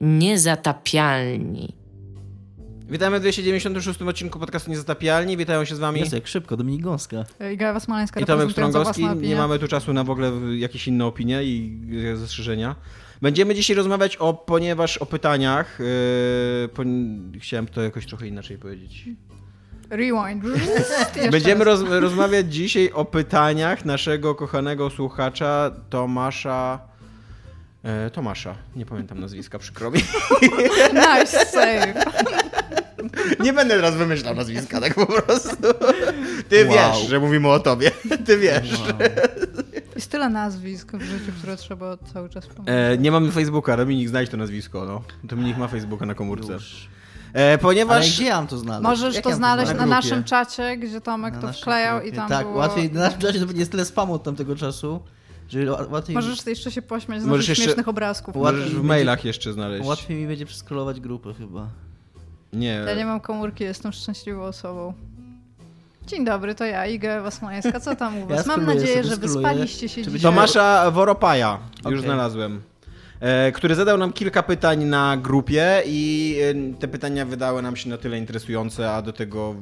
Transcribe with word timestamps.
Niezatapialni. 0.00 1.74
Witamy 2.88 3.18
w 3.18 3.20
296 3.20 4.02
odcinku 4.02 4.38
podcastu 4.38 4.70
Niezatapialni. 4.70 5.36
Witają 5.36 5.64
się 5.64 5.76
z 5.76 5.78
wami 5.78 6.00
Jest 6.00 6.12
jak 6.12 6.26
szybko, 6.26 6.56
Dominik 6.56 6.82
Gąska. 6.82 7.24
Iga 7.52 7.72
Wasmańska 7.72 8.20
i 8.20 8.24
Tomek 8.24 8.50
Strągowski. 8.50 9.06
Nie 9.16 9.36
mamy 9.36 9.58
tu 9.58 9.68
czasu 9.68 9.92
na 9.92 10.04
w 10.04 10.10
ogóle 10.10 10.32
jakieś 10.58 10.88
inne 10.88 11.06
opinie 11.06 11.44
i 11.44 11.80
zastrzeżenia. 12.14 12.76
Będziemy 13.22 13.54
dzisiaj 13.54 13.76
rozmawiać 13.76 14.16
o, 14.16 14.34
ponieważ 14.34 14.98
o 14.98 15.06
pytaniach, 15.06 15.78
yy, 15.78 16.68
pon- 16.68 17.32
chciałem 17.40 17.66
to 17.66 17.82
jakoś 17.82 18.06
trochę 18.06 18.26
inaczej 18.26 18.58
powiedzieć. 18.58 19.04
Rewind. 19.90 20.44
Będziemy 21.32 21.64
roz, 21.64 21.82
rozmawiać 21.82 22.54
dzisiaj 22.54 22.90
o 22.92 23.04
pytaniach 23.04 23.84
naszego 23.84 24.34
kochanego 24.34 24.90
słuchacza 24.90 25.70
Tomasza. 25.90 26.89
E, 27.82 28.10
Tomasza, 28.10 28.54
nie 28.76 28.86
pamiętam 28.86 29.20
nazwiska, 29.20 29.58
przykro 29.58 29.90
mi. 29.90 30.00
Nice 31.18 31.46
save. 31.46 31.94
Nie 33.44 33.52
będę 33.52 33.74
teraz 33.74 33.94
wymyślał 33.96 34.34
nazwiska, 34.34 34.80
tak 34.80 34.94
po 34.94 35.06
prostu. 35.06 35.56
Ty 36.48 36.64
Wow. 36.66 36.74
wiesz, 36.74 37.08
że 37.08 37.20
mówimy 37.20 37.48
o 37.48 37.60
tobie. 37.60 37.90
Ty 38.26 38.38
wiesz. 38.38 38.70
Jest 39.94 40.10
tyle 40.10 40.28
nazwisk 40.28 40.92
w 40.92 41.02
życiu, 41.02 41.32
które 41.38 41.56
trzeba 41.56 41.96
cały 42.12 42.28
czas 42.28 42.46
pamiętać. 42.46 42.74
E, 42.94 42.98
nie 42.98 43.10
mamy 43.12 43.32
Facebooka, 43.32 43.76
Dominik, 43.76 44.08
znajdź 44.08 44.30
to 44.30 44.36
nazwisko, 44.36 44.84
no. 44.84 45.02
Dominik 45.24 45.56
ma 45.56 45.68
Facebooka 45.68 46.06
na 46.06 46.14
komórce. 46.14 46.52
Już. 46.52 46.88
E, 47.34 47.48
Ale 47.48 47.58
ponieważ... 47.58 48.10
gdzie 48.14 48.24
ja 48.24 48.36
mam 48.36 48.46
to 48.46 48.58
znaleźć? 48.58 48.82
Możesz 48.84 49.14
Jak 49.14 49.24
to 49.24 49.30
ja 49.30 49.36
znaleźć 49.36 49.72
Na 49.72 49.78
na, 49.78 49.86
naszym 49.86 50.24
czacie, 50.24 50.76
gdzie 50.76 51.00
Tomek 51.00 51.34
Na 51.34 51.40
to 51.40 51.52
wklejał 51.52 51.98
i 51.98 52.02
grupie. 52.02 52.16
tam 52.16 52.28
Tak, 52.28 52.46
było... 52.46 52.58
łatwiej, 52.58 52.92
na 52.92 53.00
naszym 53.00 53.20
czacie 53.20 53.46
to 53.46 53.52
jest 53.54 53.70
tyle 53.70 53.84
spamu 53.84 54.14
od 54.14 54.22
tamtego 54.22 54.56
czasu, 54.56 55.00
że 55.50 55.72
łatwiej, 55.90 56.14
Możesz 56.16 56.46
jeszcze 56.46 56.70
się 56.70 56.82
pośmiać 56.82 57.22
z 57.22 57.24
Możesz 57.24 57.38
naszych 57.38 57.48
jeszcze- 57.48 57.64
śmiesznych 57.64 57.88
obrazków. 57.88 58.34
Możesz 58.36 58.74
w 58.74 58.82
mailach 58.82 59.24
jeszcze 59.24 59.52
znaleźć. 59.52 59.86
łatwiej 59.86 60.16
mi 60.16 60.26
będzie 60.26 60.46
przeskrolować 60.46 61.00
grupę 61.00 61.34
chyba. 61.34 61.68
Nie. 62.52 62.82
Ja 62.86 62.94
nie 62.94 63.04
mam 63.04 63.20
komórki, 63.20 63.64
jestem 63.64 63.92
szczęśliwą 63.92 64.42
osobą. 64.42 64.94
Dzień 66.06 66.24
dobry, 66.24 66.54
to 66.54 66.64
ja, 66.64 66.86
Iga 66.86 67.20
Wasmańska. 67.22 67.80
Co 67.80 67.96
tam 67.96 68.18
u 68.22 68.26
was? 68.26 68.46
Mam 68.46 68.54
skróluję 68.56 68.80
nadzieję, 68.80 69.04
że 69.04 69.16
wyspaliście 69.16 69.88
się 69.88 70.02
dzisiaj. 70.04 70.20
Tomasza 70.20 70.90
Woropaja, 70.90 71.58
już 71.76 71.86
Okej. 71.86 72.00
znalazłem. 72.00 72.60
E, 73.20 73.52
który 73.52 73.74
zadał 73.74 73.98
nam 73.98 74.12
kilka 74.12 74.42
pytań 74.42 74.84
na 74.84 75.16
grupie 75.16 75.82
i 75.86 76.36
e, 76.74 76.78
te 76.80 76.88
pytania 76.88 77.26
wydały 77.26 77.62
nam 77.62 77.76
się 77.76 77.88
na 77.88 77.98
tyle 77.98 78.18
interesujące, 78.18 78.92
a 78.92 79.02
do 79.02 79.12
tego 79.12 79.54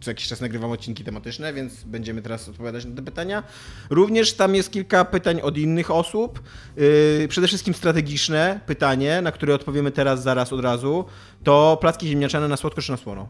co 0.00 0.10
jakiś 0.10 0.28
czas 0.28 0.40
nagrywam 0.40 0.70
odcinki 0.70 1.04
tematyczne, 1.04 1.52
więc 1.52 1.84
będziemy 1.84 2.22
teraz 2.22 2.48
odpowiadać 2.48 2.84
na 2.84 2.96
te 2.96 3.02
pytania. 3.02 3.42
Również 3.90 4.34
tam 4.34 4.54
jest 4.54 4.72
kilka 4.72 5.04
pytań 5.04 5.40
od 5.40 5.58
innych 5.58 5.90
osób. 5.90 6.42
Yy, 6.76 7.28
przede 7.28 7.46
wszystkim 7.46 7.74
strategiczne 7.74 8.60
pytanie, 8.66 9.22
na 9.22 9.32
które 9.32 9.54
odpowiemy 9.54 9.90
teraz, 9.90 10.22
zaraz, 10.22 10.52
od 10.52 10.60
razu. 10.60 11.04
To 11.44 11.78
placki 11.80 12.08
ziemniaczane 12.08 12.48
na 12.48 12.56
słodko 12.56 12.82
czy 12.82 12.90
na 12.90 12.96
słono? 12.96 13.28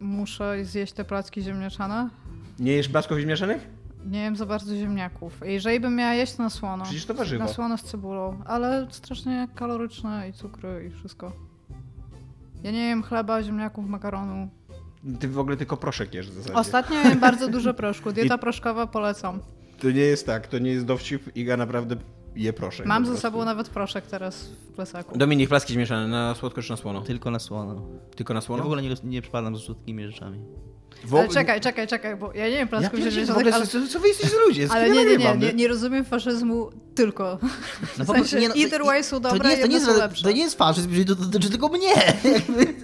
Muszę 0.00 0.64
zjeść 0.64 0.92
te 0.92 1.04
placki 1.04 1.42
ziemniaczane. 1.42 2.08
Nie 2.58 2.72
jesz 2.72 2.88
placków 2.88 3.18
ziemniaczanych? 3.18 3.68
Nie 4.06 4.22
jem 4.22 4.36
za 4.36 4.46
bardzo 4.46 4.76
ziemniaków. 4.76 5.40
Jeżeli 5.44 5.80
bym 5.80 5.96
miała 5.96 6.14
jeść, 6.14 6.34
to 6.34 6.42
na 6.42 6.50
słono. 6.50 6.84
Przecież 6.84 7.06
to 7.06 7.14
warzywo. 7.14 7.44
Na 7.44 7.52
słono 7.52 7.78
z 7.78 7.82
cebulą, 7.82 8.42
ale 8.46 8.86
strasznie 8.90 9.48
kaloryczne 9.54 10.28
i 10.28 10.32
cukry 10.32 10.86
i 10.88 10.90
wszystko. 10.90 11.32
Ja 12.62 12.70
nie 12.70 12.88
jem 12.88 13.02
chleba, 13.02 13.42
ziemniaków, 13.42 13.86
makaronu. 13.86 14.48
Ty 15.20 15.28
w 15.28 15.38
ogóle 15.38 15.56
tylko 15.56 15.76
proszek 15.76 16.14
jesz 16.14 16.30
w 16.30 16.34
zasadzie. 16.34 16.54
Ostatnio 16.54 16.96
jem 17.00 17.20
bardzo 17.20 17.48
dużo 17.48 17.74
proszku. 17.74 18.12
Dieta 18.16 18.38
proszkowa 18.38 18.86
polecam. 18.86 19.40
To 19.80 19.90
nie 19.90 20.00
jest 20.00 20.26
tak, 20.26 20.46
to 20.46 20.58
nie 20.58 20.70
jest 20.70 20.86
dowcip. 20.86 21.36
Iga 21.36 21.56
naprawdę 21.56 21.96
je 22.36 22.52
proszek. 22.52 22.86
Mam 22.86 23.06
ze 23.06 23.16
sobą 23.16 23.44
nawet 23.44 23.68
proszek 23.68 24.06
teraz 24.06 24.44
w 24.44 24.72
plecaku. 24.72 25.18
Dominik, 25.18 25.48
placki 25.48 25.72
zmieszane 25.72 26.08
na 26.08 26.34
słodko 26.34 26.62
czy 26.62 26.70
na 26.70 26.76
słono? 26.76 27.00
Tylko 27.02 27.30
na 27.30 27.38
słono. 27.38 27.82
Tylko 28.16 28.34
na 28.34 28.38
Ja 28.38 28.40
słono? 28.42 28.62
w 28.62 28.66
ogóle 28.66 28.82
nie, 28.82 28.94
nie 29.04 29.22
przypadam 29.22 29.56
z 29.56 29.60
słodkimi 29.62 30.06
rzeczami. 30.06 30.40
W 31.04 31.14
Ale 31.14 31.28
czekaj, 31.28 31.60
czekaj, 31.60 31.86
czekaj, 31.88 32.16
bo 32.16 32.32
ja 32.32 32.44
nie 32.44 32.50
jem 32.50 32.58
Ja 32.60 32.66
placków 32.66 32.92
pierdzie- 33.00 33.10
w 33.10 33.12
ziemniaczanych, 33.12 33.40
ogóle, 33.40 33.54
ale, 33.54 33.66
co, 33.66 33.86
co 33.88 34.00
wy 34.00 34.08
jesteście 34.08 34.36
ludzie? 34.46 34.68
Z 34.68 34.70
ale 34.70 34.90
nie, 34.90 35.02
ja 35.04 35.10
nie, 35.10 35.18
nie, 35.18 35.34
nie, 35.46 35.52
nie 35.52 35.68
rozumiem 35.68 36.04
faszyzmu 36.04 36.70
tylko. 36.94 37.38
No 37.98 38.04
W 38.04 38.06
sensie, 38.06 38.38
either 38.54 38.84
way 38.84 39.04
są 39.04 39.20
dobre, 39.20 39.38
to 39.38 39.44
nie, 39.44 39.50
jest, 39.50 39.62
to, 39.62 39.68
nie 39.68 39.74
jest, 39.74 39.86
są 39.86 39.96
lepsze. 39.98 40.22
to 40.24 40.30
nie 40.32 40.42
jest 40.42 40.58
faszyzm, 40.58 40.90
jeżeli 40.90 41.06
to 41.06 41.14
dotyczy 41.14 41.50
tylko 41.50 41.68
mnie. 41.68 41.88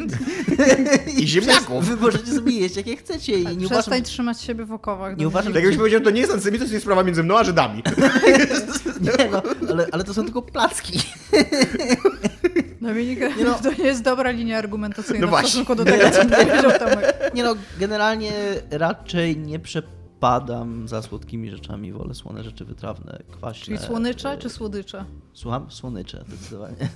I 1.19 1.27
ziemniaków. 1.29 1.85
Wy 1.89 1.97
możecie 1.97 2.27
sobie 2.35 2.53
jeść 2.53 2.77
jakie 2.77 2.97
chcecie 2.97 3.33
i 3.39 3.45
nie 3.45 3.57
Przestań 3.57 3.81
uważam, 3.87 4.03
trzymać 4.03 4.41
siebie 4.41 4.65
w 4.65 4.73
okowach. 4.73 5.17
Nie 5.17 5.29
uważam, 5.29 5.45
Tak 5.45 5.53
Dominik. 5.53 5.65
jakbyś 5.65 5.79
powiedział, 5.79 6.01
to 6.01 6.11
nie 6.11 6.21
jest 6.21 6.33
antysemityzm, 6.33 6.69
to 6.69 6.75
jest 6.75 6.85
sprawa 6.85 7.03
między 7.05 7.23
mną 7.23 7.39
a 7.39 7.45
Żydami. 7.45 7.83
nie, 9.01 9.29
no, 9.31 9.43
ale, 9.71 9.87
ale 9.93 10.05
to 10.05 10.15
są 10.15 10.25
tylko 10.25 10.43
placki. 10.43 11.01
Dominik, 12.81 13.21
Nie 13.37 13.45
no. 13.45 13.55
to 13.55 13.71
nie 13.73 13.85
jest 13.85 14.03
dobra 14.03 14.31
linia 14.31 14.59
argumentacyjna 14.59 15.27
No 15.27 15.37
w 15.37 15.41
stosunku 15.41 15.75
do 15.75 15.85
tego, 15.85 16.11
co 16.11 16.21
powiedział 16.25 16.71
Tomek. 16.79 17.31
Nie 17.35 17.43
no, 17.43 17.55
generalnie 17.79 18.33
raczej 18.71 19.37
nie 19.37 19.59
przepadam 19.59 20.00
za 20.85 21.03
słodkimi 21.03 21.51
rzeczami, 21.51 21.93
wolę 21.93 22.15
słone 22.15 22.45
rzeczy 22.45 22.65
wytrawne, 22.65 23.23
kwaśne. 23.31 23.65
Czyli 23.65 23.79
słonycze 23.79 24.31
e, 24.31 24.39
czy 24.39 24.51
słodycze? 24.51 25.05
Słucham? 25.33 25.71
Słonycze, 25.71 26.25
zdecydowanie. 26.29 26.77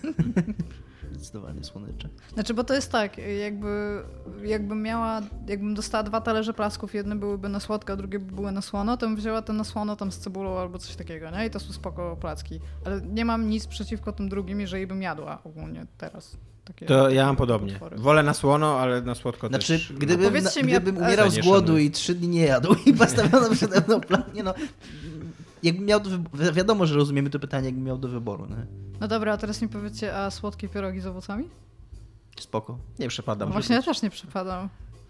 zdecydowanie 1.24 1.64
słonycze. 1.64 2.08
Znaczy, 2.34 2.54
bo 2.54 2.64
to 2.64 2.74
jest 2.74 2.92
tak, 2.92 3.18
jakby, 3.18 4.02
jakbym 4.44 4.82
miała, 4.82 5.20
jakbym 5.48 5.74
dostała 5.74 6.02
dwa 6.02 6.20
talerze 6.20 6.54
placków, 6.54 6.94
jedne 6.94 7.16
byłyby 7.16 7.48
na 7.48 7.60
słodko, 7.60 7.92
a 7.92 7.96
drugie 7.96 8.18
by 8.18 8.32
były 8.32 8.52
na 8.52 8.62
słono, 8.62 8.96
to 8.96 9.06
bym 9.06 9.16
wzięła 9.16 9.42
te 9.42 9.52
na 9.52 9.64
słono 9.64 9.96
tam 9.96 10.12
z 10.12 10.18
cebulą 10.18 10.58
albo 10.58 10.78
coś 10.78 10.96
takiego, 10.96 11.30
nie? 11.30 11.46
I 11.46 11.50
to 11.50 11.60
są 11.60 11.72
spoko 11.72 12.16
placki. 12.20 12.60
Ale 12.84 13.00
nie 13.00 13.24
mam 13.24 13.48
nic 13.50 13.66
przeciwko 13.66 14.12
tym 14.12 14.28
drugim, 14.28 14.60
jeżeli 14.60 14.86
bym 14.86 15.02
jadła 15.02 15.38
ogólnie 15.44 15.86
teraz. 15.98 16.36
Takie 16.64 16.86
To 16.86 17.10
ja 17.10 17.26
mam 17.26 17.36
podobnie. 17.36 17.72
potwory. 17.72 17.96
Wolę 17.98 18.22
na 18.22 18.34
słono, 18.34 18.78
ale 18.78 19.02
na 19.02 19.14
słodko 19.14 19.48
Znaczy, 19.48 19.72
też. 19.72 19.92
gdybym, 19.92 20.26
Powiedzcie 20.26 20.62
mi, 20.62 20.72
gdybym 20.72 20.96
umierał 20.96 21.30
z 21.30 21.38
głodu 21.38 21.78
i 21.78 21.90
trzy 21.90 22.14
dni 22.14 22.28
nie 22.28 22.44
jadł 22.44 22.74
i 22.86 22.92
postawiono 23.02 23.50
przede 23.50 23.80
mną 23.80 24.00
plan, 24.00 24.22
nie 24.34 24.42
no, 24.42 24.54
jakbym 25.64 25.84
miał 25.86 26.00
do 26.00 26.10
wy- 26.32 26.52
wiadomo, 26.52 26.86
że 26.86 26.94
rozumiemy 26.94 27.30
to 27.30 27.38
pytanie, 27.38 27.66
jakbym 27.66 27.84
miał 27.84 27.98
do 27.98 28.08
wyboru, 28.08 28.46
nie? 28.46 28.66
No 29.00 29.08
dobra, 29.08 29.32
a 29.32 29.36
teraz 29.36 29.62
mi 29.62 29.68
powiedzcie, 29.68 30.16
a 30.18 30.30
słodkie 30.30 30.68
pierogi 30.68 31.00
z 31.00 31.06
owocami? 31.06 31.48
Spoko. 32.40 32.78
Nie 32.98 33.08
przepadam. 33.08 33.52
Właśnie 33.52 33.76
ja 33.76 33.82
też 33.82 34.02
nie 34.02 34.10
przepadam. 34.10 34.68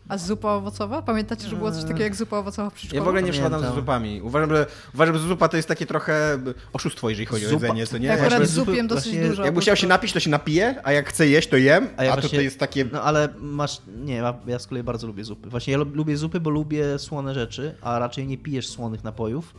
A 0.08 0.18
zupa 0.18 0.48
owocowa? 0.52 1.02
Pamiętacie, 1.02 1.48
że 1.48 1.56
było 1.56 1.72
coś 1.72 1.82
takiego 1.82 2.02
jak 2.02 2.14
zupa 2.14 2.36
owocowa 2.38 2.70
w 2.70 2.72
Ja 2.72 2.76
przedszkolu? 2.76 3.04
w 3.04 3.08
ogóle 3.08 3.22
nie 3.22 3.32
przepadam 3.32 3.72
z 3.72 3.74
zupami. 3.74 4.22
Uważam 4.22 4.50
że, 4.50 4.66
uważam, 4.94 5.14
że 5.18 5.28
zupa 5.28 5.48
to 5.48 5.56
jest 5.56 5.68
takie 5.68 5.86
trochę 5.86 6.38
oszustwo, 6.72 7.08
jeżeli 7.10 7.26
chodzi 7.26 7.46
o 7.46 7.48
Zupa- 7.48 7.52
jedzenie, 7.52 7.86
co 7.86 7.98
nie? 7.98 8.06
Ja 8.06 8.14
akurat 8.14 8.46
zupiem 8.46 8.86
dosyć 8.86 9.12
właśnie- 9.12 9.28
dużo. 9.28 9.44
Jakby 9.44 9.60
chciał 9.60 9.76
się 9.76 9.86
napić, 9.86 10.12
to 10.12 10.20
się 10.20 10.30
napije, 10.30 10.80
a 10.82 10.92
jak 10.92 11.08
chce 11.08 11.26
jeść, 11.28 11.48
to 11.48 11.56
jem, 11.56 11.88
a, 11.96 12.00
A 12.00 12.04
ja 12.04 12.10
to, 12.10 12.16
to 12.16 12.20
właśnie- 12.22 12.42
jest 12.42 12.58
takie... 12.58 12.84
No 12.92 13.02
ale 13.02 13.28
masz, 13.40 13.82
nie, 14.04 14.14
ja, 14.14 14.34
ja 14.46 14.58
z 14.58 14.66
kolei 14.66 14.82
bardzo 14.84 15.06
lubię 15.06 15.24
zupy. 15.24 15.48
Właśnie 15.50 15.72
ja 15.72 15.78
lu- 15.78 15.90
lubię 15.94 16.16
zupy, 16.16 16.40
bo 16.40 16.50
lubię 16.50 16.98
słone 16.98 17.34
rzeczy, 17.34 17.74
a 17.82 17.98
raczej 17.98 18.26
nie 18.26 18.38
pijesz 18.38 18.68
słonych 18.68 19.04
napojów, 19.04 19.54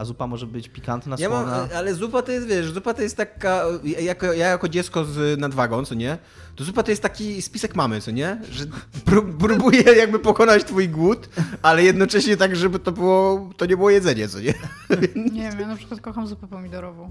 a 0.00 0.04
zupa 0.04 0.26
może 0.26 0.46
być 0.46 0.68
pikantna, 0.68 1.16
Ja 1.18 1.28
mam, 1.28 1.44
słona. 1.44 1.68
ale 1.76 1.94
zupa 1.94 2.22
to 2.22 2.32
jest, 2.32 2.46
wiesz, 2.46 2.70
zupa 2.72 2.94
to 2.94 3.02
jest 3.02 3.16
taka, 3.16 3.64
ja 3.84 4.00
jako, 4.00 4.26
ja 4.32 4.48
jako 4.48 4.68
dziecko 4.68 5.04
z 5.04 5.40
nadwagą, 5.40 5.84
co 5.84 5.94
nie, 5.94 6.18
to 6.56 6.64
zupa 6.64 6.82
to 6.82 6.90
jest 6.90 7.02
taki 7.02 7.42
spisek 7.42 7.74
mamy, 7.74 8.00
co 8.00 8.10
nie, 8.10 8.40
że 8.50 8.64
pró- 9.06 9.36
próbuje 9.38 9.82
jakby 9.82 10.18
pokonać 10.18 10.64
twój 10.64 10.88
głód, 10.88 11.28
ale 11.62 11.82
jednocześnie 11.82 12.36
tak, 12.36 12.56
żeby 12.56 12.78
to 12.78 12.92
było, 12.92 13.50
to 13.56 13.66
nie 13.66 13.76
było 13.76 13.90
jedzenie, 13.90 14.28
co 14.28 14.40
nie. 14.40 14.54
Nie 15.32 15.50
wiem, 15.50 15.60
ja 15.60 15.66
na 15.68 15.76
przykład 15.76 16.00
kocham 16.00 16.26
zupę 16.26 16.46
pomidorową. 16.46 17.10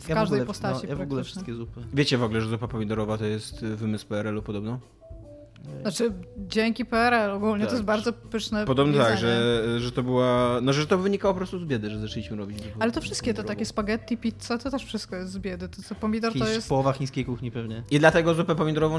W 0.00 0.08
Ja 0.08 0.14
każdej 0.14 0.36
ogóle, 0.40 0.46
postaci 0.46 0.80
no, 0.82 0.88
Ja 0.90 0.96
w 0.96 1.00
ogóle 1.00 1.24
wszystkie 1.24 1.54
zupy. 1.54 1.80
Wiecie 1.94 2.18
w 2.18 2.22
ogóle, 2.22 2.40
że 2.40 2.48
zupa 2.48 2.68
pomidorowa 2.68 3.18
to 3.18 3.24
jest 3.24 3.60
wymysł 3.64 4.06
PRL-u 4.06 4.42
podobno? 4.42 4.78
Znaczy, 5.82 6.12
dzięki 6.38 6.84
PRL 6.84 7.30
ogólnie 7.30 7.64
to 7.64 7.70
Tak. 7.70 7.72
jest 7.72 7.84
bardzo 7.84 8.12
pyszne 8.12 8.64
Podobno 8.66 8.92
jedzenie. 8.94 9.10
tak, 9.10 9.18
że, 9.20 9.80
że 9.80 9.92
to 9.92 10.02
była, 10.02 10.58
no 10.62 10.72
że 10.72 10.86
to 10.86 10.98
wynikało 10.98 11.34
po 11.34 11.38
prostu 11.38 11.58
z 11.58 11.64
biedy, 11.64 11.90
że 11.90 12.00
zaczęliśmy 12.00 12.36
robić 12.36 12.58
Ale 12.78 12.92
to 12.92 13.00
wszystkie 13.00 13.26
te 13.30 13.36
pomidorową. 13.36 13.54
takie 13.54 13.64
spaghetti, 13.64 14.16
pizza, 14.16 14.58
to 14.58 14.70
też 14.70 14.84
wszystko 14.84 15.16
jest 15.16 15.32
z 15.32 15.38
biedy. 15.38 15.68
To 15.68 15.82
co 15.82 15.94
pomidor 15.94 16.32
to 16.38 16.48
jest... 16.48 16.68
Połowa 16.68 16.92
chińskiej 16.92 17.24
kuchni 17.24 17.50
pewnie. 17.50 17.82
I 17.90 17.98
dlatego 17.98 18.34
zupę 18.34 18.54
pomidorową 18.54 18.98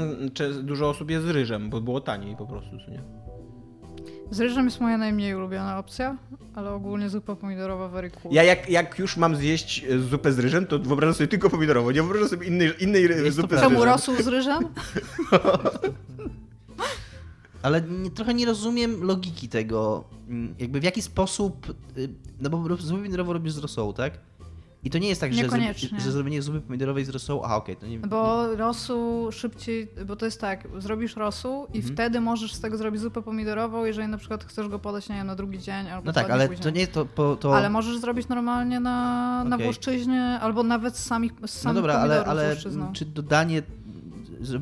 dużo 0.62 0.88
osób 0.88 1.10
je 1.10 1.20
z 1.20 1.28
ryżem, 1.28 1.70
bo 1.70 1.80
było 1.80 2.00
taniej 2.00 2.36
po 2.36 2.46
prostu, 2.46 2.70
co 2.86 2.90
nie? 2.90 3.02
Z 4.30 4.40
ryżem 4.40 4.64
jest 4.64 4.80
moja 4.80 4.98
najmniej 4.98 5.34
ulubiona 5.34 5.78
opcja, 5.78 6.16
ale 6.54 6.70
ogólnie 6.72 7.08
zupa 7.10 7.36
pomidorowa 7.36 7.88
very 7.88 8.10
cool. 8.10 8.34
Ja 8.34 8.42
jak, 8.42 8.70
jak 8.70 8.98
już 8.98 9.16
mam 9.16 9.36
zjeść 9.36 9.84
e, 9.90 9.98
zupę 9.98 10.32
z 10.32 10.38
ryżem, 10.38 10.66
to 10.66 10.78
wyobrażam 10.78 11.14
sobie 11.14 11.28
tylko 11.28 11.50
pomidorową, 11.50 11.90
nie 11.90 12.02
wyobrażam 12.02 12.28
sobie 12.28 12.46
innej, 12.46 12.70
innej 12.80 13.02
Jest 13.02 13.24
to 13.24 13.30
zupy 13.42 13.56
z 13.56 13.58
prawda. 13.60 13.66
Czemu 13.68 13.74
ryżem. 13.84 13.92
rosół 13.92 14.14
z 14.22 14.26
ryżem? 14.26 14.58
Ale 17.68 17.82
nie, 17.82 18.10
trochę 18.10 18.34
nie 18.34 18.46
rozumiem 18.46 19.02
logiki 19.04 19.48
tego, 19.48 20.04
mm, 20.28 20.54
jakby 20.58 20.80
w 20.80 20.84
jaki 20.84 21.02
sposób, 21.02 21.74
y, 21.98 22.08
no 22.40 22.50
bo 22.50 22.76
zupę 22.76 22.96
pomidorową 22.98 23.32
robisz 23.32 23.52
z 23.52 23.58
rosołu, 23.58 23.92
tak? 23.92 24.12
I 24.84 24.90
to 24.90 24.98
nie 24.98 25.08
jest 25.08 25.20
tak, 25.20 25.34
że, 25.34 25.48
zro... 25.48 25.58
Że 25.98 26.12
zrobienie 26.12 26.42
zupy 26.42 26.60
pomidorowej 26.60 27.04
z 27.04 27.08
rosołu, 27.08 27.42
a 27.44 27.56
okej, 27.56 27.76
to 27.76 27.86
nie... 27.86 27.98
Bo 27.98 28.56
rosół 28.56 29.32
szybciej, 29.32 29.88
bo 30.06 30.16
to 30.16 30.24
jest 30.24 30.40
tak, 30.40 30.68
zrobisz 30.78 31.16
rosół 31.16 31.66
i 31.74 31.76
Mhm. 31.76 31.94
wtedy 31.94 32.20
możesz 32.20 32.54
z 32.54 32.60
tego 32.60 32.76
zrobić 32.76 33.00
zupę 33.00 33.22
pomidorową, 33.22 33.84
jeżeli 33.84 34.08
na 34.08 34.18
przykład 34.18 34.44
chcesz 34.44 34.68
go 34.68 34.78
podać, 34.78 35.08
nie 35.08 35.24
na 35.24 35.34
drugi 35.36 35.58
dzień 35.58 35.88
albo 35.88 36.06
No 36.06 36.12
tak, 36.12 36.30
ale 36.30 36.48
później. 36.48 36.62
to 36.62 36.70
nie 36.70 36.86
to... 36.86 37.06
Po, 37.06 37.36
to... 37.36 37.56
Ale 37.56 37.70
możesz 37.70 37.98
zrobić 37.98 38.28
normalnie 38.28 38.80
na, 38.80 39.44
na 39.44 39.56
Okej. 39.56 39.66
włoszczyźnie, 39.66 40.38
albo 40.40 40.62
nawet 40.62 40.96
z 40.96 41.06
samych, 41.06 41.32
z 41.32 41.40
No 41.40 41.48
samych 41.48 41.74
dobra, 41.76 41.94
ale, 41.94 42.24
ale 42.24 42.56
czy 42.92 43.04
dodanie, 43.06 43.62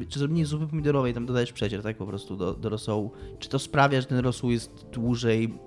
czy 0.09 0.19
zrobienie 0.19 0.47
zupy 0.47 0.67
pomidorowej, 0.67 1.15
tam 1.15 1.27
dodajesz 1.27 1.53
przecier, 1.53 1.83
tak, 1.83 1.97
po 1.97 2.07
prostu 2.07 2.37
do, 2.37 2.55
do 2.55 2.69
rosołu, 2.69 3.11
czy 3.39 3.49
to 3.49 3.59
sprawia, 3.59 4.01
że 4.01 4.07
ten 4.07 4.19
rosół 4.19 4.51
jest 4.51 4.87
dłużej 4.93 5.59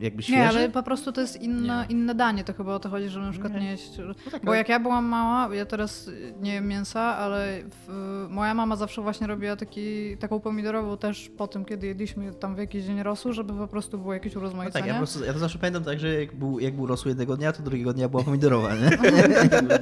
jakby 0.00 0.22
świeży? 0.22 0.38
Nie, 0.40 0.48
ale 0.48 0.68
po 0.70 0.82
prostu 0.82 1.12
to 1.12 1.20
jest 1.20 1.42
inne, 1.42 1.86
inne 1.88 2.14
danie, 2.14 2.44
to 2.44 2.52
chyba 2.52 2.74
o 2.74 2.78
to 2.78 2.88
chodzi, 2.88 3.08
że 3.08 3.20
na 3.20 3.30
przykład 3.30 3.52
Nie. 3.52 3.60
nie 3.60 3.70
jeść... 3.70 3.90
tak, 4.32 4.44
Bo 4.44 4.54
jak 4.54 4.68
ja 4.68 4.80
byłam 4.80 5.04
mała, 5.04 5.54
ja 5.54 5.66
teraz 5.66 6.10
nie 6.40 6.54
jem 6.54 6.68
mięsa, 6.68 7.00
ale 7.00 7.62
w, 7.86 8.26
moja 8.30 8.54
mama 8.54 8.76
zawsze 8.76 9.02
właśnie 9.02 9.26
robiła 9.26 9.56
taki, 9.56 10.16
taką 10.16 10.40
pomidorową 10.40 10.96
też 10.96 11.30
po 11.36 11.46
tym, 11.48 11.64
kiedy 11.64 11.86
jedliśmy 11.86 12.32
tam 12.34 12.54
w 12.54 12.58
jakiś 12.58 12.84
dzień 12.84 13.02
rosół, 13.02 13.32
żeby 13.32 13.52
po 13.52 13.68
prostu 13.68 13.98
było 13.98 14.14
jakieś 14.14 14.34
No 14.34 14.40
urozmaicenie. 14.40 14.72
tak, 14.82 14.86
ja, 14.86 14.92
po 14.94 14.98
prostu, 14.98 15.24
ja 15.24 15.32
to 15.32 15.38
zawsze 15.38 15.58
pamiętam 15.58 15.84
tak, 15.84 16.00
że 16.00 16.20
jak 16.20 16.36
był, 16.36 16.60
jak 16.60 16.76
był 16.76 16.86
rosół 16.86 17.08
jednego 17.08 17.36
dnia, 17.36 17.52
to 17.52 17.62
drugiego 17.62 17.92
dnia 17.92 18.08
była 18.08 18.22
pomidorowa, 18.22 18.68
nie? 18.74 18.90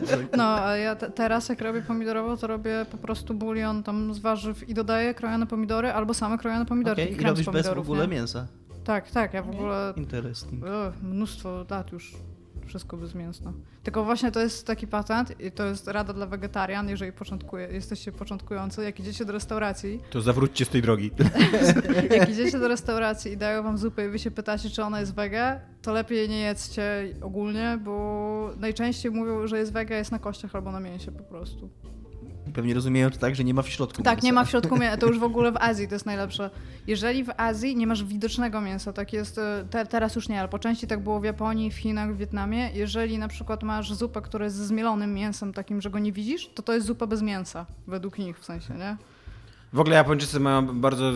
No, 0.37 0.45
a 0.45 0.77
ja 0.77 0.97
te, 0.97 1.11
teraz 1.11 1.49
jak 1.49 1.61
robię 1.61 1.83
pomidorową, 1.83 2.37
to 2.37 2.47
robię 2.47 2.87
po 2.91 2.97
prostu 2.99 3.35
bulion 3.35 3.72
tam 3.83 4.15
z 4.15 4.19
warzyw 4.19 4.69
i 4.69 4.75
dodaję 4.75 5.15
krojone 5.15 5.47
pomidory 5.47 5.93
albo 5.93 6.15
same 6.15 6.39
krojone 6.39 6.67
pomidory. 6.67 7.03
Okej, 7.03 7.17
i 7.17 7.25
robisz 7.25 7.47
bez 7.47 7.69
w 7.69 7.79
ogóle 7.79 8.09
nie? 8.09 8.15
mięsa. 8.15 8.47
Tak, 8.85 9.11
tak, 9.11 9.35
ja 9.35 9.43
w 9.43 9.51
ogóle 9.51 9.95
Interesting. 9.97 10.65
o, 10.65 10.93
mnóstwo 11.03 11.65
lat 11.71 11.93
już 11.93 12.17
wszystko 12.67 12.97
bezmięsne. 12.97 13.53
Tylko 13.83 14.05
właśnie 14.05 14.33
to 14.33 14.41
jest 14.41 14.67
taki 14.67 14.87
patent 14.87 15.41
i 15.41 15.53
to 15.53 15.67
jest 15.67 15.89
rada 15.89 16.13
dla 16.13 16.27
wegetarian, 16.27 16.89
jeżeli 16.89 17.13
początkuje, 17.13 17.67
jesteście 17.67 18.13
początkujący, 18.13 18.85
jak 18.85 19.01
idziecie 19.01 19.25
do 19.25 19.33
restauracji, 19.33 20.01
To 20.11 20.21
zawróćcie 20.21 20.65
z 20.65 20.69
tej 20.69 20.83
drogi. 20.83 21.11
jak 22.19 22.29
idziecie 22.29 22.59
do 22.59 22.69
restauracji 22.69 23.33
i 23.33 23.37
dają 23.37 23.63
wam 23.63 23.79
zupę 23.79 24.07
i 24.07 24.09
wy 24.09 24.19
się 24.19 24.31
pytacie, 24.31 24.71
czy 24.71 24.83
ona 24.83 25.01
jest 25.01 25.15
wege, 25.15 25.61
to 25.83 25.93
lepiej 25.93 26.29
nie 26.29 26.41
jedzcie 26.41 27.15
ogólnie, 27.23 27.79
bo 27.85 28.51
najczęściej 28.57 29.13
mówią, 29.13 29.47
że 29.47 29.59
jest 29.59 29.73
wege, 29.73 29.97
jest 29.97 30.13
na 30.13 30.19
kościach 30.19 30.55
albo 30.55 30.73
na 30.73 30.81
mięsie 30.81 31.13
po 31.13 31.23
prostu. 31.23 31.71
Pewnie 32.55 32.75
rozumieją 32.75 33.11
to 33.11 33.19
tak, 33.19 33.37
że 33.37 33.45
nie 33.45 33.55
ma 33.55 33.63
w 33.63 33.69
środku 33.69 34.03
Tak, 34.03 34.15
mięsa. 34.17 34.27
nie 34.27 34.33
ma 34.33 34.45
w 34.45 34.51
środku 34.51 34.79
mięsa. 34.79 34.97
To 34.97 35.07
już 35.07 35.19
w 35.19 35.23
ogóle 35.23 35.53
w 35.53 35.57
Azji 35.57 35.89
to 35.89 35.95
jest 35.95 36.07
najlepsze. 36.07 36.51
Jeżeli 36.87 37.25
w 37.25 37.31
Azji 37.37 37.77
nie 37.77 37.87
masz 37.87 38.05
widocznego 38.05 38.61
mięsa, 38.61 38.93
tak 38.93 39.13
jest, 39.13 39.39
e, 39.39 39.65
te, 39.71 39.87
teraz 39.87 40.15
już 40.17 40.29
nie, 40.29 40.41
ale 40.41 40.49
po 40.49 40.59
części 40.59 40.87
tak 40.87 41.01
było 41.01 41.21
w 41.21 41.25
Japonii, 41.25 41.71
w 41.71 41.77
Chinach, 41.77 42.15
w 42.15 42.17
Wietnamie. 42.17 42.71
Jeżeli 42.75 43.19
na 43.19 43.29
przykład 43.29 43.63
masz 43.63 43.93
zupę, 43.95 44.23
która 44.23 44.45
jest 44.45 44.57
ze 44.57 44.67
zmielonym 44.67 45.15
mięsem, 45.15 45.53
takim, 45.53 45.81
że 45.81 45.91
go 45.91 45.99
nie 45.99 46.13
widzisz, 46.13 46.51
to 46.55 46.63
to 46.63 46.73
jest 46.73 46.87
zupa 46.87 47.07
bez 47.07 47.23
mięsa, 47.23 47.67
według 47.87 48.19
nich 48.19 48.39
w 48.41 48.45
sensie, 48.45 48.75
nie? 48.75 48.97
W 49.73 49.81
ogóle 49.81 49.97
Japończycy 49.97 50.41
mają 50.41 50.81
bardzo 50.81 51.13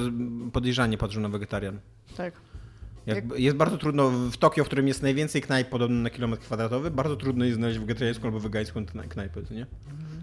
podejrzanie 0.52 0.98
patrzą 0.98 1.20
na 1.20 1.28
wegetarian. 1.28 1.78
Tak. 2.16 2.34
Jak, 3.06 3.38
Jest 3.38 3.56
bardzo 3.56 3.78
trudno 3.78 4.10
w 4.10 4.36
Tokio, 4.36 4.64
w 4.64 4.66
którym 4.66 4.88
jest 4.88 5.02
najwięcej 5.02 5.42
knajp 5.42 5.68
podobno 5.68 5.96
na 6.02 6.10
kilometr 6.10 6.42
kwadratowy, 6.42 6.90
bardzo 6.90 7.16
trudno 7.16 7.44
jest 7.44 7.56
znaleźć 7.56 7.78
wegetariańską 7.78 8.24
albo 8.24 8.40
wegańską 8.40 8.80
kna- 8.84 9.08
knajpę, 9.08 9.40
nie? 9.50 9.66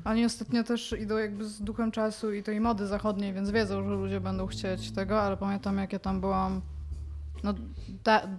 Oni 0.05 0.25
ostatnio 0.25 0.63
też 0.63 0.95
idą 1.01 1.17
jakby 1.17 1.45
z 1.45 1.61
duchem 1.61 1.91
czasu 1.91 2.33
i 2.33 2.43
tej 2.43 2.59
mody 2.61 2.87
zachodniej, 2.87 3.33
więc 3.33 3.51
wiedzą, 3.51 3.83
że 3.83 3.89
ludzie 3.89 4.21
będą 4.21 4.47
chcieć 4.47 4.91
tego, 4.91 5.21
ale 5.21 5.37
pamiętam 5.37 5.77
jak 5.77 5.93
ja 5.93 5.99
tam 5.99 6.21
byłam. 6.21 6.61
No, 7.43 7.53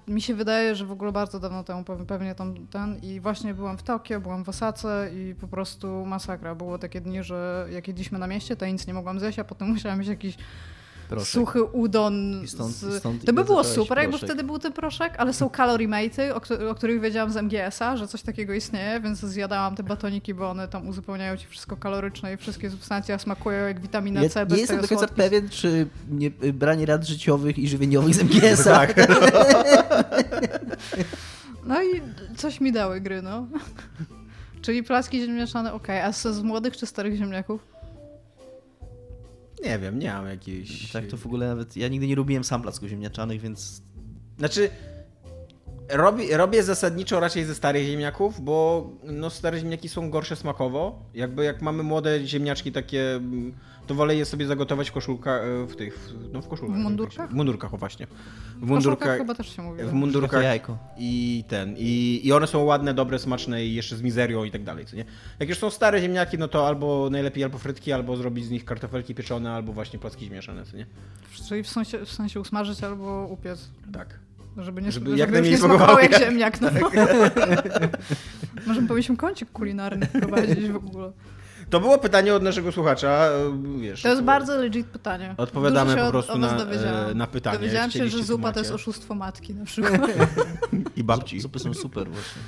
mi 0.09 0.21
się 0.23 0.35
wydaje, 0.35 0.75
że 0.75 0.87
w 0.87 0.93
ogóle 0.93 1.13
bardzo 1.13 1.41
dawno 1.41 1.65
temu, 1.65 1.85
pewnie- 1.85 2.07
pewnie 2.07 2.35
tam 2.35 2.67
ten. 2.67 2.97
I 3.03 3.21
właśnie 3.21 3.55
byłam 3.55 3.79
w 3.79 3.83
Tokio, 3.83 4.21
byłam 4.21 4.45
w 4.45 4.49
Osace 4.49 5.11
i 5.15 5.35
po 5.35 5.49
prostu 5.49 6.07
masakra. 6.07 6.55
Było 6.55 6.79
takie 6.79 7.01
dni, 7.01 7.23
że 7.23 7.67
jak 7.71 7.89
jedliśmy 7.89 8.19
na 8.19 8.27
mieście, 8.27 8.57
to 8.57 8.65
ja 8.65 8.71
nic 8.73 8.87
nie 8.87 8.95
mogłam 8.95 9.21
zjeść, 9.21 9.39
a 9.39 9.45
potem 9.45 9.69
musiałam 9.73 9.99
mieć 9.99 10.09
jakiś 10.09 10.37
Proszek. 11.09 11.29
suchy 11.29 11.63
udon. 11.63 12.43
I 12.45 12.49
stąd- 12.49 12.73
z... 12.73 12.97
i 12.97 12.99
stąd 12.99 13.25
to 13.25 13.33
by 13.33 13.45
było 13.45 13.65
super, 13.65 13.99
jakby 13.99 14.13
proszek? 14.13 14.29
wtedy 14.29 14.45
był 14.45 14.59
ten 14.59 14.73
proszek, 14.73 15.15
ale 15.19 15.33
są 15.33 15.51
calorie 15.51 15.89
o, 16.35 16.69
o 16.71 16.75
których 16.75 17.01
wiedziałam 17.01 17.31
z 17.31 17.37
MGS-a, 17.37 17.97
że 17.97 18.09
coś 18.09 18.23
takiego 18.23 18.55
istnieje, 18.55 19.01
więc 19.01 19.21
zjadałam 19.21 19.77
te 19.77 19.83
batoniki, 19.83 20.35
bo 20.35 20.51
one 20.51 20.69
tam 20.69 20.89
uzupełniają 20.89 21.37
ci 21.37 21.47
wszystko 21.47 21.77
kaloryczne 21.77 22.35
i 22.35 22.37
wszystkie 22.37 22.71
substancje 22.71 23.19
smakują 23.19 23.67
jak 23.67 23.81
witamina 23.81 24.23
Ja 24.23 24.29
C. 24.29 24.41
nie 24.41 24.47
bez 24.47 24.59
jestem 24.59 24.81
do 24.81 24.89
końca 24.89 25.09
pewien, 25.09 25.49
czy 25.49 25.87
nie, 26.11 26.31
branie 26.31 26.87
rad 26.87 27.07
życiowych 27.07 27.59
i 27.59 27.69
żywieniowych 27.69 28.15
z 28.15 28.23
MGS-a. 28.23 28.87
Tak. 28.87 28.95
No 31.67 31.83
i 31.83 32.03
coś 32.37 32.61
mi 32.61 32.73
dały 32.73 33.01
gry, 33.01 33.23
no. 33.23 33.47
Czyli 34.63 34.83
placki 34.83 35.21
ziemniaczane, 35.21 35.73
okej. 35.73 36.01
A 36.01 36.13
z 36.13 36.43
młodych 36.43 36.77
czy 36.77 36.87
starych 36.87 37.17
ziemniaków? 37.17 37.74
Nie 39.65 39.79
wiem, 39.79 39.99
nie 39.99 40.13
mam 40.13 40.27
jakiejś... 40.27 40.93
Tak, 40.93 41.07
to 41.07 41.17
w 41.17 41.27
ogóle 41.27 41.49
nawet... 41.49 41.77
Ja 41.77 41.89
nigdy 41.89 42.07
nie 42.07 42.17
lubiłem 42.17 42.45
sam 42.45 42.63
placków 42.63 42.89
ziemniaczanych, 42.89 43.41
więc... 43.41 43.83
Znaczy, 44.39 44.71
robię, 45.89 46.37
robię 46.37 46.63
zasadniczo 46.63 47.21
raczej 47.21 47.45
ze 47.45 47.55
starych 47.55 47.87
ziemniaków, 47.87 48.41
bo 48.41 48.91
no, 49.05 49.31
stare 49.31 49.59
ziemniaki 49.59 49.89
są 49.89 50.11
gorsze 50.11 50.37
smakowo. 50.37 51.03
Jakby 51.15 51.45
jak 51.45 51.63
mamy 51.63 51.83
młode 51.83 52.27
ziemniaczki 52.27 52.73
takie, 52.73 53.15
mm, 53.15 53.55
to 53.87 53.95
wolę 53.95 54.17
je 54.17 54.25
sobie 54.25 54.47
zagotować 54.47 54.91
w 54.91 54.93
koszulkach, 54.93 55.43
e, 55.43 55.67
w 55.67 55.77
tych, 55.77 55.99
w- 55.99 56.33
no 56.33 56.43
w 56.43 56.49
koszulkach. 56.49 56.77
W 56.77 56.81
mundurkach? 56.81 57.31
W 57.31 57.35
mundurkach, 57.35 57.75
o 57.75 57.77
właśnie. 57.77 58.07
W 58.07 58.61
W 58.61 58.69
mundurkach, 58.69 59.19
chyba 59.19 59.35
też 59.35 59.57
się 59.57 59.63
mówi. 59.63 59.83
w 59.83 59.85
Takie 59.85 59.97
mundurkach 59.97 60.43
jajko. 60.45 60.79
i 60.99 61.45
ten, 61.49 61.75
i, 61.79 62.21
i 62.25 62.33
one 62.33 62.47
są 62.47 62.63
ładne, 62.65 62.95
dobre, 62.95 63.19
smaczne 63.19 63.65
i 63.65 63.75
jeszcze 63.75 63.97
z 63.97 64.03
mizerią 64.03 64.45
i 64.45 64.51
tak 64.51 64.63
dalej, 64.63 64.87
co 64.87 64.97
nie? 64.97 65.05
Jak 65.41 65.49
już 65.49 65.59
są 65.59 65.71
stare 65.71 66.01
ziemniaki, 66.01 66.39
no 66.39 66.49
to 66.49 66.67
albo 66.69 67.09
najlepiej 67.11 67.45
albo 67.45 67.59
frytki, 67.59 67.93
albo 67.93 68.17
zrobić 68.17 68.45
z 68.45 68.51
nich 68.51 68.65
kartofelki 68.65 69.15
pieczone, 69.15 69.53
albo 69.53 69.73
właśnie 69.73 69.99
placki 69.99 70.27
zmieszane, 70.27 70.65
co 70.65 70.77
nie? 70.77 70.87
Czyli 71.49 71.63
w 71.63 71.69
sensie, 71.69 71.99
w 72.07 72.13
sensie 72.13 72.41
usmażyć 72.41 72.85
albo 72.85 73.27
upiec. 73.31 73.69
Tak. 73.93 74.19
Żeby 74.57 74.83
nie 74.83 74.93
Żeby 74.93 75.07
żeby, 75.07 75.19
jak 75.21 75.33
najmniej 75.33 75.53
nie 75.53 75.59
smakowało 75.59 76.01
jak 76.01 76.19
ziemniak. 76.19 76.61
No. 76.61 76.71
Może 78.67 78.83
powinniśmy 78.83 79.17
kącik 79.17 79.51
kulinarny 79.53 80.07
prowadzić 80.07 80.69
w 80.69 80.77
ogóle. 80.77 81.13
To 81.75 81.81
było 81.81 81.99
pytanie 81.99 82.35
od 82.35 82.43
naszego 82.43 82.73
słuchacza, 82.73 83.09
e, 83.09 83.81
wiesz. 83.81 84.03
To 84.03 84.09
jest 84.09 84.23
bardzo 84.23 84.59
legit 84.59 84.87
pytanie. 84.87 85.35
Odpowiadamy 85.37 85.91
Dużo 85.91 85.99
się 85.99 86.07
po 86.07 86.11
prostu 86.11 86.33
od 86.33 86.41
na, 86.41 86.57
e, 86.57 87.15
na 87.15 87.27
pytanie. 87.27 87.59
Dowiedziałam 87.59 87.91
się, 87.91 88.09
że 88.09 88.23
zupa 88.23 88.53
to 88.53 88.59
jest 88.59 88.73
oszustwo 88.73 89.15
matki 89.15 89.55
na 89.55 89.65
przykład. 89.65 90.01
I 90.97 91.05
babci. 91.05 91.41
Zupy 91.41 91.59
są 91.59 91.75
super 91.75 92.11
właśnie. 92.11 92.43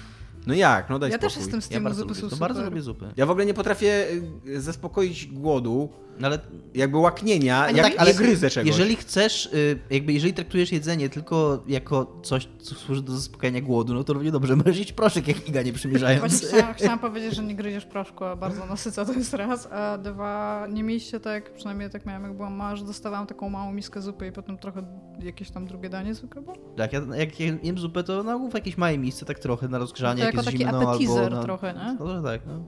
No 0.46 0.54
jak, 0.54 0.90
no 0.90 0.98
daj 0.98 1.10
Ja 1.10 1.16
spokój. 1.16 1.28
też 1.28 1.37
jestem 1.38 1.62
z 1.62 1.70
Ja 1.70 1.75
tym 1.76 1.84
bardzo 1.84 2.00
zupy 2.00 2.08
lubię, 2.08 2.20
są 2.20 2.31
super. 2.31 2.48
bardzo 2.48 2.64
lubię 2.64 2.82
zupy. 2.82 3.06
Ja 3.16 3.26
w 3.26 3.31
ogóle 3.31 3.46
nie 3.46 3.54
potrafię 3.54 4.06
y, 4.46 4.60
zaspokoić 4.60 5.26
głodu, 5.26 5.88
No 6.20 6.26
ale 6.26 6.38
jakby 6.75 6.98
łaknienia, 6.98 7.56
Ale 7.56 7.72
jak 7.72 7.87
tak, 7.87 7.94
ale 7.98 8.14
gryzę 8.14 8.50
czegoś. 8.50 8.69
Jeżeli 8.69 8.96
chcesz, 8.96 9.46
y, 9.46 9.78
jakby 9.90 10.12
jeżeli 10.12 10.34
traktujesz 10.34 10.72
jedzenie 10.72 11.08
tylko 11.08 11.62
jako 11.69 12.20
coś, 12.22 12.48
co 12.58 12.75
służy 12.75 13.02
do 13.02 13.12
zaspokojenia 13.12 13.60
głodu, 13.60 13.94
no 13.94 14.04
to 14.04 14.12
równie 14.12 14.31
dobrze 14.31 14.56
możesz 14.56 14.78
jeść 14.78 14.93
proszek 14.93 15.28
jak 15.28 15.48
Iga 15.48 15.62
nie 15.62 15.72
przymierzając. 15.72 16.20
Właśnie 16.20 16.48
chciałam, 16.48 16.75
chciałam 16.78 16.98
powiedzieć, 16.98 17.34
że 17.34 17.43
nie 17.43 17.54
gryziesz 17.54 17.84
proszku, 17.87 18.25
a 18.25 18.37
bardzo 18.37 18.66
nasyca 18.66 19.04
to 19.04 19.12
jest 19.12 19.34
raz, 19.34 19.69
a 19.72 19.98
dwa, 19.98 20.66
nie 20.70 20.82
mieliście 20.82 21.20
tak, 21.20 21.52
przynajmniej 21.54 21.90
tak 21.90 22.06
miałam 22.06 22.22
jak 22.22 22.36
byłam 22.36 22.55
mała, 22.55 22.76
że 22.76 22.84
dostawałam 22.84 23.26
taką 23.26 23.50
małą 23.50 23.72
miskę 23.72 24.03
zupy 24.03 24.26
i 24.26 24.32
potem 24.32 24.58
trochę 24.58 24.82
jakieś 25.22 25.50
tam 25.50 25.67
drugie 25.67 25.88
danie 25.88 26.15
zwykle 26.15 26.43
było? 26.43 26.56
Tak, 26.76 26.93
ja, 26.93 27.00
jak 27.17 27.41
jem 27.41 27.79
zupę, 27.79 28.03
to 28.03 28.22
na 28.22 28.34
ogół 28.34 28.50
w 28.50 28.55
jakieś 28.55 28.79
małe 28.79 28.98
miejsce, 28.98 29.26
tak 29.26 29.38
trochę 29.38 29.69
na 29.69 29.79
rozgrzanie, 29.79 30.20
To 30.20 30.26
jak 30.26 30.35
jako 30.36 30.50
jest 30.50 30.58
taki 30.58 30.58
zimno, 30.58 30.90
appetizer 30.90 31.32
na... 31.32 31.43
trochę, 31.43 31.74
nie? 31.74 31.96
No, 32.00 32.08
że 32.08 32.22
tak, 32.22 32.40
no. 32.46 32.60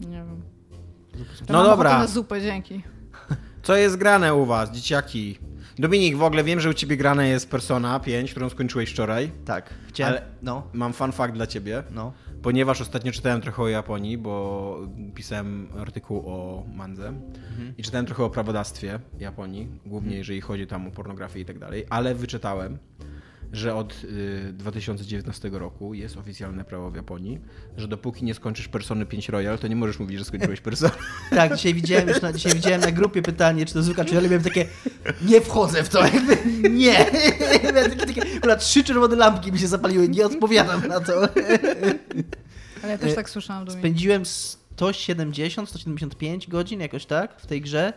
Nie 0.00 0.16
wiem. 0.16 0.42
No 1.48 1.58
Mam 1.58 1.66
dobra. 1.66 1.98
Na 1.98 2.06
zupę, 2.06 2.40
dzięki. 2.40 2.82
Co 3.62 3.76
jest 3.76 3.96
grane 3.96 4.34
u 4.34 4.46
was, 4.46 4.70
dzieciaki? 4.70 5.38
Dominik, 5.78 6.16
w 6.16 6.22
ogóle 6.22 6.44
wiem, 6.44 6.60
że 6.60 6.70
u 6.70 6.74
ciebie 6.74 6.96
grane 6.96 7.28
jest 7.28 7.50
Persona 7.50 8.00
5, 8.00 8.30
którą 8.30 8.48
skończyłeś 8.48 8.90
wczoraj. 8.90 9.30
Tak, 9.44 9.74
chciałem, 9.88 10.12
Ale- 10.14 10.22
no, 10.42 10.62
Mam 10.72 10.92
fun 10.92 11.12
fact 11.12 11.34
dla 11.34 11.46
ciebie, 11.46 11.82
no. 11.90 12.12
ponieważ 12.42 12.80
ostatnio 12.80 13.12
czytałem 13.12 13.40
trochę 13.40 13.62
o 13.62 13.68
Japonii, 13.68 14.18
bo 14.18 14.78
pisałem 15.14 15.68
artykuł 15.80 16.18
o 16.26 16.64
mandze 16.74 17.12
i 17.78 17.82
czytałem 17.82 18.06
trochę 18.06 18.24
o 18.24 18.30
prawodawstwie 18.30 18.98
Japonii, 19.18 19.68
głównie 19.86 20.16
jeżeli 20.16 20.40
chodzi 20.40 20.66
tam 20.66 20.86
o 20.86 20.90
pornografię 20.90 21.40
i 21.40 21.44
tak 21.44 21.58
dalej, 21.58 21.86
ale 21.90 22.14
wyczytałem, 22.14 22.78
że 23.52 23.74
od 23.74 24.04
y, 24.04 24.52
2019 24.52 25.50
roku 25.52 25.94
jest 25.94 26.16
oficjalne 26.16 26.64
prawo 26.64 26.90
w 26.90 26.96
Japonii, 26.96 27.40
że 27.76 27.88
dopóki 27.88 28.24
nie 28.24 28.34
skończysz 28.34 28.68
Persony 28.68 29.06
5 29.06 29.28
Royal, 29.28 29.58
to 29.58 29.68
nie 29.68 29.76
możesz 29.76 29.98
mówić, 29.98 30.18
że 30.18 30.24
skończyłeś 30.24 30.60
Personę. 30.60 30.92
Tak, 31.30 31.56
dzisiaj 31.56 31.74
widziałem 31.74 32.08
już 32.08 32.22
na, 32.22 32.32
dzisiaj 32.32 32.54
widziałem 32.54 32.80
na 32.80 32.92
grupie 32.92 33.22
pytanie, 33.22 33.66
czy 33.66 33.74
to 33.74 33.82
zwykle, 33.82 34.04
czy 34.04 34.14
ja 34.14 34.20
miałem 34.20 34.42
takie, 34.42 34.66
nie 35.22 35.40
wchodzę 35.40 35.82
w 35.82 35.88
to, 35.88 36.04
jakby, 36.04 36.36
nie. 36.70 37.06
Miałem 37.74 37.90
takie, 37.90 38.06
takie, 38.06 38.22
akurat 38.36 38.60
trzy 38.60 38.84
czerwone 38.84 39.16
lampki 39.16 39.52
mi 39.52 39.58
się 39.58 39.68
zapaliły, 39.68 40.08
nie 40.08 40.26
odpowiadam 40.26 40.86
na 40.88 41.00
to. 41.00 41.12
Ale 42.82 42.92
ja 42.92 42.98
też 42.98 43.12
E, 43.12 43.14
tak 43.14 43.30
słyszałam, 43.30 43.64
Dominik. 43.64 43.80
Spędziłem 43.80 44.26
170, 44.26 45.68
175 45.68 46.48
godzin 46.48 46.80
jakoś 46.80 47.06
tak 47.06 47.40
w 47.40 47.46
tej 47.46 47.60
grze. 47.60 47.92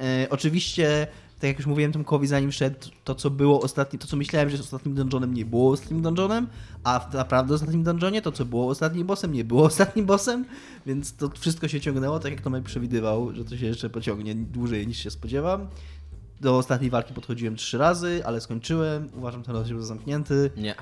E, 0.00 0.26
oczywiście 0.30 1.06
tak 1.40 1.48
jak 1.48 1.58
już 1.58 1.66
mówiłem 1.66 1.92
Tomkowi 1.92 2.26
zanim 2.26 2.50
wszedł, 2.50 2.76
to 3.04 3.14
co 3.14 3.30
było 3.30 3.60
ostatnim, 3.60 4.00
to 4.00 4.06
co 4.06 4.16
myślałem, 4.16 4.48
że 4.50 4.56
jest 4.56 4.64
ostatnim 4.64 4.94
dungeonem, 4.94 5.34
nie 5.34 5.44
było 5.44 5.72
ostatnim 5.72 6.02
dungeonem, 6.02 6.46
a 6.84 7.08
naprawdę 7.14 7.54
ostatnim 7.54 7.84
dungeonie, 7.84 8.22
to 8.22 8.32
co 8.32 8.44
było 8.44 8.68
ostatnim 8.68 9.06
bossem, 9.06 9.32
nie 9.32 9.44
było 9.44 9.64
ostatnim 9.72 10.06
bossem, 10.06 10.44
więc 10.86 11.16
to 11.16 11.30
wszystko 11.30 11.68
się 11.68 11.80
ciągnęło, 11.80 12.18
tak 12.18 12.32
jak 12.32 12.40
Tomek 12.40 12.64
przewidywał, 12.64 13.34
że 13.34 13.44
to 13.44 13.56
się 13.56 13.66
jeszcze 13.66 13.90
pociągnie 13.90 14.34
dłużej 14.34 14.86
niż 14.86 14.98
się 14.98 15.10
spodziewam. 15.10 15.66
Do 16.40 16.58
ostatniej 16.58 16.90
walki 16.90 17.14
podchodziłem 17.14 17.56
trzy 17.56 17.78
razy, 17.78 18.22
ale 18.26 18.40
skończyłem. 18.40 19.08
Uważam 19.16 19.42
ten 19.42 19.54
rozdział 19.54 19.80
za 19.80 19.86
zamknięty. 19.86 20.50
Nie. 20.56 20.74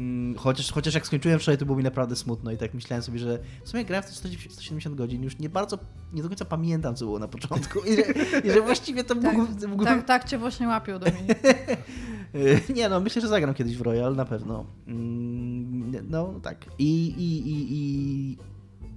Mm, 0.00 0.36
Chociaż, 0.38 0.72
chociaż 0.72 0.94
jak 0.94 1.06
skończyłem 1.06 1.38
wczoraj, 1.38 1.58
to 1.58 1.66
było 1.66 1.78
mi 1.78 1.84
naprawdę 1.84 2.16
smutno 2.16 2.50
i 2.50 2.56
tak 2.56 2.74
myślałem 2.74 3.02
sobie, 3.02 3.18
że 3.18 3.38
w 3.64 3.68
sumie 3.68 3.84
grałem 3.84 4.02
w 4.02 4.06
te 4.06 4.12
190 4.12 4.52
170 4.54 4.96
godzin, 4.96 5.22
już 5.22 5.38
nie 5.38 5.48
bardzo, 5.48 5.78
nie 6.12 6.22
do 6.22 6.28
końca 6.28 6.44
pamiętam, 6.44 6.96
co 6.96 7.04
było 7.04 7.18
na 7.18 7.28
początku 7.28 7.78
i 7.80 7.96
że, 7.96 8.02
i 8.44 8.50
że 8.50 8.60
właściwie 8.60 9.04
to 9.04 9.14
Tak, 9.14 9.36
mógł, 9.36 9.68
mógł, 9.68 9.84
tak, 9.84 10.06
tak 10.06 10.24
cię 10.28 10.38
właśnie 10.38 10.68
łapią, 10.68 10.98
Dominik. 10.98 11.38
Nie 12.76 12.88
no, 12.88 13.00
myślę, 13.00 13.22
że 13.22 13.28
zagram 13.28 13.54
kiedyś 13.54 13.76
w 13.76 13.80
Royal, 13.80 14.16
na 14.16 14.24
pewno. 14.24 14.66
Mm, 14.86 15.92
No 16.10 16.40
tak. 16.42 16.66
I, 16.78 17.06
i, 17.06 17.48
i, 17.48 17.66
i... 17.70 18.38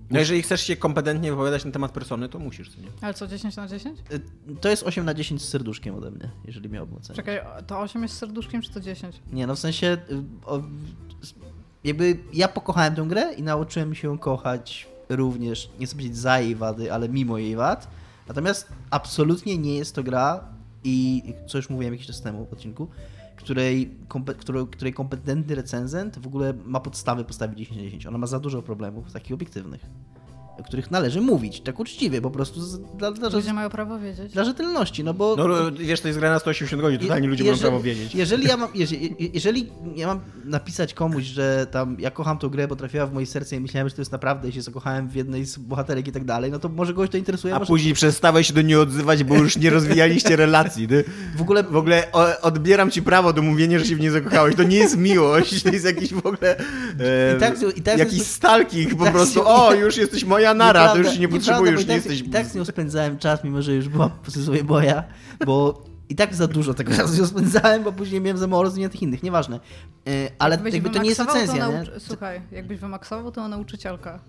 No 0.09 0.19
jeżeli 0.19 0.41
chcesz 0.41 0.61
się 0.61 0.75
kompetentnie 0.75 1.31
wypowiadać 1.31 1.65
na 1.65 1.71
temat 1.71 1.91
persony, 1.91 2.29
to 2.29 2.39
musisz, 2.39 2.69
co 2.75 2.81
nie? 2.81 2.87
Ale 3.01 3.13
co, 3.13 3.27
10 3.27 3.55
na 3.55 3.67
10? 3.67 3.99
y, 4.11 4.21
To 4.61 4.69
jest 4.69 4.83
8 4.83 5.05
na 5.05 5.13
10 5.13 5.41
z 5.41 5.49
serduszkiem 5.49 5.95
ode 5.95 6.11
mnie, 6.11 6.29
jeżeli 6.45 6.69
miałbym 6.69 6.97
ocenić. 6.97 7.15
Czekaj, 7.17 7.39
to 7.67 7.79
8 7.79 8.03
jest 8.03 8.15
z 8.15 8.17
serduszkiem, 8.17 8.61
czy 8.61 8.71
to 8.73 8.79
10? 8.79 9.21
Nie, 9.31 9.47
no 9.47 9.55
w 9.55 9.59
sensie 9.59 9.97
y, 10.11 10.23
jakby 11.83 12.17
ja 12.33 12.47
pokochałem 12.47 12.95
tę 12.95 13.01
grę 13.07 13.33
i 13.33 13.43
nauczyłem 13.43 13.95
się 13.95 14.07
ją 14.07 14.17
kochać 14.17 14.87
również, 15.09 15.69
nie 15.79 15.85
chcę 15.85 15.95
powiedzieć 15.95 16.17
za 16.17 16.39
jej 16.39 16.55
wady, 16.55 16.93
ale 16.93 17.09
mimo 17.09 17.37
jej 17.37 17.55
wad. 17.55 17.87
Natomiast 18.27 18.67
absolutnie 18.89 19.57
nie 19.57 19.75
jest 19.75 19.95
to 19.95 20.03
gra 20.03 20.43
i 20.83 21.23
co 21.47 21.57
już 21.57 21.69
mówiłem 21.69 21.93
jakiś 21.93 22.07
czas 22.07 22.21
temu 22.21 22.45
w 22.45 22.53
odcinku, 22.53 22.87
której, 23.45 23.95
której 24.71 24.93
kompetentny 24.93 25.55
recenzent 25.55 26.19
w 26.19 26.27
ogóle 26.27 26.53
ma 26.65 26.79
podstawy 26.79 27.23
postawić 27.23 27.59
10 27.59 27.77
na 27.77 27.83
10. 27.83 28.05
Ona 28.05 28.17
ma 28.17 28.27
za 28.27 28.39
dużo 28.39 28.61
problemów 28.61 29.11
takich 29.11 29.33
obiektywnych, 29.33 29.85
o 30.59 30.63
których 30.63 30.91
należy 30.91 31.21
mówić, 31.21 31.61
tak 31.61 31.79
uczciwie, 31.79 32.21
po 32.21 32.31
prostu 32.31 32.61
z, 32.61 32.79
dla, 32.97 33.11
dla, 33.11 33.29
Ludzie 33.29 33.53
mają 33.53 33.69
prawo 33.69 33.99
wiedzieć. 33.99 34.33
dla 34.33 34.43
rzetelności, 34.43 35.03
no 35.03 35.13
bo... 35.13 35.35
No 35.35 35.71
wiesz, 35.71 36.01
to 36.01 36.07
jest 36.07 36.19
gra 36.19 36.29
na 36.29 36.39
180 36.39 36.81
godzin, 36.81 36.99
totalnie 36.99 37.27
ludzie 37.27 37.43
mają 37.43 37.57
prawo 37.57 37.79
wiedzieć. 37.79 38.15
Jeżeli 38.15 38.47
ja 38.47 38.57
mam, 38.57 38.69
jeżeli, 38.81 39.15
jeżeli 39.33 39.69
ja 39.95 40.07
mam 40.07 40.19
napisać 40.45 40.93
komuś, 40.93 41.23
że 41.23 41.67
tam 41.71 41.97
ja 41.99 42.11
kocham 42.11 42.37
tą 42.37 42.49
grę, 42.49 42.67
bo 42.67 42.75
trafiła 42.75 43.05
w 43.07 43.13
moje 43.13 43.25
serce 43.25 43.55
i 43.55 43.59
myślałem, 43.59 43.89
że 43.89 43.95
to 43.95 44.01
jest 44.01 44.11
naprawdę 44.11 44.49
i 44.49 44.51
się 44.51 44.61
zakochałem 44.61 45.09
w 45.09 45.15
jednej 45.15 45.45
z 45.45 45.57
bohaterek 45.57 46.07
i 46.07 46.11
tak 46.11 46.25
dalej, 46.25 46.51
no 46.51 46.59
to 46.59 46.69
może 46.69 46.93
kogoś 46.93 47.09
to 47.09 47.17
interesuje. 47.17 47.55
A 47.55 47.59
może... 47.59 47.67
później 47.67 47.93
przestałeś 47.93 48.47
się 48.47 48.53
do 48.53 48.61
niej 48.61 48.75
odzywać, 48.75 49.23
bo 49.23 49.35
już 49.35 49.57
nie 49.57 49.69
rozwijaliście 49.69 50.35
relacji. 50.45 50.87
Ty. 50.87 51.03
W 51.37 51.41
ogóle 51.41 51.63
W 51.63 51.75
ogóle 51.75 52.11
o, 52.11 52.41
odbieram 52.41 52.91
ci 52.91 53.01
prawo 53.03 53.33
do 53.33 53.41
mówienia, 53.41 53.79
że 53.79 53.85
się 53.85 53.95
w 53.95 53.99
niej 53.99 54.09
zakochałeś. 54.09 54.55
To 54.55 54.63
nie 54.63 54.77
jest 54.77 54.97
miłość, 54.97 55.63
to 55.63 55.69
jest 55.69 55.85
jakiś 55.85 56.13
w 56.13 56.25
ogóle 56.25 56.57
e, 56.59 57.35
I 57.37 57.39
tak- 57.39 57.77
i 57.77 57.81
tak- 57.81 57.99
jakiś 57.99 58.21
stalking 58.21 58.95
po 58.95 59.03
tak- 59.03 59.13
prostu. 59.13 59.41
O, 59.47 59.73
już 59.73 59.97
jesteś 59.97 60.25
moja 60.25 60.44
nara, 60.53 60.87
to 60.87 60.97
już 60.97 61.13
się 61.13 61.19
nie 61.19 61.27
bo 61.27 61.35
i 61.35 61.39
nie 61.39 61.77
tak, 61.77 61.87
jesteś... 61.87 62.19
I 62.21 62.29
tak 62.29 62.45
z 62.45 62.55
nią 62.55 62.65
spędzałem 62.65 63.17
czas, 63.17 63.43
mimo 63.43 63.61
że 63.61 63.73
już 63.73 63.89
była 63.89 64.09
po 64.09 64.31
sobie 64.31 64.63
boja, 64.63 65.03
bo 65.45 65.83
i 66.09 66.15
tak 66.15 66.35
za 66.35 66.47
dużo 66.47 66.73
tego 66.73 66.93
czasu 66.95 67.07
z 67.07 67.19
nią 67.19 67.25
spędzałem, 67.27 67.83
bo 67.83 67.91
później 67.91 68.21
miałem 68.21 68.37
za 68.37 68.47
mało 68.47 68.63
rozwiniętych 68.63 69.01
innych, 69.01 69.23
nieważne. 69.23 69.59
E, 70.07 70.31
Ale 70.39 70.55
Jakbyś 70.55 70.73
jakby 70.73 70.89
to 70.89 70.99
nie 71.01 71.09
jest 71.09 71.21
recenzja, 71.21 71.65
to 71.65 71.71
nie? 71.71 71.83
Słuchaj, 71.99 72.41
jakbyś 72.51 72.79
wymaksował, 72.79 73.31
to 73.31 73.47
nauczycielka. 73.47 74.19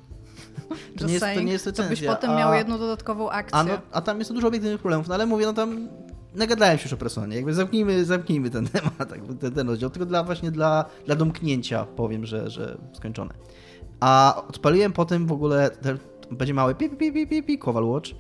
To 0.99 1.07
nie 1.07 1.13
jest- 1.13 1.25
to 1.35 1.41
nie 1.41 1.53
jest 1.53 1.65
to 1.65 1.71
byś 1.71 1.79
recenzja, 1.81 2.15
potem 2.15 2.31
a- 2.31 2.39
miał 2.39 2.55
jedną 2.55 2.79
dodatkową 2.79 3.31
akcję. 3.31 3.59
A, 3.59 3.65
no, 3.65 3.79
a 3.93 4.01
tam 4.01 4.19
jest 4.19 4.33
dużo 4.33 4.49
obiektywnych 4.49 4.81
problemów, 4.81 5.09
no 5.09 5.15
ale 5.15 5.27
mówię, 5.27 5.47
no 5.47 5.53
tam 5.53 5.89
nagadałem 6.35 6.79
się 6.79 6.83
już 6.85 6.93
o 6.93 6.97
personie, 6.97 7.37
jakby 7.37 7.55
zamknijmy, 7.55 8.05
zamknijmy 8.05 8.51
ten 8.51 8.67
temat, 8.77 9.09
ten, 9.41 9.53
ten 9.53 9.69
rozdział, 9.69 9.91
tylko 9.91 10.07
dla, 10.07 10.25
właśnie 10.25 10.51
dla, 10.51 10.85
dla 11.07 11.17
domknięcia 11.17 11.85
powiem, 11.85 12.27
że, 12.27 12.51
że 12.51 12.79
skończone. 12.93 13.35
A 14.01 14.43
odpaliłem 14.49 14.93
potem 14.93 15.27
w 15.27 15.33
ogóle, 15.33 15.71
będzie 16.31 16.55
mały 16.55 16.75
pi, 16.75 16.91
pi, 16.91 17.13
pi, 17.13 17.27
pi, 17.27 17.43
pi, 17.43 17.59
Kowal 17.59 17.85
Watch. 17.85 18.11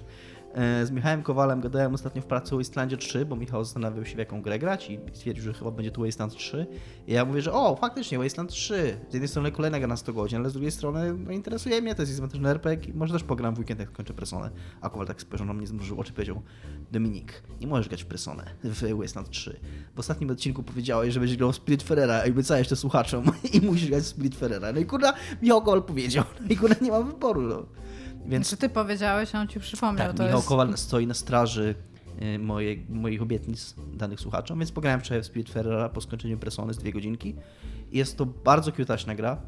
E, 0.56 0.86
Z 0.86 0.90
Michałem 0.90 1.22
Kowalem 1.22 1.60
gadałem 1.60 1.94
ostatnio 1.94 2.22
w 2.22 2.26
pracy 2.26 2.54
o 2.54 2.58
Wastelandzie 2.58 2.96
3, 2.96 3.24
bo 3.26 3.36
Michał 3.36 3.64
zastanawiał 3.64 4.04
się 4.04 4.14
w 4.14 4.18
jaką 4.18 4.42
grę 4.42 4.58
grać 4.58 4.90
i 4.90 4.98
stwierdził, 5.12 5.44
że 5.44 5.52
chyba 5.52 5.70
będzie 5.70 5.90
tu 5.90 6.02
Wasteland 6.02 6.34
3. 6.34 6.66
I 7.06 7.12
ja 7.12 7.24
mówię, 7.24 7.42
że 7.42 7.52
o, 7.52 7.76
faktycznie 7.76 8.18
Wasteland 8.18 8.50
3. 8.50 8.98
Z 9.10 9.14
jednej 9.14 9.28
strony 9.28 9.52
kolejna 9.52 9.78
gra 9.78 9.88
na 9.88 9.96
100 9.96 10.12
godzin, 10.12 10.38
ale 10.38 10.50
z 10.50 10.52
drugiej 10.52 10.70
strony 10.70 11.14
no, 11.14 11.32
interesuje 11.32 11.82
mnie, 11.82 11.94
to 11.94 12.02
jest 12.02 12.12
izotyczny 12.12 12.48
RPG 12.48 12.90
i 12.90 12.94
może 12.94 13.12
też 13.12 13.22
pogram 13.22 13.54
w 13.54 13.58
weekend, 13.58 13.80
jak 13.80 13.92
kończę 13.92 14.14
Personę. 14.14 14.50
A 14.80 14.90
Kowal 14.90 15.06
tak 15.06 15.20
spojrzał 15.20 15.46
na 15.46 15.52
mnie, 15.52 15.66
zmrużył 15.66 16.00
oczy 16.00 16.10
i 16.10 16.14
powiedział, 16.14 16.42
Dominik, 16.92 17.42
nie 17.60 17.66
możesz 17.66 17.88
grać 17.88 18.02
w 18.02 18.06
Personę 18.06 18.44
w 18.64 18.98
Wasteland 18.98 19.30
3. 19.30 19.60
W 19.94 19.98
ostatnim 19.98 20.30
odcinku 20.30 20.62
powiedziałeś, 20.62 21.14
że 21.14 21.20
będziesz 21.20 21.38
grał 21.38 21.52
w 21.52 21.56
Spirit 21.56 21.82
Ferrera 21.82 22.26
i 22.26 22.30
obiecałeś 22.30 22.68
to 22.68 22.76
słuchaczom 22.76 23.24
i 23.54 23.60
musisz 23.60 23.88
grać 23.90 24.02
w 24.02 24.06
Spirit 24.06 24.36
Ferrera. 24.36 24.72
No 24.72 24.80
i 24.80 24.86
kurwa, 24.86 25.12
Michał 25.42 25.62
Kowal 25.62 25.82
powiedział, 25.82 26.24
no 26.40 26.46
i 26.48 26.56
kurwa 26.56 26.74
nie 26.80 26.90
mam 26.90 27.06
wyboru, 27.06 27.42
no. 27.42 27.66
Więc 28.28 28.48
Znaczy 28.48 28.60
ty 28.60 28.68
powiedziałeś, 28.68 29.34
a 29.34 29.40
on 29.40 29.48
ci 29.48 29.60
przypomniał. 29.60 30.06
tak, 30.06 30.16
to 30.16 30.22
Michał 30.22 30.38
jest... 30.38 30.48
Kowal 30.48 30.76
stoi 30.78 31.06
na 31.06 31.14
straży 31.14 31.74
y, 32.22 32.38
moje, 32.38 32.76
moich 32.88 33.22
obietnic 33.22 33.74
danych 33.94 34.20
słuchaczom, 34.20 34.58
więc 34.58 34.72
pograłem 34.72 35.00
wczoraj 35.00 35.22
w 35.22 35.26
Spirit 35.26 35.50
Ferrera 35.50 35.88
po 35.88 36.00
skończeniu 36.00 36.38
Persony 36.38 36.74
z 36.74 36.78
dwie 36.78 36.92
godzinki. 36.92 37.34
Jest 37.92 38.16
to 38.16 38.26
bardzo 38.26 38.72
kiutaśna 38.72 39.14
gra. 39.14 39.38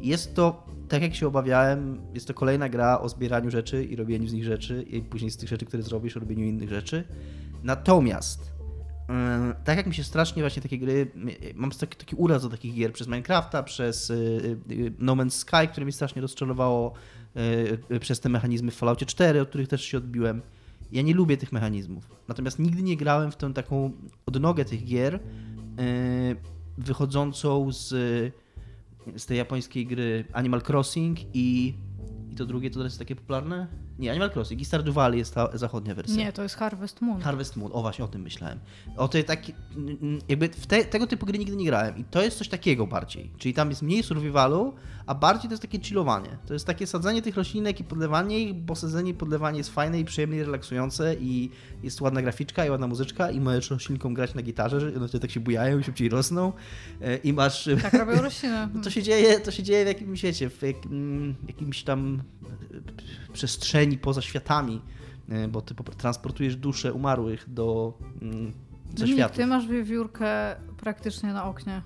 Jest 0.00 0.34
to, 0.34 0.66
tak 0.88 1.02
jak 1.02 1.14
się 1.14 1.26
obawiałem, 1.26 2.00
jest 2.14 2.26
to 2.28 2.34
kolejna 2.34 2.68
gra 2.68 3.00
o 3.00 3.08
zbieraniu 3.08 3.50
rzeczy 3.50 3.84
i 3.84 3.96
robieniu 3.96 4.28
z 4.28 4.32
nich 4.32 4.44
rzeczy 4.44 4.82
i 4.82 5.02
później 5.02 5.30
z 5.30 5.36
tych 5.36 5.48
rzeczy, 5.48 5.66
które 5.66 5.82
zrobisz, 5.82 6.16
o 6.16 6.20
robieniu 6.20 6.46
innych 6.46 6.68
rzeczy. 6.68 7.04
Natomiast 7.62 8.60
Yy, 9.10 9.54
tak 9.64 9.76
jak 9.76 9.86
mi 9.86 9.94
się 9.94 10.04
strasznie 10.04 10.42
właśnie 10.42 10.62
takie 10.62 10.78
gry, 10.78 10.92
y, 10.92 11.54
mam 11.54 11.70
taki, 11.70 11.96
taki 11.96 12.16
uraz 12.16 12.42
do 12.42 12.48
takich 12.48 12.74
gier 12.74 12.92
przez 12.92 13.06
Minecrafta, 13.06 13.62
przez 13.62 14.10
y, 14.10 14.14
y, 14.70 14.92
No 14.98 15.12
Man's 15.16 15.30
Sky, 15.30 15.68
które 15.70 15.86
mi 15.86 15.92
strasznie 15.92 16.22
rozczarowało, 16.22 16.92
y, 16.92 16.92
y, 16.92 17.19
przez 18.00 18.20
te 18.20 18.28
mechanizmy 18.28 18.70
w 18.70 18.74
Falloutie 18.74 19.06
4, 19.06 19.40
od 19.40 19.48
których 19.48 19.68
też 19.68 19.84
się 19.84 19.98
odbiłem. 19.98 20.42
Ja 20.92 21.02
nie 21.02 21.14
lubię 21.14 21.36
tych 21.36 21.52
mechanizmów. 21.52 22.10
Natomiast 22.28 22.58
nigdy 22.58 22.82
nie 22.82 22.96
grałem 22.96 23.30
w 23.32 23.36
tę 23.36 23.54
taką 23.54 23.92
odnogę 24.26 24.64
tych 24.64 24.84
gier, 24.84 25.14
y, 25.14 25.20
wychodzącą 26.78 27.72
z, 27.72 27.88
z 29.16 29.26
tej 29.26 29.38
japońskiej 29.38 29.86
gry 29.86 30.24
Animal 30.32 30.62
Crossing 30.68 31.18
i, 31.34 31.74
i 32.30 32.34
to 32.36 32.46
drugie 32.46 32.70
to 32.70 32.78
teraz 32.78 32.92
jest 32.92 32.98
takie 32.98 33.16
popularne? 33.16 33.66
Nie, 34.00 34.10
Animal 34.10 34.30
Crossing 34.30 34.60
i 34.60 34.64
Stardew 34.64 34.94
Valley 34.94 35.18
jest 35.18 35.34
ta 35.34 35.58
zachodnia 35.58 35.94
wersja. 35.94 36.16
Nie, 36.16 36.32
to 36.32 36.42
jest 36.42 36.54
Harvest 36.54 37.00
Moon. 37.00 37.20
Harvest 37.20 37.56
Moon, 37.56 37.70
o 37.74 37.82
właśnie 37.82 38.04
o 38.04 38.08
tym 38.08 38.22
myślałem. 38.22 38.58
O 38.96 39.08
tej 39.08 39.24
taki, 39.24 39.54
jakby 40.28 40.48
w 40.48 40.66
te, 40.66 40.84
tego 40.84 41.06
typu 41.06 41.26
gry 41.26 41.38
nigdy 41.38 41.56
nie 41.56 41.64
grałem 41.64 41.98
i 41.98 42.04
to 42.04 42.22
jest 42.22 42.38
coś 42.38 42.48
takiego 42.48 42.86
bardziej. 42.86 43.30
Czyli 43.38 43.54
tam 43.54 43.70
jest 43.70 43.82
mniej 43.82 44.02
survivalu, 44.02 44.74
a 45.06 45.14
bardziej 45.14 45.48
to 45.48 45.52
jest 45.52 45.62
takie 45.62 45.80
chillowanie. 45.80 46.38
To 46.46 46.52
jest 46.52 46.66
takie 46.66 46.86
sadzenie 46.86 47.22
tych 47.22 47.36
roślinek 47.36 47.80
i 47.80 47.84
podlewanie 47.84 48.40
ich, 48.40 48.54
bo 48.54 48.76
sadzenie 48.76 49.10
i 49.10 49.14
podlewanie 49.14 49.58
jest 49.58 49.70
fajne 49.70 50.00
i 50.00 50.04
przyjemne 50.04 50.36
i 50.36 50.42
relaksujące 50.42 51.14
i 51.14 51.50
jest 51.82 52.00
ładna 52.00 52.22
graficzka 52.22 52.66
i 52.66 52.70
ładna 52.70 52.86
muzyczka 52.86 53.30
i 53.30 53.40
możesz 53.40 53.70
roślinkom 53.70 54.14
grać 54.14 54.34
na 54.34 54.42
gitarze, 54.42 54.80
że 54.80 54.86
one 54.96 55.08
wtedy 55.08 55.22
tak 55.22 55.30
się 55.30 55.40
bujają 55.40 55.78
i 55.78 55.84
szybciej 55.84 56.08
rosną 56.08 56.52
e, 57.00 57.16
i 57.16 57.32
masz... 57.32 57.68
Tak 57.82 57.92
robią 57.92 58.22
rośliny. 58.22 58.68
To 58.84 58.90
się 58.90 59.02
dzieje, 59.02 59.40
to 59.40 59.50
się 59.50 59.62
dzieje 59.62 59.84
w 59.84 59.88
jakimś 59.88 60.18
świecie, 60.18 60.50
w 60.50 60.62
jak, 60.62 60.76
jakimś 61.48 61.82
tam 61.82 62.22
e, 63.32 63.32
przestrzeni 63.90 63.98
poza 63.98 64.22
światami, 64.22 64.80
e, 65.28 65.48
bo 65.48 65.60
ty 65.62 65.74
po- 65.74 65.84
transportujesz 65.84 66.56
dusze 66.56 66.92
umarłych 66.92 67.52
do 67.52 67.94
mm, 68.22 68.52
ze 68.96 69.06
światów. 69.08 69.36
ty 69.36 69.46
masz 69.46 69.66
wiewiórkę 69.66 70.56
praktycznie 70.76 71.32
na 71.32 71.44
oknie. 71.44 71.82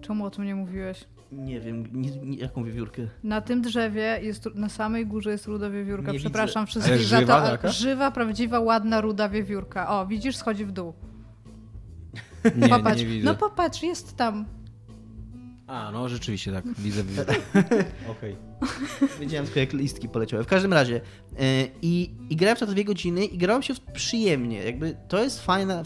Czemu 0.00 0.24
o 0.24 0.30
tym 0.30 0.44
nie 0.44 0.54
mówiłeś? 0.54 1.04
Nie 1.32 1.60
wiem, 1.60 1.84
nie, 1.92 2.10
nie, 2.10 2.38
jaką 2.38 2.64
wiewiórkę. 2.64 3.02
Na 3.24 3.40
tym 3.40 3.62
drzewie 3.62 4.18
jest, 4.22 4.48
na 4.54 4.68
samej 4.68 5.06
górze 5.06 5.30
jest 5.30 5.46
ruda 5.46 5.70
wiewiórka. 5.70 6.12
Nie 6.12 6.18
Przepraszam 6.18 6.66
widzę. 6.66 6.80
wszystkich 6.80 7.12
Ale 7.16 7.26
za 7.26 7.40
to. 7.40 7.46
taka? 7.50 7.68
Żywa, 7.72 8.10
prawdziwa, 8.10 8.60
ładna, 8.60 9.00
ruda 9.00 9.28
wiewiórka. 9.28 9.88
O, 10.00 10.06
widzisz, 10.06 10.36
schodzi 10.36 10.64
w 10.64 10.72
dół. 10.72 10.92
Nie, 12.56 12.68
popatrz. 12.68 13.00
nie 13.00 13.06
widzę. 13.06 13.24
no 13.24 13.34
popatrz, 13.34 13.82
jest 13.82 14.16
tam. 14.16 14.44
A, 15.70 15.90
no 15.92 16.08
rzeczywiście 16.08 16.52
tak, 16.52 16.64
widzę, 16.78 17.04
widzę. 17.04 17.24
Okej. 18.18 18.36
Wiedziałem 19.20 19.46
tylko 19.46 19.60
jak 19.60 19.72
listki 19.72 20.08
poleciały. 20.08 20.44
W 20.44 20.46
każdym 20.46 20.72
razie 20.72 20.94
yy, 20.94 21.40
i, 21.82 22.10
i 22.30 22.36
grałem 22.36 22.56
w 22.56 22.60
to 22.60 22.66
dwie 22.66 22.84
godziny 22.84 23.24
i 23.24 23.38
grałem 23.38 23.62
się 23.62 23.74
przyjemnie. 23.92 24.64
Jakby 24.64 24.96
to 25.08 25.24
jest 25.24 25.42
fajne, 25.44 25.82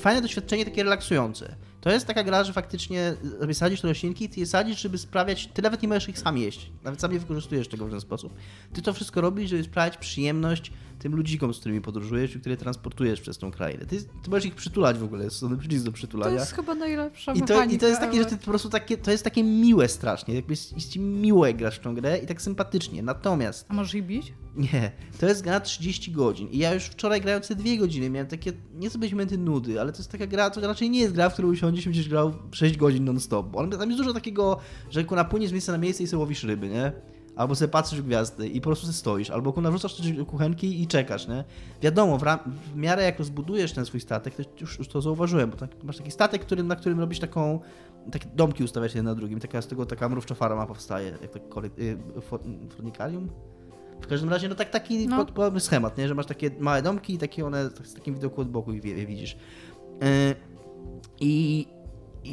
fajne 0.00 0.22
doświadczenie, 0.22 0.64
takie 0.64 0.82
relaksujące. 0.82 1.56
To 1.80 1.90
jest 1.90 2.06
taka 2.06 2.24
gra, 2.24 2.44
że 2.44 2.52
faktycznie 2.52 3.14
sobie 3.40 3.54
sadzisz 3.54 3.80
te 3.80 3.88
roślinki 3.88 4.24
i 4.24 4.28
ty 4.28 4.40
je 4.40 4.46
sadzisz, 4.46 4.80
żeby 4.80 4.98
sprawiać, 4.98 5.46
ty 5.46 5.62
nawet 5.62 5.82
nie 5.82 5.88
możesz 5.88 6.08
ich 6.08 6.18
sam 6.18 6.38
jeść. 6.38 6.70
Nawet 6.84 7.00
sam 7.00 7.12
nie 7.12 7.18
wykorzystujesz 7.18 7.68
tego 7.68 7.86
w 7.86 7.90
ten 7.90 8.00
sposób. 8.00 8.34
Ty 8.72 8.82
to 8.82 8.92
wszystko 8.92 9.20
robisz, 9.20 9.50
żeby 9.50 9.64
sprawiać 9.64 9.96
przyjemność 9.96 10.72
tym 10.98 11.16
ludzikom, 11.16 11.54
z 11.54 11.58
którymi 11.60 11.80
podróżujesz 11.80 12.36
i 12.36 12.40
które 12.40 12.56
transportujesz 12.56 13.20
przez 13.20 13.38
tą 13.38 13.50
krainę. 13.50 13.86
Ty, 13.86 14.02
ty 14.02 14.30
możesz 14.30 14.44
ich 14.44 14.54
przytulać 14.54 14.98
w 14.98 15.04
ogóle, 15.04 15.30
są 15.30 15.58
przycisk 15.58 15.84
do 15.84 15.90
To 15.90 15.94
przytulania. 15.94 16.34
jest 16.34 16.52
chyba 16.52 16.74
najlepsza 16.74 17.32
I 17.32 17.42
to, 17.42 17.54
mechanika 17.54 17.74
I 17.74 17.78
to 17.78 17.86
jest 17.86 18.00
takie, 18.00 18.18
że 18.18 18.26
ty 18.26 18.36
po 18.36 18.44
prostu 18.44 18.68
takie, 18.68 18.96
to 18.96 19.10
jest 19.10 19.24
takie 19.24 19.42
miłe 19.44 19.88
strasznie, 19.88 20.34
jakby 20.34 20.52
jest, 20.52 20.72
jest 20.72 20.90
ci 20.90 21.00
jak 21.44 21.56
grasz 21.56 21.76
w 21.76 21.80
tą 21.80 21.94
grę 21.94 22.18
i 22.18 22.26
tak 22.26 22.42
sympatycznie. 22.42 23.02
Natomiast 23.02 23.66
A 23.68 23.74
możesz 23.74 23.94
ich 23.94 24.06
bić? 24.06 24.32
nie, 24.58 24.92
to 25.20 25.26
jest 25.26 25.42
gra 25.42 25.60
30 25.60 26.12
godzin. 26.12 26.48
I 26.48 26.58
ja 26.58 26.74
już 26.74 26.84
wczoraj 26.84 27.20
grając 27.20 27.48
te 27.48 27.54
dwie 27.54 27.78
godziny 27.78 28.10
miałem 28.10 28.26
takie, 28.26 28.52
nie 28.74 28.90
co 28.90 28.98
być 28.98 29.12
momenty 29.12 29.38
nudy, 29.38 29.80
ale 29.80 29.92
to 29.92 29.98
jest 29.98 30.10
taka 30.10 30.26
gra, 30.26 30.50
to 30.50 30.60
raczej 30.60 30.90
nie 30.90 31.00
jest 31.00 31.14
gra, 31.14 31.30
w 31.30 31.32
którą 31.32 31.48
usiądziesz 31.48 31.84
i 31.84 31.88
będziesz 31.88 32.08
grał 32.08 32.34
6 32.50 32.76
godzin 32.76 33.04
non-stop. 33.04 33.46
Bo 33.46 33.66
tam 33.66 33.90
jest 33.90 34.02
dużo 34.02 34.12
takiego, 34.14 34.58
że 34.90 35.04
napłyniesz 35.10 35.50
z 35.50 35.52
miejsca 35.52 35.72
na 35.72 35.78
miejsce 35.78 36.02
i 36.02 36.06
sobie 36.06 36.20
łowisz 36.20 36.44
ryby, 36.44 36.68
nie? 36.68 36.92
Albo 37.38 37.54
sobie 37.54 37.68
patrzysz 37.68 38.00
w 38.00 38.06
gwiazdy 38.06 38.48
i 38.48 38.60
po 38.60 38.64
prostu 38.64 38.86
sobie 38.86 38.96
stoisz, 38.96 39.30
albo 39.30 39.60
narzucasz 39.60 39.94
coś 39.94 40.12
do 40.12 40.26
kuchenki 40.26 40.82
i 40.82 40.86
czekasz, 40.86 41.28
nie? 41.28 41.44
Wiadomo, 41.82 42.18
w, 42.18 42.22
w 42.72 42.76
miarę 42.76 43.02
jak 43.02 43.18
rozbudujesz 43.18 43.72
ten 43.72 43.84
swój 43.86 44.00
statek, 44.00 44.34
to 44.34 44.42
już, 44.60 44.78
już 44.78 44.88
to 44.88 45.00
zauważyłem, 45.00 45.50
bo 45.50 45.56
tak, 45.56 45.84
masz 45.84 45.96
taki 45.96 46.10
statek, 46.10 46.42
którym, 46.42 46.66
na 46.66 46.76
którym 46.76 47.00
robisz 47.00 47.18
taką, 47.18 47.60
takie 48.12 48.28
domki 48.34 48.64
ustawiasz 48.64 48.94
jeden 48.94 49.04
na 49.04 49.14
drugim, 49.14 49.40
taka, 49.40 49.62
z 49.62 49.66
tego 49.66 49.86
taka 49.86 50.08
mrówcza 50.08 50.34
farma 50.34 50.66
powstaje, 50.66 51.18
jak 51.22 51.30
to 51.30 51.38
kole- 51.38 51.78
y, 51.78 52.20
for, 52.20 52.40
fornikarium? 52.76 53.28
W 54.00 54.06
każdym 54.06 54.30
razie, 54.30 54.48
no 54.48 54.54
tak 54.54 54.70
taki 54.70 55.08
No. 55.08 55.16
pod- 55.16 55.30
podobny 55.30 55.60
schemat, 55.60 55.98
nie? 55.98 56.08
że 56.08 56.14
masz 56.14 56.26
takie 56.26 56.50
małe 56.60 56.82
domki 56.82 57.14
i 57.14 57.18
takie 57.18 57.46
one 57.46 57.70
z 57.84 57.94
takim 57.94 58.14
widoku 58.14 58.40
od 58.40 58.48
boku 58.50 58.72
je, 58.72 58.80
je 58.98 59.06
widzisz. 59.06 59.36
Yy, 60.00 60.34
I, 61.20 61.66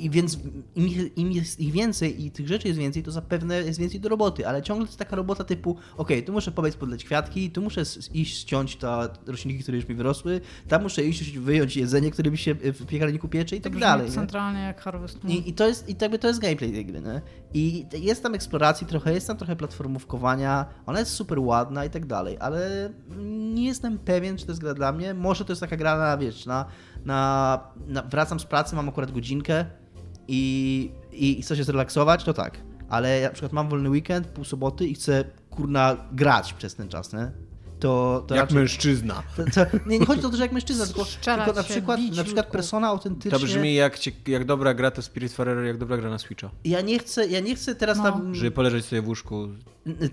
I 0.04 0.10
więc 0.10 0.40
im, 0.76 1.16
im 1.16 1.32
jest 1.32 1.60
ich 1.60 1.72
więcej 1.72 2.26
i 2.26 2.32
tych 2.32 2.48
rzeczy 2.48 2.68
jest 2.68 2.80
więcej, 2.80 3.04
to 3.04 3.12
zapewne 3.12 3.56
jest 3.62 3.80
więcej 3.80 4.00
do 4.00 4.10
roboty, 4.10 4.48
ale 4.48 4.62
ciągle 4.62 4.86
to 4.86 4.90
jest 4.90 5.00
taka 5.00 5.16
robota 5.16 5.44
typu, 5.44 5.78
okej, 5.98 6.24
tu 6.24 6.32
muszę 6.32 6.52
pobiec 6.52 6.76
podleć 6.76 7.06
kwiatki, 7.06 7.52
tu 7.52 7.62
muszę 7.62 7.84
iść 8.14 8.38
ściąć 8.38 8.76
te 8.76 9.10
roślinki, 9.28 9.64
które 9.64 9.78
już 9.78 9.88
mi 9.88 9.96
wyrosły, 9.96 10.42
tam 10.68 10.84
muszę 10.84 11.04
iść 11.04 11.38
wyjąć 11.38 11.78
jedzenie, 11.78 12.12
które 12.12 12.32
mi 12.32 12.38
się 12.38 12.56
w 12.56 12.86
piekarniku 12.86 13.28
piecze 13.28 13.56
i 13.56 13.62
tak 13.62 13.80
dalej. 13.80 14.08
nie? 14.08 14.14
Centralnie 14.14 14.60
jak 14.60 14.82
Harvest 14.82 15.24
Moon. 15.24 15.36
I, 15.36 15.50
I 15.50 15.54
to 15.54 15.68
jest, 15.68 15.90
i 15.90 15.96
jakby 16.02 16.20
to 16.20 16.28
jest 16.28 16.40
gameplay 16.40 16.72
tej 16.72 16.86
gry, 16.86 17.02
nie? 17.02 17.22
I 17.54 17.86
jest 17.94 18.24
tam 18.24 18.36
eksploracji 18.36 18.88
trochę, 18.88 19.14
jest 19.14 19.28
tam 19.28 19.38
trochę 19.38 19.56
platformówkowania, 19.56 20.66
ona 20.86 21.00
jest 21.00 21.12
super 21.12 21.40
ładna 21.40 21.86
i 21.86 21.90
tak 21.90 22.06
dalej, 22.06 22.38
ale 22.40 22.90
nie 23.54 23.66
jestem 23.66 24.00
pewien, 24.00 24.38
czy 24.38 24.46
to 24.46 24.52
jest 24.52 24.62
gra 24.62 24.74
dla 24.74 24.92
mnie. 24.92 25.14
Może 25.14 25.46
to 25.46 25.52
jest 25.52 25.62
taka 25.62 25.78
gra 25.78 25.98
na, 25.98 26.18
wiesz, 26.18 26.46
na, 26.46 26.66
na, 27.06 27.60
na 27.88 28.02
wracam 28.02 28.40
z 28.40 28.46
pracy, 28.46 28.76
mam 28.76 28.90
akurat 28.90 29.12
godzinkę 29.12 29.66
i, 30.28 30.92
i, 31.12 31.40
i 31.40 31.42
chcę 31.42 31.56
się 31.56 31.64
zrelaksować, 31.64 32.24
to 32.24 32.34
tak. 32.34 32.58
Ale 32.90 33.20
ja 33.20 33.28
na 33.28 33.34
przykład 33.34 33.54
mam 33.54 33.70
wolny 33.70 33.90
weekend, 33.90 34.28
pół 34.28 34.44
soboty 34.44 34.88
i 34.88 34.94
chcę, 34.94 35.24
kurna, 35.50 35.98
grać 36.12 36.54
przez 36.54 36.76
ten 36.76 36.90
czas, 36.90 37.14
nie? 37.14 37.32
To, 37.80 38.24
to 38.28 38.36
Jak 38.36 38.44
raczej... 38.44 38.58
mężczyzna. 38.58 39.24
To, 39.36 39.44
to, 39.44 39.78
nie, 39.86 40.00
nie 40.00 40.06
chodzi 40.06 40.26
o 40.26 40.30
to, 40.30 40.38
że 40.38 40.44
jak 40.44 40.52
mężczyzna, 40.52 40.86
tylko, 40.86 41.06
tylko 41.06 41.54
na 41.54 41.64
przykład, 41.64 42.00
na 42.16 42.24
przykład 42.24 42.48
persona 42.48 42.88
autentycznie... 42.88 43.40
To 43.40 43.46
brzmi 43.46 43.76
jak, 43.76 44.00
jak 44.28 44.46
dobra 44.46 44.74
gra 44.74 44.92
to 44.92 45.02
Spiritfarer, 45.02 45.66
jak 45.66 45.78
dobra 45.78 45.98
gra 45.98 46.10
na 46.10 46.18
Switcha. 46.18 46.50
Ja 46.66 46.82
nie 46.82 47.00
chcę, 47.00 47.28
ja 47.28 47.40
nie 47.40 47.56
chcę 47.56 47.76
teraz 47.76 47.98
No. 47.98 48.04
tam... 48.04 48.36
Żeby 48.36 48.52
poleżeć 48.52 48.86
sobie 48.86 49.02
w 49.02 49.08
łóżku. 49.08 49.48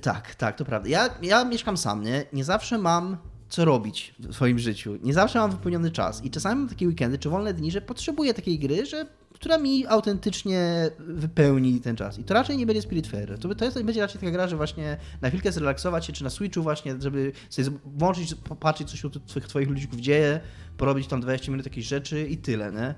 Tak, 0.02 0.34
tak, 0.34 0.56
to 0.56 0.64
prawda. 0.64 0.88
Ja, 0.88 1.08
ja 1.22 1.44
mieszkam 1.44 1.76
sam, 1.76 2.02
nie? 2.02 2.24
Nie 2.32 2.44
zawsze 2.44 2.78
mam 2.78 3.16
co 3.48 3.64
robić 3.64 4.14
w 4.18 4.34
swoim 4.34 4.58
życiu. 4.58 4.96
Nie 5.02 5.14
zawsze 5.14 5.38
mam 5.38 5.50
wypełniony 5.50 5.90
czas. 5.90 6.24
I 6.24 6.30
czasami 6.30 6.60
mam 6.60 6.68
takie 6.68 6.86
weekendy 6.86 7.18
czy 7.18 7.30
wolne 7.30 7.54
dni, 7.54 7.70
że 7.70 7.80
potrzebuję 7.80 8.34
takiej 8.34 8.58
gry, 8.58 8.86
że, 8.86 9.06
która 9.42 9.58
mi 9.58 9.86
autentycznie 9.86 10.90
wypełni 10.98 11.80
ten 11.80 11.96
czas. 11.96 12.18
I 12.18 12.24
to 12.24 12.34
raczej 12.34 12.56
nie 12.56 12.66
będzie 12.66 12.82
Spiritfarer. 12.82 13.38
To, 13.38 13.54
to 13.54 13.64
jest, 13.64 13.82
będzie 13.82 14.00
raczej 14.00 14.20
taka 14.20 14.32
gra, 14.32 14.48
że 14.48 14.56
właśnie 14.56 14.96
na 15.20 15.28
chwilkę 15.28 15.52
zrelaksować 15.52 16.06
się, 16.06 16.12
czy 16.12 16.24
na 16.24 16.30
Switchu 16.30 16.62
właśnie, 16.62 16.94
żeby 17.00 17.32
sobie 17.50 17.70
włączyć, 17.84 18.34
popatrzeć, 18.34 18.90
co 18.90 18.96
się 18.96 19.08
u 19.08 19.10
twoich, 19.10 19.46
twoich 19.46 19.68
ludzików 19.68 20.00
dzieje, 20.00 20.40
porobić 20.76 21.06
tam 21.06 21.20
20 21.20 21.52
minut 21.52 21.66
jakiejś 21.66 21.86
rzeczy 21.86 22.26
i 22.28 22.36
tyle, 22.36 22.72
nie? 22.72 22.94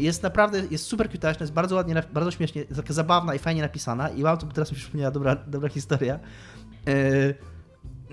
Jest 0.00 0.22
naprawdę, 0.22 0.62
jest 0.70 0.84
super 0.84 1.10
cutaśna, 1.10 1.44
jest 1.44 1.52
bardzo 1.52 1.74
ładnie, 1.74 2.02
bardzo 2.12 2.30
śmiesznie, 2.30 2.64
taka 2.64 2.92
zabawna 2.92 3.34
i 3.34 3.38
fajnie 3.38 3.62
napisana 3.62 4.08
i 4.08 4.22
mam 4.22 4.38
tu, 4.38 4.46
teraz 4.46 4.72
mi 4.72 4.78
przypomniała 4.78 5.10
dobra, 5.10 5.36
dobra 5.36 5.68
historia. 5.68 6.20
E, 6.86 7.53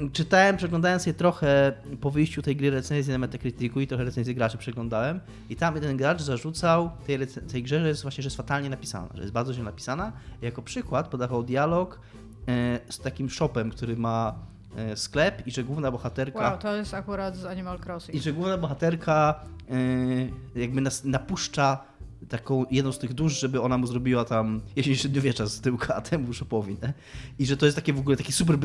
czytałem, 0.10 0.58
przeglądałem 0.58 1.00
sobie 1.00 1.14
trochę 1.14 1.74
po 2.02 2.12
wyjściu 2.12 2.42
tej 2.42 2.56
gry 2.56 2.70
recenzji 2.70 3.12
na 3.12 3.18
Metacriticu 3.18 3.82
i 3.82 3.88
trochę 3.88 4.04
recenzji 4.04 4.36
graczy 4.36 4.58
przeglądałem 4.58 5.20
i 5.50 5.56
tam 5.56 5.76
jeden 5.76 5.98
gracz 5.98 6.22
zarzucał 6.22 6.92
tej, 7.08 7.28
tej 7.28 7.64
grze, 7.64 7.82
że 7.82 7.88
jest 7.88 8.02
właśnie, 8.02 8.22
że 8.22 8.28
jest 8.28 8.38
fatalnie 8.38 8.70
napisana, 8.70 9.08
że 9.14 9.22
jest 9.22 9.34
bardzo 9.34 9.54
źle 9.54 9.64
napisana. 9.64 10.12
Jako 10.42 10.62
przykład 10.62 11.08
podawał 11.08 11.44
dialog 11.44 12.00
e, 12.48 12.80
z 12.90 13.00
takim 13.00 13.30
shopem, 13.30 13.72
który 13.72 13.98
ma 13.98 14.36
e, 14.76 14.98
sklep 14.98 15.48
i 15.48 15.52
że 15.52 15.64
główna 15.64 15.92
bohaterka... 15.92 16.40
Wow, 16.40 16.58
to 16.58 16.76
jest 16.76 16.94
akurat 16.94 17.36
z 17.36 17.46
Animal 17.46 17.80
Crossing. 17.86 18.16
I 18.16 18.20
że 18.20 18.34
główna 18.34 18.58
bohaterka 18.58 19.40
yy, 19.70 20.62
jakby 20.62 20.82
nas 20.82 21.04
napuszcza 21.04 21.91
taką 22.30 22.66
jedną 22.72 22.92
z 22.92 23.00
tych 23.00 23.14
dusz, 23.14 23.40
żeby 23.40 23.62
ona 23.62 23.78
mu 23.78 23.88
zrobiła 23.88 24.26
tam 24.26 24.62
jesień 24.76 24.96
średniowiecza 24.96 25.46
z 25.46 25.62
tyłka 25.62 26.02
temu 26.02 26.34
szopowi, 26.34 26.78
nie? 26.84 26.94
I 27.40 27.46
że 27.46 27.58
to 27.58 27.66
jest 27.66 27.76
takie 27.76 27.94
w 27.94 28.00
ogóle 28.00 28.18
taki 28.18 28.32
super 28.32 28.58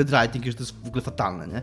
i 0.46 0.50
że 0.50 0.56
to 0.56 0.62
jest 0.62 0.84
w 0.84 0.86
ogóle 0.86 1.02
fatalne, 1.02 1.48
nie? 1.48 1.62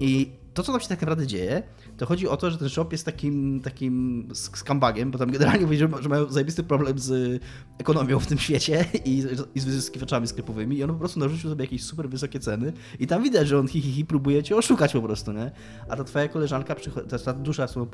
I 0.00 0.30
to, 0.56 0.62
co 0.62 0.72
tam 0.72 0.80
się 0.80 0.88
tak 0.88 1.00
naprawdę 1.00 1.26
dzieje, 1.26 1.62
to 1.96 2.06
chodzi 2.06 2.28
o 2.28 2.36
to, 2.36 2.50
że 2.50 2.58
ten 2.58 2.68
shop 2.68 2.88
jest 2.92 3.04
takim, 3.04 3.60
takim 3.60 4.24
sk- 4.28 4.56
skambagiem, 4.56 5.10
bo 5.10 5.18
tam 5.18 5.30
generalnie 5.30 5.62
mówi, 5.66 5.76
że, 5.78 5.88
mają 6.08 6.32
zajebisty 6.32 6.62
problem 6.62 6.98
z 6.98 7.42
ekonomią 7.78 8.20
w 8.20 8.26
tym 8.26 8.38
świecie 8.38 8.84
i, 9.04 9.24
i 9.54 9.60
z 9.60 9.64
wyzyskiwaczami 9.64 10.26
sklepowymi 10.26 10.76
i 10.76 10.82
on 10.82 10.90
po 10.90 10.98
prostu 10.98 11.20
narzucił 11.20 11.50
sobie 11.50 11.64
jakieś 11.64 11.84
super 11.84 12.08
wysokie 12.08 12.40
ceny 12.40 12.72
i 12.98 13.06
tam 13.06 13.22
widać, 13.22 13.48
że 13.48 13.58
on 13.58 13.68
hi, 13.68 13.80
hi, 13.80 13.92
hi 13.92 14.04
próbuje 14.04 14.42
cię 14.42 14.56
oszukać 14.56 14.92
po 14.92 15.02
prostu, 15.02 15.32
nie? 15.32 15.50
A 15.88 15.96
ta 15.96 16.04
twoja 16.04 16.28
koleżanka, 16.28 16.74
ta, 17.08 17.18
ta 17.18 17.32
dusza, 17.32 17.66
z 17.66 17.70
którą 17.70 17.86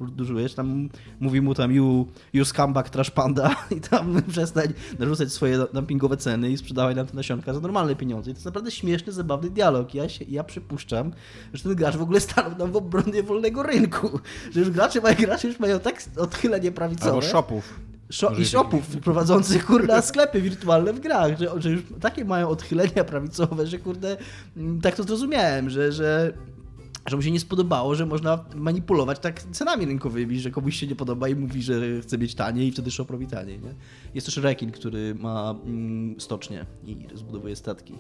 tam 0.57 0.89
mówi 1.21 1.41
mu 1.41 1.55
tam 1.55 1.73
you, 1.73 2.07
you 2.33 2.45
scumbag 2.45 2.91
trash 2.91 3.11
panda 3.11 3.57
i 3.77 3.81
tam 3.81 4.23
przestań 4.33 4.67
narzucać 4.99 5.33
swoje 5.33 5.67
dumpingowe 5.73 6.17
ceny 6.17 6.51
i 6.51 6.57
sprzedawaj 6.57 6.95
nam 6.95 7.07
te 7.07 7.17
nasionka 7.17 7.55
za 7.55 7.61
normalne 7.61 7.97
pieniądze. 7.97 8.31
I 8.31 8.35
to 8.35 8.37
jest 8.37 8.47
naprawdę 8.47 8.71
śmieszny, 8.71 9.13
zabawny 9.13 9.51
dialog. 9.51 9.95
Ja, 9.95 10.09
się, 10.09 10.25
ja 10.29 10.45
przypuszczam, 10.45 11.13
że 11.53 11.63
ten 11.63 11.75
gracz 11.75 11.97
w 11.97 12.03
ogóle 12.03 12.21
stanął 12.21 12.52
nam 12.59 12.73
w 12.73 12.77
obronie 12.77 13.23
wolnego 13.23 13.63
rynku, 13.63 14.21
że 14.53 14.61
już 14.61 14.71
gracze 14.71 15.01
mają, 15.01 15.17
gracze 15.17 15.49
już 15.49 15.61
mają 15.61 15.81
tak 15.81 16.03
odchylenie 16.17 16.73
prawicowe. 16.73 17.11
Albo 17.11 17.23
shopów. 17.23 17.81
Szo- 18.11 18.41
I 18.41 18.45
shopów 18.47 18.87
prowadzących, 18.97 19.67
kurde, 19.67 20.03
sklepy 20.03 20.41
wirtualne 20.41 20.93
w 20.93 21.01
grach, 21.01 21.39
że, 21.39 21.61
że 21.61 21.71
już 21.71 21.83
takie 22.01 22.25
mają 22.25 22.49
odchylenia 22.49 23.05
prawicowe, 23.05 23.67
że 23.67 23.79
kurde, 23.79 24.17
mm, 24.57 24.81
tak 24.81 24.97
to 24.97 25.03
zrozumiałem, 25.03 25.71
że, 25.71 25.93
że, 25.93 26.33
że 27.07 27.17
mu 27.17 27.23
się 27.23 27.31
nie 27.31 27.41
spodobało, 27.41 27.95
że 27.95 28.07
można 28.07 28.45
manipulować 28.55 29.19
tak 29.19 29.43
cenami 29.43 29.87
rynkowymi, 29.87 30.41
że 30.41 30.51
komuś 30.51 30.77
się 30.77 30.87
nie 30.87 30.97
podoba 30.97 31.29
i 31.29 31.35
mówi, 31.35 31.63
że 31.63 31.75
chce 32.03 32.19
mieć 32.19 32.35
taniej 32.35 32.69
i 32.69 32.73
wtedy 32.73 32.91
shop 32.91 33.07
robi 33.11 33.27
taniej, 33.27 33.61
nie? 33.61 33.75
Jest 34.15 34.27
też 34.27 34.37
rekin, 34.37 34.71
który 34.71 35.15
ma 35.15 35.55
mm, 35.65 36.21
stocznię 36.21 36.67
i 36.85 37.07
zbudowuje 37.15 37.57
statki. 37.57 37.95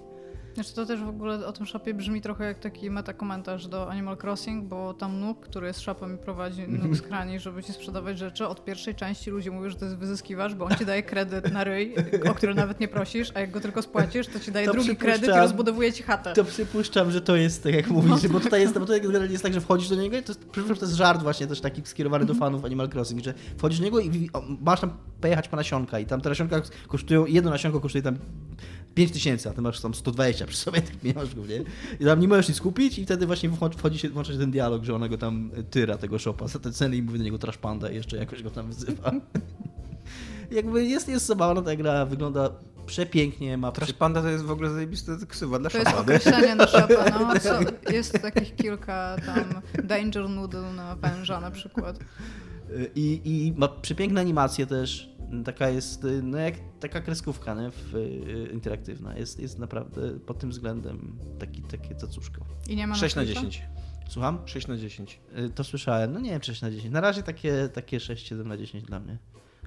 Znaczy 0.55 0.75
to 0.75 0.87
też 0.87 1.01
w 1.01 1.09
ogóle 1.09 1.47
o 1.47 1.53
tym 1.53 1.67
shopie 1.67 1.95
brzmi 1.95 2.21
trochę 2.21 2.45
jak 2.45 2.59
taki 2.59 2.91
metakomentarz 2.91 3.67
do 3.67 3.91
Animal 3.91 4.17
Crossing, 4.23 4.65
bo 4.65 4.95
tam 4.95 5.21
Nuk, 5.21 5.41
który 5.41 5.67
jest 5.67 5.81
shopem 5.81 6.15
i 6.15 6.19
prowadzi 6.19 6.69
Nuk 6.83 6.97
z 6.97 7.03
krani, 7.03 7.41
żeby 7.41 7.63
ci 7.63 7.73
sprzedawać 7.73 8.19
rzeczy, 8.19 8.47
od 8.47 8.65
pierwszej 8.65 8.95
części 8.95 9.31
ludzie 9.31 9.51
mówią, 9.51 9.71
że 9.71 9.77
to 9.77 9.85
jest 9.85 9.97
wyzyskiwacz, 9.97 10.55
bo 10.55 10.65
on 10.65 10.77
ci 10.77 10.87
daje 10.87 11.03
kredyt 11.03 11.53
na 11.53 11.65
ryj, 11.65 11.95
o 12.31 12.35
który 12.35 12.55
nawet 12.55 12.81
nie 12.81 12.89
prosisz, 12.89 13.31
a 13.35 13.41
jak 13.41 13.51
go 13.51 13.61
tylko 13.61 13.83
spłacisz, 13.83 14.27
to 14.27 14.41
ci 14.41 14.53
daje 14.53 14.67
To 14.67 14.73
drugi 14.73 14.97
kredyt 14.97 15.31
i 15.31 15.39
rozbudowuje 15.39 15.93
ci 15.93 16.03
chatę. 16.03 16.33
To 16.33 16.45
przypuszczam, 16.45 17.11
że 17.11 17.21
to 17.21 17.37
jest 17.37 17.63
tak 17.63 17.75
jak 17.75 17.89
mówisz, 17.89 18.29
bo 18.29 18.41
tutaj 18.41 18.61
jest, 18.61 18.75
bo 18.75 18.81
tutaj 18.81 19.01
generalnie 19.01 19.33
jest 19.33 19.45
tak, 19.45 19.55
że 19.55 19.61
wchodzisz 19.61 19.89
do 19.89 19.95
niego 19.95 20.17
i 20.17 20.23
to 20.23 20.33
jest, 20.33 20.49
przypuszczam, 20.49 20.77
to 20.77 20.85
jest 20.85 20.97
żart 20.97 21.23
właśnie 21.23 21.47
też 21.47 21.61
taki 21.61 21.83
skierowany 21.85 22.25
do 22.25 22.35
fanów 22.35 22.65
Animal 22.65 22.89
Crossing, 22.95 23.25
że 23.25 23.35
wchodzisz 23.59 23.79
do 23.79 23.85
niego 23.85 24.01
i 24.01 24.31
masz 24.61 24.81
tam 24.81 24.91
pojechać 25.21 25.49
po 25.49 25.57
nasionka 25.57 25.99
i 25.99 26.07
tam 26.07 26.21
te 26.21 26.29
nasionka 26.29 26.63
kosztują, 26.89 27.27
jedno 27.27 27.51
nasionko 27.51 27.81
kosztuje 27.81 28.03
tam 28.03 28.19
5 28.95 29.13
tysięcy, 29.13 29.49
a 29.51 29.53
ty 29.53 29.63
masz 29.63 29.81
tam 29.81 29.95
120 29.95 30.47
przy 30.47 30.57
sobie 30.57 30.83
tych 30.89 30.97
pieniążków, 30.97 31.49
nie? 31.49 31.65
I 32.01 32.05
tam 32.05 32.21
nie 32.21 32.29
możesz 32.29 32.49
nic 32.49 32.61
kupić 32.61 32.99
i 32.99 33.05
wtedy 33.05 33.27
właśnie 33.27 33.51
wchodzi, 33.77 33.99
się, 33.99 34.09
włącza 34.09 34.33
się 34.33 34.39
ten 34.39 34.51
dialog, 34.51 34.85
że 34.85 34.95
ona 34.95 35.09
go 35.09 35.19
tam 35.19 35.51
tyra, 35.71 35.99
tego 35.99 36.19
shopa 36.19 36.49
za 36.49 36.59
te 36.59 36.73
ceny 36.73 36.97
i 36.97 37.03
mówi 37.03 37.19
do 37.19 37.25
niego 37.25 37.39
trash 37.39 37.59
panda 37.59 37.91
i 37.91 37.95
jeszcze 37.95 38.17
jakoś 38.17 38.43
go 38.43 38.51
tam 38.51 38.67
wyzywa. 38.67 39.13
Jakby 40.51 40.85
jest, 40.85 41.09
jest 41.09 41.27
zabawna 41.27 41.63
ta 41.63 41.77
gra, 41.77 42.07
wygląda 42.07 42.51
przepięknie, 42.87 43.57
ma 43.57 43.73
Trash 43.73 43.93
Panda 43.93 44.23
to 44.23 44.29
jest 44.29 44.45
w 44.45 44.51
ogóle 44.51 44.71
zajebiste 44.71 45.17
ksywa 45.29 45.59
dla 45.59 45.71
To 45.71 45.79
jest 45.79 45.91
szopa. 45.91 46.11
nie? 46.11 46.17
określenie 46.17 46.55
na 46.55 46.67
shopa, 46.67 47.11
no. 47.21 47.35
Co, 47.41 47.59
jest 47.93 48.13
takich 48.23 48.57
kilka 48.57 49.17
tam 49.27 49.45
Danger 49.85 50.29
Noodle 50.29 50.73
na 50.73 50.97
węża 50.97 51.41
na 51.41 51.51
przykład. 51.51 51.99
I, 52.95 53.21
I 53.25 53.53
ma 53.57 53.69
przepiękne 53.69 54.21
animacje 54.21 54.67
też. 54.67 55.12
Taka 55.45 55.69
jest, 55.69 56.07
no 56.23 56.39
jak 56.39 56.55
taka 56.81 57.01
kreskówka 57.01 57.55
nie? 57.55 57.71
W, 57.71 57.95
y, 57.95 58.51
interaktywna. 58.53 59.17
Jest, 59.17 59.41
jest 59.41 59.59
naprawdę 59.59 60.11
pod 60.19 60.39
tym 60.39 60.51
względem 60.51 61.19
taki, 61.39 61.63
takie 61.63 61.95
cacuszko. 61.95 62.41
I 62.69 62.77
nie 62.77 62.87
ma 62.87 62.95
6 62.95 63.17
na 63.17 63.23
Switcha? 63.23 63.41
10. 63.41 63.63
Słucham? 64.09 64.39
6 64.47 64.67
na 64.69 64.77
10. 64.77 65.21
Y, 65.39 65.51
To 65.51 65.65
słyszałem. 65.65 66.13
No 66.13 66.21
nie 66.21 66.31
wiem, 66.31 66.43
6 66.43 66.63
na 66.63 66.71
10. 66.71 66.93
Na 66.95 67.01
razie 67.01 67.23
takie, 67.23 67.69
takie 67.75 67.99
6-7 67.99 68.47
na 68.47 68.57
10 68.57 68.85
dla 68.85 69.01
mnie. 69.01 69.19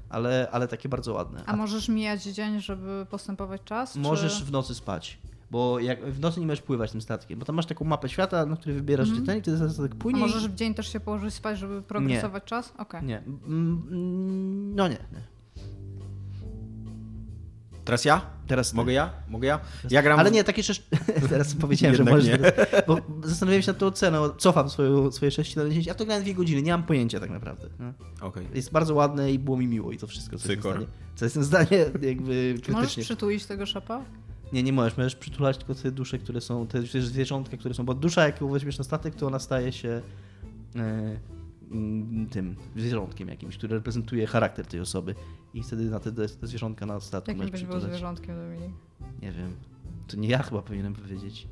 Ale, 0.09 0.47
ale 0.51 0.67
takie 0.67 0.89
bardzo 0.89 1.13
ładne. 1.13 1.43
A 1.45 1.55
możesz 1.55 1.89
mijać 1.89 2.23
dzień, 2.23 2.59
żeby 2.61 3.05
postępować 3.09 3.61
czas? 3.63 3.95
Możesz 3.95 4.39
Czy... 4.39 4.45
w 4.45 4.51
nocy 4.51 4.75
spać. 4.75 5.19
Bo 5.51 5.79
jak 5.79 6.05
w 6.05 6.19
nocy 6.19 6.39
nie 6.39 6.45
możesz 6.45 6.61
pływać 6.61 6.91
tym 6.91 7.01
statkiem, 7.01 7.39
bo 7.39 7.45
tam 7.45 7.55
masz 7.55 7.65
taką 7.65 7.85
mapę 7.85 8.09
świata, 8.09 8.45
na 8.45 8.55
której 8.55 8.75
wybierasz 8.75 9.11
gdzie 9.11 9.21
ten 9.21 9.37
i 9.37 9.41
wtedy 9.41 9.69
statek 9.69 9.91
A 9.91 9.95
płynie. 9.95 10.19
i- 10.19 10.21
możesz 10.21 10.47
w 10.47 10.55
dzień 10.55 10.73
też 10.73 10.93
się 10.93 10.99
położyć 10.99 11.33
spać, 11.33 11.59
żeby 11.59 11.81
progresować 11.81 12.43
czas? 12.43 12.73
Okej. 12.77 13.03
Nie. 13.03 13.17
Mm, 13.17 13.37
mm, 13.47 14.75
No 14.75 14.87
nie, 14.87 14.97
nie. 15.13 15.34
Teraz 17.85 18.05
ja? 18.05 18.21
Teraz 18.47 18.69
ty. 18.71 18.75
Mogę 18.75 18.93
ja? 18.93 19.09
Mogę 19.29 19.47
ja? 19.47 19.59
Ja 19.89 20.01
gram... 20.01 20.19
Ale 20.19 20.31
nie, 20.31 20.43
tak 20.43 20.57
jeszcze. 20.57 20.73
Teraz 21.29 21.53
powiedziałem, 21.55 21.95
że 21.95 22.03
możesz. 22.03 22.25
nie. 22.27 22.37
teraz- 22.37 22.85
Bo 22.87 22.97
zastanawiałem 23.23 23.61
się 23.61 23.71
nad 23.71 23.77
tą 23.77 23.85
oceną. 23.85 24.29
Cofam 24.29 24.69
swoją, 24.69 25.11
swoje 25.11 25.31
6 25.31 25.55
na 25.55 25.65
10. 25.65 25.85
Ja 25.87 25.93
to 25.95 26.05
grałem 26.05 26.23
2 26.23 26.33
godziny, 26.33 26.61
nie 26.61 26.71
mam 26.71 26.83
pojęcia 26.83 27.19
tak 27.19 27.29
naprawdę. 27.29 27.67
no. 27.79 27.93
Okej. 28.27 28.47
Jest 28.53 28.71
bardzo 28.71 28.93
ładne 28.95 29.31
i 29.31 29.39
było 29.39 29.57
mi 29.57 29.67
miło 29.67 29.91
i 29.91 29.97
to 29.97 30.07
wszystko, 30.07 30.37
co 30.37 30.47
Cykor. 30.47 30.79
jestem 30.79 30.83
w 30.83 30.85
stanie, 30.85 31.15
co 31.15 31.25
jestem 31.25 31.43
w 31.43 31.45
stanie 31.45 31.85
jakby 32.11 32.55
Czy 32.63 32.71
możesz 32.71 32.85
krytycznie. 32.87 33.03
przytulić 33.03 33.45
tego 33.45 33.65
szepa? 33.65 34.01
Nie, 34.53 34.63
nie 34.63 34.73
możesz. 34.73 34.97
Możesz 34.97 35.15
przytulać 35.15 35.57
tylko 35.57 35.75
te 35.75 35.91
dusze, 35.91 36.17
które 36.17 36.41
są, 36.41 36.67
te 36.67 36.81
zwierzątka, 37.01 37.57
które 37.57 37.73
są, 37.73 37.85
bo 37.85 37.93
dusza 37.93 38.25
jak 38.25 38.41
ją 38.41 38.47
weźmiesz 38.49 38.77
na 38.77 38.83
statek, 38.83 39.15
to 39.15 39.27
ona 39.27 39.39
staje 39.39 39.71
się 39.71 40.01
mm, 40.75 41.19
tym 42.31 42.55
zwierzątkiem 42.75 43.27
jakimś, 43.27 43.57
który 43.57 43.75
reprezentuje 43.75 44.27
charakter 44.27 44.65
tej 44.65 44.79
osoby 44.79 45.15
i 45.53 45.63
wtedy 45.63 45.89
na 45.89 45.99
te, 45.99 46.11
te 46.11 46.47
zwierzątka 46.47 46.85
na 46.85 46.99
statku 46.99 47.31
Jakim 47.31 47.49
byś 47.49 47.63
był 47.63 47.79
zwierzątkiem, 47.79 48.35
Dominik? 48.35 48.71
Nie 49.21 49.31
wiem. 49.31 49.55
To 50.07 50.17
nie 50.17 50.29
ja 50.29 50.43
chyba 50.43 50.61
powinienem 50.61 50.93
powiedzieć. 50.93 51.47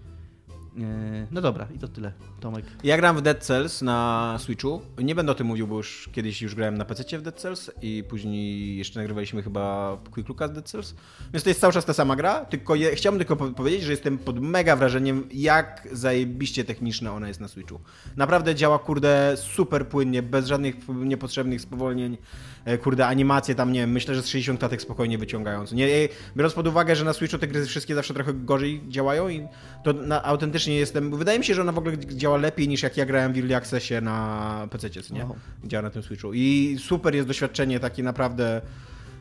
E, 0.81 1.27
no 1.31 1.41
dobra, 1.41 1.67
i 1.75 1.79
to 1.79 1.87
tyle. 1.87 2.11
Tomek. 2.39 2.65
Ja 2.83 2.97
gram 2.97 3.17
w 3.17 3.21
Dead 3.21 3.43
Cells 3.43 3.81
na 3.81 4.37
Switchu. 4.39 4.81
Nie 5.03 5.15
będę 5.15 5.31
o 5.31 5.35
tym 5.35 5.47
mówił, 5.47 5.67
bo 5.67 5.77
już 5.77 6.09
kiedyś 6.13 6.41
już 6.41 6.55
grałem 6.55 6.77
na 6.77 6.85
PC 6.85 7.17
w 7.17 7.21
Dead 7.21 7.39
Cells 7.41 7.71
i 7.81 8.03
później 8.09 8.77
jeszcze 8.77 8.99
nagrywaliśmy 8.99 9.43
chyba 9.43 9.97
Quick 10.11 10.29
Looka 10.29 10.47
z 10.47 10.51
Dead 10.51 10.69
Cells. 10.69 10.95
Więc 11.33 11.43
to 11.43 11.49
jest 11.49 11.61
cały 11.61 11.73
czas 11.73 11.85
ta 11.85 11.93
sama 11.93 12.15
gra, 12.15 12.45
tylko 12.45 12.75
je, 12.75 12.95
chciałbym 12.95 13.19
tylko 13.19 13.35
po- 13.35 13.51
powiedzieć, 13.51 13.83
że 13.83 13.91
jestem 13.91 14.17
pod 14.17 14.39
mega 14.39 14.75
wrażeniem, 14.75 15.27
jak 15.33 15.87
zajebiście 15.91 16.63
techniczna 16.63 17.13
ona 17.13 17.27
jest 17.27 17.39
na 17.39 17.47
Switchu. 17.47 17.79
Naprawdę 18.17 18.55
działa, 18.55 18.79
kurde, 18.79 19.33
super 19.37 19.87
płynnie, 19.87 20.23
bez 20.23 20.47
żadnych 20.47 20.75
niepotrzebnych 20.87 21.61
spowolnień. 21.61 22.17
E, 22.65 22.77
Kurde, 22.77 23.07
animacje 23.07 23.55
tam, 23.55 23.71
nie 23.71 23.79
wiem, 23.79 23.91
myślę, 23.91 24.15
że 24.15 24.21
z 24.21 24.27
60 24.27 24.59
klatek 24.59 24.81
spokojnie 24.81 25.17
wyciągając. 25.17 25.71
Nie, 25.71 25.87
biorąc 26.37 26.53
pod 26.53 26.67
uwagę, 26.67 26.95
że 26.95 27.05
na 27.05 27.13
Switchu 27.13 27.37
te 27.37 27.47
gry 27.47 27.65
wszystkie 27.65 27.95
zawsze 27.95 28.13
trochę 28.13 28.33
gorzej 28.33 28.81
działają 28.87 29.29
i 29.29 29.47
to 29.83 29.93
na, 29.93 30.23
autentycznie 30.23 30.75
jestem... 30.75 31.17
Wydaje 31.17 31.39
mi 31.39 31.45
się, 31.45 31.53
że 31.55 31.61
ona 31.61 31.71
w 31.71 31.77
ogóle 31.77 31.97
działa 31.97 32.37
lepiej 32.37 32.67
niż 32.67 32.83
jak 32.83 32.97
ja 32.97 33.05
grałem 33.05 33.33
w 33.33 33.37
Early 33.37 33.55
Accessie 33.55 33.93
na 34.01 34.67
PC, 34.71 34.89
nie? 35.11 35.25
Działa 35.63 35.81
na 35.81 35.89
tym 35.89 36.03
Switchu. 36.03 36.33
I 36.33 36.77
super 36.79 37.15
jest 37.15 37.27
doświadczenie 37.27 37.79
takie 37.79 38.03
naprawdę... 38.03 38.61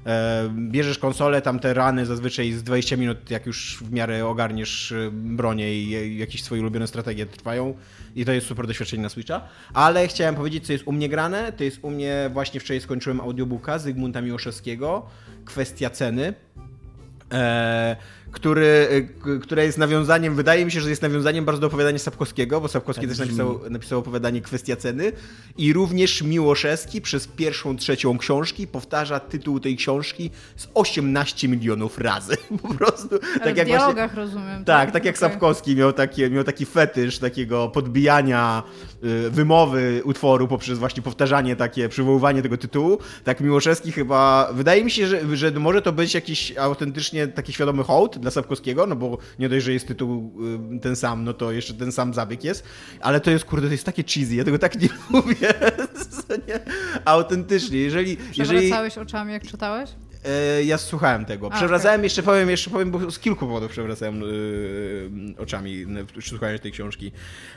E, 0.06 0.50
bierzesz 0.54 0.98
konsolę, 0.98 1.42
tam 1.42 1.58
te 1.58 1.74
rany 1.74 2.06
zazwyczaj 2.06 2.52
z 2.52 2.62
20 2.62 2.96
minut, 2.96 3.30
jak 3.30 3.46
już 3.46 3.78
w 3.82 3.92
miarę 3.92 4.26
ogarniesz 4.26 4.92
e, 4.92 5.10
bronię 5.12 5.82
i 5.82 5.94
e, 5.94 6.08
jakieś 6.08 6.42
swoje 6.42 6.60
ulubione 6.60 6.86
strategie 6.86 7.26
trwają 7.26 7.74
i 8.16 8.24
to 8.24 8.32
jest 8.32 8.46
super 8.46 8.66
doświadczenie 8.66 9.02
na 9.02 9.08
Switcha. 9.08 9.48
Ale 9.74 10.08
chciałem 10.08 10.34
powiedzieć, 10.34 10.66
co 10.66 10.72
jest 10.72 10.86
u 10.86 10.92
mnie 10.92 11.08
grane, 11.08 11.52
to 11.52 11.64
jest 11.64 11.78
u 11.82 11.90
mnie, 11.90 12.30
właśnie 12.32 12.60
wczoraj 12.60 12.80
skończyłem 12.80 13.20
audiobooka 13.20 13.78
Zygmunta 13.78 14.20
Miłoszewskiego, 14.20 15.06
Kwestia 15.44 15.90
ceny. 15.90 16.34
E, 17.32 17.96
który, 18.32 18.88
e, 18.90 19.00
k- 19.02 19.42
które 19.42 19.64
jest 19.64 19.78
nawiązaniem, 19.78 20.34
wydaje 20.34 20.64
mi 20.64 20.72
się, 20.72 20.80
że 20.80 20.90
jest 20.90 21.02
nawiązaniem 21.02 21.44
bardzo 21.44 21.60
do 21.60 21.66
opowiadania 21.66 21.98
Sapkowskiego, 21.98 22.60
bo 22.60 22.68
Sapkowski 22.68 23.00
Tak 23.06 23.10
też 23.16 23.18
napisał, 23.26 23.60
napisał 23.70 23.98
opowiadanie 23.98 24.40
Kwestia 24.40 24.76
ceny 24.76 25.12
i 25.58 25.72
również 25.72 26.22
Miłoszewski 26.22 27.00
przez 27.00 27.26
pierwszą, 27.28 27.76
trzecią 27.76 28.18
książki 28.18 28.66
powtarza 28.66 29.20
tytuł 29.20 29.60
tej 29.60 29.76
książki 29.76 30.30
z 30.56 30.68
18 30.74 31.48
milionów 31.48 31.98
razy. 31.98 32.36
Po 32.62 32.74
prostu. 32.74 33.08
Ale 33.34 33.44
tak 33.44 33.54
w 33.54 33.56
jak 33.56 33.56
właśnie, 33.56 33.66
dialogach 33.66 34.14
rozumiem. 34.14 34.64
tak, 34.64 34.90
tak 34.90 35.04
jak 35.04 35.16
Okej. 35.16 35.30
Sapkowski 35.30 35.76
miał, 35.76 35.92
takie, 35.92 36.30
miał 36.30 36.44
taki 36.44 36.66
fetysz 36.66 37.18
takiego 37.18 37.68
podbijania 37.68 38.62
y, 39.04 39.30
wymowy 39.30 40.00
utworu 40.04 40.48
poprzez 40.48 40.78
właśnie 40.78 41.02
powtarzanie 41.02 41.56
takie, 41.56 41.88
przywoływanie 41.88 42.42
tego 42.42 42.56
tytułu, 42.58 42.98
tak 43.24 43.40
Miłoszewski 43.40 43.92
chyba, 43.92 44.50
wydaje 44.52 44.84
mi 44.84 44.90
się, 44.90 45.06
że, 45.06 45.36
że 45.36 45.50
może 45.50 45.82
to 45.82 45.92
być 45.92 46.14
jakiś 46.14 46.56
autentycznie 46.56 47.28
taki 47.28 47.52
świadomy 47.52 47.82
hołd 47.82 48.18
dla 48.22 48.30
Sapkowskiego, 48.30 48.86
no 48.86 48.96
bo 48.96 49.18
nie 49.38 49.48
dość, 49.48 49.64
że 49.64 49.72
jest 49.72 49.88
tytuł 49.88 50.32
y, 50.76 50.80
ten 50.80 50.96
sam, 50.96 51.24
no 51.24 51.32
to 51.34 51.52
jeszcze 51.52 51.74
ten 51.74 51.92
sam 51.92 52.14
zabieg 52.14 52.44
jest, 52.44 52.64
ale 53.00 53.20
to 53.20 53.30
jest, 53.30 53.44
kurde, 53.44 53.66
to 53.66 53.72
jest 53.72 53.84
takie 53.84 54.02
cheesy, 54.04 54.34
ja 54.34 54.44
tego 54.44 54.58
tak 54.58 54.80
nie 54.82 54.88
lubię, 55.12 55.54
nie? 56.48 56.60
autentycznie, 57.04 57.78
jeżeli... 57.78 58.16
jeżeli 58.36 58.58
Przewracałeś 58.58 58.98
oczami, 58.98 59.32
jak 59.32 59.46
czytałeś? 59.46 59.90
E, 60.24 60.64
ja 60.64 60.78
słuchałem 60.78 61.24
tego. 61.24 61.50
Przewracałem, 61.50 62.04
jeszcze 62.04 62.22
powiem, 62.22 62.50
jeszcze 62.50 62.70
powiem, 62.70 62.90
bo 62.90 63.10
z 63.10 63.18
kilku 63.18 63.46
powodów 63.46 63.70
przewracałem 63.70 64.20
yy, 64.20 65.10
oczami 65.38 65.84
w- 65.86 66.26
słuchając 66.28 66.62
tej 66.62 66.72
książki. 66.72 67.12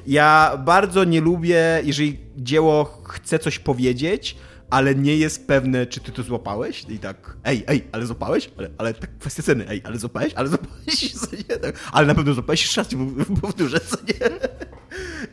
Ja 0.07 0.57
bardzo 0.65 1.03
nie 1.03 1.21
lubię, 1.21 1.81
jeżeli 1.83 2.17
dzieło 2.37 3.01
chce 3.07 3.39
coś 3.39 3.59
powiedzieć, 3.59 4.35
ale 4.69 4.95
nie 4.95 5.17
jest 5.17 5.47
pewne, 5.47 5.85
czy 5.85 5.99
ty 5.99 6.11
to 6.11 6.23
złapałeś. 6.23 6.85
I 6.89 6.99
tak, 6.99 7.37
ej, 7.43 7.63
ej, 7.67 7.87
ale 7.91 8.05
złapałeś? 8.05 8.49
Ale, 8.57 8.69
ale 8.77 8.93
tak 8.93 9.17
kwestia 9.17 9.43
ceny, 9.43 9.69
ej, 9.69 9.81
ale 9.85 9.99
złapałeś? 9.99 10.33
Ale 10.33 10.47
złapałeś? 10.49 11.13
Nie? 11.49 11.57
Tak, 11.57 11.79
ale 11.91 12.07
na 12.07 12.15
pewno 12.15 12.33
złapałeś 12.33 12.77
raz, 12.77 12.87
ci 12.87 12.97
pow- 12.97 13.39
powtórzę, 13.41 13.79
co 13.79 13.97
nie? 14.07 14.29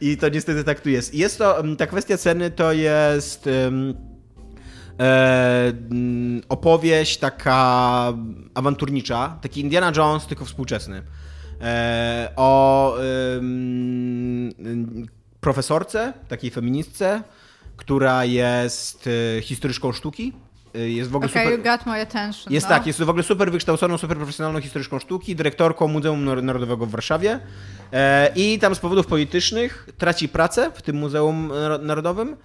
I 0.01 0.17
to 0.17 0.29
niestety 0.29 0.65
tak 0.65 0.81
tu 0.81 0.89
jest. 0.91 1.15
I 1.15 1.19
Jest 1.19 1.39
to, 1.39 1.59
mm, 1.61 1.77
ta 1.77 1.87
kwestia 1.87 2.17
ceny 2.17 2.51
to 2.51 2.73
jest... 2.73 3.47
ym, 3.47 3.95
e, 5.01 5.67
mm, 5.91 6.43
opowieść 6.49 7.19
taka 7.19 8.13
awanturnicza, 8.55 9.39
taki 9.43 9.61
Indiana 9.61 9.93
Jones, 9.97 10.27
tylko 10.27 10.45
współczesny. 10.45 11.03
E, 11.61 12.29
o 12.37 12.97
profesorce, 15.41 16.13
takiej 16.29 16.51
feministce, 16.51 17.23
która 17.77 18.25
jest 18.25 19.09
e, 19.39 19.43
historyczką 19.43 19.93
sztuki. 19.93 20.33
E, 20.75 20.79
Jest 20.91 21.11
w 21.11 21.17
ogóle 21.17 21.31
Okej, 21.31 21.45
super... 21.45 21.59
you 21.59 21.65
got 21.65 21.87
my 21.87 22.01
attention. 22.01 22.53
Jest 22.53 22.67
no. 22.67 22.75
tak, 22.77 22.87
jest 22.87 23.03
w 23.03 23.09
ogóle 23.09 23.23
super 23.23 23.53
wykształconą, 23.53 23.99
super 23.99 24.17
profesjonalną 24.17 24.61
historyczką 24.61 24.99
sztuki, 24.99 25.37
dyrektorką 25.37 25.89
Muzeum 25.89 26.25
Narodowego 26.25 26.87
w 26.87 26.91
Warszawie 26.91 27.41
e, 27.93 28.33
i 28.37 28.59
tam 28.59 28.75
z 28.75 28.79
powodów 28.79 29.07
politycznych 29.07 29.89
traci 29.99 30.29
pracę 30.29 30.71
w 30.75 30.83
tym 30.83 30.97
Muzeum 30.97 31.49
Naro- 31.49 31.83
Narodowym. 31.83 32.37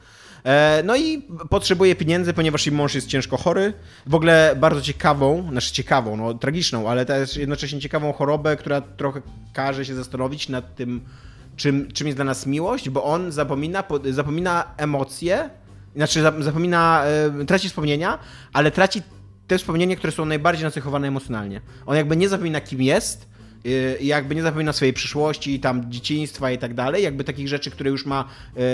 E, 0.43 0.81
no 0.85 0.95
i 0.95 1.21
potrzebuje 1.49 1.95
pieniędzy, 1.95 2.33
ponieważ 2.33 2.65
jej 2.65 2.75
mąż 2.75 2.95
jest 2.95 3.07
ciężko 3.07 3.37
chory. 3.37 3.73
W 4.05 4.15
ogóle 4.15 4.55
bardzo 4.59 4.81
ciekawą, 4.81 5.47
znaczy 5.51 5.71
ciekawą, 5.73 6.17
no 6.17 6.33
tragiczną, 6.33 6.89
ale 6.89 7.05
też 7.05 7.37
jednocześnie 7.37 7.79
ciekawą 7.79 8.13
chorobę, 8.13 8.55
która 8.57 8.81
trochę 8.81 9.21
każe 9.53 9.85
się 9.85 9.95
zastanowić 9.95 10.49
nad 10.49 10.75
tym, 10.75 11.01
czym, 11.57 11.91
czym 11.91 12.07
jest 12.07 12.17
dla 12.17 12.25
nas 12.25 12.45
miłość, 12.45 12.89
bo 12.89 13.03
on 13.03 13.31
zapomina, 13.31 13.83
po- 13.83 13.99
zapomina 14.11 14.63
emocje, 14.77 15.49
znaczy 15.95 16.19
zap- 16.23 16.43
zapomina, 16.43 17.03
e, 17.41 17.45
traci 17.45 17.69
wspomnienia, 17.69 18.19
ale 18.53 18.71
traci 18.71 19.01
te 19.47 19.57
wspomnienia, 19.57 19.95
które 19.95 20.11
są 20.11 20.25
najbardziej 20.25 20.63
nacechowane 20.65 21.07
emocjonalnie. 21.07 21.61
On 21.85 21.95
jakby 21.97 22.17
nie 22.17 22.29
zapomina, 22.29 22.61
kim 22.61 22.81
jest, 22.81 23.27
y, 23.65 23.97
jakby 24.01 24.35
nie 24.35 24.41
zapomina 24.41 24.73
swojej 24.73 24.93
przyszłości, 24.93 25.59
tam 25.59 25.91
dzieciństwa 25.91 26.51
i 26.51 26.57
tak 26.57 26.73
dalej, 26.73 27.03
jakby 27.03 27.23
takich 27.23 27.47
rzeczy, 27.47 27.71
które 27.71 27.89
już 27.89 28.05
ma 28.05 28.25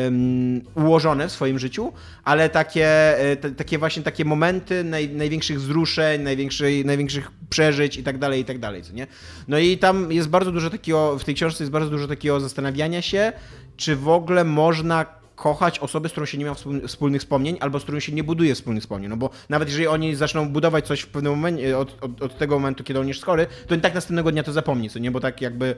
ym, 0.07 0.61
ułożone 0.75 1.27
w 1.27 1.31
swoim 1.31 1.59
życiu, 1.59 1.93
ale 2.23 2.49
takie, 2.49 3.15
y, 3.45 3.51
takie 3.51 3.77
właśnie 3.77 4.03
takie 4.03 4.25
momenty 4.25 4.83
naj, 4.83 5.09
największych 5.09 5.61
wzruszeń, 5.61 6.21
największej, 6.21 6.85
największych 6.85 7.31
przeżyć 7.49 7.97
i 7.97 8.03
tak 8.03 8.17
dalej, 8.17 8.41
i 8.41 8.45
tak 8.45 8.59
dalej, 8.59 8.81
co 8.83 8.93
nie? 8.93 9.07
No 9.47 9.59
i 9.59 9.77
tam 9.77 10.11
jest 10.11 10.29
bardzo 10.29 10.51
dużo 10.51 10.69
takiego, 10.69 11.19
w 11.19 11.23
tej 11.23 11.35
książce 11.35 11.63
jest 11.63 11.71
bardzo 11.71 11.89
dużo 11.89 12.07
takiego 12.07 12.39
zastanawiania 12.39 13.01
się, 13.01 13.33
czy 13.77 13.95
w 13.95 14.09
ogóle 14.09 14.43
można 14.43 15.22
kochać 15.43 15.79
osobę, 15.79 16.09
z 16.09 16.11
którą 16.11 16.25
się 16.25 16.37
nie 16.37 16.45
ma 16.45 16.51
wspól- 16.53 16.87
wspólnych 16.87 17.21
wspomnień, 17.21 17.57
albo 17.59 17.79
z 17.79 17.83
którą 17.83 17.99
się 17.99 18.11
nie 18.11 18.23
buduje 18.23 18.55
wspólnych 18.55 18.83
wspomnień. 18.83 19.09
No 19.09 19.17
bo 19.17 19.29
nawet 19.49 19.67
jeżeli 19.69 19.87
oni 19.87 20.15
zaczną 20.15 20.49
budować 20.49 20.87
coś 20.87 21.01
w 21.01 21.07
pewnym 21.07 21.31
momencie, 21.31 21.77
od, 21.77 22.03
od, 22.03 22.21
od 22.21 22.37
tego 22.37 22.55
momentu, 22.59 22.83
kiedy 22.83 22.99
on 22.99 23.07
jest 23.07 23.23
chory, 23.25 23.47
to 23.67 23.75
i 23.75 23.81
tak 23.81 23.93
następnego 23.95 24.31
dnia 24.31 24.43
to 24.43 24.51
zapomni, 24.51 24.89
co 24.89 24.99
nie? 24.99 25.11
Bo 25.11 25.19
tak 25.19 25.41
jakby 25.41 25.75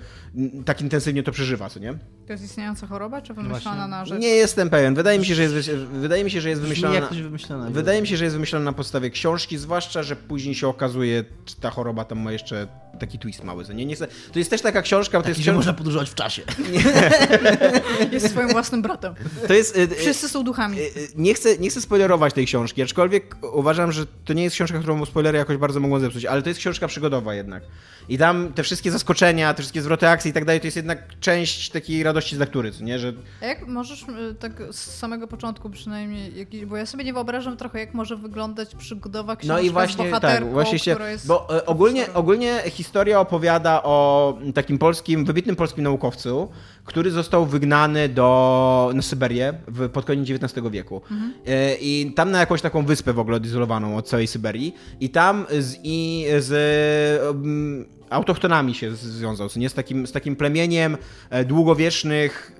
tak 0.65 0.81
intensywnie 0.81 1.23
to 1.23 1.31
przeżywa, 1.31 1.69
co 1.69 1.79
nie? 1.79 1.93
To 2.27 2.33
jest 2.33 2.43
istniejąca 2.43 2.87
choroba, 2.87 3.21
czy 3.21 3.33
wymyślona 3.33 3.75
właśnie. 3.77 3.87
na 3.91 4.05
rzecz? 4.05 4.19
Nie 4.21 4.27
jestem 4.29 4.69
pewien. 4.69 4.95
Wydaje 4.95 5.19
mi 5.19 5.25
się, 5.25 5.35
że 5.35 5.41
jest, 5.43 5.53
wy- 5.53 5.87
wydaje 5.87 6.23
mi 6.23 6.31
się, 6.31 6.41
że 6.41 6.49
jest 6.49 6.61
wymyślona. 6.61 6.95
jak 6.95 7.03
na- 7.03 7.09
coś 7.09 7.21
wymyślone. 7.21 7.71
Wydaje 7.71 8.01
mi 8.01 8.07
się, 8.07 8.17
że 8.17 8.23
jest 8.23 8.35
wymyślona 8.35 8.65
na 8.65 8.73
podstawie 8.73 9.09
książki, 9.09 9.57
zwłaszcza, 9.57 10.03
że 10.03 10.15
później 10.15 10.55
się 10.55 10.67
okazuje, 10.67 11.23
czy 11.45 11.55
ta 11.61 11.69
choroba 11.69 12.05
tam 12.05 12.19
ma 12.19 12.31
jeszcze 12.31 12.67
taki 12.99 13.19
twist 13.19 13.43
mały. 13.43 13.65
Nie, 13.73 13.85
nie 13.85 13.95
to 13.97 14.39
jest 14.39 14.49
też 14.49 14.61
taka 14.61 14.81
książka, 14.81 15.17
bo 15.17 15.23
to 15.23 15.29
jest, 15.29 15.39
że 15.39 15.43
książ... 15.43 15.55
można 15.55 15.73
podróżować 15.73 16.09
w 16.09 16.15
czasie. 16.15 16.41
Jest 18.11 18.29
swoim 18.29 18.49
własnym 18.49 18.81
bratem. 18.81 19.13
to 19.47 19.53
jest 19.53 19.77
y, 19.77 19.81
y, 19.81 19.87
Wszyscy 19.87 20.29
są 20.29 20.43
duchami. 20.43 20.79
Y, 20.79 20.91
Nie 21.15 21.33
chcę, 21.33 21.57
nie 21.57 21.69
chcę 21.69 21.81
spoilerować 21.81 22.33
tej 22.33 22.45
książki, 22.45 22.81
aczkolwiek 22.81 23.35
uważam, 23.53 23.91
że 23.91 24.05
to 24.25 24.33
nie 24.33 24.43
jest 24.43 24.55
książka, 24.55 24.79
którą 24.79 25.05
spoilery 25.05 25.37
jakoś 25.37 25.57
bardzo 25.57 25.79
mogą 25.79 25.99
zepsuć, 25.99 26.25
ale 26.25 26.41
to 26.41 26.49
jest 26.49 26.59
książka 26.59 26.87
przygodowa 26.87 27.35
jednak. 27.35 27.63
I 28.09 28.17
tam 28.17 28.53
te 28.53 28.63
wszystkie 28.63 28.91
zaskoczenia, 28.91 29.53
te 29.53 29.61
wszystkie 29.61 29.81
zwroty 29.81 30.07
akcji 30.07 30.31
i 30.31 30.33
tak 30.33 30.45
dalej, 30.45 30.61
to 30.61 30.67
jest 30.67 30.77
jednak 30.77 31.19
część 31.19 31.69
takiej 31.69 32.03
radości 32.03 32.35
z 32.35 32.39
lektury, 32.39 32.71
co 32.71 32.83
nie? 32.83 32.99
Że 32.99 33.13
A 33.41 33.45
jak 33.45 33.67
możesz 33.67 34.05
tak 34.39 34.63
z 34.71 34.79
samego 34.79 35.27
początku 35.27 35.69
przynajmniej, 35.69 36.47
bo 36.67 36.77
ja 36.77 36.85
sobie 36.85 37.03
nie 37.03 37.13
wyobrażam 37.13 37.57
trochę, 37.57 37.79
jak 37.79 37.93
może 37.93 38.15
wyglądać 38.15 38.75
przygodowa 38.75 39.35
książka 39.35 39.53
No 39.53 39.59
i 39.59 39.69
właśnie 39.69 39.93
z 39.93 39.97
bohaterką, 39.97 40.45
tak, 40.45 40.53
właśnie 40.53 40.79
się, 40.79 40.91
która 40.91 41.09
jest 41.09 41.27
bo 41.27 41.57
e, 41.57 41.65
ogólnie, 41.65 42.13
ogólnie 42.13 42.61
historia 42.65 42.84
opowiada 43.19 43.83
o 43.83 44.37
takim 44.53 44.77
polskim, 44.77 45.25
wybitnym 45.25 45.55
polskim 45.55 45.83
naukowcu, 45.83 46.49
który 46.83 47.11
został 47.11 47.45
wygnany 47.45 48.09
do, 48.09 48.91
na 48.93 49.01
Syberię 49.01 49.53
w, 49.67 49.89
pod 49.89 50.05
koniec 50.05 50.29
XIX 50.29 50.69
wieku. 50.71 51.01
E, 51.47 51.75
I 51.75 52.13
tam 52.15 52.31
na 52.31 52.39
jakąś 52.39 52.61
taką 52.61 52.85
wyspę 52.85 53.13
w 53.13 53.19
ogóle 53.19 53.37
odizolowaną 53.37 53.97
od 53.97 54.07
całej 54.07 54.27
Syberii. 54.27 54.75
I 54.99 55.09
tam 55.09 55.45
z, 55.59 55.79
i 55.83 56.25
z 56.39 57.23
um, 57.27 57.85
autochtonami 58.09 58.73
się 58.73 58.95
związał, 58.95 59.49
nie? 59.55 59.69
Z 59.69 59.73
takim, 59.73 60.07
z 60.07 60.11
takim 60.11 60.35
plemieniem 60.35 60.97
e, 61.29 61.45
długowiecznych, 61.45 62.59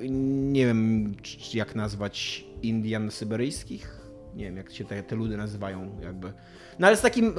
nie 0.52 0.66
wiem 0.66 1.14
jak 1.54 1.76
nazwać, 1.76 2.46
Indian 2.62 3.12
syberyjskich? 3.12 3.95
Nie 4.36 4.46
wiem, 4.46 4.58
jak 4.58 4.72
się 4.72 4.86
te, 4.86 5.04
te 5.04 5.16
ludy 5.16 5.38
nazywają, 5.38 6.00
jakby. 6.02 6.34
No 6.80 6.88
ale 6.88 6.98
z 6.98 7.02
takim, 7.02 7.34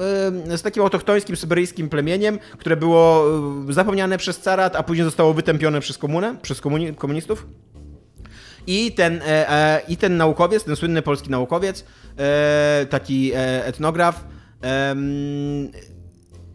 z 0.55 0.61
takim 0.61 0.83
autochtońskim, 0.83 1.35
syberyjskim 1.35 1.89
plemieniem, 1.89 2.39
które 2.57 2.77
było 2.77 3.25
zapomniane 3.69 4.17
przez 4.17 4.39
carat, 4.39 4.75
a 4.75 4.83
później 4.83 5.05
zostało 5.05 5.33
wytępione 5.33 5.79
przez 5.79 5.97
komunę, 5.97 6.35
przez 6.41 6.61
komuni 6.61 6.95
komunistów. 6.95 7.47
I 8.67 8.91
ten, 8.91 9.21
e, 9.21 9.49
e, 9.49 9.81
I 9.87 9.97
ten 9.97 10.17
naukowiec, 10.17 10.63
ten 10.63 10.75
słynny 10.75 11.01
polski 11.01 11.29
naukowiec, 11.29 11.85
e, 12.17 12.85
taki 12.89 13.31
etnograf, 13.65 14.27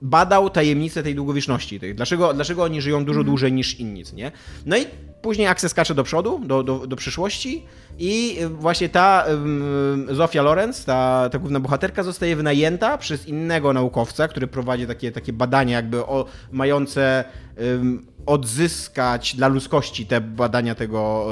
badał 0.02 0.50
tajemnicę 0.50 1.02
tej 1.02 1.14
długowieczności. 1.14 1.80
Dlaczego, 1.94 2.34
dlaczego 2.34 2.64
oni 2.64 2.82
żyją 2.82 3.04
dużo 3.04 3.20
mhm. 3.20 3.26
dłużej 3.26 3.52
niż 3.52 3.80
inni, 3.80 4.02
nie? 4.14 4.32
No 4.66 4.76
i 4.76 4.86
później 5.22 5.46
akcja 5.46 5.68
skacze 5.68 5.94
do 5.94 6.04
przodu, 6.04 6.40
do, 6.44 6.62
do, 6.62 6.86
do 6.86 6.96
przyszłości 6.96 7.64
i 7.98 8.38
właśnie 8.50 8.88
ta 8.88 9.24
um, 9.28 10.06
Zofia 10.10 10.42
Lorenz, 10.42 10.84
ta, 10.84 11.28
ta 11.32 11.38
główna 11.38 11.60
bohaterka, 11.60 12.02
zostaje 12.02 12.36
wynajęta 12.36 12.98
przez 12.98 13.28
innego 13.28 13.72
naukowca, 13.72 14.28
który 14.28 14.46
prowadzi 14.46 14.86
takie, 14.86 15.12
takie 15.12 15.32
badania 15.32 15.76
jakby 15.76 16.06
o, 16.06 16.24
mające 16.52 17.24
um, 17.56 18.06
odzyskać 18.26 19.36
dla 19.36 19.48
ludzkości 19.48 20.06
te 20.06 20.20
badania 20.20 20.74
tego, 20.74 21.26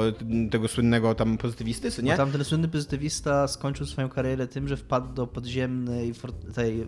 tego 0.51 0.67
słynnego 0.67 1.15
tam 1.15 1.37
pozytywisty, 1.37 2.03
nie? 2.03 2.11
Bo 2.11 2.17
tam 2.17 2.31
ten 2.31 2.43
słynny 2.43 2.67
pozytywista 2.67 3.47
skończył 3.47 3.85
swoją 3.85 4.09
karierę 4.09 4.47
tym, 4.47 4.67
że 4.67 4.77
wpadł 4.77 5.13
do 5.13 5.27
podziemnej 5.27 6.13
tej 6.55 6.77
yy, 6.77 6.85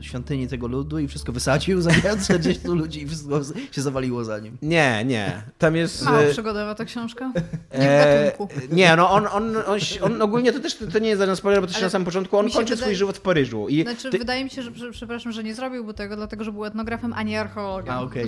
świątyni 0.00 0.48
tego 0.48 0.66
ludu 0.66 0.98
i 0.98 1.08
wszystko 1.08 1.32
wysadził, 1.32 1.80
zamiast 1.90 2.24
40 2.24 2.68
ludzi 2.68 3.02
i 3.02 3.06
wszystko 3.06 3.40
się 3.72 3.82
zawaliło 3.82 4.24
za 4.24 4.38
nim. 4.38 4.58
Nie, 4.62 5.04
nie. 5.04 5.42
Tam 5.58 5.76
jest... 5.76 6.04
Mało 6.04 6.30
przygodowa 6.30 6.74
ta 6.74 6.84
książka? 6.84 7.32
Nie 7.78 8.32
w 8.70 8.72
Nie, 8.72 8.96
no 8.96 9.10
on, 9.10 9.26
on, 9.32 9.56
on, 9.56 9.80
on, 10.02 10.22
ogólnie 10.22 10.52
to 10.52 10.60
też 10.60 10.76
to 10.92 10.98
nie 10.98 11.08
jest 11.08 11.20
żaden 11.20 11.36
spoiler, 11.36 11.60
bo 11.60 11.66
to 11.66 11.72
się 11.72 11.82
na 11.82 11.90
samym 11.90 12.06
początku, 12.06 12.38
on 12.38 12.50
kończy 12.50 12.60
wydaje... 12.60 12.76
swój 12.76 12.94
żywot 12.94 13.16
w 13.16 13.20
Paryżu. 13.20 13.68
I 13.68 13.82
znaczy, 13.82 14.10
ty... 14.10 14.18
wydaje 14.18 14.44
mi 14.44 14.50
się, 14.50 14.62
że 14.62 14.90
przepraszam, 14.92 15.32
że 15.32 15.44
nie 15.44 15.54
zrobiłby 15.54 15.94
tego, 15.94 16.16
dlatego, 16.16 16.44
że 16.44 16.52
był 16.52 16.64
etnografem, 16.64 17.12
a 17.12 17.22
nie 17.22 17.40
archeologiem. 17.40 17.94
A, 17.94 18.00
okej. 18.00 18.26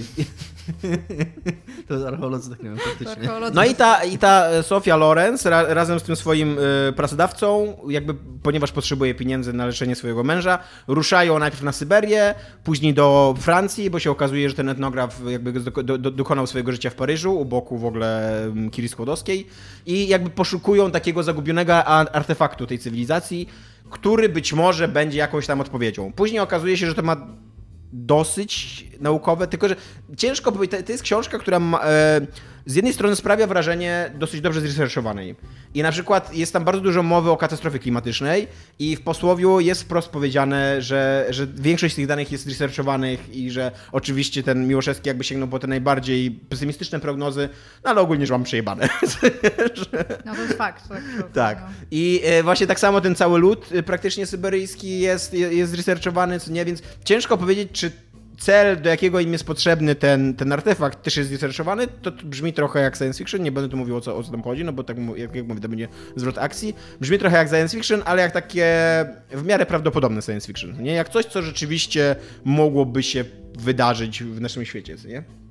Okay. 0.82 0.98
to 1.88 2.08
archeolodzy 2.08 2.50
tak 2.50 2.62
nie 2.62 2.68
wiem, 2.68 2.78
faktycznie. 2.78 3.28
No 3.54 3.64
i 3.64 3.74
ta, 3.74 4.04
i 4.04 4.18
ta 4.18 4.62
Sofia 4.62 4.96
Lorenz 4.96 5.46
ra, 5.46 5.74
razem 5.74 6.00
z 6.00 6.02
tym 6.02 6.16
swoim 6.16 6.58
y, 6.58 6.92
pracodawcą, 6.92 7.76
jakby 7.88 8.14
ponieważ 8.42 8.72
potrzebuje 8.72 9.14
pieniędzy 9.14 9.52
na 9.52 9.66
leczenie 9.66 9.94
swojego 9.94 10.24
męża, 10.24 10.58
ruszają 10.88 11.38
najpierw 11.38 11.62
na 11.62 11.72
Syberię, 11.72 12.34
później 12.64 12.94
do 12.94 13.34
Francji, 13.38 13.90
bo 13.90 13.98
się 13.98 14.10
okazuje, 14.10 14.48
że 14.48 14.54
ten 14.54 14.68
etnograf 14.68 15.20
jakby 15.28 15.52
do, 15.52 15.98
do, 15.98 16.10
dokonał 16.10 16.46
swojego 16.46 16.72
życia 16.72 16.90
w 16.90 16.94
Paryżu, 16.94 17.40
u 17.40 17.44
boku 17.44 17.78
w 17.78 17.84
ogóle 17.84 18.32
Kiri 18.70 18.88
Skłodowskiej 18.88 19.46
i 19.86 20.08
jakby 20.08 20.30
poszukują 20.30 20.90
takiego 20.90 21.22
zagubionego 21.22 21.84
artefaktu 21.84 22.66
tej 22.66 22.78
cywilizacji, 22.78 23.48
który 23.90 24.28
być 24.28 24.52
może 24.52 24.88
będzie 24.88 25.18
jakąś 25.18 25.46
tam 25.46 25.60
odpowiedzią. 25.60 26.12
Później 26.12 26.40
okazuje 26.40 26.76
się, 26.76 26.86
że 26.86 26.94
to 26.94 27.02
ma 27.02 27.16
dosyć 27.92 28.84
naukowe, 29.00 29.46
tylko 29.46 29.68
że 29.68 29.76
ciężko 30.16 30.52
powiedzieć, 30.52 30.86
to 30.86 30.92
jest 30.92 31.04
książka, 31.04 31.38
która 31.38 31.60
ma, 31.60 31.80
e, 31.84 32.20
z 32.66 32.74
jednej 32.74 32.92
strony 32.92 33.16
sprawia 33.16 33.46
wrażenie 33.46 34.10
dosyć 34.14 34.40
dobrze 34.40 34.60
zresearchowanej. 34.60 35.36
I 35.74 35.82
na 35.82 35.92
przykład 35.92 36.34
jest 36.34 36.52
tam 36.52 36.64
bardzo 36.64 36.80
dużo 36.80 37.02
mowy 37.02 37.30
o 37.30 37.36
katastrofie 37.36 37.78
klimatycznej 37.78 38.48
i 38.78 38.96
w 38.96 39.00
posłowiu 39.00 39.60
jest 39.60 39.82
wprost 39.82 40.08
powiedziane, 40.08 40.82
że, 40.82 41.26
że 41.30 41.46
większość 41.46 41.94
z 41.94 41.96
tych 41.96 42.06
danych 42.06 42.32
jest 42.32 42.46
researchowanych 42.46 43.34
i 43.34 43.50
że 43.50 43.70
oczywiście 43.92 44.42
ten 44.42 44.68
Miłoszewski 44.68 45.08
jakby 45.08 45.24
sięgnął 45.24 45.48
po 45.48 45.58
te 45.58 45.66
najbardziej 45.66 46.30
pesymistyczne 46.30 47.00
prognozy, 47.00 47.48
no 47.84 47.90
ale 47.90 48.00
ogólnie, 48.00 48.26
że 48.26 48.34
mam 48.34 48.44
przejebane. 48.44 48.88
No 50.24 50.34
to 50.34 50.42
jest 50.42 50.54
fakt. 50.54 50.88
Tak. 50.88 51.02
tak. 51.32 51.60
No. 51.60 51.66
I 51.90 52.20
e, 52.24 52.42
właśnie 52.42 52.66
tak 52.66 52.80
samo 52.80 53.00
ten 53.00 53.14
cały 53.14 53.38
lud 53.38 53.68
e, 53.72 53.82
praktycznie 53.82 54.26
syberyjski 54.26 55.00
jest, 55.00 55.34
jest 55.34 55.74
researchowany, 55.74 56.40
co 56.40 56.52
nie, 56.52 56.64
więc 56.64 56.82
ciężko 57.04 57.38
powiedzieć, 57.38 57.68
czy 57.72 57.92
cel, 58.42 58.82
do 58.82 58.88
jakiego 58.88 59.20
im 59.20 59.32
jest 59.32 59.44
potrzebny 59.44 59.94
ten, 59.94 60.34
ten 60.34 60.52
artefakt, 60.52 61.02
też 61.02 61.16
jest 61.16 61.30
zresearchowany, 61.30 61.86
to 61.86 62.10
brzmi 62.10 62.52
trochę 62.52 62.80
jak 62.80 62.96
science 62.96 63.18
fiction. 63.18 63.42
Nie 63.42 63.52
będę 63.52 63.70
tu 63.70 63.76
mówił 63.76 63.96
o 63.96 64.00
co, 64.00 64.16
o 64.16 64.22
co 64.22 64.30
tam 64.30 64.42
chodzi, 64.42 64.64
no 64.64 64.72
bo 64.72 64.84
tak 64.84 64.96
jak, 65.16 65.34
jak 65.34 65.46
mówię, 65.46 65.60
to 65.60 65.68
będzie 65.68 65.88
zwrot 66.16 66.38
akcji. 66.38 66.74
Brzmi 67.00 67.18
trochę 67.18 67.36
jak 67.36 67.48
science 67.48 67.76
fiction, 67.76 68.02
ale 68.04 68.22
jak 68.22 68.32
takie 68.32 68.66
w 69.30 69.44
miarę 69.44 69.66
prawdopodobne 69.66 70.22
science 70.22 70.46
fiction. 70.46 70.82
Nie? 70.82 70.92
Jak 70.92 71.08
coś, 71.08 71.26
co 71.26 71.42
rzeczywiście 71.42 72.16
mogłoby 72.44 73.02
się 73.02 73.24
wydarzyć 73.58 74.22
w 74.22 74.40
naszym 74.40 74.64
świecie, 74.64 74.96
nie? 75.08 75.41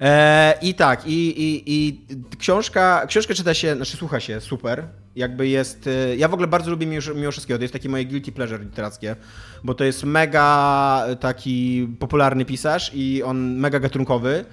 E, 0.00 0.58
I 0.62 0.74
tak, 0.74 1.06
i, 1.06 1.42
i, 1.42 1.62
i 1.66 2.00
książka, 2.38 3.06
książkę 3.06 3.34
czyta 3.34 3.54
się, 3.54 3.76
znaczy 3.76 3.96
słucha 3.96 4.20
się 4.20 4.40
super. 4.40 4.84
Jakby 5.16 5.48
jest. 5.48 5.86
E, 5.86 6.16
ja 6.16 6.28
w 6.28 6.34
ogóle 6.34 6.48
bardzo 6.48 6.70
lubię 6.70 6.86
Miłoszewskiego. 6.86 7.58
To 7.58 7.64
jest 7.64 7.72
takie 7.72 7.88
moje 7.88 8.04
guilty 8.04 8.32
pleasure 8.32 8.64
literackie, 8.64 9.16
bo 9.64 9.74
to 9.74 9.84
jest 9.84 10.04
mega 10.04 11.06
taki 11.20 11.88
popularny 11.98 12.44
pisarz 12.44 12.90
i 12.94 13.22
on 13.22 13.56
mega 13.56 13.80
gatunkowy. 13.80 14.44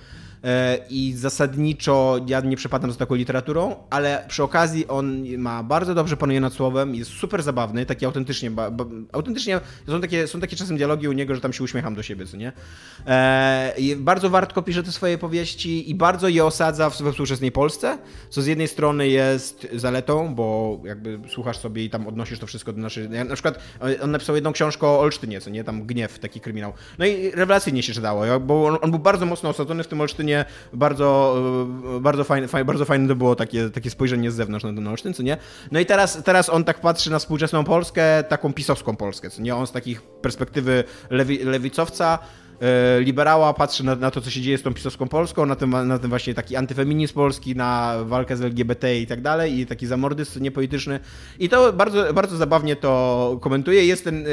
E, 0.44 0.78
i 0.90 1.14
zasadniczo 1.14 2.20
ja 2.28 2.40
nie 2.40 2.58
przepadam 2.58 2.92
za 2.92 2.98
taką 2.98 3.16
literaturą, 3.16 3.76
ale 3.90 4.26
przy 4.28 4.44
okazji 4.44 4.88
on 4.88 5.38
ma 5.38 5.64
bardzo 5.64 5.96
dobrze 5.96 6.18
panuje 6.18 6.42
nad 6.42 6.54
słowem, 6.54 6.96
jest 6.96 7.12
super 7.12 7.44
zabawny, 7.44 7.86
taki 7.86 8.06
autentycznie, 8.06 8.52
ba, 8.52 8.72
ba, 8.72 8.86
autentycznie 9.12 9.60
są 9.88 10.02
takie, 10.02 10.28
są 10.28 10.40
takie 10.40 10.56
czasem 10.56 10.78
dialogi 10.78 11.08
u 11.08 11.12
niego, 11.12 11.36
że 11.36 11.42
tam 11.42 11.54
się 11.54 11.64
uśmiecham 11.64 11.96
do 11.96 12.04
siebie, 12.04 12.26
co 12.26 12.38
nie? 12.38 12.52
E, 13.08 13.76
bardzo 13.98 14.30
wartko 14.30 14.62
pisze 14.62 14.84
te 14.84 14.92
swoje 14.92 15.18
powieści 15.18 15.90
i 15.90 15.96
bardzo 15.96 16.28
je 16.28 16.46
osadza 16.46 16.90
w, 16.90 16.94
współczesnej 16.94 17.52
Polsce, 17.52 17.98
co 18.30 18.42
z 18.42 18.46
jednej 18.46 18.68
strony 18.68 19.08
jest 19.08 19.68
zaletą, 19.74 20.36
bo 20.36 20.80
jakby 20.86 21.20
słuchasz 21.30 21.58
sobie 21.58 21.84
i 21.84 21.90
tam 21.90 22.08
odnosisz 22.08 22.40
to 22.40 22.48
wszystko 22.48 22.74
do 22.74 22.82
naszej... 22.82 23.10
Na 23.10 23.34
przykład 23.34 23.60
e, 23.82 24.02
on 24.02 24.12
napisał 24.12 24.36
jedną 24.36 24.54
książkę 24.54 24.88
o 24.88 25.00
Olsztynie, 25.00 25.42
co 25.42 25.50
nie? 25.50 25.64
Tam 25.64 25.86
Gniew, 25.86 26.20
taki 26.20 26.40
kryminał. 26.40 26.74
No 27.00 27.06
i 27.06 27.32
rewelacyjnie 27.32 27.84
się 27.84 27.94
czytało, 27.94 28.40
bo 28.40 28.68
on, 28.68 28.78
on 28.82 28.92
był 28.92 29.00
bardzo 29.00 29.26
mocno 29.26 29.50
osadzony 29.50 29.84
w 29.84 29.88
tym 29.88 30.02
Olsztynie 30.02 30.31
bardzo, 30.74 31.36
e, 31.98 32.00
bardzo, 32.00 32.24
fajne, 32.24 32.48
bardzo 32.65 32.86
fajne 32.86 33.08
to 33.08 33.15
było 33.15 33.36
takie, 33.36 33.70
takie 33.70 33.89
spojrzenie 33.89 34.32
z 34.32 34.36
zewnątrz 34.36 34.65
na 34.65 34.74
ten 34.74 34.88
Olsztyn, 34.88 35.13
co 35.13 35.24
nie? 35.24 35.38
No 35.72 35.80
i 35.80 35.86
teraz, 35.86 36.24
teraz 36.24 36.50
on 36.50 36.63
tak 36.63 36.82
patrzy 36.82 37.12
na 37.12 37.20
współczesną 37.20 37.63
Polskę, 37.63 38.24
taką 38.24 38.54
pisowską 38.54 38.96
Polskę, 38.96 39.30
co 39.30 39.41
nie? 39.41 39.56
On 39.56 39.67
z 39.67 39.72
takich 39.72 40.02
perspektywy 40.02 40.84
lewi, 41.10 41.44
lewicowca 41.44 42.20
liberała, 43.00 43.54
patrzy 43.54 43.86
na, 43.86 43.95
na, 43.95 44.12
to, 44.12 44.21
co 44.21 44.30
się 44.30 44.41
dzieje 44.41 44.58
z 44.58 44.62
tą 44.62 44.74
pisowską 44.74 45.08
Polską, 45.08 45.45
na 45.45 45.56
ten, 45.56 45.69
na 45.69 45.97
właśnie 45.97 46.34
taki 46.34 46.56
antyfeminizm 46.56 47.13
polski, 47.13 47.56
na 47.56 47.95
walkę 48.06 48.38
z 48.38 48.41
LGBT 48.41 48.97
i 48.97 49.08
tak 49.08 49.21
dalej, 49.21 49.60
i 49.60 49.65
taki 49.65 49.88
zamordyzm 49.88 50.43
niepolityczny. 50.43 51.00
I 51.39 51.50
to 51.50 51.74
bardzo, 51.74 52.13
bardzo 52.13 52.38
zabawnie 52.38 52.76
to 52.76 53.38
komentuje. 53.41 53.86
Jest 53.86 54.04
ten 54.04 54.26
e, 54.28 54.30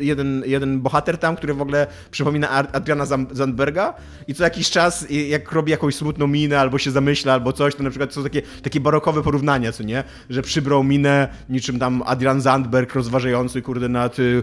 jeden, 0.00 0.42
jeden 0.46 0.80
bohater 0.80 1.18
tam, 1.18 1.36
który 1.36 1.54
w 1.54 1.62
ogóle 1.62 1.86
przypomina 2.10 2.50
Adriana 2.50 3.06
Zandberga 3.30 3.94
i 4.28 4.34
co 4.34 4.44
jakiś 4.44 4.70
czas, 4.70 5.06
jak 5.10 5.52
robi 5.52 5.70
jakąś 5.70 5.94
smutną 5.94 6.26
minę, 6.26 6.60
albo 6.60 6.78
się 6.78 6.90
zamyśla, 6.90 7.32
albo 7.32 7.52
coś, 7.52 7.74
to 7.74 7.82
na 7.82 7.90
przykład 7.90 8.12
są 8.12 8.22
takie, 8.22 8.42
takie 8.62 8.80
barokowe 8.80 9.22
porównania, 9.22 9.72
co 9.72 9.82
nie? 9.82 10.04
Że 10.30 10.42
przybrał 10.42 10.84
minę 10.84 11.28
niczym 11.48 11.78
tam 11.78 12.02
Adrian 12.06 12.40
Zandberg 12.40 12.94
rozważający, 12.94 13.62
kurde, 13.62 13.88
nad, 13.88 14.18
y, 14.18 14.42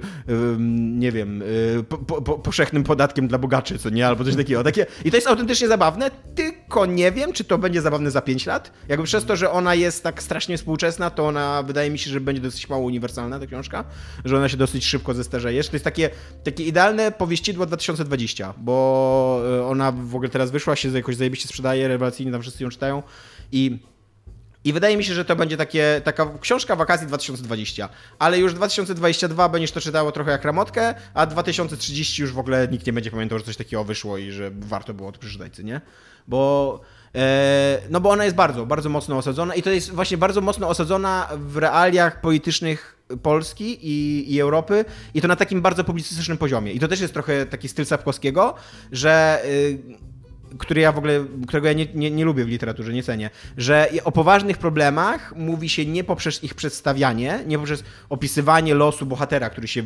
nie 0.80 1.12
wiem, 1.12 1.42
y, 1.42 1.84
po, 1.90 1.98
po, 1.98 2.40
powszechnym 2.40 2.84
podatkiem 2.84 3.21
dla 3.28 3.38
bogaczy, 3.38 3.80
co 3.80 3.90
nie? 3.90 4.08
Albo 4.08 4.24
coś 4.24 4.36
takiego. 4.36 4.64
Takie... 4.64 4.86
I 5.06 5.12
to 5.12 5.18
jest 5.18 5.28
autentycznie 5.28 5.68
zabawne, 5.68 6.12
tylko 6.36 6.86
nie 6.86 7.12
wiem, 7.12 7.34
czy 7.34 7.44
to 7.44 7.58
będzie 7.58 7.82
zabawne 7.82 8.12
za 8.12 8.22
5 8.22 8.46
lat. 8.46 8.72
Jakby 8.88 9.06
przez 9.06 9.26
to, 9.26 9.36
że 9.36 9.52
ona 9.52 9.76
jest 9.76 10.04
tak 10.04 10.24
strasznie 10.24 10.58
współczesna, 10.58 11.10
to 11.10 11.28
ona 11.28 11.64
wydaje 11.64 11.90
mi 11.90 12.00
się, 12.00 12.12
że 12.12 12.22
będzie 12.22 12.42
dosyć 12.42 12.70
mało 12.70 12.86
uniwersalna, 12.86 13.40
ta 13.40 13.48
książka, 13.48 13.84
że 14.26 14.38
ona 14.38 14.50
się 14.50 14.58
dosyć 14.58 14.86
szybko 14.86 15.14
zestarzeje. 15.14 15.64
To 15.64 15.70
jest 15.74 15.86
takie, 15.86 16.10
takie 16.44 16.64
idealne 16.64 17.12
powieścidło 17.12 17.66
2020, 17.66 18.54
bo 18.58 19.42
e, 19.60 19.66
ona 19.66 19.92
w 19.92 20.16
ogóle 20.16 20.30
teraz 20.30 20.52
wyszła, 20.52 20.76
się 20.76 20.90
jakoś 20.90 21.16
zajebiście 21.16 21.48
sprzedaje, 21.48 21.88
rewelacyjnie 21.88 22.32
tam 22.32 22.42
wszyscy 22.42 22.64
ją 22.64 22.70
czytają 22.70 23.04
i 23.52 23.80
i 24.64 24.74
wydaje 24.74 24.98
mi 24.98 25.04
się, 25.04 25.14
że 25.14 25.26
to 25.26 25.36
będzie 25.36 25.58
takie, 25.58 26.02
taka 26.04 26.28
książka 26.42 26.76
wakacji 26.76 27.08
2020, 27.08 27.90
ale 28.20 28.40
już 28.40 28.54
2022 28.54 29.50
będziesz 29.50 29.72
to 29.72 29.82
czytało 29.82 30.12
trochę 30.12 30.32
jak 30.32 30.46
ramotkę, 30.46 30.96
a 31.14 31.26
2030 31.26 32.22
już 32.22 32.34
w 32.34 32.40
ogóle 32.40 32.68
nikt 32.68 32.88
nie 32.88 32.94
będzie 32.94 33.12
pamiętał, 33.12 33.40
że 33.40 33.46
coś 33.46 33.58
takiego 33.58 33.84
wyszło 33.84 34.18
i 34.18 34.32
że 34.32 34.52
warto 34.60 34.94
było 34.94 35.12
to 35.12 35.20
przeczytać, 35.20 35.60
nie? 35.60 35.82
Bo, 36.28 36.82
e, 37.16 37.82
no 37.90 38.00
bo 38.00 38.10
ona 38.10 38.24
jest 38.24 38.36
bardzo, 38.36 38.66
bardzo 38.66 38.90
mocno 38.90 39.18
osadzona 39.18 39.56
i 39.56 39.62
to 39.62 39.70
jest 39.70 39.92
właśnie 39.92 40.18
bardzo 40.18 40.42
mocno 40.42 40.68
osadzona 40.68 41.30
w 41.38 41.58
realiach 41.58 42.22
politycznych 42.22 42.98
Polski 43.24 43.88
i, 43.88 44.34
i 44.36 44.42
Europy 44.42 44.86
i 45.14 45.22
to 45.22 45.28
na 45.28 45.36
takim 45.36 45.62
bardzo 45.62 45.84
publicystycznym 45.84 46.38
poziomie. 46.38 46.72
I 46.72 46.80
to 46.80 46.88
też 46.88 47.02
jest 47.02 47.14
trochę 47.14 47.46
taki 47.46 47.68
styl 47.68 47.86
Sapkowskiego, 47.86 48.56
że... 48.92 49.44
Który 50.60 50.82
ja 50.82 50.92
w 50.92 50.98
ogóle, 50.98 51.26
którego 51.48 51.68
ja 51.68 51.74
nie, 51.74 51.86
nie, 51.94 52.12
nie, 52.12 52.26
lubię 52.26 52.46
w 52.46 52.48
literaturze, 52.48 52.94
nie 52.94 53.04
cenię, 53.04 53.30
że 53.58 53.90
o 54.04 54.12
poważnych 54.12 54.58
problemach 54.58 55.36
mówi 55.36 55.70
się 55.70 55.86
nie 55.86 56.04
poprzez 56.04 56.44
ich 56.44 56.56
przedstawianie, 56.56 57.40
nie 57.48 57.58
poprzez 57.58 57.84
opisywanie 58.10 58.76
losu 58.76 59.06
bohatera, 59.06 59.50
który 59.50 59.68
się 59.68 59.84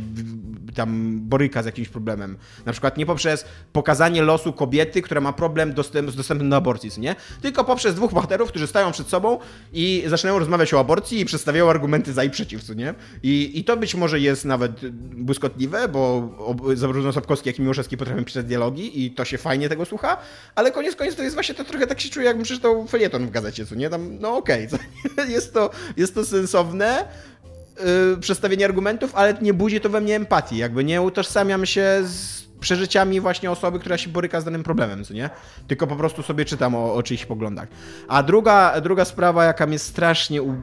tam 0.75 1.19
boryka 1.19 1.63
z 1.63 1.65
jakimś 1.65 1.89
problemem. 1.89 2.37
Na 2.65 2.71
przykład 2.71 2.97
nie 2.97 3.05
poprzez 3.05 3.45
pokazanie 3.73 4.21
losu 4.21 4.53
kobiety, 4.53 5.01
która 5.01 5.21
ma 5.21 5.33
problem 5.33 5.73
dostęp, 5.73 6.11
z 6.11 6.15
dostępem 6.15 6.49
do 6.49 6.55
aborcji, 6.55 6.91
nie? 6.97 7.15
Tylko 7.41 7.63
poprzez 7.63 7.95
dwóch 7.95 8.13
bohaterów, 8.13 8.49
którzy 8.49 8.67
stają 8.67 8.91
przed 8.91 9.07
sobą 9.07 9.39
i 9.73 10.03
zaczynają 10.07 10.39
rozmawiać 10.39 10.73
o 10.73 10.79
aborcji 10.79 11.19
i 11.19 11.25
przedstawiają 11.25 11.69
argumenty 11.69 12.13
za 12.13 12.23
i 12.23 12.29
przeciw, 12.29 12.63
co 12.63 12.73
nie? 12.73 12.93
I, 13.23 13.59
i 13.59 13.63
to 13.63 13.77
być 13.77 13.95
może 13.95 14.19
jest 14.19 14.45
nawet 14.45 14.89
błyskotliwe, 15.15 15.87
bo 15.87 16.29
zarówno 16.73 17.13
Sapkowski, 17.13 17.49
jak 17.49 17.59
i 17.59 17.61
Miłoszewski 17.61 17.97
potrafią 17.97 18.25
pisać 18.25 18.45
dialogi 18.45 19.05
i 19.05 19.11
to 19.11 19.25
się 19.25 19.37
fajnie 19.37 19.69
tego 19.69 19.85
słucha, 19.85 20.17
ale 20.55 20.71
koniec 20.71 20.95
końców 20.95 21.17
to 21.17 21.23
jest 21.23 21.35
właśnie 21.35 21.55
to 21.55 21.63
trochę 21.63 21.87
tak 21.87 22.01
się 22.01 22.09
czuję, 22.09 22.25
jakbym 22.25 22.43
przeczytał 22.43 22.87
felieton 22.87 23.27
w 23.27 23.31
gazecie, 23.31 23.65
co 23.65 23.75
nie? 23.75 23.89
Tam, 23.89 24.19
no 24.19 24.37
okej, 24.37 24.67
okay, 25.13 25.31
jest, 25.31 25.53
to, 25.53 25.69
jest 25.97 26.15
to 26.15 26.25
sensowne, 26.25 27.05
yy, 28.11 28.17
przedstawienie 28.17 28.65
argumentów, 28.65 29.15
ale 29.15 29.33
nie 29.41 29.53
budzi 29.53 29.81
to 29.81 29.89
we 29.89 30.01
mnie 30.01 30.15
empatii, 30.15 30.57
jakby 30.57 30.83
nie 30.83 31.01
utożsamiam 31.01 31.65
się 31.65 32.01
z 32.03 32.45
przeżyciami 32.59 33.21
właśnie 33.21 33.51
osoby, 33.51 33.79
która 33.79 33.97
się 33.97 34.09
boryka 34.09 34.41
z 34.41 34.45
danym 34.45 34.63
problemem, 34.63 35.03
co 35.03 35.13
nie? 35.13 35.29
Tylko 35.67 35.87
po 35.87 35.95
prostu 35.95 36.23
sobie 36.23 36.45
czytam 36.45 36.75
o, 36.75 36.93
o 36.93 37.03
czyichś 37.03 37.25
poglądach. 37.25 37.67
A 38.07 38.23
druga, 38.23 38.81
druga 38.81 39.05
sprawa, 39.05 39.45
jaka 39.45 39.67
mnie 39.67 39.79
strasznie 39.79 40.41
u, 40.41 40.55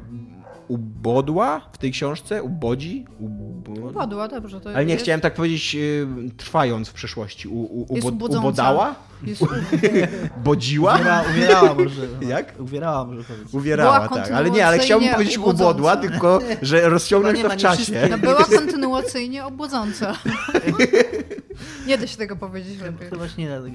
ubodła 0.68 1.60
w 1.72 1.78
tej 1.78 1.92
książce, 1.92 2.42
ubodzi? 2.42 3.06
Ubodła, 3.18 3.90
ubodła 3.90 4.28
dobrze. 4.28 4.60
To 4.60 4.70
Ale 4.70 4.84
nie 4.84 4.92
jest... 4.92 5.04
chciałem 5.04 5.20
tak 5.20 5.34
powiedzieć 5.34 5.74
yy, 5.74 6.06
trwając 6.36 6.88
w 6.88 6.92
przeszłości. 6.92 7.48
U, 7.48 7.60
u, 7.60 7.86
ubo, 7.88 8.26
ubodała? 8.38 8.94
Bodziła? 10.44 10.94
Uwiera, 10.94 11.24
uwierała 11.30 11.74
może. 11.74 12.02
Jak? 12.28 12.60
Uwierała 12.60 13.04
może 13.04 13.24
powiedzieć. 13.24 13.54
Uwierała, 13.54 14.08
tak. 14.08 14.30
Ale 14.30 14.50
nie, 14.50 14.66
ale 14.66 14.78
chciałbym 14.78 15.08
powiedzieć 15.14 15.38
ubodząca. 15.38 15.64
ubodła, 15.64 15.96
tylko 15.96 16.40
że 16.62 16.88
rozciągnąć 16.88 17.42
to 17.42 17.50
w 17.50 17.56
czasie. 17.56 18.08
No 18.10 18.18
była 18.18 18.44
kontynuacyjnie 18.44 19.44
obłodząca. 19.44 20.16
nie 21.86 21.98
da 21.98 22.06
się 22.06 22.16
tego 22.16 22.36
powiedzieć 22.36 22.80
lepiej. 22.80 23.08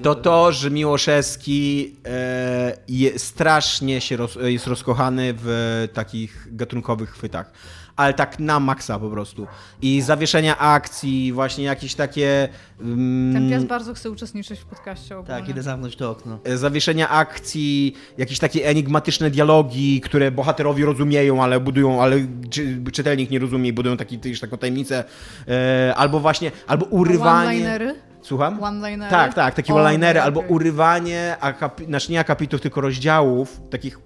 To, 0.02 0.14
to 0.14 0.22
to, 0.22 0.52
że 0.52 0.70
Miłoszewski 0.70 1.96
e, 2.06 2.76
je, 2.88 3.18
strasznie 3.18 4.00
się 4.00 4.16
roz, 4.16 4.38
jest 4.42 4.66
rozkochany 4.66 5.34
w 5.36 5.88
takich 5.92 6.56
gatunkowych 6.56 7.10
chwytach 7.10 7.52
ale 7.98 8.14
tak 8.14 8.38
na 8.38 8.60
maksa 8.60 8.98
po 8.98 9.10
prostu. 9.10 9.46
I 9.82 10.00
zawieszenia 10.02 10.58
akcji, 10.58 11.32
właśnie 11.32 11.64
jakieś 11.64 11.94
takie... 11.94 12.48
Um, 12.80 13.30
Ten 13.32 13.50
pies 13.50 13.64
bardzo 13.64 13.94
chce 13.94 14.10
uczestniczyć 14.10 14.60
w 14.60 14.64
podcaście 14.64 15.18
ogólnie. 15.18 15.40
Tak, 15.40 15.48
idę 15.48 15.62
zamknąć 15.62 15.96
to 15.96 16.10
okno. 16.10 16.38
E, 16.44 16.56
zawieszenia 16.56 17.08
akcji, 17.08 17.94
jakieś 18.18 18.38
takie 18.38 18.66
enigmatyczne 18.66 19.30
dialogi, 19.30 20.00
które 20.00 20.30
bohaterowie 20.30 20.84
rozumieją, 20.84 21.42
ale 21.42 21.60
budują, 21.60 22.02
ale 22.02 22.16
czy, 22.50 22.82
czytelnik 22.92 23.30
nie 23.30 23.38
rozumie 23.38 23.68
i 23.68 23.72
budują 23.72 23.96
taki, 23.96 24.18
też 24.18 24.40
taką 24.40 24.58
tajemnicę. 24.58 25.04
E, 25.48 25.94
albo 25.96 26.20
właśnie, 26.20 26.50
albo 26.66 26.86
urywanie... 26.86 27.48
One-linery? 27.48 27.94
Słucham? 28.22 28.62
One-linery? 28.62 29.10
Tak, 29.10 29.34
tak, 29.34 29.54
takie 29.54 29.74
one-linery, 29.74 30.20
albo 30.20 30.40
urywanie, 30.40 31.36
akapi- 31.40 31.86
znaczy 31.86 32.12
nie 32.12 32.20
akapitów, 32.20 32.60
tylko 32.60 32.80
rozdziałów, 32.80 33.60
takich 33.70 33.98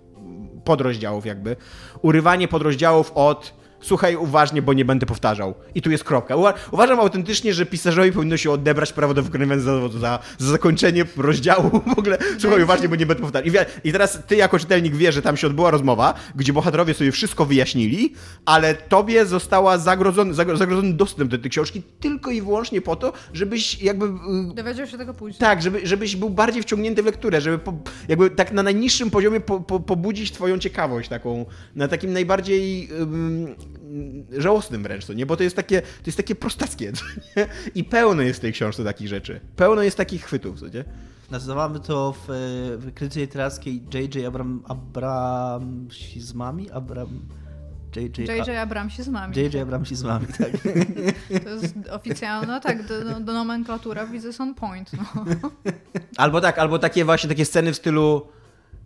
podrozdziałów 0.64 1.26
jakby. 1.26 1.56
Urywanie 2.02 2.48
podrozdziałów 2.48 3.12
od 3.14 3.61
słuchaj 3.82 4.16
uważnie, 4.16 4.62
bo 4.62 4.72
nie 4.72 4.84
będę 4.84 5.06
powtarzał. 5.06 5.54
I 5.74 5.82
tu 5.82 5.90
jest 5.90 6.04
kropka. 6.04 6.36
Uważam 6.70 7.00
autentycznie, 7.00 7.54
że 7.54 7.66
pisarzowi 7.66 8.12
powinno 8.12 8.36
się 8.36 8.50
odebrać 8.50 8.92
prawo 8.92 9.14
do 9.14 9.22
wykonywania 9.22 9.62
zawodu 9.62 9.98
za, 9.98 10.18
za 10.38 10.50
zakończenie 10.50 11.04
rozdziału. 11.16 11.70
W 11.96 11.98
ogóle 11.98 12.18
słuchaj 12.38 12.62
uważnie, 12.62 12.88
bo 12.88 12.96
nie 12.96 13.06
będę 13.06 13.22
powtarzał. 13.22 13.48
I, 13.48 13.88
I 13.88 13.92
teraz 13.92 14.18
ty 14.26 14.36
jako 14.36 14.58
czytelnik 14.58 14.96
wiesz, 14.96 15.14
że 15.14 15.22
tam 15.22 15.36
się 15.36 15.46
odbyła 15.46 15.70
rozmowa, 15.70 16.14
gdzie 16.34 16.52
bohaterowie 16.52 16.94
sobie 16.94 17.12
wszystko 17.12 17.44
wyjaśnili, 17.44 18.14
ale 18.44 18.74
tobie 18.74 19.26
została 19.26 19.78
zagrodzony, 19.78 20.34
zagrodzony 20.34 20.92
dostęp 20.92 21.30
do 21.30 21.38
tej 21.38 21.50
książki 21.50 21.82
tylko 22.00 22.30
i 22.30 22.42
wyłącznie 22.42 22.80
po 22.80 22.96
to, 22.96 23.12
żebyś 23.32 23.82
jakby... 23.82 24.06
Y, 24.06 24.54
Dowiedział 24.54 24.86
się 24.86 24.98
tego 24.98 25.14
później. 25.14 25.38
Tak, 25.38 25.62
żeby, 25.62 25.86
żebyś 25.86 26.16
był 26.16 26.30
bardziej 26.30 26.62
wciągnięty 26.62 27.02
w 27.02 27.06
lekturę, 27.06 27.40
żeby 27.40 27.58
po, 27.58 27.74
jakby 28.08 28.30
tak 28.30 28.52
na 28.52 28.62
najniższym 28.62 29.10
poziomie 29.10 29.40
po, 29.40 29.60
po, 29.60 29.80
pobudzić 29.80 30.32
twoją 30.32 30.58
ciekawość 30.58 31.08
taką, 31.08 31.46
na 31.76 31.88
takim 31.88 32.12
najbardziej 32.12 32.88
żałosnym 34.38 34.82
wręcz, 34.82 35.06
to 35.06 35.12
nie? 35.12 35.26
Bo 35.26 35.36
to 35.36 35.42
jest 35.42 35.56
takie, 35.56 35.82
to 35.82 36.06
jest 36.06 36.16
takie 36.16 36.34
prostackie, 36.34 36.92
nie? 37.36 37.46
I 37.74 37.84
pełno 37.84 38.22
jest 38.22 38.38
w 38.38 38.42
tej 38.42 38.52
książce 38.52 38.84
takich 38.84 39.08
rzeczy. 39.08 39.40
Pełno 39.56 39.82
jest 39.82 39.96
takich 39.96 40.24
chwytów, 40.24 40.60
co 40.60 40.68
nie? 40.68 40.84
Nazywamy 41.30 41.80
to 41.80 42.12
w, 42.12 42.24
w 42.78 42.94
krytyce 42.94 43.20
literackiej 43.20 43.82
J.J. 43.94 44.26
Abram, 44.26 44.62
Abramsizmami? 44.68 46.70
Abram... 46.70 47.08
J.J. 47.96 48.58
Abramsizmami. 48.58 49.36
J.J. 49.36 49.62
Abramsizmami, 49.62 50.26
tak. 50.26 50.50
To 51.44 51.50
jest 51.50 51.74
oficjalna, 51.90 52.60
tak, 52.60 52.86
do, 52.86 53.20
do 53.20 53.32
nomenklatura 53.32 54.06
widzę 54.06 54.30
on 54.38 54.54
point. 54.54 54.90
No. 54.92 55.24
Albo 56.16 56.40
tak, 56.40 56.58
albo 56.58 56.78
takie 56.78 57.04
właśnie 57.04 57.28
takie 57.28 57.44
sceny 57.44 57.72
w 57.72 57.76
stylu 57.76 58.28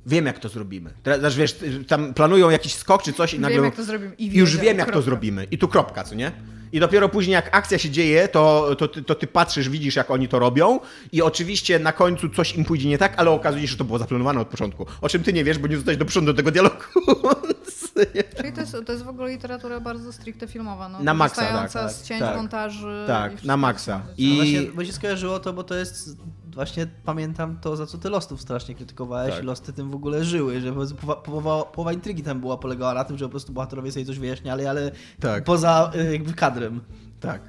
wiem 0.06 0.26
jak 0.26 0.38
to 0.38 0.48
zrobimy. 0.48 0.90
Teraz 1.02 1.34
wiesz, 1.34 1.56
tam 1.88 2.14
planują 2.14 2.50
jakiś 2.50 2.74
skok 2.74 3.02
czy 3.02 3.12
coś 3.12 3.34
i 3.34 3.40
nagle... 3.40 3.56
Wiem 3.56 3.64
jak 3.64 3.76
to 3.76 3.84
zrobimy. 3.84 4.14
I 4.18 4.36
już 4.36 4.56
wiem 4.56 4.66
jak 4.66 4.76
kropka. 4.76 4.92
to 4.92 5.02
zrobimy. 5.02 5.46
I 5.50 5.58
tu 5.58 5.68
kropka, 5.68 6.04
co 6.04 6.14
nie? 6.14 6.32
I 6.72 6.80
dopiero 6.80 7.08
później, 7.08 7.32
jak 7.32 7.56
akcja 7.56 7.78
się 7.78 7.90
dzieje, 7.90 8.28
to, 8.28 8.76
to, 8.78 8.88
to, 8.88 9.14
ty 9.14 9.26
patrzysz, 9.26 9.68
widzisz, 9.68 9.96
jak 9.96 10.10
oni 10.10 10.28
to 10.28 10.38
robią, 10.38 10.80
i 11.12 11.22
oczywiście 11.22 11.78
na 11.78 11.92
końcu 11.92 12.28
coś 12.28 12.54
im 12.54 12.64
pójdzie 12.64 12.88
nie 12.88 12.98
tak, 12.98 13.14
ale 13.16 13.30
okazuje 13.30 13.62
się, 13.62 13.72
że 13.72 13.76
to 13.76 13.84
było 13.84 13.98
zaplanowane 13.98 14.40
od 14.40 14.48
początku. 14.48 14.86
O 15.00 15.08
czym 15.08 15.22
ty 15.22 15.32
nie 15.32 15.44
wiesz, 15.44 15.58
bo 15.58 15.68
nie 15.68 15.76
zostałeś 15.76 15.98
do 15.98 16.04
przodu 16.04 16.26
do 16.26 16.34
tego 16.34 16.50
dialogu. 16.50 16.76
Czyli 18.36 18.52
to 18.52 18.60
jest, 18.60 18.76
to 18.86 18.92
jest 18.92 19.04
w 19.04 19.08
ogóle 19.08 19.30
literatura 19.30 19.80
bardzo 19.80 20.12
stricte 20.12 20.48
filmowa. 20.48 20.88
No, 20.88 21.02
na 21.02 21.14
maksa, 21.14 21.42
tak. 21.42 21.72
tak 21.72 21.92
z 21.92 22.02
cięć, 22.02 22.20
tak, 22.20 22.36
montaży. 22.36 23.04
Tak, 23.06 23.44
na 23.44 23.56
maksa. 23.56 24.02
I... 24.16 24.28
No 24.28 24.36
właśnie, 24.36 24.62
bo 24.62 24.84
się 24.84 24.92
skojarzyło 24.92 25.40
to, 25.40 25.52
bo 25.52 25.64
to 25.64 25.74
jest 25.74 26.16
właśnie 26.56 26.86
pamiętam 27.04 27.58
to, 27.60 27.76
za 27.76 27.86
co 27.86 27.98
ty 27.98 28.10
Lostów 28.10 28.40
strasznie 28.40 28.74
krytykowałeś 28.74 29.34
tak. 29.34 29.42
i 29.42 29.46
Losty 29.46 29.72
tym 29.72 29.90
w 29.90 29.94
ogóle 29.94 30.24
żyły, 30.24 30.60
że 30.60 30.72
połowa, 30.72 31.22
połowa, 31.22 31.64
połowa 31.64 31.92
intrygi 31.92 32.22
tam 32.22 32.40
była 32.40 32.56
polegała 32.56 32.94
na 32.94 33.04
tym, 33.04 33.18
że 33.18 33.24
po 33.24 33.30
prostu 33.30 33.52
bohaterowie 33.52 33.92
sobie 33.92 34.06
coś 34.06 34.18
wyjaśniali, 34.18 34.66
ale 34.66 34.90
tak. 35.20 35.44
poza 35.44 35.92
y, 35.94 36.12
jakby 36.12 36.32
kadrem. 36.32 36.80
Tak. 37.20 37.40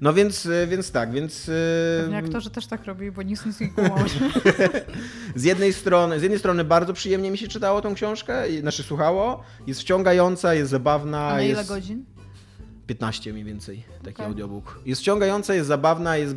No 0.00 0.12
więc, 0.12 0.46
y, 0.46 0.66
więc 0.70 0.90
tak, 0.90 1.12
więc... 1.12 1.48
Y, 1.48 1.98
Pewnie 2.00 2.18
aktorzy 2.18 2.50
też 2.50 2.66
tak 2.66 2.84
robili, 2.84 3.12
bo 3.12 3.22
nic 3.22 3.60
nie 3.60 3.68
kumało. 3.68 4.04
z, 5.34 5.44
jednej 5.44 5.72
strony, 5.72 6.20
z 6.20 6.22
jednej 6.22 6.38
strony 6.38 6.64
bardzo 6.64 6.92
przyjemnie 6.92 7.30
mi 7.30 7.38
się 7.38 7.48
czytało 7.48 7.82
tą 7.82 7.94
książkę, 7.94 8.44
znaczy 8.60 8.82
słuchało, 8.82 9.42
jest 9.66 9.80
wciągająca, 9.80 10.54
jest 10.54 10.70
zabawna. 10.70 11.28
A 11.28 11.32
na 11.32 11.42
ile 11.42 11.58
jest... 11.58 11.68
godzin? 11.68 12.04
15 12.86 13.32
mniej 13.32 13.44
więcej 13.44 13.84
taki 14.02 14.14
okay. 14.14 14.26
audiobook. 14.26 14.80
Jest 14.86 15.00
ściągająca, 15.00 15.54
jest 15.54 15.68
zabawna, 15.68 16.16
jest 16.16 16.36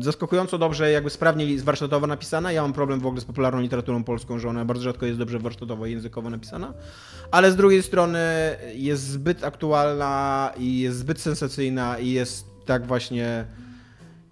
zaskakująco 0.00 0.58
dobrze, 0.58 0.90
jakby 0.90 1.10
sprawnie 1.10 1.62
warsztatowo 1.62 2.06
napisana. 2.06 2.52
Ja 2.52 2.62
mam 2.62 2.72
problem 2.72 3.00
w 3.00 3.06
ogóle 3.06 3.20
z 3.20 3.24
popularną 3.24 3.60
literaturą 3.60 4.04
polską, 4.04 4.38
że 4.38 4.48
ona 4.48 4.64
bardzo 4.64 4.82
rzadko 4.82 5.06
jest 5.06 5.18
dobrze 5.18 5.38
warsztatowo 5.38 5.86
i 5.86 5.92
językowo 5.92 6.30
napisana. 6.30 6.74
Ale 7.30 7.52
z 7.52 7.56
drugiej 7.56 7.82
strony 7.82 8.18
jest 8.74 9.02
zbyt 9.02 9.44
aktualna 9.44 10.52
i 10.58 10.80
jest 10.80 10.98
zbyt 10.98 11.20
sensacyjna 11.20 11.98
i 11.98 12.10
jest 12.10 12.46
tak 12.66 12.86
właśnie 12.86 13.46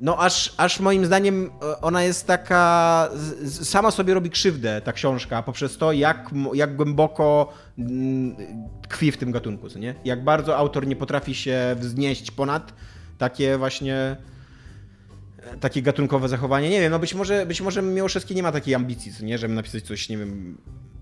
no 0.00 0.18
aż, 0.18 0.54
aż 0.56 0.80
moim 0.80 1.06
zdaniem 1.06 1.50
e, 1.62 1.80
ona 1.80 2.02
jest 2.02 2.26
taka, 2.26 3.08
sama 3.44 3.90
sobie 3.90 4.14
robi 4.14 4.30
krzywdę 4.30 4.80
ta 4.80 4.92
książka 4.92 5.42
poprzez 5.42 5.78
to, 5.78 5.92
jak, 5.92 6.30
jak 6.54 6.76
głęboko 6.76 7.52
mm, 7.78 8.36
tkwi 8.82 9.12
w 9.12 9.16
tym 9.16 9.32
gatunku, 9.32 9.66
nie? 9.78 9.94
Jak 10.04 10.24
bardzo 10.24 10.56
autor 10.56 10.86
nie 10.86 10.96
potrafi 10.96 11.34
się 11.34 11.76
wznieść 11.78 12.30
ponad 12.30 12.72
takie 13.18 13.58
właśnie 13.58 14.16
takie 15.60 15.82
gatunkowe 15.82 16.28
zachowanie. 16.28 16.70
Nie 16.70 16.80
wiem, 16.80 16.90
no 16.90 16.98
być 16.98 17.14
może, 17.14 17.46
być 17.46 17.60
może 17.60 17.82
Miłoszewski 17.82 18.34
nie 18.34 18.42
ma 18.42 18.52
takiej 18.52 18.74
ambicji, 18.74 19.12
co 19.12 19.24
nie? 19.24 19.38
Żeby 19.38 19.54
napisać 19.54 19.82
coś, 19.82 20.08
nie 20.08 20.18
wiem, 20.18 20.58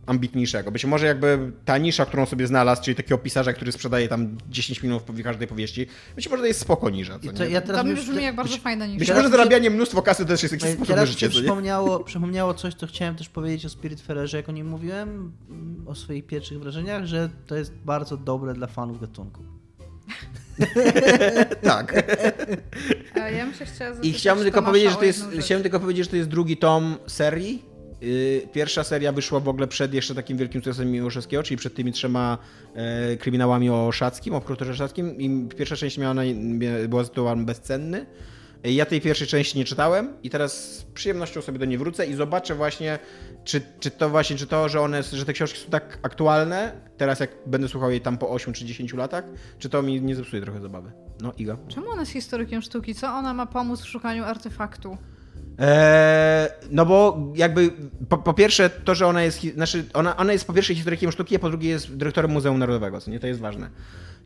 ambitniejszego. 0.06 0.70
Być 0.72 0.84
może 0.84 1.06
jakby 1.06 1.52
ta 1.64 1.78
nisza, 1.78 2.06
którą 2.06 2.26
sobie 2.26 2.46
znalazł, 2.46 2.82
czyli 2.82 2.94
takiego 2.94 3.18
pisarza, 3.18 3.52
który 3.52 3.72
sprzedaje 3.72 4.08
tam 4.08 4.38
10 4.48 4.82
minut 4.82 5.02
w 5.08 5.22
każdej 5.22 5.48
powieści, 5.48 5.86
być 6.16 6.30
może 6.30 6.42
to 6.42 6.46
jest 6.46 6.60
spoko 6.60 6.90
nisza. 6.90 7.18
To, 7.18 7.44
ja 7.44 7.60
teraz 7.60 7.82
to 7.82 7.94
brzmi 7.94 8.22
jak 8.22 8.36
bardzo 8.36 8.52
być, 8.52 8.62
fajna 8.62 8.86
nisza. 8.86 8.98
Być 8.98 9.10
może 9.10 9.28
zarabianie 9.28 9.70
mnóstwo 9.70 10.02
kasy 10.02 10.22
to 10.22 10.28
też 10.28 10.42
jest 10.42 10.52
jakiś 10.52 10.68
sposób 10.68 10.86
teraz 10.86 11.08
życia. 11.08 11.28
Przypomniało, 11.28 12.04
przypomniało 12.04 12.54
coś, 12.54 12.74
co 12.74 12.86
chciałem 12.86 13.16
też 13.16 13.28
powiedzieć 13.28 13.66
o 13.66 13.68
Spiritfarerze, 13.68 14.36
jak 14.36 14.48
o 14.48 14.52
nim 14.52 14.68
mówiłem, 14.68 15.32
o 15.86 15.94
swoich 15.94 16.26
pierwszych 16.26 16.60
wrażeniach, 16.60 17.06
że 17.06 17.30
to 17.46 17.56
jest 17.56 17.74
bardzo 17.74 18.16
dobre 18.16 18.54
dla 18.54 18.66
fanów 18.66 19.00
gatunku. 19.00 19.55
tak. 21.62 22.04
ja 23.16 23.44
bym 23.44 23.54
się 23.54 23.64
chciała 23.64 23.96
I 24.02 24.12
chciałbym 24.12 24.44
tylko 24.44 24.62
powiedzieć, 24.62 24.90
że 24.90 24.96
to 24.96 25.04
jest, 25.04 25.24
chciałem 25.40 25.62
tylko 25.62 25.80
powiedzieć, 25.80 26.04
że 26.04 26.10
to 26.10 26.16
jest 26.16 26.28
drugi 26.28 26.56
tom 26.56 26.96
serii 27.06 27.62
y, 28.02 28.48
pierwsza 28.52 28.84
seria 28.84 29.12
wyszła 29.12 29.40
w 29.40 29.48
ogóle 29.48 29.66
przed 29.66 29.94
jeszcze 29.94 30.14
takim 30.14 30.36
wielkim 30.36 30.60
sukcesem 30.60 30.90
Miłoszewskiego, 30.90 31.42
czyli 31.42 31.56
przed 31.56 31.74
tymi 31.74 31.92
trzema 31.92 32.38
e, 32.74 33.16
kryminałami 33.16 33.70
o 33.70 33.92
Szackim, 33.92 34.34
o 34.34 34.40
prokuratorze 34.40 34.74
Szackim 34.74 35.20
i 35.20 35.48
pierwsza 35.56 35.76
część 35.76 35.98
miała 35.98 36.14
była 36.88 37.02
zatytułowana 37.02 37.44
Bezcenny. 37.44 38.06
Ja 38.74 38.86
tej 38.86 39.00
pierwszej 39.00 39.26
części 39.26 39.58
nie 39.58 39.64
czytałem 39.64 40.08
i 40.22 40.30
teraz 40.30 40.76
z 40.76 40.84
przyjemnością 40.84 41.42
sobie 41.42 41.58
do 41.58 41.64
niej 41.64 41.78
wrócę 41.78 42.06
i 42.06 42.14
zobaczę 42.14 42.54
właśnie, 42.54 42.98
czy, 43.44 43.60
czy 43.80 43.90
to 43.90 44.10
właśnie, 44.10 44.36
czy 44.36 44.46
to, 44.46 44.68
że 44.68 44.80
one, 44.80 45.02
że 45.02 45.24
te 45.24 45.32
książki 45.32 45.58
są 45.58 45.70
tak 45.70 45.98
aktualne, 46.02 46.72
teraz 46.96 47.20
jak 47.20 47.30
będę 47.46 47.68
słuchał 47.68 47.90
jej 47.90 48.00
tam 48.00 48.18
po 48.18 48.30
8 48.30 48.54
czy 48.54 48.64
10 48.64 48.94
latach, 48.94 49.24
czy 49.58 49.68
to 49.68 49.82
mi 49.82 50.02
nie 50.02 50.16
zepsuje 50.16 50.42
trochę 50.42 50.60
zabawy. 50.60 50.92
No, 51.20 51.32
Iga. 51.38 51.56
Czemu 51.68 51.90
ona 51.90 52.02
jest 52.02 52.12
historykiem 52.12 52.62
sztuki? 52.62 52.94
Co 52.94 53.08
ona 53.08 53.34
ma 53.34 53.46
pomóc 53.46 53.80
w 53.80 53.88
szukaniu 53.88 54.24
artefaktu? 54.24 54.98
Eee, 55.58 56.48
no 56.70 56.86
bo 56.86 57.18
jakby 57.34 57.70
po, 58.08 58.18
po, 58.18 58.34
pierwsze 58.34 58.70
to, 58.70 58.94
że 58.94 59.06
ona 59.06 59.22
jest, 59.22 59.42
znaczy 59.54 59.84
ona, 59.94 60.16
ona 60.16 60.32
jest 60.32 60.46
po 60.46 60.52
pierwsze 60.52 60.74
historykiem 60.74 61.12
sztuki, 61.12 61.36
a 61.36 61.38
po 61.38 61.48
drugie 61.48 61.68
jest 61.68 61.96
dyrektorem 61.96 62.30
Muzeum 62.30 62.58
Narodowego, 62.58 63.00
co 63.00 63.10
nie, 63.10 63.20
to 63.20 63.26
jest 63.26 63.40
ważne. 63.40 63.70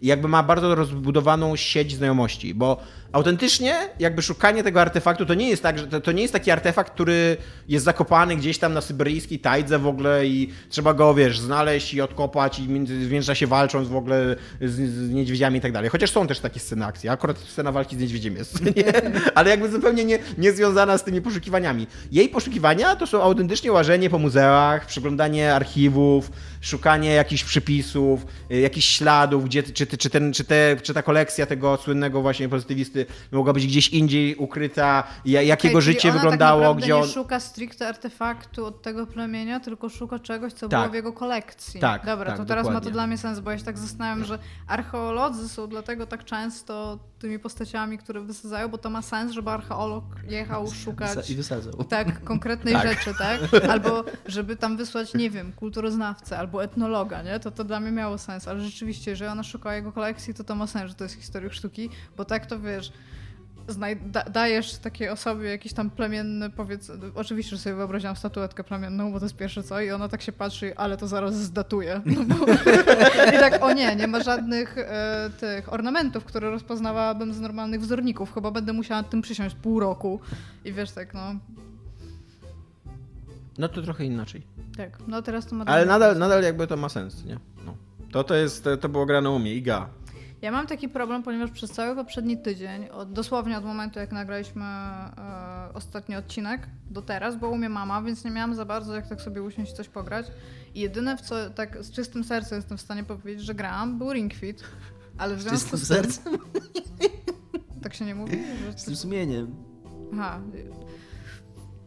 I 0.03 0.07
jakby 0.07 0.29
ma 0.29 0.43
bardzo 0.43 0.75
rozbudowaną 0.75 1.57
sieć 1.57 1.97
znajomości, 1.97 2.55
bo 2.55 2.81
autentycznie 3.13 3.89
jakby 3.99 4.23
szukanie 4.23 4.63
tego 4.63 4.81
artefaktu 4.81 5.27
to 5.27 5.35
nie 5.35 5.49
jest 5.49 5.63
tak, 5.63 5.79
że 5.79 5.87
to, 5.87 6.01
to, 6.01 6.13
nie 6.13 6.23
jest 6.23 6.33
taki 6.33 6.51
artefakt, 6.51 6.93
który 6.93 7.37
jest 7.69 7.85
zakopany 7.85 8.37
gdzieś 8.37 8.59
tam 8.59 8.75
na 8.75 8.81
syberyjskiej 8.81 9.39
tajdze 9.39 9.79
w 9.79 9.87
ogóle 9.87 10.27
i 10.27 10.53
trzeba 10.69 10.95
go, 10.95 11.15
wiesz, 11.15 11.39
znaleźć 11.39 11.95
i 11.95 12.01
odkopać 12.01 12.59
i 12.59 12.63
w 12.63 13.11
międzyczasie 13.11 13.47
walcząc 13.47 13.89
w 13.89 13.97
ogóle 13.97 14.37
z, 14.61 14.91
z, 14.91 15.11
niedźwiedziami 15.11 15.59
i 15.59 15.61
tak 15.61 15.73
dalej. 15.73 15.91
Chociaż 15.91 16.11
są 16.11 16.27
też 16.27 16.41
takie 16.41 16.61
sceny 16.61 16.85
akcji. 16.85 17.09
Akurat 17.09 17.39
scena 17.39 17.73
walki 17.73 17.97
z 17.97 17.99
niedźwiedziem 17.99 18.37
jest, 18.37 18.65
nie? 18.77 18.93
ale 19.35 19.51
jakby 19.51 19.71
zupełnie 19.71 20.05
nie, 20.05 20.19
nie 20.39 20.53
związana 20.53 20.99
z 20.99 21.05
tymi 21.05 21.21
poszukiwaniami. 21.21 21.87
Jej 22.13 22.29
poszukiwania 22.29 22.97
to 22.97 23.07
są 23.07 23.23
autentycznie 23.23 23.73
łażenie 23.73 24.11
po 24.11 24.19
muzeach, 24.19 24.87
przeglądanie 24.87 25.55
archiwów, 25.55 26.31
szukanie 26.61 27.11
jakichś 27.11 27.45
przypisów, 27.45 28.27
y, 28.53 28.61
jakichś 28.61 28.87
śladów, 28.89 29.45
gdzie, 29.45 29.63
czy, 29.63 29.87
czy, 29.99 30.11
ten, 30.11 30.33
czy, 30.33 30.45
te, 30.45 30.77
czy 30.83 30.95
ta 30.95 31.03
kolekcja 31.03 31.47
tego 31.47 31.77
słynnego 31.77 32.23
właśnie 32.23 32.49
pozytywisty 32.49 33.07
mogła 33.33 33.53
być 33.53 33.67
gdzieś 33.67 33.89
indziej 33.89 34.37
ukryta, 34.37 35.05
jakiego 35.25 35.79
okay, 35.79 35.83
życie 35.83 36.11
ona 36.11 36.19
wyglądało, 36.19 36.75
tak 36.75 36.83
gdzie 36.83 36.97
on... 36.97 37.03
nie 37.03 37.09
szuka 37.09 37.41
stricte 37.41 37.89
artefaktu 37.89 38.67
od 38.67 38.83
tego 38.83 39.07
plemienia, 39.07 39.61
tylko 39.61 39.89
szuka 39.89 40.19
czegoś, 40.19 40.53
co 40.53 40.69
tak. 40.69 40.81
było 40.81 40.93
w 40.93 40.95
jego 40.95 41.13
kolekcji. 41.13 41.81
Tak, 41.81 42.07
Dobra, 42.07 42.27
tak, 42.27 42.37
to 42.37 42.45
teraz 42.45 42.67
dokładnie. 42.67 42.87
ma 42.87 42.91
to 42.91 42.91
dla 42.91 43.07
mnie 43.07 43.19
sens, 43.19 43.41
bo 43.41 43.51
ja 43.51 43.59
się 43.59 43.65
tak 43.65 43.79
zastanawiam, 43.79 44.25
że 44.25 44.39
archeolodzy 44.67 45.49
są 45.49 45.67
dlatego 45.67 46.07
tak 46.07 46.25
często 46.25 46.99
tymi 47.19 47.39
postaciami, 47.39 47.99
które 47.99 48.21
wysadzają, 48.21 48.69
bo 48.69 48.79
to 48.79 48.91
ma 48.91 49.03
sens, 49.03 49.33
żeby 49.33 49.51
archeolog 49.51 50.05
jechał 50.29 50.71
szukać 50.71 51.31
i 51.31 51.37
wysadzał. 51.37 51.73
Tak, 51.73 52.25
konkretnej 52.25 52.75
tak. 52.83 52.89
rzeczy, 52.89 53.15
tak? 53.19 53.65
Albo 53.71 54.05
żeby 54.27 54.57
tam 54.57 54.77
wysłać, 54.77 55.15
nie 55.15 55.31
wiem, 55.31 55.53
kulturoznawcę 55.53 56.39
albo 56.39 56.65
etnologa, 56.65 57.23
nie? 57.23 57.41
To 57.41 57.51
to 57.51 57.65
dla 57.65 57.81
mnie 57.81 57.91
miało 57.91 58.19
sens, 58.19 58.49
ale 58.49 58.61
rzeczywiście, 58.61 59.17
że 59.17 59.33
ona 59.33 59.43
szuka 59.43 59.75
jego 59.81 59.93
kolekcji, 59.93 60.35
to 60.35 60.45
to 60.45 60.55
ma 60.55 60.67
sens, 60.67 60.89
że 60.89 60.95
to 60.95 61.05
jest 61.05 61.17
historyk 61.17 61.53
sztuki, 61.53 61.91
bo 62.17 62.25
tak 62.25 62.47
to 62.47 62.61
wiesz, 62.61 62.93
da 64.07 64.25
dajesz 64.25 64.79
takiej 64.79 65.09
osobie 65.09 65.49
jakiś 65.49 65.73
tam 65.73 65.91
plemienny, 65.91 66.51
powiedz, 66.51 66.93
oczywiście, 67.15 67.57
że 67.57 67.63
sobie 67.63 67.77
wyobraziłam 67.77 68.17
statuetkę 68.17 68.65
plemienną, 68.65 69.13
bo 69.13 69.19
to 69.19 69.25
jest 69.25 69.37
pierwsze 69.37 69.63
co, 69.63 69.81
i 69.81 69.91
ona 69.91 70.09
tak 70.09 70.23
się 70.23 70.33
patrzy, 70.33 70.77
ale 70.77 70.97
to 70.97 71.09
zaraz 71.09 71.37
zdatuje. 71.37 72.01
No 72.07 72.25
bo... 72.25 72.53
I 73.35 73.39
tak, 73.39 73.63
o 73.63 73.73
nie, 73.73 73.97
nie 73.97 74.07
ma 74.07 74.23
żadnych 74.23 74.79
e, 74.79 75.31
tych 75.41 75.73
ornamentów, 75.73 76.25
które 76.25 76.51
rozpoznawałabym 76.51 77.35
z 77.35 77.41
normalnych 77.41 77.81
wzorników. 77.81 78.35
Chyba 78.35 78.51
będę 78.51 78.73
musiała 78.73 79.03
tym 79.03 79.23
przysiąść 79.23 79.55
pół 79.55 79.81
roku. 79.81 80.21
I 80.65 80.73
wiesz, 80.73 80.91
tak, 80.91 81.15
no. 81.15 81.35
No 83.59 83.69
to 83.69 83.83
trochę 83.83 84.05
inaczej. 84.05 84.43
Tak, 84.77 84.99
no 85.09 85.23
teraz 85.23 85.47
to 85.47 85.55
ma... 85.55 85.65
Ale 85.65 85.87
nadal, 85.87 86.19
nadal 86.19 86.43
jakby 86.43 86.67
to 86.67 86.77
ma 86.77 86.89
sens, 86.89 87.25
nie? 87.25 87.39
No. 87.67 87.75
To, 88.13 88.25
to 88.25 88.35
jest, 88.35 88.69
to 88.81 88.89
było 88.89 89.07
grane 89.07 89.31
u 89.31 89.39
mnie, 89.39 89.55
Iga. 89.55 89.89
Ja 90.43 90.53
mam 90.53 90.67
taki 90.67 90.89
problem, 90.89 91.23
ponieważ 91.23 91.51
przez 91.51 91.71
cały 91.71 91.95
poprzedni 91.97 92.39
tydzień, 92.39 92.89
od, 92.89 93.13
dosłownie 93.13 93.59
od 93.59 93.65
momentu 93.65 93.99
jak 93.99 94.13
nagraliśmy 94.13 94.65
e, 94.65 95.11
ostatni 95.75 96.17
odcinek 96.17 96.69
do 96.91 97.03
teraz, 97.03 97.37
bo 97.37 97.49
u 97.49 97.57
mnie 97.57 97.69
mama, 97.69 98.03
więc 98.03 98.25
nie 98.25 98.31
miałam 98.31 98.55
za 98.55 98.65
bardzo 98.65 98.95
jak 98.95 99.09
tak 99.09 99.21
sobie 99.21 99.43
usiąść 99.43 99.73
coś 99.73 99.89
pograć. 99.89 100.27
I 100.75 100.81
jedyne, 100.81 101.17
w 101.17 101.21
co 101.21 101.51
tak 101.51 101.85
z 101.85 101.93
czystym 101.93 102.25
sercem 102.25 102.57
jestem 102.57 102.79
w 102.79 102.81
stanie 102.81 103.05
powiedzieć, 103.05 103.45
że 103.45 103.55
grałam, 103.55 103.99
był 103.99 104.13
Ring 104.13 104.35
Fit. 104.35 104.65
Ale 105.19 105.37
w 105.37 105.43
związku 105.43 105.77
z 105.77 105.81
czystym 105.81 105.97
sercem? 105.97 106.39
Tak 107.83 107.95
się 107.95 108.05
nie 108.05 108.15
mówi? 108.15 108.39
Że... 108.67 108.79
Z 108.79 108.85
tym 108.85 108.97
sumieniem. 108.97 109.55
Aha, 110.13 110.41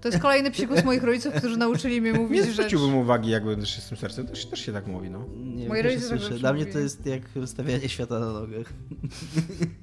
to 0.04 0.08
jest 0.10 0.20
kolejny 0.20 0.52
psikus 0.52 0.84
moich 0.84 1.04
rodziców, 1.04 1.34
którzy 1.34 1.58
nauczyli 1.58 2.02
mnie 2.02 2.14
mówić, 2.14 2.40
że... 2.40 2.48
Nie 2.48 2.54
zwróciłbym 2.54 2.96
uwagi, 2.96 3.30
jak 3.30 3.46
będziesz 3.46 3.80
z 3.80 3.90
tym 3.90 3.98
sercem. 3.98 4.28
Też, 4.28 4.46
też 4.46 4.66
się 4.66 4.74
tak 4.74 4.88
mówi, 4.88 5.10
no. 5.10 5.26
Nie 5.38 5.68
Moi 5.68 5.82
rodzice 5.82 6.08
słyszę. 6.08 6.34
Dla 6.34 6.54
mnie 6.54 6.66
to 6.66 6.80
jest 6.80 7.06
jak 7.06 7.22
stawianie 7.46 7.90
świata 7.90 8.20
na 8.20 8.34
nogach. 8.34 8.74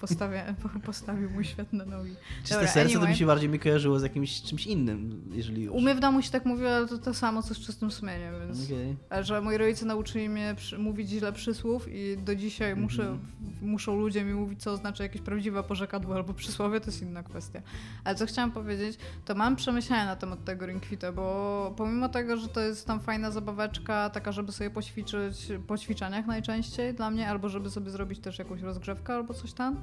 Postawia, 0.01 0.55
postawił 0.85 1.31
mój 1.31 1.45
świat 1.45 1.73
na 1.73 1.85
nogi. 1.85 2.14
Czyste 2.41 2.55
Dobra, 2.55 2.68
serce 2.68 2.81
anyway. 2.81 3.03
to 3.03 3.09
mi 3.09 3.16
się 3.16 3.27
bardziej 3.27 3.49
mi 3.49 3.59
kojarzyło 3.59 3.99
z 3.99 4.03
jakimś 4.03 4.43
czymś 4.43 4.66
innym, 4.66 5.23
jeżeli 5.33 5.62
już. 5.62 5.75
U 5.75 5.81
mnie 5.81 5.95
w 5.95 6.01
domu 6.01 6.23
się 6.23 6.31
tak 6.31 6.45
mówiło, 6.45 6.71
ale 6.71 6.89
to 6.89 6.99
to 6.99 7.14
samo, 7.14 7.43
co 7.43 7.55
z 7.55 7.59
czystym 7.59 7.91
sumieniem, 7.91 8.35
więc... 8.47 8.64
Okay. 8.64 9.25
Że 9.25 9.41
moi 9.41 9.57
rodzice 9.57 9.87
nauczyli 9.87 10.29
mnie 10.29 10.55
przy, 10.57 10.79
mówić 10.79 11.09
źle 11.09 11.33
przysłów 11.33 11.89
i 11.89 12.16
do 12.16 12.35
dzisiaj 12.35 12.71
mm 12.71 12.79
-hmm. 12.79 12.83
muszę, 12.83 13.18
muszą 13.62 13.97
ludzie 13.97 14.25
mi 14.25 14.35
mówić, 14.35 14.62
co 14.62 14.73
oznacza 14.73 15.03
jakieś 15.03 15.23
prawdziwe 15.23 15.62
porzekadło 15.62 16.14
albo 16.14 16.35
przysłowie, 16.35 16.81
to 16.81 16.87
jest 16.87 17.03
inna 17.03 17.23
kwestia. 17.23 17.62
Ale 18.05 18.14
co 18.14 18.27
chciałam 18.27 18.53
powiedzieć, 18.53 18.99
to 19.25 19.35
mam 19.35 19.57
przemyślenia 19.57 20.10
na 20.11 20.17
temat 20.17 20.45
tego 20.45 20.67
Ringfita, 20.67 21.13
bo 21.13 21.75
pomimo 21.77 22.09
tego, 22.09 22.37
że 22.37 22.49
to 22.49 22.61
jest 22.61 22.87
tam 22.87 23.01
fajna 23.01 23.31
zabaweczka, 23.31 24.11
taka, 24.11 24.33
żeby 24.33 24.53
sobie 24.53 24.71
poćwiczyć 24.71 25.49
po 25.67 25.79
ćwiczeniach 25.79 26.27
najczęściej 26.27 26.95
dla 26.95 27.11
mnie, 27.11 27.29
albo 27.29 27.49
żeby 27.49 27.71
sobie 27.71 27.91
zrobić 27.91 28.19
też 28.19 28.39
jakąś 28.39 28.63
rozgrzewkę 28.63 29.15
albo 29.15 29.35
coś 29.35 29.53
tam, 29.53 29.77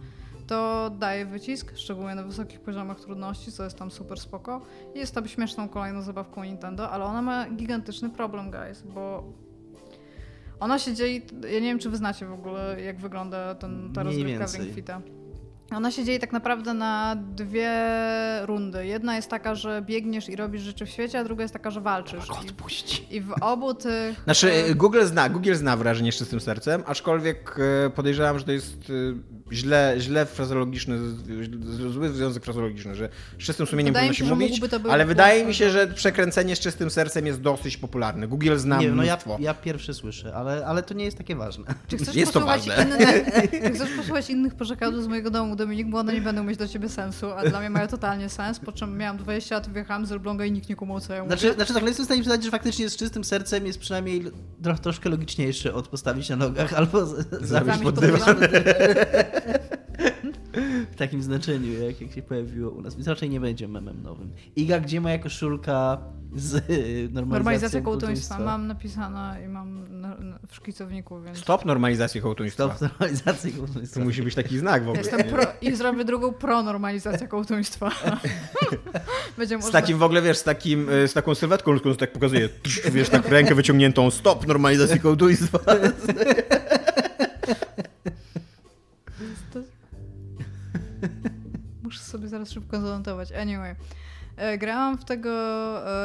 to 0.47 0.89
daje 0.99 1.25
wycisk, 1.25 1.71
szczególnie 1.75 2.15
na 2.15 2.23
wysokich 2.23 2.59
poziomach 2.59 2.99
trudności, 2.99 3.51
co 3.51 3.63
jest 3.63 3.77
tam 3.77 3.91
super 3.91 4.19
spoko. 4.19 4.61
I 4.95 4.99
jest 4.99 5.15
tam 5.15 5.27
śmieszną 5.27 5.69
kolejną 5.69 6.01
zabawką 6.01 6.43
Nintendo, 6.43 6.89
ale 6.91 7.05
ona 7.05 7.21
ma 7.21 7.49
gigantyczny 7.49 8.09
problem, 8.09 8.51
guys, 8.51 8.81
bo 8.81 9.23
ona 10.59 10.79
się 10.79 10.93
dzieje, 10.93 11.21
ja 11.41 11.59
nie 11.59 11.67
wiem, 11.67 11.79
czy 11.79 11.89
wy 11.89 11.97
znacie 11.97 12.25
w 12.25 12.33
ogóle, 12.33 12.81
jak 12.81 12.99
wygląda 12.99 13.55
ten, 13.55 13.93
ta 13.93 14.03
rozgrywka 14.03 14.47
w 14.47 14.55
Ring 14.55 14.75
Fita. 14.75 15.01
Ona 15.71 15.91
się 15.91 16.03
dzieje 16.03 16.19
tak 16.19 16.33
naprawdę 16.33 16.73
na 16.73 17.15
dwie 17.35 17.71
rundy. 18.41 18.85
Jedna 18.85 19.15
jest 19.15 19.29
taka, 19.29 19.55
że 19.55 19.81
biegniesz 19.81 20.29
i 20.29 20.35
robisz 20.35 20.61
rzeczy 20.61 20.85
w 20.85 20.89
świecie, 20.89 21.19
a 21.19 21.23
druga 21.23 21.41
jest 21.41 21.53
taka, 21.53 21.71
że 21.71 21.81
walczysz. 21.81 22.29
Odpuść. 22.29 22.99
I, 23.09 23.15
I 23.15 23.21
w 23.21 23.33
obu 23.41 23.73
tych... 23.73 24.23
Znaczy, 24.23 24.75
Google 24.75 25.03
zna, 25.05 25.29
Google 25.29 25.53
zna 25.53 25.77
wrażenie 25.77 26.11
z 26.11 26.15
czystym 26.15 26.39
sercem, 26.39 26.83
aczkolwiek 26.85 27.55
e, 27.85 27.89
podejrzewam, 27.89 28.39
że 28.39 28.45
to 28.45 28.51
jest 28.51 28.77
e, 28.89 28.93
źle, 29.51 29.95
źle 29.97 30.25
frazeologiczny, 30.25 30.99
zły 31.89 32.09
związek 32.09 32.43
frazeologiczny, 32.43 32.95
że 32.95 33.09
z 33.39 33.43
czystym 33.43 33.67
sumieniem 33.67 33.93
wydaje 33.93 34.09
powinno 34.09 34.29
się, 34.29 34.35
mówić, 34.35 34.61
ale 34.89 35.05
wydaje 35.05 35.45
mi 35.45 35.53
się, 35.53 35.69
że 35.69 35.87
przekręcenie 35.87 36.55
z 36.55 36.59
czystym 36.59 36.89
sercem 36.89 37.25
jest 37.25 37.41
dosyć 37.41 37.77
popularne. 37.77 38.27
Google 38.27 38.57
zna 38.57 38.77
nie, 38.77 38.91
no 38.91 39.03
ja, 39.03 39.17
ja 39.39 39.53
pierwszy 39.53 39.93
słyszę, 39.93 40.35
ale, 40.35 40.65
ale 40.65 40.83
to 40.83 40.93
nie 40.93 41.05
jest 41.05 41.17
takie 41.17 41.35
ważne. 41.35 41.65
Czy 41.87 41.97
chcesz 41.97 42.15
jest 42.25 42.33
to 42.33 42.41
ważne. 42.41 42.85
Inne, 42.85 42.97
czy 43.61 43.75
chcesz 43.75 43.89
posłuchać 43.97 44.29
innych 44.29 44.55
porzekadł 44.55 45.01
z 45.01 45.07
mojego 45.07 45.31
domu, 45.31 45.55
Dominik, 45.55 45.87
bo 45.87 45.99
one 45.99 46.13
nie 46.13 46.21
będą 46.21 46.43
mieć 46.43 46.57
dla 46.57 46.67
ciebie 46.67 46.89
sensu, 46.89 47.31
a 47.31 47.49
dla 47.49 47.59
mnie 47.59 47.69
mają 47.69 47.87
totalnie 47.87 48.29
sens, 48.29 48.59
po 48.59 48.71
czym 48.71 48.97
miałam 48.97 49.17
20 49.17 49.55
lat, 49.55 49.69
wyjechałam 49.69 50.05
z 50.05 50.11
Elbląga 50.11 50.45
i 50.45 50.51
nikt 50.51 50.69
nie 50.69 50.75
kumał, 50.75 50.99
co 50.99 51.13
ja 51.13 51.23
mówię. 51.23 51.37
Znaczy, 51.37 51.55
znaczy 51.55 51.73
tak, 51.73 51.81
ale 51.81 51.89
jestem 51.89 52.05
w 52.05 52.07
stanie 52.07 52.21
przyznać, 52.21 52.43
że 52.43 52.51
faktycznie 52.51 52.89
z 52.89 52.95
czystym 52.95 53.23
sercem 53.23 53.65
jest 53.65 53.79
przynajmniej 53.79 54.23
troszkę 54.81 55.09
logiczniejszy 55.09 55.73
od 55.73 55.87
postawić 55.87 56.29
na 56.29 56.35
nogach 56.35 56.73
albo 56.73 57.05
zabić 57.41 57.77
pod 57.83 57.99
w 60.91 60.95
takim 60.95 61.23
znaczeniu, 61.23 61.83
jak, 61.83 62.01
jak 62.01 62.11
się 62.11 62.21
pojawiło 62.21 62.71
u 62.71 62.81
nas. 62.81 62.95
Więc 62.95 63.07
raczej 63.07 63.29
nie 63.29 63.39
będzie 63.39 63.67
memem 63.67 64.03
nowym. 64.03 64.31
Iga, 64.55 64.79
gdzie 64.79 65.01
moja 65.01 65.19
koszulka 65.19 65.97
z 66.35 66.53
normalizacją 67.13 67.31
Normalizacja 67.31 67.81
kołtuństwa. 67.81 68.39
Mam 68.39 68.67
napisane 68.67 69.39
i 69.45 69.47
mam 69.47 69.85
w 70.47 70.55
szkicowniku, 70.55 71.21
więc... 71.21 71.37
Stop 71.37 71.65
normalizacji 71.65 72.21
kołtuństwa. 72.21 72.75
Stop 72.75 72.81
normalizacji 72.81 73.53
kołtuństwa. 73.53 73.99
To 73.99 74.05
musi 74.05 74.23
być 74.23 74.35
taki 74.35 74.59
znak 74.59 74.83
w 74.83 74.89
ogóle. 74.89 75.03
Jestem 75.03 75.23
pro, 75.23 75.43
I 75.61 75.75
zrobię 75.75 76.05
drugą 76.05 76.33
pro-normalizację 76.33 77.27
kołtuństwa. 77.27 77.91
Będzie 79.37 79.61
z 79.61 79.71
takim 79.71 79.97
w 79.97 80.03
ogóle, 80.03 80.21
wiesz, 80.21 80.37
z, 80.37 80.43
takim, 80.43 80.89
e, 80.89 81.07
z 81.07 81.13
taką 81.13 81.35
sylwetką 81.35 81.71
ludzką, 81.71 81.95
tak 81.95 82.11
pokazuje, 82.11 82.49
wiesz, 82.91 83.09
tak 83.09 83.29
rękę 83.29 83.55
wyciągniętą, 83.55 84.11
stop 84.11 84.47
normalizacji 84.47 84.99
kołtuństwa. 84.99 85.59
sobie 92.17 92.29
zaraz 92.29 92.51
szybko 92.51 92.81
zanotować. 92.81 93.31
Anyway. 93.31 93.75
E, 94.37 94.57
grałam 94.57 94.97
w 94.97 95.05
tego 95.05 95.31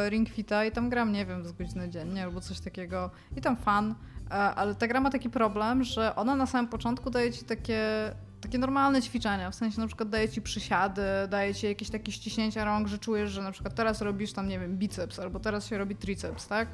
e, 0.05 0.11
Ring 0.11 0.29
Fita 0.29 0.65
i 0.65 0.73
tam 0.73 0.91
gram, 0.91 1.13
nie 1.13 1.27
wiem, 1.27 1.45
z 1.45 1.53
godziny 1.53 1.89
dziennie 1.89 2.25
albo 2.25 2.41
coś 2.41 2.61
takiego. 2.61 3.11
I 3.37 3.41
tam 3.41 3.57
fan, 3.57 3.95
e, 4.31 4.33
ale 4.35 4.75
ta 4.75 4.89
gra 4.89 5.01
ma 5.01 5.11
taki 5.11 5.31
problem, 5.31 5.85
że 5.85 6.17
ona 6.17 6.37
na 6.37 6.47
samym 6.47 6.71
początku 6.71 7.11
daje 7.11 7.33
ci 7.33 7.45
takie 7.45 8.13
takie 8.43 8.59
normalne 8.59 9.03
ćwiczenia, 9.03 9.51
w 9.51 9.55
sensie 9.55 9.81
na 9.81 9.87
przykład 9.87 10.09
daje 10.09 10.29
ci 10.29 10.43
przysiady, 10.43 11.03
daje 11.29 11.55
ci 11.55 11.67
jakieś 11.67 11.91
takie 11.91 12.13
ściśnięcia 12.13 12.65
rąk, 12.65 12.89
że 12.89 12.99
czujesz, 12.99 13.31
że 13.31 13.43
na 13.43 13.53
przykład 13.53 13.75
teraz 13.75 14.01
robisz 14.01 14.33
tam, 14.33 14.49
nie 14.49 14.61
wiem, 14.61 14.79
biceps, 14.79 15.19
albo 15.19 15.41
teraz 15.41 15.67
się 15.67 15.79
robi 15.79 15.97
triceps, 15.97 16.49
tak? 16.49 16.69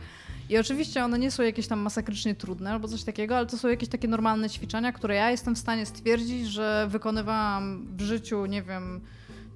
I 0.48 0.58
oczywiście 0.58 1.04
one 1.04 1.18
nie 1.18 1.30
są 1.30 1.42
jakieś 1.42 1.66
tam 1.66 1.80
masakrycznie 1.80 2.34
trudne 2.34 2.72
albo 2.72 2.88
coś 2.88 3.04
takiego, 3.04 3.36
ale 3.36 3.46
to 3.46 3.58
są 3.58 3.68
jakieś 3.68 3.88
takie 3.88 4.08
normalne 4.08 4.50
ćwiczenia, 4.50 4.92
które 4.92 5.14
ja 5.14 5.30
jestem 5.30 5.54
w 5.54 5.58
stanie 5.58 5.86
stwierdzić, 5.86 6.46
że 6.46 6.86
wykonywałam 6.90 7.86
w 7.96 8.00
życiu, 8.00 8.46
nie 8.46 8.62
wiem, 8.62 9.00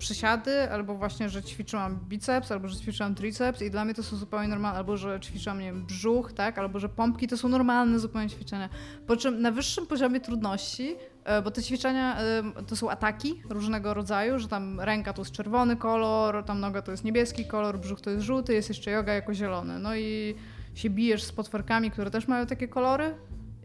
przysiady, 0.02 0.70
albo 0.70 0.94
właśnie, 0.94 1.28
że 1.28 1.42
ćwiczyłam 1.42 2.00
biceps, 2.08 2.52
albo 2.52 2.68
że 2.68 2.76
ćwiczyłam 2.76 3.14
triceps 3.14 3.62
i 3.62 3.70
dla 3.70 3.84
mnie 3.84 3.94
to 3.94 4.02
są 4.02 4.16
zupełnie 4.16 4.48
normalne, 4.48 4.78
albo 4.78 4.96
że 4.96 5.20
ćwiczyłam, 5.20 5.58
nie 5.58 5.64
wiem, 5.64 5.86
brzuch, 5.86 6.32
tak, 6.32 6.58
albo 6.58 6.78
że 6.78 6.88
pompki 6.88 7.28
to 7.28 7.36
są 7.36 7.48
normalne 7.48 7.98
zupełnie 7.98 8.30
ćwiczenia. 8.30 8.68
Po 9.06 9.16
czym 9.16 9.42
na 9.42 9.50
wyższym 9.50 9.86
poziomie 9.86 10.20
trudności, 10.20 10.96
e, 11.24 11.42
bo 11.42 11.50
te 11.50 11.62
ćwiczenia 11.62 12.18
e, 12.20 12.42
to 12.66 12.76
są 12.76 12.90
ataki 12.90 13.42
różnego 13.50 13.94
rodzaju, 13.94 14.38
że 14.38 14.48
tam 14.48 14.80
ręka 14.80 15.12
to 15.12 15.22
jest 15.22 15.32
czerwony 15.32 15.76
kolor, 15.76 16.44
tam 16.44 16.60
noga 16.60 16.82
to 16.82 16.90
jest 16.90 17.04
niebieski 17.04 17.44
kolor, 17.44 17.78
brzuch 17.78 18.00
to 18.00 18.10
jest 18.10 18.22
żółty, 18.22 18.54
jest 18.54 18.68
jeszcze 18.68 18.90
yoga 18.90 19.12
jako 19.12 19.34
zielony. 19.34 19.78
No 19.78 19.96
i 19.96 20.34
się 20.74 20.90
bijesz 20.90 21.22
z 21.22 21.32
potworkami, 21.32 21.90
które 21.90 22.10
też 22.10 22.28
mają 22.28 22.46
takie 22.46 22.68
kolory, 22.68 23.14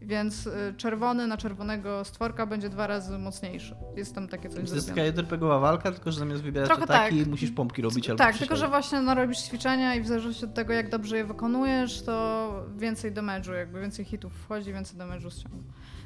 więc 0.08 0.46
y, 0.46 0.74
czerwony 0.76 1.26
na 1.26 1.36
czerwonego 1.36 2.04
stworka 2.04 2.46
będzie 2.46 2.68
dwa 2.68 2.86
razy 2.86 3.18
mocniejszy. 3.18 3.76
Jest 3.96 4.14
tam 4.14 4.28
takie 4.28 4.48
coś 4.48 4.68
To 4.68 4.74
jest 4.74 4.88
taka 4.88 5.02
JRPGowa 5.02 5.58
walka, 5.58 5.92
tylko 5.92 6.12
że 6.12 6.18
zamiast 6.18 6.42
wybierać 6.42 6.68
Trochę 6.68 6.82
ataki, 6.82 7.18
tak. 7.18 7.28
musisz 7.28 7.50
pompki 7.50 7.82
robić 7.82 8.10
albo 8.10 8.18
Tak, 8.18 8.38
tylko 8.38 8.56
że 8.56 8.68
właśnie 8.68 9.00
no, 9.00 9.14
robisz 9.14 9.38
ćwiczenia 9.38 9.94
i 9.94 10.00
w 10.00 10.06
zależności 10.06 10.44
od 10.44 10.54
tego, 10.54 10.72
jak 10.72 10.88
dobrze 10.88 11.16
je 11.16 11.24
wykonujesz, 11.24 12.02
to 12.02 12.48
więcej 12.76 13.12
damage'u, 13.12 13.52
jakby 13.52 13.80
więcej 13.80 14.04
hitów 14.04 14.32
wchodzi, 14.32 14.72
więcej 14.72 14.98
damage'u 14.98 15.30
ściąga. 15.30 15.56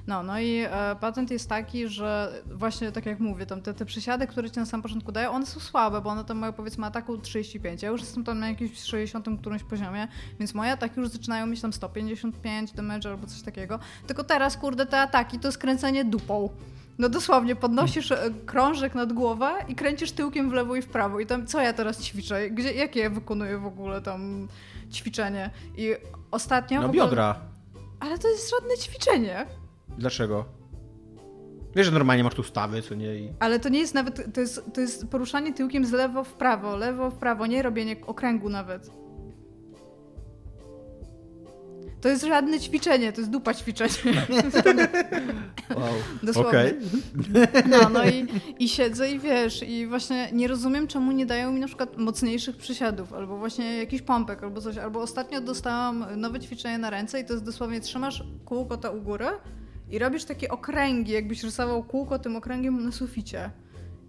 No, 0.07 0.23
no 0.23 0.41
i 0.41 0.59
e, 0.71 0.97
patent 1.01 1.31
jest 1.31 1.49
taki, 1.49 1.89
że 1.89 2.33
właśnie 2.47 2.93
tak 2.93 3.07
jak 3.07 3.21
mówię, 3.21 3.47
tam 3.47 3.63
te, 3.63 3.75
te 3.75 3.85
przysiady, 3.85 4.27
które 4.27 4.51
ci 4.51 4.59
na 4.59 4.67
samym 4.67 4.83
początku 4.83 5.13
dają, 5.13 5.31
one 5.31 5.47
są 5.47 5.61
słabe, 5.61 6.01
bo 6.01 6.11
one 6.11 6.25
tam 6.25 6.39
mają 6.39 6.53
powiedzmy 6.53 6.87
ataku 6.87 7.19
35. 7.19 7.83
Ja 7.83 7.89
już 7.89 8.01
jestem 8.01 8.25
tam 8.25 8.39
na 8.39 8.49
jakimś 8.49 8.83
60 8.83 9.27
którymś 9.41 9.63
poziomie, 9.63 10.09
więc 10.39 10.55
moje 10.55 10.73
ataki 10.73 11.01
już 11.01 11.09
zaczynają 11.09 11.47
mieć 11.47 11.61
tam 11.61 11.73
155 11.73 12.73
damage 12.73 13.11
albo 13.11 13.27
coś 13.27 13.43
takiego. 13.43 13.79
Tylko 14.07 14.25
teraz, 14.25 14.57
kurde, 14.57 14.87
te 14.87 15.01
ataki 15.01 15.39
to 15.39 15.53
skręcenie 15.53 16.05
dupą. 16.05 16.49
No 16.99 17.09
dosłownie, 17.09 17.57
podnosisz 17.57 18.13
e, 18.13 18.31
krążek 18.47 18.95
nad 18.95 19.13
głowę 19.13 19.53
i 19.69 19.75
kręcisz 19.75 20.13
tyłkiem 20.13 20.51
w 20.51 20.53
lewo 20.53 20.77
i 20.77 20.83
w 20.83 20.89
prawo. 20.89 21.21
I 21.21 21.27
tam, 21.27 21.47
co 21.47 21.61
ja 21.61 21.73
teraz 21.73 22.03
ćwiczę? 22.03 22.51
Gdzie, 22.51 22.73
jakie 22.73 23.01
ja 23.01 23.11
wykonuję 23.11 23.59
w 23.59 23.67
ogóle 23.67 24.01
tam 24.03 24.49
ćwiczenie? 24.93 25.51
I 25.77 25.95
ostatnio... 26.31 26.81
No 26.81 26.87
ogóle- 26.87 27.05
biodra. 27.05 27.37
Ale 28.01 28.19
to 28.19 28.29
jest 28.29 28.51
żadne 28.51 28.77
ćwiczenie. 28.77 29.47
Dlaczego? 29.99 30.45
Wiesz, 31.77 31.87
że 31.87 31.93
normalnie 31.93 32.25
masz 32.25 32.35
tu 32.35 32.43
stawy, 32.43 32.83
co 32.83 32.95
nie? 32.95 33.17
I... 33.17 33.33
Ale 33.41 33.61
to 33.61 33.69
nie 33.69 33.79
jest 33.79 33.95
nawet, 33.95 34.35
to 34.35 34.41
jest, 34.41 34.73
to 34.75 34.81
jest 34.81 35.09
poruszanie 35.09 35.55
tyłkiem 35.55 35.85
z 35.85 35.93
lewo 35.93 36.25
w 36.25 36.33
prawo, 36.33 36.77
lewo 36.77 37.11
w 37.11 37.15
prawo, 37.15 37.47
nie 37.47 37.63
robienie 37.63 37.97
okręgu 38.07 38.49
nawet. 38.49 38.91
To 42.01 42.09
jest 42.09 42.25
żadne 42.25 42.61
ćwiczenie, 42.61 43.13
to 43.13 43.21
jest 43.21 43.31
dupa 43.31 43.55
ćwiczenie. 43.55 43.93
Wow. 45.77 45.93
Dosłownie. 46.23 46.49
Okej. 46.51 46.75
No, 47.71 47.89
no 47.89 48.05
i, 48.05 48.27
i 48.59 48.69
siedzę 48.69 49.11
i 49.11 49.19
wiesz, 49.19 49.63
i 49.63 49.87
właśnie 49.87 50.29
nie 50.33 50.49
rozumiem, 50.49 50.87
czemu 50.87 51.13
nie 51.13 51.27
dają 51.27 51.53
mi 51.53 51.61
na 51.61 51.67
przykład 51.67 51.99
mocniejszych 51.99 52.57
przysiadów, 52.57 53.13
albo 53.13 53.37
właśnie 53.37 53.79
jakiś 53.79 54.03
pompek, 54.03 54.43
albo 54.43 54.61
coś. 54.61 54.79
Albo 54.79 55.01
ostatnio 55.01 55.41
dostałam 55.41 56.07
nowe 56.17 56.41
ćwiczenie 56.41 56.79
na 56.79 56.91
ręce 56.91 57.21
i 57.21 57.25
to 57.25 57.33
jest 57.33 57.45
dosłownie 57.45 57.81
trzymasz 57.81 58.25
kółko 58.45 58.77
to 58.77 58.93
u 58.93 59.03
góry 59.03 59.27
i 59.93 59.99
robisz 59.99 60.25
takie 60.25 60.49
okręgi, 60.49 61.13
jakbyś 61.13 61.43
rysował 61.43 61.83
kółko 61.85 62.19
tym 62.19 62.37
okręgiem 62.37 62.85
na 62.85 62.93
suficie. 62.93 63.51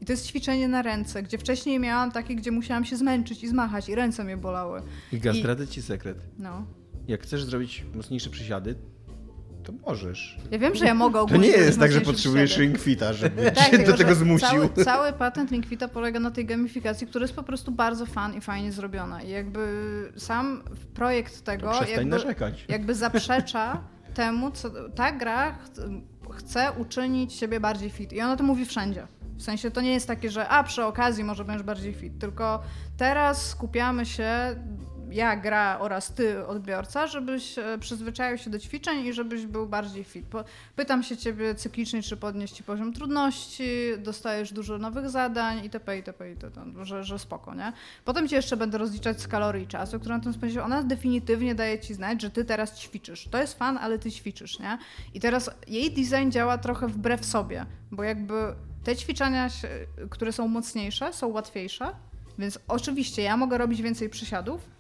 I 0.02 0.06
to 0.06 0.14
jest 0.14 0.28
ćwiczenie 0.28 0.68
na 0.68 0.82
ręce, 0.82 1.24
gdzie 1.24 1.38
wcześniej 1.38 1.80
miałam 1.80 2.12
takie, 2.12 2.36
gdzie 2.36 2.52
musiałam 2.52 2.86
się 2.86 2.96
zmęczyć 2.98 3.44
i 3.44 3.48
zmachać 3.48 3.90
i 3.90 3.96
ręce 3.96 4.24
mnie 4.24 4.38
bolały. 4.38 4.82
Iga, 5.12 5.32
I- 5.32 5.40
zdradzę 5.40 5.68
ci 5.68 5.82
sekret. 5.82 6.18
No. 6.40 6.66
Jak 7.08 7.22
chcesz 7.24 7.44
zrobić 7.44 7.86
mocniejsze 7.96 8.30
przysiady, 8.30 8.76
to 9.64 9.74
możesz. 9.88 10.38
Ja 10.52 10.60
wiem, 10.60 10.76
że 10.76 10.86
ja 10.86 10.94
mogę 10.94 11.14
To 11.14 11.22
ogólnie 11.22 11.42
nie 11.48 11.48
zrobić 11.52 11.66
jest 11.68 11.80
tak, 11.80 11.92
że 11.92 12.02
potrzebujesz 12.02 12.50
przysiady. 12.50 12.68
ring 12.68 12.80
fita, 12.84 13.14
żeby 13.14 13.52
Tak, 13.52 13.70
cię 13.72 13.78
do 13.80 13.94
tego 13.98 14.16
zmusił. 14.16 14.48
Cały, 14.50 14.70
cały 14.86 15.14
patent 15.14 15.52
Ringfita 15.52 15.88
polega 15.88 16.20
na 16.20 16.32
tej 16.32 16.46
gamifikacji, 16.46 17.08
która 17.08 17.24
jest 17.24 17.36
po 17.36 17.44
prostu 17.44 17.72
bardzo 17.72 18.06
fan 18.06 18.38
i 18.38 18.42
fajnie 18.42 18.72
zrobiona. 18.72 19.22
I 19.22 19.30
jakby 19.30 19.68
sam 20.18 20.64
projekt 20.94 21.42
tego 21.42 21.70
Przestań 21.70 21.90
jakby, 21.90 22.06
narzekać. 22.10 22.66
jakby 22.70 22.96
zaprzecza 22.96 23.84
temu, 24.14 24.52
co 24.52 24.70
ta 24.96 25.12
gra 25.12 25.52
ch 25.52 25.58
chce 26.32 26.72
uczynić 26.72 27.34
siebie 27.34 27.60
bardziej 27.60 27.90
fit. 27.90 28.14
I 28.14 28.22
ona 28.22 28.36
to 28.36 28.44
mówi 28.44 28.66
wszędzie. 28.66 29.08
W 29.38 29.42
sensie 29.42 29.72
to 29.72 29.82
nie 29.82 29.94
jest 29.94 30.08
takie, 30.08 30.30
że 30.30 30.50
a 30.50 30.64
przy 30.64 30.86
okazji 30.86 31.24
może 31.24 31.46
będziesz 31.46 31.64
bardziej 31.64 31.94
fit, 31.94 32.20
tylko 32.20 32.64
teraz 32.98 33.50
skupiamy 33.50 34.06
się 34.06 34.30
ja, 35.14 35.36
gra 35.36 35.80
oraz 35.80 36.14
ty, 36.14 36.48
odbiorca, 36.48 37.08
żebyś 37.08 37.58
e, 37.58 37.78
przyzwyczaił 37.80 38.38
się 38.38 38.50
do 38.50 38.60
ćwiczeń 38.60 39.06
i 39.06 39.14
żebyś 39.14 39.46
był 39.46 39.68
bardziej 39.68 40.04
fit. 40.04 40.26
Pytam 40.76 41.04
się 41.04 41.18
ciebie 41.18 41.56
cyklicznie, 41.56 42.04
czy 42.04 42.18
podnieść 42.18 42.54
ci 42.54 42.64
poziom 42.64 42.94
trudności, 42.94 43.64
dostajesz 43.98 44.54
dużo 44.54 44.78
nowych 44.78 45.10
zadań 45.10 45.64
itp., 45.64 45.98
itp., 45.98 46.30
itp., 46.30 46.66
że, 46.82 47.04
że 47.04 47.20
spoko, 47.20 47.56
nie? 47.56 47.74
Potem 48.06 48.28
ci 48.28 48.36
jeszcze 48.36 48.58
będę 48.58 48.78
rozliczać 48.78 49.22
z 49.22 49.28
kalorii 49.28 49.68
czasu, 49.68 50.00
które 50.00 50.18
na 50.18 50.24
tym 50.24 50.34
spędzisz. 50.34 50.58
Ona 50.58 50.84
definitywnie 50.84 51.56
daje 51.56 51.80
ci 51.80 51.94
znać, 51.94 52.22
że 52.22 52.30
ty 52.30 52.46
teraz 52.46 52.80
ćwiczysz. 52.80 53.28
To 53.28 53.38
jest 53.38 53.60
fan, 53.60 53.78
ale 53.78 54.00
ty 54.00 54.12
ćwiczysz, 54.12 54.60
nie? 54.60 54.78
I 55.14 55.20
teraz 55.20 55.50
jej 55.68 55.92
design 55.92 56.30
działa 56.30 56.58
trochę 56.58 56.88
wbrew 56.88 57.26
sobie, 57.26 57.66
bo 57.92 58.04
jakby 58.04 58.34
te 58.84 58.96
ćwiczenia, 58.96 59.50
które 60.10 60.32
są 60.32 60.48
mocniejsze, 60.48 61.14
są 61.14 61.28
łatwiejsze, 61.28 61.92
więc 62.40 62.60
oczywiście 62.68 63.22
ja 63.22 63.38
mogę 63.38 63.58
robić 63.58 63.82
więcej 63.82 64.10
przysiadów, 64.10 64.73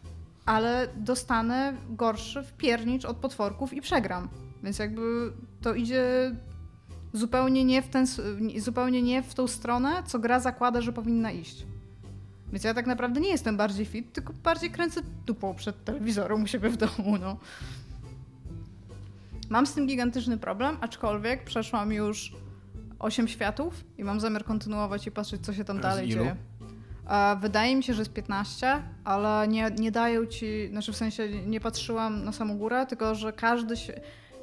ale 0.45 0.87
dostanę 0.95 1.73
gorszy 1.89 2.43
wpiernicz 2.43 3.05
od 3.05 3.17
potworków 3.17 3.73
i 3.73 3.81
przegram. 3.81 4.29
Więc 4.63 4.79
jakby 4.79 5.33
to 5.61 5.73
idzie 5.73 6.35
zupełnie 7.13 7.65
nie 7.65 7.81
w, 7.81 7.87
ten, 7.87 8.05
zupełnie 8.57 9.01
nie 9.01 9.23
w 9.23 9.33
tą 9.33 9.47
stronę, 9.47 10.03
co 10.05 10.19
gra 10.19 10.39
zakłada, 10.39 10.81
że 10.81 10.93
powinna 10.93 11.31
iść. 11.31 11.65
Więc 12.51 12.63
ja 12.63 12.73
tak 12.73 12.87
naprawdę 12.87 13.21
nie 13.21 13.29
jestem 13.29 13.57
bardziej 13.57 13.85
fit, 13.85 14.13
tylko 14.13 14.33
bardziej 14.33 14.71
kręcę 14.71 15.01
dupą 15.25 15.55
przed 15.55 15.83
telewizorem 15.83 16.43
u 16.43 16.47
siebie 16.47 16.69
w 16.69 16.77
domu, 16.77 17.17
no. 17.21 17.37
Mam 19.49 19.67
z 19.67 19.73
tym 19.73 19.87
gigantyczny 19.87 20.37
problem, 20.37 20.77
aczkolwiek 20.81 21.43
przeszłam 21.43 21.93
już 21.93 22.33
8 22.99 23.27
światów 23.27 23.83
i 23.97 24.03
mam 24.03 24.19
zamiar 24.19 24.43
kontynuować 24.43 25.07
i 25.07 25.11
patrzeć, 25.11 25.45
co 25.45 25.53
się 25.53 25.63
tam 25.63 25.81
dalej 25.81 26.09
ilu? 26.09 26.23
dzieje. 26.23 26.35
E, 27.09 27.35
Wydaje 27.35 27.75
mi 27.75 27.83
się, 27.83 27.93
że 27.93 28.01
jest 28.01 28.13
15, 28.13 28.83
ale 29.03 29.47
nie, 29.47 29.71
nie 29.79 29.91
dają 29.91 30.25
ci, 30.25 30.67
znaczy 30.69 30.93
w 30.93 30.97
sensie 30.97 31.29
nie 31.29 31.59
patrzyłam 31.59 32.23
na 32.23 32.31
samą 32.31 32.57
górę, 32.57 32.85
tylko 32.85 33.15
że 33.15 33.33
każdy. 33.33 33.77
Się, 33.77 33.93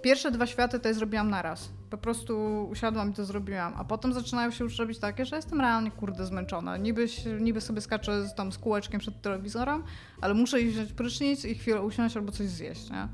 pierwsze 0.02 0.30
dwa 0.30 0.46
światy 0.46 0.80
to 0.80 0.94
zrobiłam 0.94 1.30
naraz. 1.30 1.68
Po 1.90 1.98
prostu 1.98 2.66
usiadłam 2.70 3.11
i 3.11 3.14
to 3.14 3.24
zrobiłam. 3.24 3.72
A 3.76 3.84
potem 3.84 4.12
zaczynają 4.12 4.50
się 4.50 4.64
już 4.64 4.78
robić 4.78 4.98
takie, 4.98 5.26
że 5.26 5.36
jestem 5.36 5.61
realnie 5.61 5.90
kurde 5.90 6.26
zmęczona. 6.26 6.76
Niby, 6.76 7.06
niby 7.40 7.61
sobie 7.61 7.80
skaczę 7.80 8.28
z, 8.28 8.34
tam 8.34 8.52
z 8.52 8.58
kółeczkiem 8.58 9.00
przed 9.00 9.22
telewizorem, 9.22 9.82
ale 10.20 10.34
muszę 10.34 10.61
iść 10.61 10.74
wziąć 10.74 10.92
prysznic 10.92 11.44
i 11.44 11.54
chwilę 11.54 11.82
usiąść 11.82 12.16
albo 12.16 12.32
coś 12.32 12.46
zjeść, 12.46 12.90
nie? 12.90 13.08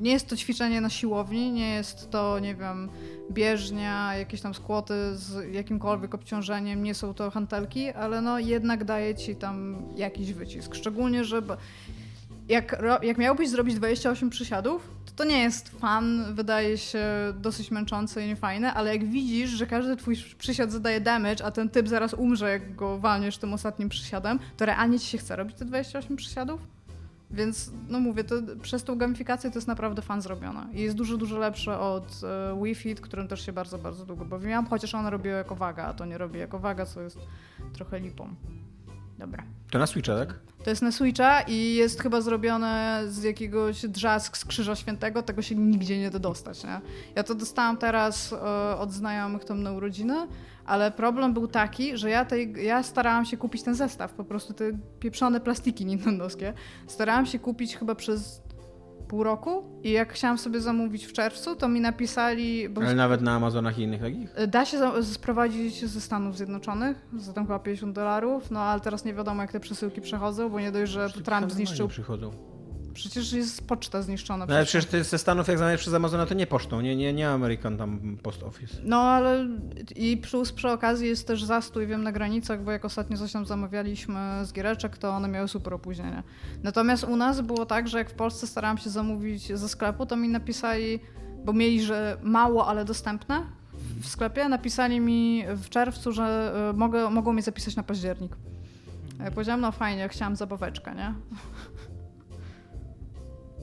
Nie 0.00 0.12
jest 0.12 0.28
to 0.28 0.36
ćwiczenie 0.36 0.80
na 0.80 0.90
siłowni, 0.90 1.52
nie 1.52 1.74
jest 1.74 2.10
to, 2.10 2.38
nie 2.38 2.54
wiem, 2.54 2.88
bieżnia, 3.30 4.14
jakieś 4.16 4.40
tam 4.40 4.54
skłoty 4.54 4.94
z 5.16 5.54
jakimkolwiek 5.54 6.14
obciążeniem, 6.14 6.82
nie 6.82 6.94
są 6.94 7.14
to 7.14 7.30
hantelki, 7.30 7.88
ale 7.88 8.20
no 8.20 8.38
jednak 8.38 8.84
daje 8.84 9.14
ci 9.14 9.36
tam 9.36 9.82
jakiś 9.96 10.32
wycisk. 10.32 10.74
Szczególnie, 10.74 11.24
że 11.24 11.42
jak, 12.48 12.82
jak 13.02 13.18
miałbyś 13.18 13.48
zrobić 13.48 13.74
28 13.74 14.30
przysiadów, 14.30 14.90
to 15.04 15.12
to 15.16 15.24
nie 15.24 15.42
jest 15.42 15.68
fan, 15.68 16.34
wydaje 16.34 16.78
się 16.78 17.04
dosyć 17.40 17.70
męczące 17.70 18.24
i 18.24 18.28
niefajne, 18.28 18.74
ale 18.74 18.96
jak 18.96 19.04
widzisz, 19.04 19.50
że 19.50 19.66
każdy 19.66 19.96
twój 19.96 20.16
przysiad 20.38 20.72
zadaje 20.72 21.00
damage, 21.00 21.44
a 21.44 21.50
ten 21.50 21.70
typ 21.70 21.88
zaraz 21.88 22.14
umrze, 22.14 22.50
jak 22.50 22.76
go 22.76 22.98
walniesz 22.98 23.38
tym 23.38 23.52
ostatnim 23.52 23.88
przysiadem, 23.88 24.38
to 24.56 24.66
realnie 24.66 25.00
ci 25.00 25.06
się 25.06 25.18
chce 25.18 25.36
robić 25.36 25.56
te 25.56 25.64
28 25.64 26.16
przysiadów? 26.16 26.73
Więc, 27.34 27.72
no 27.88 28.00
mówię, 28.00 28.24
to 28.24 28.34
przez 28.62 28.84
tą 28.84 28.98
gamifikację 28.98 29.50
to 29.50 29.58
jest 29.58 29.68
naprawdę 29.68 30.02
fan 30.02 30.22
zrobiona. 30.22 30.68
I 30.72 30.80
jest 30.80 30.96
dużo, 30.96 31.16
dużo 31.16 31.38
lepsze 31.38 31.78
od 31.78 32.20
e, 32.24 32.62
Wii 32.62 32.74
Fit, 32.74 33.00
którym 33.00 33.28
też 33.28 33.46
się 33.46 33.52
bardzo, 33.52 33.78
bardzo 33.78 34.06
długo 34.06 34.24
bawiłam, 34.24 34.66
chociaż 34.66 34.94
ona 34.94 35.10
robiła 35.10 35.36
jako 35.36 35.54
waga, 35.54 35.84
a 35.84 35.94
to 35.94 36.04
nie 36.04 36.18
robi 36.18 36.38
jako 36.38 36.58
waga, 36.58 36.86
co 36.86 37.00
jest 37.00 37.18
trochę 37.72 38.00
lipą. 38.00 38.34
Dobra. 39.18 39.42
To 39.70 39.78
na 39.78 39.86
Switcha, 39.86 40.16
tak? 40.16 40.34
To 40.64 40.70
jest 40.70 40.82
na 40.82 40.92
Switcha 40.92 41.40
i 41.40 41.74
jest 41.74 42.02
chyba 42.02 42.20
zrobione 42.20 43.02
z 43.06 43.22
jakiegoś 43.22 43.86
drzask 43.86 44.36
z 44.36 44.44
Krzyża 44.44 44.76
Świętego, 44.76 45.22
tego 45.22 45.42
się 45.42 45.54
nigdzie 45.54 45.98
nie 45.98 46.10
da 46.10 46.18
dostać, 46.18 46.64
nie? 46.64 46.80
Ja 47.14 47.22
to 47.22 47.34
dostałam 47.34 47.76
teraz 47.76 48.32
e, 48.32 48.78
od 48.78 48.92
znajomych 48.92 49.44
tam 49.44 49.62
na 49.62 49.72
urodziny, 49.72 50.26
ale 50.64 50.90
problem 50.90 51.34
był 51.34 51.48
taki, 51.48 51.96
że 51.96 52.10
ja, 52.10 52.24
tej, 52.24 52.54
ja 52.64 52.82
starałam 52.82 53.24
się 53.24 53.36
kupić 53.36 53.62
ten 53.62 53.74
zestaw, 53.74 54.12
po 54.12 54.24
prostu 54.24 54.54
te 54.54 54.64
pieprzone 55.00 55.40
plastiki 55.40 55.86
nintendowskie. 55.94 56.52
Starałam 56.86 57.26
się 57.26 57.38
kupić 57.38 57.76
chyba 57.76 57.94
przez 57.94 58.42
pół 59.14 59.24
roku 59.24 59.62
i 59.82 59.90
jak 59.90 60.12
chciałam 60.12 60.38
sobie 60.38 60.60
zamówić 60.60 61.06
w 61.06 61.12
czerwcu, 61.12 61.56
to 61.56 61.68
mi 61.68 61.80
napisali... 61.80 62.68
Ale 62.76 62.94
nawet 62.94 63.20
na 63.20 63.32
Amazonach 63.32 63.78
i 63.78 63.82
innych 63.82 64.00
takich? 64.00 64.34
Da 64.48 64.64
się 64.64 65.02
sprowadzić 65.02 65.86
ze 65.86 66.00
Stanów 66.00 66.36
Zjednoczonych 66.36 67.06
za 67.16 67.32
tam 67.32 67.44
chyba 67.46 67.58
50 67.58 67.94
dolarów, 67.94 68.50
no 68.50 68.60
ale 68.60 68.80
teraz 68.80 69.04
nie 69.04 69.14
wiadomo 69.14 69.42
jak 69.42 69.52
te 69.52 69.60
przesyłki 69.60 70.00
przechodzą, 70.00 70.48
bo 70.48 70.60
nie 70.60 70.72
dość, 70.72 70.92
że 70.92 71.10
Trump 71.10 71.52
zniszczył... 71.52 71.88
Przychodzą. 71.88 72.53
Przecież 72.94 73.32
jest 73.32 73.66
poczta 73.66 74.02
zniszczona. 74.02 74.46
No, 74.46 74.54
ale 74.54 74.64
przecież. 74.64 74.84
ty 74.84 75.04
ze 75.04 75.18
Stanów 75.18 75.48
jak 75.48 75.58
zamawiasz 75.58 75.80
przez 75.80 75.94
Amazona 75.94 76.26
to 76.26 76.34
nie 76.34 76.46
pocztą, 76.46 76.80
nie, 76.80 76.96
nie, 76.96 77.12
nie 77.12 77.28
American 77.28 77.76
tam 77.78 78.18
Post 78.22 78.42
Office. 78.42 78.76
No 78.84 78.96
ale 78.96 79.46
i 79.96 80.16
plus 80.16 80.52
przy 80.52 80.70
okazji 80.70 81.08
jest 81.08 81.26
też 81.26 81.44
zastój, 81.44 81.86
wiem, 81.86 82.02
na 82.02 82.12
granicach, 82.12 82.64
bo 82.64 82.70
jak 82.70 82.84
ostatnio 82.84 83.18
coś 83.18 83.32
tam 83.32 83.46
zamawialiśmy 83.46 84.20
z 84.44 84.52
giereczek, 84.52 84.98
to 84.98 85.10
one 85.10 85.28
miały 85.28 85.48
super 85.48 85.74
opóźnienie. 85.74 86.22
Natomiast 86.62 87.04
u 87.04 87.16
nas 87.16 87.40
było 87.40 87.66
tak, 87.66 87.88
że 87.88 87.98
jak 87.98 88.10
w 88.10 88.14
Polsce 88.14 88.46
starałam 88.46 88.78
się 88.78 88.90
zamówić 88.90 89.58
ze 89.58 89.68
sklepu, 89.68 90.06
to 90.06 90.16
mi 90.16 90.28
napisali, 90.28 91.00
bo 91.44 91.52
mieli, 91.52 91.82
że 91.82 92.16
mało, 92.22 92.66
ale 92.66 92.84
dostępne 92.84 93.46
w 94.00 94.08
sklepie, 94.08 94.48
napisali 94.48 95.00
mi 95.00 95.44
w 95.48 95.68
czerwcu, 95.68 96.12
że 96.12 96.54
y, 96.70 96.76
mogę, 96.76 97.10
mogą 97.10 97.32
mnie 97.32 97.42
zapisać 97.42 97.76
na 97.76 97.82
październik. 97.82 98.36
Ja 99.24 99.30
powiedziałam, 99.30 99.60
no 99.60 99.72
fajnie, 99.72 100.08
chciałam 100.08 100.36
zabaweczkę, 100.36 100.94
nie? 100.94 101.14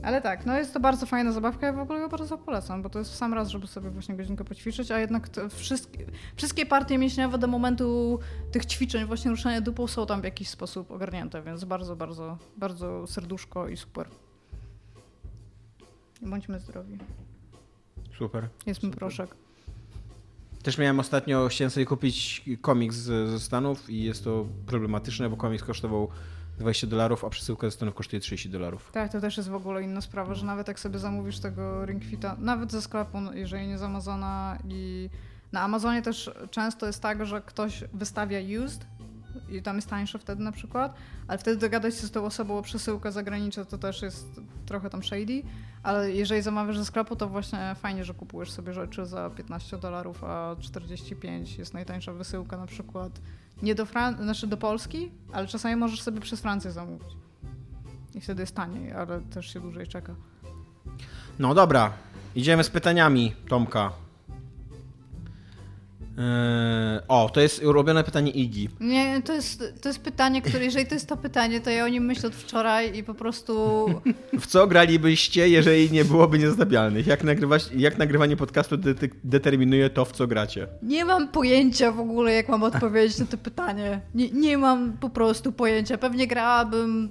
Ale 0.04 0.22
tak, 0.22 0.46
no 0.46 0.58
jest 0.58 0.74
to 0.74 0.80
bardzo 0.80 1.06
fajna 1.06 1.32
zabawka, 1.32 1.66
ja 1.66 1.74
w 1.74 1.80
ogóle 1.80 2.00
ją 2.00 2.10
bardzo 2.10 2.38
polecam, 2.38 2.82
bo 2.82 2.90
to 2.90 3.00
jest 3.00 3.12
w 3.12 3.16
sam 3.16 3.34
raz, 3.34 3.50
żeby 3.50 3.68
sobie 3.68 3.90
właśnie 3.90 4.16
godzinkę 4.16 4.44
poćwiczyć, 4.44 4.92
a 4.92 5.00
jednak 5.00 5.30
wszystkie, 5.50 6.06
wszystkie 6.36 6.66
partie 6.66 6.98
mięśniowe 6.98 7.38
do 7.38 7.48
momentu 7.48 8.20
tych 8.52 8.66
ćwiczeń, 8.66 9.06
właśnie 9.06 9.32
ruszania 9.32 9.62
dupą 9.62 9.88
są 9.88 10.06
tam 10.06 10.22
w 10.22 10.24
jakiś 10.24 10.50
sposób 10.50 10.92
ogarnięte, 10.92 11.42
więc 11.42 11.66
bardzo, 11.66 11.96
bardzo, 11.96 12.38
bardzo 12.58 13.08
serduszko 13.08 13.68
i 13.68 13.78
super. 13.78 14.08
Bądźmy 16.22 16.60
zdrowi. 16.60 16.98
Super. 18.18 18.50
Jest 18.66 18.84
mi 18.84 18.92
proszek. 18.92 19.36
Też 20.64 20.78
miałem 20.78 21.00
ostatnio, 21.00 21.48
chciałem 21.48 21.72
sobie 21.72 21.86
kupić 21.86 22.46
komiks 22.62 22.96
ze 22.96 23.40
Stanów 23.40 23.90
i 23.90 24.04
jest 24.04 24.24
to 24.24 24.46
problematyczne, 24.66 25.30
bo 25.30 25.38
komiks 25.38 25.64
kosztował 25.64 26.10
20 26.62 26.88
dolarów, 26.88 27.26
a 27.26 27.30
przesyłka 27.30 27.68
ze 27.68 27.72
Stanów 27.72 27.96
kosztuje 27.96 28.20
30 28.20 28.50
dolarów. 28.50 28.90
Tak, 28.92 29.12
to 29.12 29.22
też 29.22 29.38
jest 29.38 29.50
w 29.50 29.56
ogóle 29.56 29.84
inna 29.84 30.02
sprawa, 30.02 30.36
że 30.36 30.46
nawet 30.46 30.68
jak 30.68 30.80
sobie 30.80 31.00
zamówisz 31.00 31.40
tego 31.40 31.86
Ring 31.86 32.04
Fita, 32.04 32.36
nawet 32.40 32.72
ze 32.72 32.82
sklepu, 32.82 33.22
no, 33.22 33.34
jeżeli 33.34 33.68
nie 33.68 33.78
z 33.78 33.84
Amazona 33.84 34.58
i 34.70 35.10
na 35.52 35.62
Amazonie 35.62 36.02
też 36.02 36.32
często 36.52 36.88
jest 36.88 37.02
tak, 37.02 37.26
że 37.26 37.42
ktoś 37.42 37.84
wystawia 37.94 38.40
used 38.64 38.86
i 39.50 39.62
tam 39.62 39.76
jest 39.76 39.90
tańsze 39.90 40.20
wtedy 40.20 40.44
na 40.44 40.52
przykład, 40.52 40.94
ale 41.28 41.38
wtedy 41.38 41.58
dogadać 41.58 41.96
się 41.96 42.08
z 42.08 42.12
tą 42.12 42.26
osobą 42.26 42.58
o 42.58 42.62
przesyłkę 42.62 43.12
zagraniczną 43.12 43.66
to 43.66 43.78
też 43.78 44.02
jest 44.02 44.42
trochę 44.66 44.90
tam 44.90 45.04
shady, 45.04 45.44
ale 45.84 46.12
jeżeli 46.12 46.42
zamawiasz 46.42 46.78
ze 46.78 46.86
sklepu, 46.86 47.16
to 47.16 47.28
właśnie 47.28 47.76
fajnie, 47.76 48.04
że 48.06 48.14
kupujesz 48.14 48.52
sobie 48.52 48.74
rzeczy 48.74 49.06
za 49.06 49.30
15 49.30 49.78
dolarów, 49.78 50.24
a 50.24 50.56
45 50.60 51.58
jest 51.58 51.74
najtańsza 51.74 52.14
wysyłka 52.14 52.58
na 52.58 52.68
przykład 52.68 53.22
nie 53.62 53.76
do 53.76 53.86
Fran- 53.86 54.24
znaczy 54.24 54.48
do 54.48 54.58
Polski, 54.58 55.12
ale 55.34 55.48
czasami 55.48 55.76
możesz 55.76 56.02
sobie 56.02 56.22
przez 56.22 56.42
Francję 56.42 56.72
zamówić. 56.72 57.08
I 58.16 58.22
wtedy 58.22 58.44
jest 58.44 58.56
taniej, 58.56 58.92
ale 58.92 59.22
też 59.22 59.54
się 59.54 59.60
dłużej 59.60 59.88
czeka. 59.88 60.16
No 61.40 61.54
dobra, 61.54 61.94
idziemy 62.36 62.64
z 62.64 62.70
pytaniami 62.70 63.36
Tomka. 63.50 63.92
Eee, 66.18 67.00
o, 67.08 67.30
to 67.34 67.42
jest 67.42 67.64
ulubione 67.64 68.04
pytanie 68.04 68.32
Igi. 68.32 68.70
Nie, 68.80 69.22
to 69.22 69.34
jest, 69.34 69.64
to 69.82 69.90
jest 69.90 70.00
pytanie, 70.00 70.42
które, 70.42 70.66
jeżeli 70.66 70.86
to 70.86 70.94
jest 70.94 71.08
to 71.10 71.18
pytanie, 71.18 71.60
to 71.62 71.70
ja 71.70 71.86
o 71.86 71.88
nim 71.88 72.06
myślę 72.06 72.30
od 72.30 72.36
wczoraj 72.36 72.98
i 72.98 73.04
po 73.04 73.14
prostu 73.14 73.86
W 74.40 74.48
co 74.48 74.68
gralibyście, 74.68 75.50
jeżeli 75.50 75.92
nie 75.92 76.06
byłoby 76.06 76.40
niezatapialnych? 76.40 77.08
Jak, 77.08 77.24
nagrywać, 77.24 77.70
jak 77.78 77.98
nagrywanie 77.98 78.38
podcastu 78.38 78.78
de- 78.78 78.96
determinuje 79.24 79.90
to, 79.90 80.06
w 80.06 80.12
co 80.12 80.28
gracie? 80.28 80.68
nie 80.84 81.06
mam 81.06 81.28
pojęcia 81.28 81.92
w 81.92 82.00
ogóle, 82.00 82.34
jak 82.34 82.50
mam 82.50 82.64
odpowiedzieć 82.64 83.18
na 83.20 83.26
to 83.26 83.38
pytanie. 83.38 84.02
Nie, 84.16 84.30
nie 84.32 84.58
mam 84.58 84.94
po 84.98 85.10
prostu 85.10 85.52
pojęcia. 85.52 85.98
Pewnie 85.98 86.28
grałabym 86.28 87.10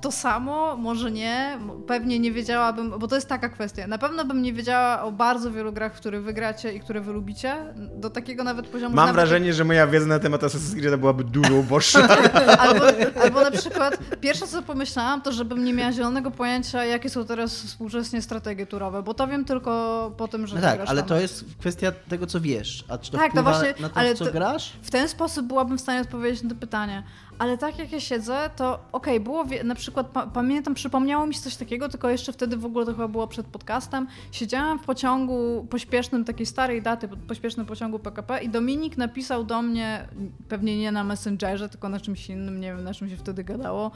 to 0.00 0.12
samo, 0.12 0.76
może 0.76 1.10
nie. 1.10 1.58
Pewnie 1.86 2.18
nie 2.18 2.32
wiedziałabym, 2.32 2.98
bo 2.98 3.08
to 3.08 3.14
jest 3.14 3.28
taka 3.28 3.48
kwestia. 3.48 3.86
Na 3.86 3.98
pewno 3.98 4.24
bym 4.24 4.42
nie 4.42 4.52
wiedziała 4.52 5.02
o 5.02 5.12
bardzo 5.12 5.50
wielu 5.50 5.72
grach, 5.72 5.94
w 5.94 5.96
które 5.96 6.20
wygracie 6.20 6.72
i 6.72 6.80
które 6.80 7.00
wy 7.00 7.12
lubicie. 7.12 7.56
Do 7.96 8.10
takiego 8.10 8.44
nawet 8.44 8.66
poziomu... 8.66 8.94
Mam 8.96 9.06
nawet 9.06 9.14
wrażenie, 9.14 9.52
że 9.52 9.64
moja 9.64 9.86
wiedza 9.86 10.06
na 10.06 10.18
temat 10.18 10.40
Assassin's 10.42 10.80
Creed 10.80 11.00
byłaby 11.00 11.24
dużo 11.24 11.54
uboższa. 11.54 12.08
Albo, 12.58 12.84
albo 13.22 13.40
na 13.40 13.50
przykład 13.50 13.98
pierwsze 14.20 14.46
co 14.46 14.62
pomyślałam, 14.62 15.22
to 15.22 15.32
żebym 15.32 15.64
nie 15.64 15.72
miała 15.74 15.92
zielonego 15.92 16.30
pojęcia, 16.30 16.84
jakie 16.84 17.10
są 17.10 17.24
teraz 17.24 17.52
współczesnie 17.62 18.22
strategie 18.22 18.66
turowe, 18.66 19.02
bo 19.02 19.14
to 19.14 19.26
wiem 19.26 19.44
tylko 19.44 20.12
po 20.16 20.28
tym, 20.28 20.46
że 20.46 20.56
No 20.56 20.62
tak, 20.62 20.76
grasz 20.76 20.88
ale 20.90 21.00
tam. 21.00 21.08
to 21.08 21.16
jest 21.20 21.44
kwestia 21.60 21.92
tego, 22.08 22.26
co 22.26 22.40
wiesz. 22.40 22.84
A 22.88 22.98
czy 22.98 23.10
to 23.12 23.18
Tak, 23.18 23.32
to 23.34 23.42
właśnie, 23.42 23.74
na 23.80 23.88
to, 23.88 23.96
ale 23.96 24.14
co 24.14 24.24
to- 24.24 24.32
grasz? 24.32 24.72
W 24.82 24.90
ten 24.90 25.08
sposób 25.08 25.46
byłabym 25.46 25.78
w 25.78 25.80
stanie 25.80 26.00
odpowiedzieć 26.00 26.42
na 26.42 26.48
to 26.50 26.56
pytanie. 26.56 27.02
Ale 27.42 27.58
tak 27.58 27.78
jak 27.78 27.92
ja 27.92 28.00
siedzę, 28.00 28.50
to 28.56 28.78
okej, 28.92 29.20
było 29.20 29.44
wie- 29.44 29.64
na 29.64 29.74
przykład, 29.74 30.06
pa, 30.06 30.26
pamiętam, 30.26 30.74
przypomniało 30.74 31.26
mi 31.26 31.34
się 31.34 31.40
coś 31.40 31.56
takiego, 31.56 31.88
tylko 31.88 32.08
jeszcze 32.10 32.32
wtedy 32.32 32.56
w 32.56 32.64
ogóle 32.64 32.86
to 32.86 32.92
chyba 32.92 33.08
było 33.08 33.26
przed 33.28 33.46
podcastem. 33.46 34.06
Siedziałam 34.32 34.78
w 34.78 34.84
pociągu 34.84 35.66
pośpiesznym, 35.70 36.24
takiej 36.24 36.46
starej 36.46 36.82
daty, 36.82 37.08
po- 37.08 37.16
pośpiesznym 37.16 37.66
pociągu 37.66 37.98
PKP 37.98 38.42
i 38.42 38.48
Dominik 38.48 38.96
napisał 38.96 39.44
do 39.44 39.62
mnie, 39.62 40.08
pewnie 40.48 40.78
nie 40.78 40.92
na 40.92 41.04
Messengerze, 41.04 41.68
tylko 41.68 41.88
na 41.88 42.00
czymś 42.00 42.30
innym, 42.30 42.60
nie 42.60 42.74
wiem 42.74 42.84
na 42.84 42.94
czym 42.94 43.08
się 43.10 43.16
wtedy 43.16 43.44
gadało, 43.44 43.90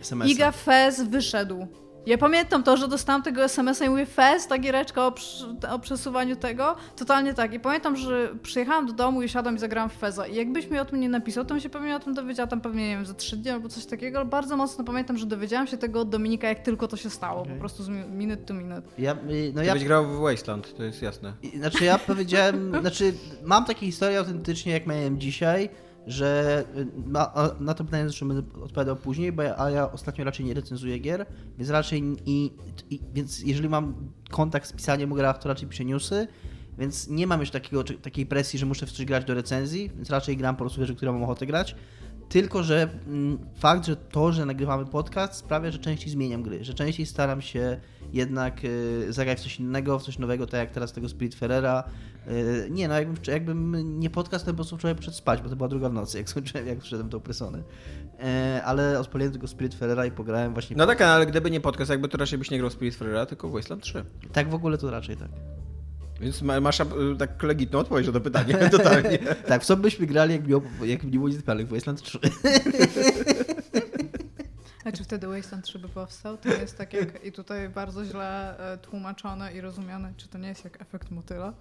SMS-a. 0.00 0.32
Iga 0.32 0.52
Fez 0.52 1.02
wyszedł. 1.02 1.66
Ja 2.08 2.18
pamiętam 2.18 2.62
to, 2.62 2.76
że 2.76 2.88
dostałam 2.88 3.22
tego 3.22 3.42
SMS-a 3.44 3.84
i 3.84 3.88
mówię 3.90 4.06
Fez, 4.06 4.46
ta 4.46 4.58
giereczka 4.58 5.06
o, 5.06 5.12
przy- 5.12 5.44
o 5.70 5.78
przesuwaniu 5.78 6.36
tego. 6.36 6.76
Totalnie 6.96 7.34
tak. 7.34 7.54
I 7.54 7.60
pamiętam, 7.60 7.96
że 7.96 8.34
przyjechałam 8.42 8.86
do 8.86 8.92
domu 8.92 9.22
i 9.22 9.28
siadłam 9.28 9.56
i 9.56 9.58
zagrałam 9.58 9.90
w 9.90 9.92
Feza. 9.92 10.26
I 10.26 10.34
jakbyś 10.36 10.70
mi 10.70 10.78
o 10.78 10.84
tym 10.84 11.00
nie 11.00 11.08
napisał, 11.08 11.44
to 11.44 11.54
bym 11.54 11.60
się 11.60 11.68
pewnie 11.70 11.96
o 11.96 12.00
tym 12.00 12.14
dowiedziała 12.14 12.46
tam 12.46 12.60
pewnie, 12.60 12.88
nie 12.88 12.96
wiem, 12.96 13.06
za 13.06 13.14
trzy 13.14 13.36
dni 13.36 13.50
albo 13.50 13.68
coś 13.68 13.86
takiego, 13.86 14.18
ale 14.18 14.28
bardzo 14.28 14.56
mocno 14.56 14.84
pamiętam, 14.84 15.16
że 15.18 15.26
dowiedziałam 15.26 15.66
się 15.66 15.76
tego 15.78 16.00
od 16.00 16.08
Dominika, 16.08 16.48
jak 16.48 16.58
tylko 16.62 16.88
to 16.88 16.96
się 16.96 17.10
stało. 17.10 17.42
Po 17.44 17.54
prostu 17.60 17.82
z 17.82 17.88
mi- 17.88 18.04
minute 18.10 18.42
to 18.44 18.54
minute. 18.54 18.82
Ja, 18.98 19.12
y, 19.12 19.52
no 19.54 19.60
Ja 19.62 19.66
ja, 19.68 19.74
byś 19.74 19.84
grał 19.84 20.06
w 20.06 20.20
Wasteland, 20.20 20.76
to 20.76 20.82
jest 20.82 21.02
jasne. 21.02 21.32
i- 21.42 21.58
znaczy 21.58 21.84
ja 21.84 21.98
powiedziałem, 21.98 22.72
znaczy 22.80 23.14
mam 23.44 23.64
takie 23.64 23.86
historie 23.86 24.18
autentycznie, 24.18 24.72
jak 24.72 24.86
miałem 24.86 25.20
dzisiaj, 25.20 25.70
że 26.08 26.64
y, 26.76 26.86
na, 27.06 27.32
na 27.60 27.74
to 27.74 27.84
pytanie 27.84 28.04
zresztą 28.04 28.28
będę 28.28 28.62
odpowiadał 28.62 28.96
później, 28.96 29.32
bo 29.32 29.42
ja, 29.42 29.58
a 29.58 29.70
ja 29.70 29.92
ostatnio 29.92 30.24
raczej 30.24 30.46
nie 30.46 30.54
recenzuję 30.54 30.98
gier, 30.98 31.26
więc 31.58 31.70
raczej 31.70 32.02
i, 32.26 32.52
i 32.90 33.00
więc 33.14 33.40
jeżeli 33.40 33.68
mam 33.68 33.94
kontakt 34.30 34.68
z 34.68 34.72
pisaniem 34.72 35.14
grach, 35.14 35.38
to 35.38 35.48
raczej 35.48 35.68
piszę 35.68 35.84
newsy, 35.84 36.28
więc 36.78 37.08
nie 37.08 37.26
mam 37.26 37.40
już 37.40 37.50
takiego, 37.50 37.84
takiej 37.84 38.26
presji, 38.26 38.58
że 38.58 38.66
muszę 38.66 38.86
w 38.86 38.92
coś 38.92 39.06
grać 39.06 39.24
do 39.24 39.34
recenzji, 39.34 39.90
więc 39.96 40.10
raczej 40.10 40.36
gram 40.36 40.56
po 40.56 40.60
prostu 40.64 40.80
rzeczy, 40.80 40.94
które 40.94 41.12
mam 41.12 41.22
ochotę 41.22 41.46
grać. 41.46 41.76
Tylko, 42.28 42.62
że 42.62 42.88
mm, 43.06 43.38
fakt, 43.58 43.86
że 43.86 43.96
to, 43.96 44.32
że 44.32 44.46
nagrywamy 44.46 44.86
podcast 44.86 45.34
sprawia, 45.34 45.70
że 45.70 45.78
częściej 45.78 46.10
zmieniam 46.10 46.42
gry, 46.42 46.64
że 46.64 46.74
częściej 46.74 47.06
staram 47.06 47.42
się 47.42 47.80
jednak 48.12 48.64
y, 48.64 49.12
zagrać 49.12 49.38
w 49.38 49.42
coś 49.42 49.60
innego, 49.60 49.98
w 49.98 50.02
coś 50.02 50.18
nowego, 50.18 50.46
tak 50.46 50.60
jak 50.60 50.70
teraz 50.70 50.92
tego 50.92 51.08
Spirit 51.08 51.34
Ferrera. 51.34 51.84
Y, 52.30 52.68
nie, 52.70 52.88
no 52.88 52.94
jakbym, 52.94 53.16
jakbym 53.26 54.00
nie 54.00 54.10
podcast, 54.10 54.44
to 54.44 54.50
po 54.50 54.56
prostu 54.56 54.76
wczoraj 54.76 54.96
poszedł 54.96 55.16
spać, 55.16 55.42
bo 55.42 55.48
to 55.48 55.56
była 55.56 55.68
druga 55.68 55.88
w 55.88 55.92
nocy, 55.92 56.18
jak 56.18 56.28
skończyłem, 56.28 56.66
jak 56.66 56.82
wszedłem 56.82 57.08
tą 57.10 57.20
personę. 57.20 57.62
E, 58.20 58.62
ale 58.64 59.00
odpaliłem 59.00 59.32
tego 59.32 59.48
Spirit 59.48 59.74
Ferrera 59.74 60.06
i 60.06 60.10
pograłem 60.10 60.52
właśnie. 60.52 60.76
No 60.76 60.86
tak, 60.86 61.02
ale 61.02 61.26
gdyby 61.26 61.50
nie 61.50 61.60
podcast, 61.60 61.90
jakby 61.90 62.08
to 62.08 62.18
raczej 62.18 62.38
byś 62.38 62.50
nie 62.50 62.58
grał 62.58 62.70
Spirit 62.70 62.94
Freera, 62.94 63.26
tylko 63.26 63.48
w 63.48 63.52
Wasteland 63.52 63.82
3. 63.82 64.04
Tak 64.32 64.50
w 64.50 64.54
ogóle 64.54 64.78
to 64.78 64.90
raczej 64.90 65.16
tak. 65.16 65.28
Więc 66.20 66.42
ma- 66.42 66.60
masz 66.60 66.78
tak 67.18 67.42
legitną 67.42 67.78
odpowiedź 67.78 68.06
na 68.06 68.12
to 68.12 68.20
pytanie, 68.20 68.54
totalnie. 68.70 69.18
Tak, 69.48 69.62
w 69.62 69.66
co 69.66 69.76
byśmy 69.76 70.06
grali, 70.06 70.32
jak, 70.32 70.48
miał, 70.48 70.62
jak 70.82 71.04
nie 71.04 71.10
było 71.10 71.28
nic 71.28 71.38
w 71.38 71.70
Wasteland 71.70 72.02
3. 72.02 72.18
A 74.84 74.92
czy 74.92 75.04
wtedy 75.04 75.26
Wasteland 75.26 75.64
3 75.64 75.78
by 75.78 75.88
powstał? 75.88 76.38
To 76.38 76.48
jest 76.48 76.78
tak 76.78 76.92
jak, 76.92 77.24
i 77.24 77.32
tutaj 77.32 77.68
bardzo 77.68 78.04
źle 78.04 78.58
e, 78.58 78.78
tłumaczone 78.78 79.52
i 79.52 79.60
rozumiane, 79.60 80.12
czy 80.16 80.28
to 80.28 80.38
nie 80.38 80.48
jest 80.48 80.64
jak 80.64 80.82
efekt 80.82 81.10
motyla? 81.10 81.52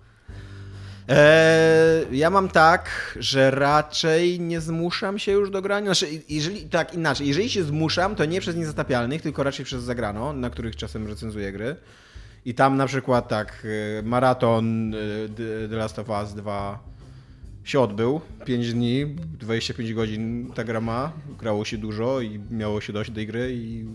Eee, 1.08 2.18
ja 2.18 2.30
mam 2.30 2.50
tak, 2.50 2.90
że 3.20 3.52
raczej 3.52 4.40
nie 4.40 4.62
zmuszam 4.62 5.20
się 5.20 5.32
już 5.32 5.50
do 5.50 5.62
grania. 5.62 5.86
Znaczy, 5.86 6.22
jeżeli, 6.30 6.62
tak, 6.62 6.94
inaczej. 6.94 7.28
Jeżeli 7.28 7.50
się 7.50 7.64
zmuszam, 7.64 8.16
to 8.16 8.26
nie 8.26 8.42
przez 8.42 8.56
niezatapialnych, 8.56 9.22
tylko 9.22 9.44
raczej 9.44 9.66
przez 9.66 9.84
zagrano, 9.84 10.34
na 10.34 10.50
których 10.50 10.76
czasem 10.76 11.08
recenzuję 11.08 11.52
gry. 11.52 11.76
I 12.46 12.54
tam 12.54 12.78
na 12.78 12.86
przykład 12.86 13.28
tak, 13.28 13.68
e, 14.00 14.04
maraton 14.04 14.94
e, 14.96 14.98
The 15.70 15.76
Last 15.76 16.00
of 16.00 16.10
Us 16.10 16.34
2 16.34 16.80
się 17.64 17.80
odbył. 17.80 18.22
5 18.46 18.74
dni, 18.74 19.06
25 19.40 19.94
godzin 19.94 20.52
ta 20.56 20.64
gra 20.64 20.82
ma. 20.82 21.12
Grało 21.40 21.66
się 21.66 21.78
dużo 21.78 22.22
i 22.22 22.40
miało 22.52 22.82
się 22.82 22.94
dość 22.94 23.12
tej 23.12 23.28
gry 23.28 23.54
i 23.54 23.86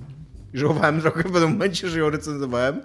żałowałem 0.55 1.01
trochę 1.01 1.21
w 1.21 1.33
pewnym 1.33 1.51
momencie, 1.51 1.89
że 1.89 1.99
ją 1.99 2.11
recenzowałem. 2.11 2.81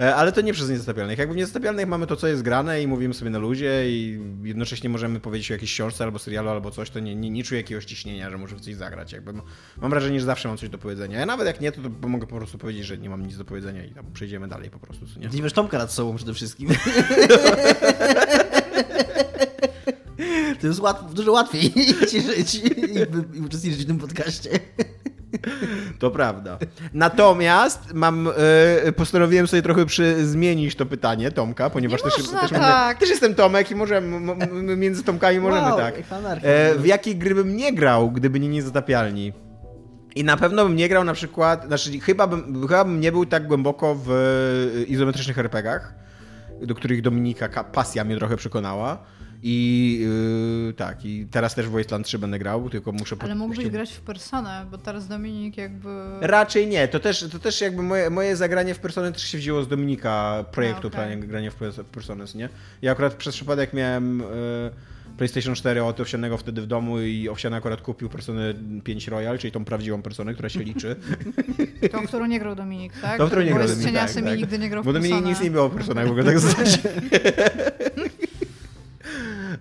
E, 0.00 0.14
Ale 0.14 0.32
to 0.32 0.40
nie 0.40 0.52
przez 0.52 0.70
niezatapialnych. 0.70 1.18
Jakby 1.18 1.34
w 1.34 1.36
niezatapialnych 1.36 1.88
mamy 1.88 2.06
to, 2.06 2.16
co 2.16 2.26
jest 2.26 2.42
grane 2.42 2.82
i 2.82 2.86
mówimy 2.86 3.14
sobie 3.14 3.30
na 3.30 3.38
luzie 3.38 3.90
i 3.90 4.20
jednocześnie 4.42 4.88
możemy 4.88 5.20
powiedzieć 5.20 5.50
o 5.50 5.54
jakiejś 5.54 5.72
książce 5.72 6.04
albo 6.04 6.18
serialu 6.18 6.48
albo 6.48 6.70
coś, 6.70 6.90
to 6.90 7.00
nie, 7.00 7.14
nie, 7.14 7.30
nie 7.30 7.44
czuję 7.44 7.60
jakiegoś 7.60 7.84
ciśnienia, 7.84 8.30
że 8.30 8.38
muszę 8.38 8.56
w 8.56 8.60
coś 8.60 8.74
zagrać. 8.74 9.12
Jakby 9.12 9.32
mam 9.76 9.90
wrażenie, 9.90 10.20
że 10.20 10.26
zawsze 10.26 10.48
mam 10.48 10.56
coś 10.56 10.68
do 10.68 10.78
powiedzenia. 10.78 11.18
Ja 11.18 11.26
nawet 11.26 11.46
jak 11.46 11.60
nie, 11.60 11.72
to, 11.72 11.80
to 12.02 12.08
mogę 12.08 12.26
po 12.26 12.36
prostu 12.36 12.58
powiedzieć, 12.58 12.86
że 12.86 12.98
nie 12.98 13.10
mam 13.10 13.26
nic 13.26 13.36
do 13.36 13.44
powiedzenia 13.44 13.84
i 13.84 13.90
tam 13.90 14.12
przejdziemy 14.12 14.48
dalej 14.48 14.70
po 14.70 14.78
prostu, 14.78 15.06
co 15.06 15.20
nie? 15.20 15.28
Nie 15.28 15.42
masz 15.42 15.52
Tomka 15.52 15.78
nad 15.78 15.92
sobą 15.92 16.16
przede 16.16 16.34
wszystkim. 16.34 16.68
To 20.60 20.66
jest 20.66 20.80
łat, 20.80 21.12
dużo 21.14 21.32
łatwiej 21.32 21.72
ci 22.10 22.20
żyć 22.20 22.54
i, 22.54 23.38
i 23.38 23.40
uczestniczyć 23.40 23.84
w 23.84 23.86
tym 23.86 23.98
podcaście. 23.98 24.50
To 26.00 26.10
prawda. 26.10 26.58
Natomiast 26.94 27.94
mam, 27.94 28.28
e, 28.86 28.92
postanowiłem 28.92 29.46
sobie 29.46 29.62
trochę 29.62 29.86
przy, 29.86 30.26
zmienić 30.26 30.74
to 30.76 30.86
pytanie 30.86 31.30
Tomka, 31.30 31.70
ponieważ 31.70 32.04
Nie 32.04 32.10
też, 32.10 32.18
można 32.18 32.40
też, 32.40 32.50
tak. 32.50 32.98
też 32.98 33.08
jestem 33.10 33.34
Tomek 33.34 33.70
i 33.70 33.74
możemy, 33.74 34.36
między 34.76 35.02
Tomkami 35.04 35.40
możemy 35.40 35.68
Wow, 35.68 35.78
tak. 35.78 35.94
E, 36.42 36.74
w 36.74 36.86
jakiej 36.86 37.16
gry 37.16 37.34
bym 37.34 37.56
nie 37.56 37.72
grał, 37.74 38.10
gdyby 38.10 38.40
nie 38.40 38.48
niezatapialni? 38.48 39.32
I 40.14 40.24
na 40.24 40.36
pewno 40.36 40.64
bym 40.64 40.76
nie 40.76 40.88
grał 40.88 41.04
na 41.04 41.12
przykład, 41.14 41.66
znaczy 41.66 42.00
chyba 42.00 42.26
bym, 42.26 42.60
chyba 42.68 42.84
bym 42.84 43.00
nie 43.00 43.12
był 43.12 43.26
tak 43.26 43.46
głęboko 43.46 43.94
w 43.94 44.10
e, 44.10 44.82
izometrycznych 44.82 45.38
RPGach, 45.38 45.94
do 46.62 46.74
których 46.74 47.02
Dominika 47.02 47.48
ka- 47.48 47.64
pasja 47.64 48.04
mnie 48.04 48.16
trochę 48.16 48.36
przekonała. 48.36 48.98
I 49.42 49.98
yy, 50.66 50.72
tak, 50.72 51.04
i 51.04 51.26
teraz 51.30 51.54
też 51.54 51.66
w 51.66 51.70
Wasteland 51.70 52.06
3 52.06 52.18
będę 52.18 52.38
grał, 52.38 52.70
tylko 52.70 52.92
muszę... 52.92 53.16
po- 53.16 53.24
Ale 53.24 53.34
mógłbyś 53.34 53.58
jeszcze- 53.58 53.72
grać 53.72 53.92
w 53.92 54.00
personę, 54.00 54.66
bo 54.70 54.78
teraz 54.78 55.08
Dominik 55.08 55.56
jakby... 55.56 55.88
Raczej 56.20 56.66
nie, 56.66 56.88
to 56.88 57.00
też, 57.00 57.26
to 57.32 57.38
też 57.38 57.60
jakby 57.60 57.82
moje, 57.82 58.10
moje 58.10 58.36
zagranie 58.36 58.74
w 58.74 58.78
Personę 58.78 59.12
też 59.12 59.22
się 59.22 59.38
wzięło 59.38 59.62
z 59.62 59.68
Dominika 59.68 60.44
projektu 60.52 60.88
okej. 60.88 61.16
okay. 61.16 61.28
grania 61.28 61.50
w, 61.50 61.54
w 61.54 61.84
Personas, 61.84 62.34
nie? 62.34 62.48
Ja 62.82 62.92
akurat 62.92 63.14
przez 63.14 63.34
przypadek 63.34 63.72
miałem 63.72 64.20
e, 64.20 64.24
PlayStation 65.18 65.54
4 65.54 65.84
od 65.84 66.00
Owsianego 66.00 66.36
wtedy 66.36 66.62
w 66.62 66.66
domu 66.66 67.00
i 67.00 67.28
Owsiany 67.28 67.56
akurat 67.56 67.80
kupił 67.80 68.08
Personę 68.08 68.54
5 68.84 69.08
Royal, 69.08 69.38
czyli 69.38 69.52
tą 69.52 69.64
prawdziwą 69.64 70.02
personę, 70.02 70.34
która 70.34 70.48
się 70.48 70.60
liczy. 70.60 70.96
Tą, 71.92 72.06
którą 72.06 72.26
nie 72.26 72.38
grał 72.40 72.54
Dominik, 72.54 72.92
tak? 73.02 73.18
Tą, 73.18 73.26
którą 73.26 73.42
nie 73.42 73.50
Bo 73.50 73.56
grał 73.56 73.68
Dominik, 73.68 73.94
tak, 73.94 74.12
tak. 74.12 74.24
nigdy 74.24 74.58
nie 74.58 74.70
grał 74.70 74.82
w 74.82 74.86
Bo 74.86 74.92
Dominik 74.92 75.12
personę. 75.12 75.30
nic 75.30 75.40
nie 75.40 75.50
miał 75.50 75.64
o 75.64 75.70
Personach, 75.70 76.06
w 76.06 76.10
ogóle 76.10 76.24
tak 76.24 76.38
zostać. 76.48 76.80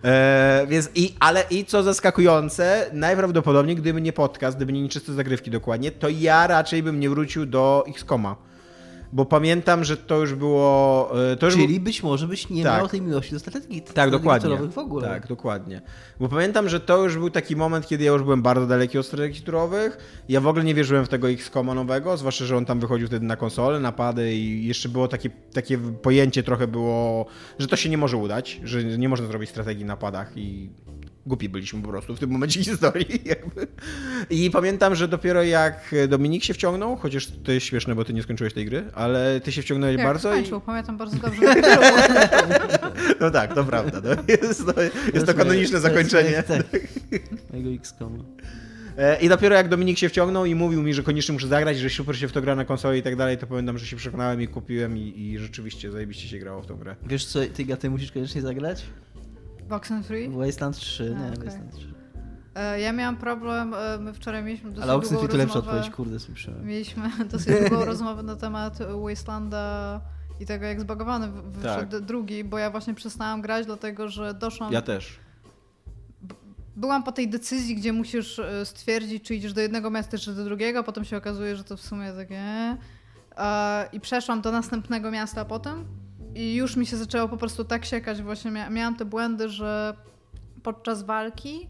E, 0.03 0.65
więc 0.69 0.89
i, 0.95 1.15
ale 1.19 1.43
i 1.49 1.65
co 1.65 1.83
zaskakujące, 1.83 2.89
najprawdopodobniej 2.93 3.75
gdyby 3.75 4.01
nie 4.01 4.13
podcast, 4.13 4.57
gdyby 4.57 4.73
nie 4.73 4.81
nieczyste 4.81 5.13
zagrywki 5.13 5.51
dokładnie, 5.51 5.91
to 5.91 6.09
ja 6.09 6.47
raczej 6.47 6.83
bym 6.83 6.99
nie 6.99 7.09
wrócił 7.09 7.45
do 7.45 7.83
X-Koma. 7.87 8.46
Bo 9.13 9.25
pamiętam, 9.25 9.83
że 9.83 9.97
to 9.97 10.19
już 10.19 10.33
było... 10.33 11.11
e, 11.31 11.35
To 11.35 11.45
już 11.45 11.55
Czyli 11.55 11.79
być 11.79 12.03
może 12.03 12.27
byś 12.27 12.49
nie 12.49 12.63
Tak. 12.63 12.77
miał 12.79 12.87
tej 12.87 13.01
miłości 13.01 13.33
do 13.33 13.39
strategii 13.39 13.81
tak, 13.81 14.11
dokładnie. 14.11 14.49
turowych 14.49 14.71
w 14.73 14.77
ogóle. 14.77 15.07
Tak, 15.07 15.27
dokładnie. 15.27 15.81
Bo 16.19 16.29
pamiętam, 16.29 16.69
że 16.69 16.79
to 16.79 17.03
już 17.03 17.17
był 17.17 17.29
taki 17.29 17.55
moment, 17.55 17.87
kiedy 17.87 18.03
ja 18.03 18.11
już 18.11 18.23
byłem 18.23 18.41
bardzo 18.41 18.67
daleki 18.67 18.97
od 18.97 19.05
strategii 19.05 19.41
turowych. 19.41 19.97
Ja 20.29 20.41
w 20.41 20.47
ogóle 20.47 20.63
nie 20.65 20.73
wierzyłem 20.73 21.05
w 21.05 21.09
tego 21.09 21.29
X-Koma 21.29 21.73
nowego, 21.73 22.17
zwłaszcza, 22.17 22.45
że 22.45 22.57
on 22.57 22.65
tam 22.65 22.79
wychodził 22.79 23.07
wtedy 23.07 23.25
na 23.25 23.35
konsolę, 23.35 23.79
napady 23.79 24.33
i 24.33 24.65
jeszcze 24.67 24.89
było 24.89 25.07
takie, 25.07 25.29
takie 25.53 25.77
pojęcie 25.77 26.43
trochę 26.43 26.67
było, 26.67 27.25
że 27.59 27.67
to 27.67 27.75
się 27.75 27.89
nie 27.89 27.97
może 27.97 28.17
udać, 28.17 28.61
że 28.63 28.83
nie 28.83 29.09
można 29.09 29.27
zrobić 29.27 29.49
strategii 29.49 29.85
na 29.85 29.97
padach 29.97 30.31
i 30.37 30.69
głupi 31.27 31.49
byliśmy 31.49 31.81
po 31.81 31.87
prostu 31.87 32.15
w 32.15 32.19
tym 32.19 32.29
momencie 32.29 32.63
historii. 32.63 33.21
Jakby. 33.25 33.67
I 34.29 34.51
pamiętam, 34.51 34.95
że 34.95 35.07
dopiero 35.07 35.43
jak 35.43 35.95
Dominik 36.09 36.43
się 36.43 36.53
wciągnął, 36.53 36.95
chociaż 36.95 37.27
to 37.43 37.51
jest 37.51 37.65
śmieszne, 37.65 37.95
bo 37.95 38.05
ty 38.05 38.13
nie 38.13 38.23
skończyłeś 38.23 38.53
tej 38.53 38.65
gry, 38.65 38.83
ale 38.93 39.41
ty 39.41 39.51
się 39.51 39.61
wciągnąłeś 39.61 39.97
Jak 39.97 40.07
bardzo 40.07 40.29
i... 40.29 40.31
skończył, 40.33 40.61
pamiętam 40.61 40.97
bardzo 40.97 41.17
dobrze. 41.17 41.41
No 43.19 43.31
tak, 43.31 43.53
to 43.55 43.63
prawda. 43.63 44.01
No. 44.03 44.09
Jest, 44.41 44.65
to, 44.65 44.81
jest 45.13 45.25
to 45.25 45.33
kanoniczne 45.33 45.79
zakończenie. 45.79 46.43
moje-. 46.49 47.19
Mojego 47.51 47.69
X-Koma. 47.69 48.23
E, 48.97 49.21
I 49.21 49.29
dopiero 49.29 49.55
jak 49.55 49.69
Dominik 49.69 49.97
się 49.97 50.09
wciągnął 50.09 50.45
i 50.45 50.55
mówił 50.55 50.83
mi, 50.83 50.93
że 50.93 51.03
koniecznie 51.03 51.33
muszę 51.33 51.47
zagrać, 51.47 51.77
że 51.77 51.89
super 51.89 52.17
się 52.17 52.27
w 52.27 52.31
to 52.31 52.41
gra 52.41 52.55
na 52.55 52.65
konsoli 52.65 52.99
i 52.99 53.03
tak 53.03 53.15
dalej, 53.15 53.37
to 53.37 53.47
pamiętam, 53.47 53.77
że 53.77 53.85
się 53.85 53.95
przekonałem 53.95 54.41
i 54.41 54.47
kupiłem 54.47 54.97
i, 54.97 55.13
i 55.21 55.37
rzeczywiście 55.39 55.91
zajebiście 55.91 56.27
się 56.27 56.39
grało 56.39 56.61
w 56.61 56.65
tą 56.65 56.77
grę. 56.77 56.95
Wiesz 57.05 57.25
co, 57.25 57.39
ty 57.53 57.65
Gaty 57.65 57.89
musisz 57.89 58.11
koniecznie 58.11 58.41
zagrać? 58.41 58.83
Box 59.69 59.91
and 59.91 60.05
Free? 60.05 60.29
Wasteland 60.29 60.75
3, 60.75 61.15
A, 61.17 61.19
nie, 61.21 61.27
okej. 61.33 61.45
Wasteland 61.45 61.71
3. 61.75 61.93
E, 62.55 62.79
Ja 62.79 62.93
miałam 62.93 63.17
problem, 63.17 63.73
e, 63.73 63.97
my 63.99 64.13
wczoraj 64.13 64.43
mieliśmy 64.43 64.69
dosyć 64.69 64.83
Ale 64.83 64.93
Oxen 64.95 65.17
Free 65.17 65.29
to 65.29 65.37
lepsza 65.37 65.59
odpowiedź, 65.59 65.89
kurde, 65.89 66.19
słyszałem. 66.19 66.65
Mieliśmy 66.65 67.09
dosyć 67.31 67.59
długą 67.69 67.85
rozmowę 67.93 68.23
na 68.23 68.35
temat 68.35 68.79
Wastelanda 69.03 70.01
i 70.39 70.45
tego, 70.45 70.65
jak 70.65 70.81
zbagowany 70.81 71.27
w- 71.27 71.51
wyszedł 71.51 71.91
Tak. 71.91 72.01
drugi, 72.05 72.43
bo 72.43 72.57
ja 72.57 72.69
właśnie 72.71 72.93
przestałam 72.93 73.41
grać, 73.41 73.65
dlatego 73.65 74.09
że 74.09 74.33
doszłam... 74.33 74.81
też. 74.81 75.19
Byłam 76.75 77.03
po 77.03 77.11
tej 77.11 77.29
decyzji, 77.29 77.75
gdzie 77.75 77.93
musisz 77.93 78.39
e, 78.39 78.65
stwierdzić, 78.65 79.23
czy 79.23 79.35
idziesz 79.35 79.53
do 79.53 79.61
jednego 79.61 79.89
miasta, 79.89 80.17
czy 80.17 80.33
do 80.33 80.43
drugiego, 80.43 80.83
potem 80.83 81.05
się 81.05 81.17
okazuje, 81.17 81.55
że 81.55 81.63
to 81.63 81.77
w 81.77 81.81
sumie 81.81 82.11
takie... 82.13 82.41
I 83.93 83.99
przeszłam 83.99 84.41
do 84.41 84.51
następnego 84.51 85.11
miasta 85.11 85.45
potem 85.45 85.85
i 86.37 86.55
już 86.55 86.75
mi 86.75 86.85
się 86.85 86.97
zaczęło 86.97 87.27
po 87.27 87.37
prostu 87.37 87.63
tak 87.65 87.85
siekać. 87.85 88.21
Właśnie 88.21 88.51
mia- 88.51 88.71
miałam 88.71 88.95
te 88.95 89.05
błędy, 89.05 89.49
że 89.49 89.95
podczas 90.63 91.03
walki 91.03 91.67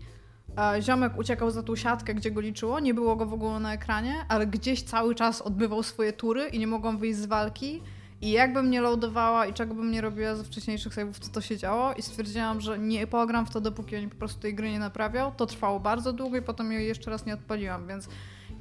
e, 0.57 0.81
ziomek 0.81 1.17
uciekał 1.17 1.51
za 1.51 1.63
tą 1.63 1.75
siatkę, 1.75 2.13
gdzie 2.13 2.31
go 2.31 2.41
liczyło, 2.41 2.79
nie 2.79 2.93
było 2.93 3.15
go 3.15 3.25
w 3.25 3.33
ogóle 3.33 3.59
na 3.59 3.73
ekranie, 3.73 4.15
ale 4.29 4.47
gdzieś 4.47 4.83
cały 4.83 5.15
czas 5.15 5.41
odbywał 5.41 5.83
swoje 5.83 6.13
tury 6.13 6.47
i 6.47 6.59
nie 6.59 6.67
mogłam 6.67 6.97
wyjść 6.97 7.19
z 7.19 7.25
walki. 7.25 7.81
I 8.21 8.31
jakbym 8.31 8.69
nie 8.69 8.81
loadowała 8.81 9.45
i 9.45 9.53
czego 9.53 9.73
bym 9.73 9.91
nie 9.91 10.01
robiła 10.01 10.35
ze 10.35 10.43
wcześniejszych 10.43 10.93
save'ów, 10.93 11.19
to 11.19 11.27
to 11.33 11.41
się 11.41 11.57
działo 11.57 11.93
i 11.93 12.01
stwierdziłam, 12.01 12.61
że 12.61 12.79
nie 12.79 13.07
pogram 13.07 13.45
w 13.45 13.49
to, 13.49 13.61
dopóki 13.61 13.95
oni 13.95 14.09
po 14.09 14.15
prostu 14.15 14.41
tej 14.41 14.55
gry 14.55 14.71
nie 14.71 14.79
naprawią. 14.79 15.31
To 15.31 15.45
trwało 15.45 15.79
bardzo 15.79 16.13
długo 16.13 16.37
i 16.37 16.41
potem 16.41 16.71
jej 16.71 16.87
jeszcze 16.87 17.11
raz 17.11 17.25
nie 17.25 17.33
odpaliłam, 17.33 17.87
więc 17.87 18.09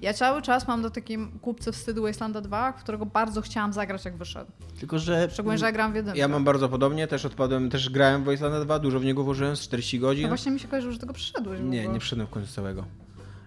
ja 0.03 0.13
cały 0.13 0.43
czas 0.43 0.69
mam 0.69 0.83
do 0.83 0.91
takiej 0.91 1.19
kupce 1.43 1.73
wstydu 1.73 2.03
Wastelanda 2.03 2.41
2, 2.41 2.73
w 2.73 2.83
którego 2.83 3.07
bardzo 3.07 3.43
chciałam 3.43 3.73
zagrać 3.73 4.05
jak 4.05 4.17
wyszedł. 4.17 4.51
Tylko, 4.79 4.99
że... 4.99 5.29
Szczególnie, 5.31 5.59
że 5.59 5.67
ja 5.67 5.73
gram 5.73 5.93
w 5.93 5.95
jedynkę. 5.95 6.19
Ja 6.19 6.29
mam 6.29 6.45
bardzo 6.45 6.69
podobnie, 6.69 7.07
też 7.07 7.25
odpadłem, 7.25 7.71
też 7.71 7.91
grałem 7.91 8.23
w 8.23 8.27
Wasteland 8.27 8.65
2, 8.65 8.79
dużo 8.79 9.01
w 9.01 9.05
niego 9.05 9.25
włożyłem, 9.25 9.57
z 9.57 9.61
40 9.61 9.99
godzin. 9.99 10.23
No 10.23 10.29
właśnie 10.29 10.53
mi 10.53 10.61
się 10.61 10.69
kojarzy, 10.69 10.93
że 10.93 10.99
tego 10.99 11.13
przyszedłeś 11.13 11.61
Nie, 11.61 11.89
nie 11.89 11.99
przyszedłem 11.99 12.27
w 12.27 12.31
końcu 12.31 12.53
całego. 12.53 12.85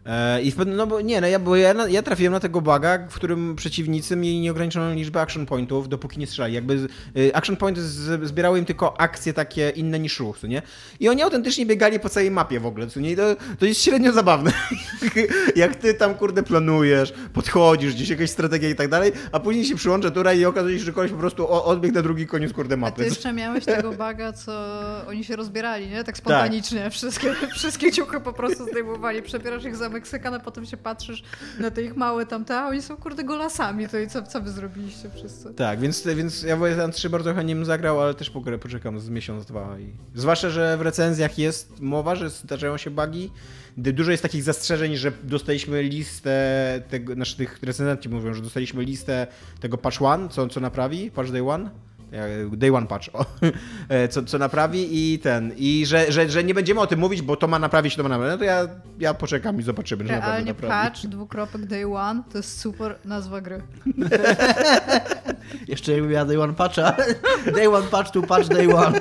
E, 0.09 0.41
I 0.41 0.51
w 0.51 0.55
pewnym, 0.55 0.77
no 0.77 0.87
bo 0.87 1.01
nie, 1.01 1.21
no 1.21 1.27
ja, 1.27 1.39
bo 1.39 1.55
ja, 1.55 1.87
ja 1.87 2.01
trafiłem 2.01 2.33
na 2.33 2.39
tego 2.39 2.61
buga, 2.61 3.07
w 3.09 3.13
którym 3.13 3.55
przeciwnicy 3.55 4.15
mieli 4.15 4.39
nieograniczoną 4.39 4.93
liczbę 4.93 5.21
action 5.21 5.45
pointów, 5.45 5.89
dopóki 5.89 6.19
nie 6.19 6.27
strzelali. 6.27 6.53
Jakby 6.53 6.87
y, 7.17 7.35
action 7.35 7.55
pointy 7.55 7.81
zbierały 8.23 8.59
im 8.59 8.65
tylko 8.65 9.01
akcje 9.01 9.33
takie 9.33 9.69
inne 9.69 9.99
niż 9.99 10.19
ruch, 10.19 10.43
nie? 10.43 10.61
I 10.99 11.09
oni 11.09 11.21
autentycznie 11.21 11.65
biegali 11.65 11.99
po 11.99 12.09
całej 12.09 12.31
mapie 12.31 12.59
w 12.59 12.65
ogóle, 12.65 12.87
co 12.87 12.99
nie? 12.99 13.11
I 13.11 13.15
to, 13.15 13.35
to 13.59 13.65
jest 13.65 13.81
średnio 13.81 14.11
zabawne. 14.11 14.51
Jak 15.55 15.75
ty 15.75 15.93
tam, 15.93 16.15
kurde, 16.15 16.43
planujesz, 16.43 17.13
podchodzisz, 17.33 17.93
gdzieś 17.93 18.09
jakaś 18.09 18.29
strategia 18.29 18.69
i 18.69 18.75
tak 18.75 18.87
dalej, 18.89 19.11
a 19.31 19.39
później 19.39 19.65
się 19.65 19.75
przyłącza 19.75 20.11
tura 20.11 20.33
i 20.33 20.45
okazuje 20.45 20.79
się, 20.79 20.85
że 20.85 20.93
koleś 20.93 21.11
po 21.11 21.17
prostu 21.17 21.47
odbiegł 21.49 21.95
na 21.95 22.01
drugi 22.01 22.27
koniec, 22.27 22.53
kurde, 22.53 22.73
A 22.73 22.77
ty 22.77 22.81
mapy. 22.81 23.03
jeszcze 23.05 23.33
miałeś 23.33 23.65
tego 23.75 23.91
baga, 23.91 24.33
co 24.33 24.51
oni 25.07 25.23
się 25.23 25.35
rozbierali, 25.35 25.89
nie? 25.89 26.03
Tak 26.03 26.17
spontanicznie. 26.17 26.89
Wszystkie, 26.89 27.35
wszystkie 27.55 27.91
ciuchy 27.91 28.19
po 28.19 28.33
prostu 28.33 28.65
zdejmowali. 28.65 29.21
Przebierasz 29.21 29.65
ich 29.65 29.75
za 29.75 29.89
Meksykan, 29.99 30.41
potem 30.41 30.65
się 30.65 30.77
patrzysz 30.77 31.23
na 31.59 31.71
te 31.71 31.83
ich 31.83 31.95
małe 31.95 32.25
tamte, 32.25 32.59
a 32.59 32.67
oni 32.67 32.81
są 32.81 32.97
kurde 32.97 33.23
golasami. 33.23 33.89
To 33.89 33.97
i 33.97 34.07
co, 34.07 34.23
co 34.23 34.41
wy 34.41 34.49
zrobiliście 34.49 35.09
wszyscy? 35.09 35.53
Tak, 35.53 35.79
więc, 35.79 36.07
więc 36.15 36.43
ja 36.43 36.57
Wasteland 36.57 36.95
3 36.95 37.09
bardzo 37.09 37.33
chętnie 37.33 37.55
bym 37.55 37.65
zagrał, 37.65 38.01
ale 38.01 38.13
też 38.13 38.29
pogrę, 38.29 38.57
poczekam 38.57 38.99
z 38.99 39.09
miesiąc, 39.09 39.45
dwa. 39.45 39.79
I... 39.79 39.93
Zwłaszcza, 40.15 40.49
że 40.49 40.77
w 40.77 40.81
recenzjach 40.81 41.37
jest 41.37 41.81
mowa, 41.81 42.15
że 42.15 42.29
zdarzają 42.29 42.77
się 42.77 42.89
bugi. 42.89 43.31
Dużo 43.77 44.11
jest 44.11 44.23
takich 44.23 44.43
zastrzeżeń, 44.43 44.95
że 44.95 45.11
dostaliśmy 45.23 45.83
listę 45.83 46.81
tego, 46.89 47.13
znaczy 47.13 47.37
tych 47.37 47.59
recenzenci 47.63 48.09
mówią, 48.09 48.33
że 48.33 48.41
dostaliśmy 48.41 48.83
listę 48.83 49.27
tego 49.59 49.77
patch 49.77 50.01
one, 50.01 50.29
co, 50.29 50.47
co 50.47 50.59
naprawi, 50.59 51.11
patch 51.11 51.31
day 51.31 51.49
one. 51.49 51.69
Ja- 52.11 52.57
Day 52.57 52.71
one 52.75 52.87
patch, 52.87 53.09
o. 53.13 53.25
E, 53.89 54.07
Co, 54.07 54.23
co 54.23 54.37
naprawi 54.37 55.13
i 55.13 55.19
ten. 55.19 55.51
I 55.57 55.85
że, 55.85 56.11
że, 56.11 56.29
że 56.29 56.43
nie 56.43 56.53
będziemy 56.53 56.79
o 56.81 56.87
tym 56.87 56.99
mówić, 56.99 57.21
bo 57.21 57.35
to 57.35 57.47
ma 57.47 57.59
naprawić, 57.59 57.95
to 57.95 58.03
ma 58.03 58.09
naprawić. 58.09 58.31
No 58.31 58.37
to 58.37 58.43
ja, 58.43 58.67
ja 58.99 59.13
poczekam 59.13 59.59
i 59.59 59.63
zobaczymy, 59.63 60.03
że 60.03 60.13
naprawdę 60.13 60.31
Realnie 60.31 60.51
naprawi. 60.53 60.89
patch, 60.89 61.05
dwukropek 61.07 61.65
day 61.65 61.93
one, 61.93 62.23
to 62.31 62.37
jest 62.37 62.59
super 62.59 62.95
nazwa 63.05 63.41
gry. 63.41 63.61
Jeszcze 65.67 65.91
jakby 65.91 66.07
miała 66.07 66.25
Day 66.25 66.41
One 66.41 66.53
Patcha. 66.53 66.95
Day 67.55 67.69
One 67.69 67.87
Patch 67.87 68.11
to 68.11 68.21
Patch 68.21 68.47
Day 68.47 68.73
One. 68.75 68.99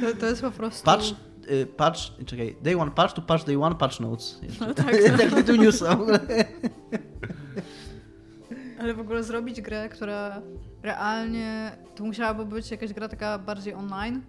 To, 0.00 0.16
to 0.20 0.26
jest 0.26 0.42
po 0.42 0.50
prostu... 0.50 0.84
Patch, 0.84 1.04
y, 1.50 1.66
patch, 1.66 1.98
czekaj, 2.26 2.56
Day 2.62 2.76
One 2.80 2.90
Patch 2.90 3.12
to 3.14 3.22
Patch 3.22 3.44
Day 3.44 3.56
One 3.62 3.74
Patch 3.74 4.00
Notes. 4.00 4.40
No 4.60 4.74
tak, 4.74 4.86
tak 5.18 5.34
tytuł 5.34 5.56
newsa 5.56 5.96
w 5.96 6.00
ogóle. 6.00 6.20
Ale 8.84 8.94
w 8.94 9.00
ogóle 9.00 9.22
zrobić 9.22 9.60
grę, 9.60 9.88
która 9.88 10.42
realnie. 10.82 11.72
To 11.94 12.04
musiałaby 12.04 12.44
być 12.44 12.70
jakaś 12.70 12.92
gra 12.92 13.08
taka 13.08 13.38
bardziej 13.38 13.74
online, 13.74 14.22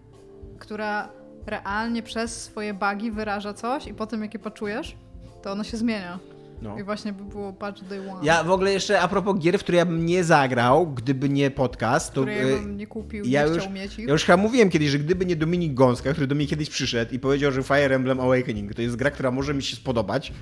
która 0.59 1.09
realnie 1.45 2.03
przez 2.03 2.43
swoje 2.43 2.73
bugi 2.73 3.11
wyraża 3.11 3.53
coś 3.53 3.87
i 3.87 3.93
potem 3.93 4.21
jak 4.21 4.33
je 4.33 4.39
poczujesz, 4.39 4.95
to 5.43 5.51
ono 5.51 5.63
się 5.63 5.77
zmienia. 5.77 6.19
No. 6.61 6.79
I 6.79 6.83
właśnie 6.83 7.13
by 7.13 7.23
było 7.23 7.53
patch 7.53 7.83
day 7.83 8.11
one. 8.11 8.25
Ja 8.25 8.43
w 8.43 8.51
ogóle 8.51 8.73
jeszcze 8.73 9.01
a 9.01 9.07
propos 9.07 9.39
gier, 9.39 9.59
w 9.59 9.63
które 9.63 9.77
ja 9.77 9.85
bym 9.85 10.05
nie 10.05 10.23
zagrał, 10.23 10.87
gdyby 10.87 11.29
nie 11.29 11.51
podcast, 11.51 12.13
to 12.13 12.21
które 12.21 12.35
ja 12.35 12.43
e, 12.43 12.59
bym 12.59 12.77
nie 12.77 12.87
kupił, 12.87 13.25
ja 13.25 13.43
nie 13.43 13.49
już, 13.49 13.59
chciał 13.59 13.73
mieć 13.73 13.99
ich. 13.99 14.07
ja 14.07 14.13
już 14.13 14.23
chyba 14.25 14.37
mówiłem 14.37 14.69
kiedyś, 14.69 14.89
że 14.89 14.99
gdyby 14.99 15.25
nie 15.25 15.35
Dominik 15.35 15.73
Gąska, 15.73 16.11
który 16.11 16.27
do 16.27 16.35
mnie 16.35 16.47
kiedyś 16.47 16.69
przyszedł 16.69 17.13
i 17.13 17.19
powiedział, 17.19 17.51
że 17.51 17.63
Fire 17.63 17.95
Emblem 17.95 18.19
Awakening 18.19 18.73
to 18.73 18.81
jest 18.81 18.95
gra, 18.95 19.11
która 19.11 19.31
może 19.31 19.53
mi 19.53 19.63
się 19.63 19.75
spodobać, 19.75 20.33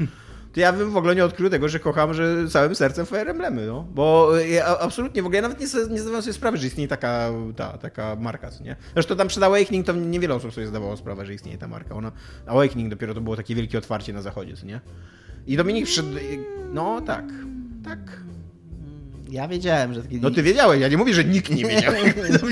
to 0.54 0.60
ja 0.60 0.74
bym 0.74 0.91
w 0.91 0.97
ogóle 0.97 1.16
nie 1.16 1.26
odkrył 1.26 1.49
tego, 1.49 1.70
że 1.70 1.80
kocham 1.80 2.14
że 2.14 2.47
całym 2.49 2.76
sercem 2.76 3.06
Fire 3.06 3.32
Emblemy, 3.32 3.66
no. 3.68 3.88
Bo 3.95 4.38
ja 4.38 4.80
absolutnie, 4.80 5.24
w 5.24 5.26
ogóle 5.26 5.36
ja 5.36 5.41
nawet 5.41 5.60
nie, 5.60 5.66
nie 5.89 5.99
zdawałem 5.99 6.22
sobie 6.22 6.34
sprawy, 6.34 6.58
że 6.58 6.68
istnieje 6.68 6.88
taka, 6.88 7.30
ta, 7.56 7.78
taka 7.78 8.16
marka, 8.16 8.51
co 8.51 8.64
nie? 8.64 8.76
Zresztą 8.93 9.16
tam 9.16 9.28
przed 9.28 9.43
Awakening 9.43 9.86
to 9.86 9.93
niewiele 9.93 10.36
osób 10.36 10.54
sobie 10.54 10.68
zdawało 10.68 10.97
sprawę, 10.97 11.26
że 11.26 11.34
istnieje 11.34 11.58
ta 11.58 11.68
marka. 11.68 11.95
Ona, 11.95 12.12
Awakening 12.45 12.89
dopiero 12.89 13.14
to 13.14 13.22
było 13.22 13.36
takie 13.36 13.56
wielkie 13.56 13.78
otwarcie 13.78 14.14
na 14.14 14.22
zachodzie, 14.22 14.56
co 14.58 14.66
nie? 14.66 14.82
I 15.47 15.58
Dominik 15.58 15.86
przyszedł, 15.86 16.10
i- 16.18 16.39
no 16.74 17.01
tak, 17.01 17.26
tak. 17.84 17.99
Ja 19.30 19.47
wiedziałem, 19.47 19.93
że 19.93 20.01
taki 20.01 20.20
No 20.22 20.32
ty 20.32 20.43
wiedziałeś, 20.43 20.82
ja 20.82 20.88
nie 20.88 20.97
mówię, 20.97 21.14
że 21.14 21.24
nikt 21.24 21.49
nie 21.49 21.66
wiedział. 21.66 21.93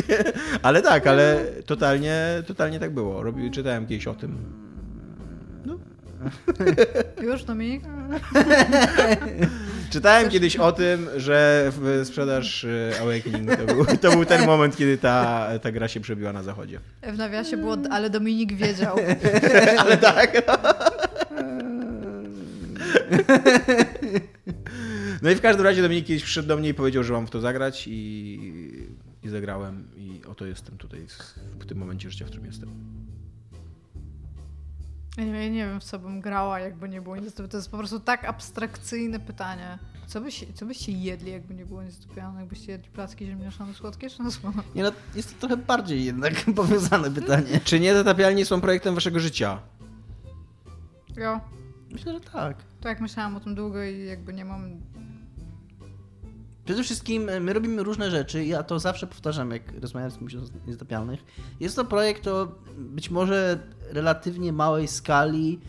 ale 0.63 0.81
tak, 0.81 1.07
ale 1.07 1.45
totalnie, 1.65 2.43
totalnie 2.47 2.79
tak 2.79 2.93
było. 2.93 3.23
Robi, 3.23 3.51
czytałem 3.51 3.87
kiedyś 3.87 4.07
o 4.07 4.13
tym. 4.13 4.37
Już, 7.27 7.43
Dominik? 7.43 7.83
Czytałem 9.91 10.29
kiedyś 10.29 10.55
o 10.55 10.71
tym, 10.71 11.07
że 11.17 11.69
w 11.75 12.01
sprzedaż 12.05 12.63
y, 12.63 12.91
Awakening 13.01 13.55
to 13.55 13.65
był, 13.65 13.85
to 13.85 14.11
był 14.11 14.25
ten 14.25 14.45
moment, 14.45 14.77
kiedy 14.77 14.97
ta, 14.97 15.49
ta 15.61 15.71
gra 15.71 15.87
się 15.87 15.99
przebiła 15.99 16.33
na 16.33 16.43
zachodzie. 16.43 16.79
W 17.13 17.17
nawiasie 17.17 17.57
było, 17.57 17.77
ale 17.91 18.09
Dominik 18.09 18.53
wiedział. 18.53 18.97
Ale 19.77 19.97
tak. 19.97 20.41
No 25.21 25.29
i 25.29 25.35
w 25.35 25.41
każdym 25.41 25.65
razie 25.65 25.81
Dominik 25.81 26.05
kiedyś 26.05 26.23
przyszedł 26.23 26.47
do 26.47 26.57
mnie 26.57 26.69
i 26.69 26.73
powiedział, 26.73 27.03
że 27.03 27.13
mam 27.13 27.27
w 27.27 27.29
to 27.29 27.39
zagrać 27.39 27.87
i, 27.87 28.39
i 29.23 29.29
zagrałem 29.29 29.87
i 29.97 30.21
oto 30.27 30.45
jestem 30.45 30.77
tutaj 30.77 31.05
w 31.59 31.65
tym 31.65 31.77
momencie 31.77 32.09
życia, 32.09 32.25
w 32.25 32.27
którym 32.27 32.45
jestem. 32.45 32.69
Ja 35.17 35.23
nie, 35.23 35.31
ja 35.31 35.49
nie 35.49 35.65
wiem, 35.65 35.79
w 35.79 35.83
co 35.83 35.99
bym 35.99 36.21
grała, 36.21 36.59
jakby 36.59 36.89
nie 36.89 37.01
było 37.01 37.15
nic. 37.15 37.33
To 37.33 37.57
jest 37.57 37.71
po 37.71 37.77
prostu 37.77 37.99
tak 37.99 38.25
abstrakcyjne 38.25 39.19
pytanie. 39.19 39.79
Co, 40.07 40.21
byś, 40.21 40.45
co 40.53 40.65
byście 40.65 40.91
jedli, 40.91 41.31
jakby 41.31 41.53
nie 41.55 41.65
było 41.65 41.83
nic 41.83 42.05
dopiano? 42.05 42.39
Jakbyście 42.39 42.71
jedli 42.71 42.89
placki 42.89 43.25
ziemniaczane 43.25 43.73
słodkie 43.73 44.09
czy 44.09 44.23
na 44.23 44.31
słono? 44.31 44.63
Nie 44.75 44.83
no, 44.83 44.91
jest 45.15 45.33
to 45.33 45.47
trochę 45.47 45.63
bardziej 45.63 46.05
jednak 46.05 46.33
powiązane 46.55 47.11
pytanie. 47.11 47.59
Czy 47.63 47.79
niezatapialni 47.79 48.45
są 48.45 48.61
projektem 48.61 48.95
waszego 48.95 49.19
życia? 49.19 49.59
Jo, 51.17 51.41
Myślę, 51.91 52.13
że 52.13 52.19
tak. 52.19 52.57
to 52.81 52.89
jak 52.89 53.01
myślałam 53.01 53.35
o 53.35 53.39
tym 53.39 53.55
długo 53.55 53.83
i 53.83 54.05
jakby 54.05 54.33
nie 54.33 54.45
mam... 54.45 54.81
Przede 56.71 56.83
wszystkim 56.83 57.29
e, 57.29 57.39
my 57.39 57.53
robimy 57.53 57.83
różne 57.83 58.11
rzeczy. 58.11 58.45
Ja 58.45 58.63
to 58.63 58.79
zawsze 58.79 59.07
powtarzam, 59.07 59.51
jak 59.51 59.81
rozmawiam 59.81 60.11
z 60.11 60.17
kimś 60.17 60.35
o 60.35 60.39
niezatapialnych. 60.67 61.23
Jest 61.59 61.75
to 61.75 61.85
projekt 61.85 62.27
o 62.27 62.47
być 62.77 63.09
może 63.09 63.59
relatywnie 63.89 64.53
małej 64.53 64.87
skali 64.87 65.59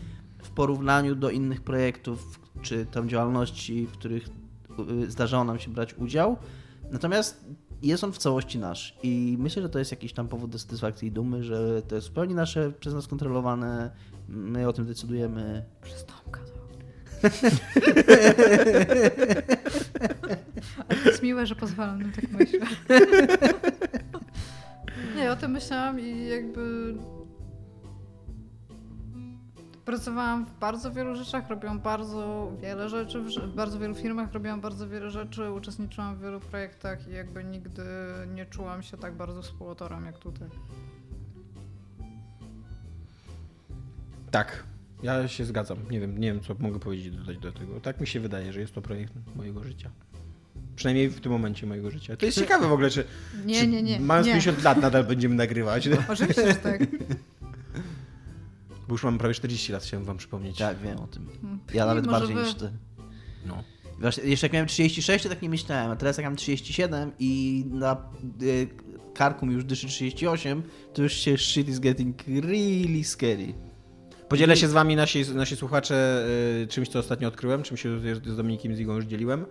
w 0.43 0.49
porównaniu 0.49 1.15
do 1.15 1.29
innych 1.29 1.61
projektów 1.61 2.39
czy 2.61 2.85
tam 2.85 3.09
działalności, 3.09 3.87
w 3.87 3.91
których 3.91 4.29
y, 5.03 5.11
zdarzało 5.11 5.43
nam 5.43 5.59
się 5.59 5.71
brać 5.71 5.93
udział. 5.93 6.37
Natomiast 6.91 7.45
jest 7.81 8.03
on 8.03 8.13
w 8.13 8.17
całości 8.17 8.59
nasz 8.59 8.97
i 9.03 9.37
myślę, 9.39 9.61
że 9.61 9.69
to 9.69 9.79
jest 9.79 9.91
jakiś 9.91 10.13
tam 10.13 10.27
powód 10.27 10.51
do 10.51 10.59
satysfakcji 10.59 11.07
i 11.07 11.11
dumy, 11.11 11.43
że 11.43 11.81
to 11.81 11.95
jest 11.95 12.07
zupełnie 12.07 12.35
nasze, 12.35 12.71
przez 12.79 12.93
nas 12.93 13.07
kontrolowane, 13.07 13.91
my 14.27 14.67
o 14.67 14.73
tym 14.73 14.85
decydujemy. 14.85 15.65
Przez 15.81 16.05
Tomka 16.05 16.39
to. 16.39 16.62
Ale 20.89 20.99
jest 21.05 21.23
miłe, 21.23 21.45
że 21.45 21.55
pozwalam 21.55 22.01
na 22.01 22.09
tak 22.15 22.31
myśleć. 22.31 22.61
Nie, 25.15 25.31
o 25.31 25.35
tym 25.35 25.51
myślałam 25.51 25.99
i 25.99 26.27
jakby... 26.27 26.95
Pracowałam 29.85 30.45
w 30.45 30.59
bardzo 30.59 30.91
wielu 30.91 31.15
rzeczach, 31.15 31.49
robiłam 31.49 31.79
bardzo 31.79 32.51
wiele 32.61 32.89
rzeczy, 32.89 33.21
w 33.21 33.55
bardzo 33.55 33.79
wielu 33.79 33.95
firmach 33.95 34.33
robiłam 34.33 34.61
bardzo 34.61 34.89
wiele 34.89 35.09
rzeczy, 35.09 35.51
uczestniczyłam 35.51 36.15
w 36.15 36.21
wielu 36.21 36.39
projektach 36.39 37.07
i 37.07 37.11
jakby 37.11 37.43
nigdy 37.43 37.83
nie 38.33 38.45
czułam 38.45 38.83
się 38.83 38.97
tak 38.97 39.13
bardzo 39.13 39.41
współautorem 39.41 40.05
jak 40.05 40.17
tutaj. 40.17 40.49
Tak. 44.31 44.63
Ja 45.03 45.27
się 45.27 45.45
zgadzam. 45.45 45.77
Nie 45.91 45.99
wiem, 45.99 46.17
nie 46.17 46.27
wiem, 46.33 46.41
co 46.41 46.55
mogę 46.59 46.79
powiedzieć 46.79 47.15
dodać 47.15 47.37
do 47.37 47.51
tego. 47.51 47.79
Tak 47.79 48.01
mi 48.01 48.07
się 48.07 48.19
wydaje, 48.19 48.53
że 48.53 48.59
jest 48.59 48.73
to 48.73 48.81
projekt 48.81 49.13
mojego 49.35 49.63
życia. 49.63 49.89
Przynajmniej 50.75 51.09
w 51.09 51.21
tym 51.21 51.31
momencie 51.31 51.67
mojego 51.67 51.91
życia. 51.91 52.17
To 52.17 52.25
jest 52.25 52.37
ciekawe 52.39 52.67
w 52.67 52.71
ogóle, 52.71 52.89
czy, 52.89 53.03
Nie, 53.45 53.59
czy 53.59 53.67
nie, 53.67 53.83
nie. 53.83 53.99
mając 53.99 54.27
nie. 54.27 54.33
50 54.33 54.63
lat 54.63 54.81
nadal 54.81 55.03
będziemy 55.03 55.35
nagrywać. 55.35 55.89
Oczywiście, 56.09 56.47
że 56.47 56.55
tak. 56.55 56.81
Bo 58.87 58.93
już 58.93 59.03
mam 59.03 59.17
prawie 59.17 59.33
40 59.33 59.71
lat, 59.71 59.83
chciałem 59.83 60.05
wam 60.05 60.17
przypomnieć. 60.17 60.57
Tak, 60.57 60.77
wiem 60.79 60.97
o 60.99 61.07
tym. 61.07 61.29
Mm, 61.43 61.59
Ja 61.73 61.85
nawet 61.85 62.07
bardziej 62.07 62.35
wy- 62.35 62.41
niż 62.43 62.53
ty. 62.53 62.71
No. 63.45 63.63
Właśnie, 63.99 64.23
jeszcze 64.23 64.45
jak 64.45 64.53
miałem 64.53 64.67
36, 64.67 65.23
to 65.23 65.29
tak 65.29 65.41
nie 65.41 65.49
myślałem, 65.49 65.91
a 65.91 65.95
teraz 65.95 66.17
jak 66.17 66.25
mam 66.25 66.35
37 66.35 67.11
i 67.19 67.63
na 67.71 67.97
y, 68.41 68.67
karku 69.13 69.45
mi 69.45 69.53
już 69.53 69.63
dyszy 69.63 69.87
38, 69.87 70.63
to 70.93 71.01
już 71.03 71.13
się 71.13 71.37
shit 71.37 71.67
is 71.69 71.79
getting 71.79 72.17
really 72.27 73.03
scary. 73.03 73.53
Podzielę 74.33 74.57
się 74.57 74.67
z 74.67 74.71
wami, 74.71 74.95
nasi, 74.95 75.25
nasi 75.35 75.55
słuchacze, 75.55 76.25
y, 76.63 76.67
czymś, 76.67 76.89
co 76.89 76.99
ostatnio 76.99 77.27
odkryłem, 77.27 77.63
czym 77.63 77.77
się 77.77 77.99
z 77.99 78.25
z 78.27 78.37
Dominikiem 78.37 78.75
Zigą 78.75 78.95
już 78.95 79.05
dzieliłem, 79.05 79.45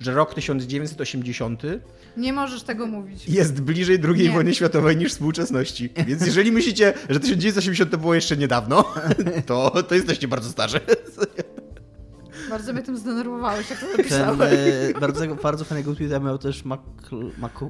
że 0.00 0.14
rok 0.14 0.34
1980 0.34 1.62
Nie 2.16 2.32
możesz 2.32 2.62
tego 2.62 2.86
mówić. 2.86 3.28
jest 3.28 3.60
bliżej 3.62 3.98
II 4.04 4.22
Nie. 4.28 4.30
wojny 4.30 4.54
światowej 4.54 4.96
niż 4.96 5.12
współczesności. 5.12 5.90
Więc 6.06 6.26
jeżeli 6.26 6.52
myślicie, 6.52 6.94
że 7.10 7.20
1980 7.20 7.90
to 7.90 7.98
było 7.98 8.14
jeszcze 8.14 8.36
niedawno, 8.36 8.94
to, 9.46 9.82
to 9.82 9.94
jesteście 9.94 10.28
bardzo 10.28 10.50
starzy. 10.50 10.80
Bardzo 12.50 12.72
mnie 12.72 12.82
tym 12.82 12.96
zdenerwowałeś, 12.96 13.70
jak 13.70 13.80
to 13.80 13.86
Ten 13.86 13.96
napisałeś. 13.96 14.52
e, 14.96 15.00
bardzo, 15.00 15.34
bardzo 15.42 15.64
fajnego 15.64 15.94
tweeta 15.94 16.20
miał 16.20 16.38
też 16.38 16.64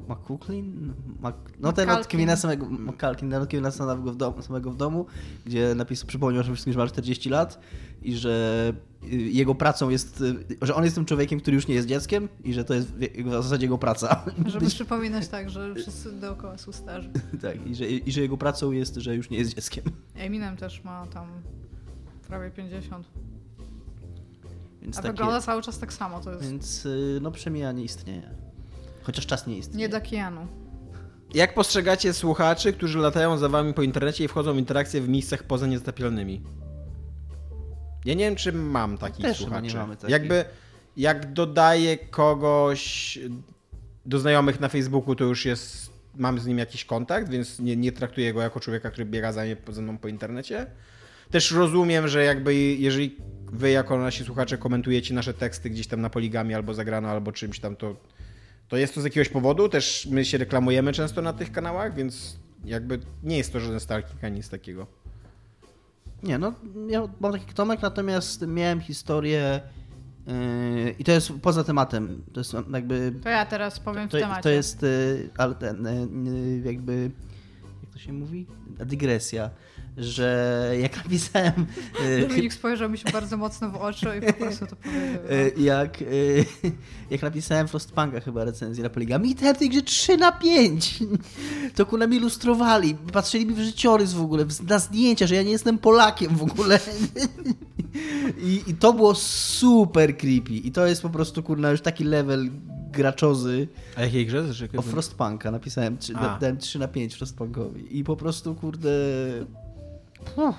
McCucklin? 0.09 0.93
Mac, 1.19 1.35
no 1.59 1.73
ten 1.73 1.89
od. 1.89 2.07
Kevina 2.07 2.35
samego, 2.35 2.69
McCalkin, 2.69 3.31
ten 3.31 3.41
od 3.41 3.49
Kevina 3.49 3.71
samego 3.71 4.11
w, 4.11 4.15
domu, 4.15 4.41
samego 4.41 4.71
w 4.71 4.77
domu, 4.77 5.05
gdzie 5.45 5.75
napisał, 5.75 6.07
przypomniał 6.07 6.43
że 6.43 6.51
wszystkim, 6.51 6.73
że 6.73 6.79
ma 6.79 6.87
40 6.87 7.29
lat 7.29 7.59
i 8.01 8.15
że 8.15 8.73
y, 9.03 9.07
jego 9.15 9.55
pracą 9.55 9.89
jest, 9.89 10.21
y, 10.21 10.35
że 10.61 10.75
on 10.75 10.83
jest 10.83 10.95
tym 10.95 11.05
człowiekiem, 11.05 11.39
który 11.39 11.55
już 11.55 11.67
nie 11.67 11.75
jest 11.75 11.87
dzieckiem 11.87 12.29
i 12.43 12.53
że 12.53 12.65
to 12.65 12.73
jest 12.73 12.87
w 12.87 13.23
w 13.23 13.31
zasadzie 13.31 13.65
jego 13.65 13.77
praca. 13.77 14.25
Żeby 14.45 14.65
przypominać 14.79 15.27
tak, 15.27 15.49
że 15.49 15.75
wszyscy 15.75 16.11
dookoła 16.11 16.57
są 16.57 16.71
starzy. 16.71 17.09
tak, 17.41 17.67
i 17.67 17.75
że, 17.75 17.85
i 17.87 18.11
że 18.11 18.21
jego 18.21 18.37
pracą 18.37 18.71
jest, 18.71 18.95
że 18.95 19.15
już 19.15 19.29
nie 19.29 19.37
jest 19.37 19.55
dzieckiem. 19.55 19.83
Eminem 20.15 20.57
też 20.57 20.83
ma 20.83 21.07
tam 21.07 21.27
prawie 22.27 22.51
50. 22.51 23.07
Więc 24.85 24.97
A 24.97 25.01
takie, 25.01 25.11
wygląda 25.11 25.41
cały 25.41 25.61
czas 25.61 25.79
tak 25.79 25.93
samo. 25.93 26.19
To 26.19 26.31
jest 26.31 26.43
Więc 26.43 26.85
y, 26.85 27.19
no 27.21 27.31
przemijanie 27.31 27.83
istnieje. 27.83 28.29
Chociaż 29.03 29.25
czas 29.25 29.47
nie 29.47 29.57
istnieje. 29.57 29.79
nie 29.79 29.89
do 29.89 30.01
Keanu. 30.09 30.47
Jak 31.33 31.53
postrzegacie 31.53 32.13
słuchaczy, 32.13 32.73
którzy 32.73 32.99
latają 32.99 33.37
za 33.37 33.49
wami 33.49 33.73
po 33.73 33.81
internecie 33.81 34.23
i 34.23 34.27
wchodzą 34.27 34.53
w 34.53 34.57
interakcję 34.57 35.01
w 35.01 35.09
miejscach 35.09 35.43
poza 35.43 35.67
niezatapialnymi? 35.67 36.41
Ja 38.05 38.13
nie 38.13 38.25
wiem, 38.25 38.35
czy 38.35 38.53
mam 38.53 38.97
takich 38.97 39.25
Też 39.25 39.37
słuchaczy. 39.37 39.67
nie 39.67 39.73
mamy 39.73 39.95
takich. 39.95 40.09
Jakby, 40.09 40.45
jak 40.97 41.33
dodaję 41.33 41.97
kogoś 41.97 43.19
do 44.05 44.19
znajomych 44.19 44.59
na 44.59 44.69
Facebooku, 44.69 45.15
to 45.15 45.23
już 45.23 45.45
jest, 45.45 45.89
mam 46.15 46.39
z 46.39 46.45
nim 46.45 46.57
jakiś 46.57 46.85
kontakt, 46.85 47.29
więc 47.29 47.59
nie, 47.59 47.75
nie 47.75 47.91
traktuję 47.91 48.33
go 48.33 48.41
jako 48.41 48.59
człowieka, 48.59 48.91
który 48.91 49.05
biega 49.05 49.31
za 49.31 49.43
mnie, 49.43 49.57
mną 49.81 49.97
po 49.97 50.07
internecie. 50.07 50.65
Też 51.31 51.51
rozumiem, 51.51 52.07
że 52.07 52.23
jakby 52.23 52.55
jeżeli 52.55 53.17
wy 53.55 53.69
jako 53.69 53.97
nasi 53.97 54.23
słuchacze 54.23 54.57
komentujecie 54.57 55.13
nasze 55.13 55.33
teksty 55.33 55.69
gdzieś 55.69 55.87
tam 55.87 56.01
na 56.01 56.09
poligami 56.09 56.53
albo 56.53 56.73
zagrano, 56.73 57.09
albo 57.09 57.31
czymś 57.31 57.59
tam, 57.59 57.75
to, 57.75 57.95
to 58.67 58.77
jest 58.77 58.95
to 58.95 59.01
z 59.01 59.03
jakiegoś 59.03 59.29
powodu. 59.29 59.69
Też 59.69 60.07
my 60.11 60.25
się 60.25 60.37
reklamujemy 60.37 60.93
często 60.93 61.21
na 61.21 61.33
tych 61.33 61.51
kanałach, 61.51 61.95
więc 61.95 62.39
jakby 62.65 62.99
nie 63.23 63.37
jest 63.37 63.53
to 63.53 63.59
żaden 63.59 63.79
stalking 63.79 64.23
ani 64.23 64.35
nic 64.35 64.49
takiego. 64.49 64.87
Nie, 66.23 66.37
no 66.37 66.53
ja 66.87 67.07
mam 67.19 67.31
taki 67.31 67.53
Tomek, 67.53 67.81
natomiast 67.81 68.47
miałem 68.47 68.81
historię 68.81 69.61
yy, 70.27 70.95
i 70.99 71.03
to 71.03 71.11
jest 71.11 71.31
poza 71.41 71.63
tematem. 71.63 72.23
To 72.33 72.39
jest 72.39 72.53
jakby. 72.73 73.13
To 73.23 73.29
ja 73.29 73.45
teraz 73.45 73.79
powiem 73.79 74.09
To, 74.09 74.17
w 74.17 74.21
temacie. 74.21 74.41
to 74.43 74.49
jest 74.49 74.81
yy, 74.81 75.29
ale 75.37 75.55
ten, 75.55 75.87
yy, 76.25 76.71
jakby. 76.73 77.11
Jak 77.83 77.93
to 77.93 77.99
się 77.99 78.13
mówi? 78.13 78.47
Dygresja. 78.85 79.49
Że 79.97 80.71
jak 80.81 80.97
napisałem. 81.03 81.65
Yy, 82.05 82.27
Dominik 82.27 82.53
spojrzał 82.53 82.89
mi 82.89 82.97
się 82.97 83.09
bardzo 83.13 83.37
mocno 83.37 83.69
w 83.69 83.75
oczy 83.75 84.07
i 84.17 84.25
po 84.25 84.33
prostu 84.33 84.65
to 84.67 84.75
powiedział. 84.75 85.11
yy, 85.57 85.63
jak, 85.71 86.01
yy, 86.01 86.45
jak 87.11 87.21
napisałem 87.21 87.67
Frostpunka 87.67 88.19
chyba 88.19 88.43
recenzję 88.43 88.83
na 88.83 88.89
Poligami 88.89 89.31
i 89.31 89.35
tej 89.35 89.69
grze 89.69 89.81
3 89.81 90.17
na 90.17 90.31
5 90.31 90.99
to 91.75 91.85
ku 91.85 91.97
nam 91.97 92.13
ilustrowali, 92.13 92.95
patrzyli 93.13 93.45
mi 93.45 93.53
w 93.53 93.59
życiorys 93.59 94.13
w 94.13 94.21
ogóle, 94.21 94.45
w- 94.45 94.67
na 94.69 94.79
zdjęcia, 94.79 95.27
że 95.27 95.35
ja 95.35 95.43
nie 95.43 95.51
jestem 95.51 95.77
Polakiem 95.77 96.35
w 96.35 96.43
ogóle 96.43 96.79
I, 98.43 98.63
I 98.67 98.73
to 98.73 98.93
było 98.93 99.15
super 99.15 100.17
creepy. 100.17 100.53
I 100.53 100.71
to 100.71 100.85
jest 100.87 101.01
po 101.01 101.09
prostu, 101.09 101.43
kurna, 101.43 101.71
już 101.71 101.81
taki 101.81 102.03
level 102.03 102.49
graczozy. 102.91 103.67
A 103.95 104.01
jakiej 104.01 104.25
grze? 104.25 104.43
O 104.77 104.81
Frostpunka 104.81 105.51
napisałem, 105.51 105.97
trzy- 105.97 106.15
A. 106.15 106.39
dałem 106.39 106.57
3 106.57 106.79
na 106.79 106.87
5 106.87 107.13
Frostpunkowi. 107.15 107.99
I 107.99 108.03
po 108.03 108.15
prostu, 108.15 108.55
kurde... 108.55 108.89
Uff. 110.35 110.55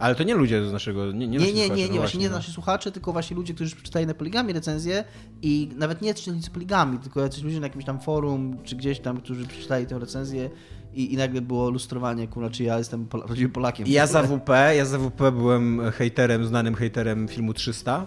Ale 0.00 0.14
to 0.14 0.22
nie 0.22 0.34
ludzie 0.34 0.68
z 0.68 0.72
naszego... 0.72 1.12
Nie, 1.12 1.28
nie, 1.28 1.38
Nie, 1.38 1.38
nie, 1.38 1.52
nie, 1.52 1.66
słuchacze, 1.66 1.82
nie, 1.82 1.88
no 1.88 1.94
właśnie 1.94 2.20
nie 2.20 2.28
no. 2.28 2.36
nasi 2.36 2.52
słuchacze, 2.52 2.92
tylko 2.92 3.12
właśnie 3.12 3.36
ludzie, 3.36 3.54
którzy 3.54 3.76
przeczytali 3.76 4.06
na 4.06 4.14
Poligami 4.14 4.52
recenzję 4.52 5.04
i 5.42 5.70
nawet 5.76 6.02
nie 6.02 6.14
czytelnicy 6.14 6.50
Poligami, 6.50 6.98
tylko 6.98 7.20
jacyś 7.20 7.42
ludzie 7.42 7.60
na 7.60 7.66
jakimś 7.66 7.84
tam 7.84 8.00
forum, 8.00 8.56
czy 8.64 8.76
gdzieś 8.76 9.00
tam, 9.00 9.20
którzy 9.20 9.46
przeczytali 9.46 9.86
tę 9.86 9.98
recenzję 9.98 10.50
i, 10.94 11.14
i 11.14 11.16
nagle 11.16 11.40
było 11.40 11.70
lustrowanie, 11.70 12.28
kurwa, 12.28 12.50
czy 12.50 12.64
ja 12.64 12.78
jestem 12.78 13.06
prawdziwym 13.06 13.52
Polakiem. 13.52 13.86
Ja 13.88 14.06
za 14.06 14.22
WP, 14.22 14.48
ja 14.76 14.84
za 14.84 14.98
WP 14.98 15.30
byłem 15.32 15.80
hejterem, 15.90 16.44
znanym 16.44 16.74
hejterem 16.74 17.28
filmu 17.28 17.54
300. 17.54 18.06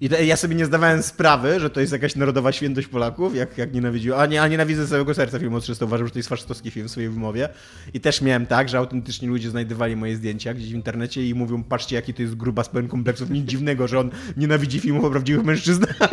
I 0.00 0.26
ja 0.26 0.36
sobie 0.36 0.54
nie 0.54 0.66
zdawałem 0.66 1.02
sprawy, 1.02 1.60
że 1.60 1.70
to 1.70 1.80
jest 1.80 1.92
jakaś 1.92 2.16
narodowa 2.16 2.52
świętość 2.52 2.88
Polaków, 2.88 3.36
jak, 3.36 3.58
jak 3.58 3.74
nienawidził. 3.74 4.14
A, 4.14 4.26
nie, 4.26 4.42
a 4.42 4.48
nienawidzę 4.48 4.86
z 4.86 4.90
całego 4.90 5.14
serca 5.14 5.38
filmu 5.38 5.60
300, 5.60 5.84
uważam, 5.84 6.06
że 6.06 6.12
to 6.12 6.18
jest 6.18 6.28
faszystowski 6.28 6.70
film 6.70 6.88
w 6.88 6.90
swojej 6.90 7.10
wymowie. 7.10 7.48
I 7.94 8.00
też 8.00 8.22
miałem 8.22 8.46
tak, 8.46 8.68
że 8.68 8.78
autentycznie 8.78 9.28
ludzie 9.28 9.50
znajdowali 9.50 9.96
moje 9.96 10.16
zdjęcia 10.16 10.54
gdzieś 10.54 10.72
w 10.72 10.74
internecie 10.74 11.28
i 11.28 11.34
mówią, 11.34 11.64
patrzcie 11.64 11.96
jaki 11.96 12.14
to 12.14 12.22
jest 12.22 12.34
gruba 12.34 12.64
z 12.64 12.68
pełen 12.68 12.88
kompleksów, 12.88 13.30
nic 13.30 13.46
dziwnego, 13.46 13.88
że 13.88 13.98
on 13.98 14.10
nienawidzi 14.36 14.80
filmów 14.80 15.04
o 15.04 15.10
prawdziwych 15.10 15.44
mężczyznach. 15.44 15.98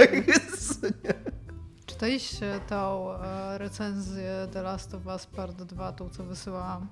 Czytaliście 1.86 2.60
tą 2.70 3.14
e, 3.14 3.58
recenzję 3.58 4.48
The 4.54 4.62
Last 4.62 4.94
of 4.94 5.06
Us 5.06 5.26
Part 5.26 5.64
2, 5.64 5.92
tą 5.92 6.10
co 6.10 6.24
wysyłałam? 6.24 6.88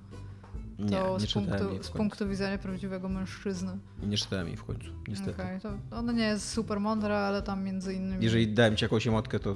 Nie, 0.80 0.98
To 0.98 1.18
nie 1.20 1.28
z, 1.28 1.34
punktu, 1.34 1.84
z 1.84 1.90
punktu 1.90 2.28
widzenia 2.28 2.58
prawdziwego 2.58 3.10
mężczyzny. 3.10 3.72
Nie 4.04 4.18
czytałem 4.18 4.48
jej 4.48 4.58
w 4.58 4.64
końcu, 4.64 4.88
niestety. 5.08 5.32
Okej, 5.32 5.60
to 5.62 5.70
ona 5.92 6.12
nie 6.12 6.24
jest 6.24 6.50
super 6.50 6.80
mądra, 6.80 7.18
ale 7.18 7.42
tam 7.42 7.64
między 7.64 7.94
innymi... 7.94 8.24
Jeżeli 8.24 8.48
dałem 8.54 8.76
ci 8.76 8.86
jakąś 8.86 9.08
emotkę, 9.08 9.40
to 9.40 9.56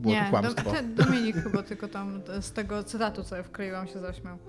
było 0.00 0.14
to 0.14 0.20
nie, 0.22 0.30
kłamstwo. 0.30 0.64
Do, 0.64 0.70
ten 0.70 0.94
Dominik 0.94 1.36
chyba 1.36 1.62
tylko 1.62 1.88
tam 1.88 2.20
z 2.40 2.52
tego 2.52 2.84
cytatu, 2.84 3.24
co 3.24 3.36
ja 3.36 3.42
wkleiłam, 3.42 3.86
się 3.86 4.00
zaśmiał. 4.00 4.38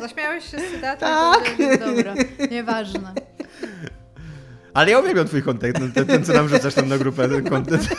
Zaśmiałeś 0.00 0.44
się 0.50 0.58
z 0.58 0.70
cytatu? 0.70 1.00
Tak. 1.00 1.56
Dobra, 1.80 2.14
nieważne. 2.50 3.14
Ale 4.74 4.90
ja 4.90 4.98
uwielbiam 4.98 5.26
twój 5.26 5.42
kontent, 5.42 5.78
ten, 5.78 5.92
ten, 5.92 6.06
ten 6.06 6.24
co 6.24 6.32
nam 6.32 6.48
rzucasz 6.48 6.74
tam 6.74 6.88
na 6.88 6.98
grupę, 6.98 7.28
ten 7.28 7.44
content. 7.44 7.88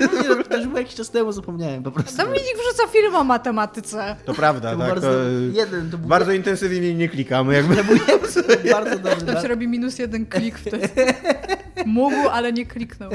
Nie, 0.00 0.28
no, 0.28 0.44
to 0.44 0.56
już 0.56 0.66
było 0.66 0.77
jakiś 0.88 0.96
czas 0.96 1.10
temu, 1.10 1.32
zapomniałem 1.32 1.82
po 1.82 1.90
prostu. 1.90 2.16
Dominik 2.16 2.42
wrzuca 2.54 2.88
film 2.92 3.14
o 3.14 3.24
matematyce. 3.24 4.16
To 4.24 4.34
prawda, 4.34 4.72
To 4.72 4.78
tak. 4.78 4.88
bardzo, 4.88 5.10
to, 5.12 5.18
jeden, 5.52 5.90
to 5.90 5.98
był 5.98 6.08
bardzo 6.08 6.32
intensywnie 6.32 6.94
nie 6.94 7.08
klikam, 7.08 7.52
jakby. 7.52 7.76
to 7.76 7.84
był 7.84 7.96
bardzo 8.72 8.98
dobry. 8.98 9.26
To 9.26 9.32
da- 9.32 9.42
się 9.42 9.48
robi 9.48 9.68
minus 9.68 9.98
jeden 9.98 10.26
klik 10.26 10.58
wtedy. 10.58 10.88
Mógł, 11.86 12.28
ale 12.28 12.52
nie 12.52 12.66
kliknął. 12.66 13.10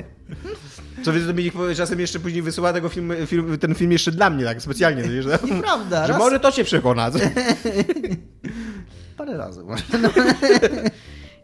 Co 1.04 1.14
więc 1.14 1.28
Dominik 1.28 1.54
czasem 1.78 2.00
jeszcze 2.00 2.20
później 2.20 2.42
wysyła 2.42 2.74
tego 2.74 2.90
film, 2.90 3.14
film, 3.26 3.58
ten 3.58 3.76
film 3.76 3.92
jeszcze 3.92 4.12
dla 4.12 4.30
mnie, 4.30 4.46
tak 4.46 4.62
specjalnie, 4.62 5.24
że, 5.24 5.40
Nieprawda, 5.52 6.08
że 6.08 6.14
raz, 6.14 6.22
może 6.22 6.40
to 6.40 6.52
cię 6.52 6.64
przekona. 6.64 7.12
parę 9.18 9.38
razy 9.38 9.64
może. 9.64 9.84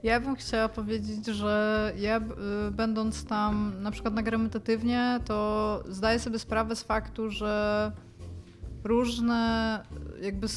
Ja 0.03 0.19
bym 0.19 0.35
chciała 0.35 0.69
powiedzieć, 0.69 1.25
że 1.25 1.93
ja 1.97 2.17
y, 2.17 2.71
będąc 2.71 3.25
tam 3.25 3.73
na 3.81 3.91
przykład 3.91 4.13
na 4.13 4.23
to 5.25 5.83
zdaję 5.87 6.19
sobie 6.19 6.39
sprawę 6.39 6.75
z 6.75 6.83
faktu, 6.83 7.29
że 7.29 7.91
różne 8.83 9.83
y, 10.19 10.25
jakby 10.25 10.47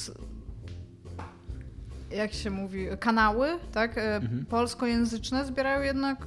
jak 2.10 2.32
się 2.32 2.50
mówi, 2.50 2.86
kanały, 3.00 3.48
tak, 3.72 3.98
e, 3.98 4.20
polskojęzyczne 4.50 5.44
zbierają 5.44 5.82
jednak 5.82 6.26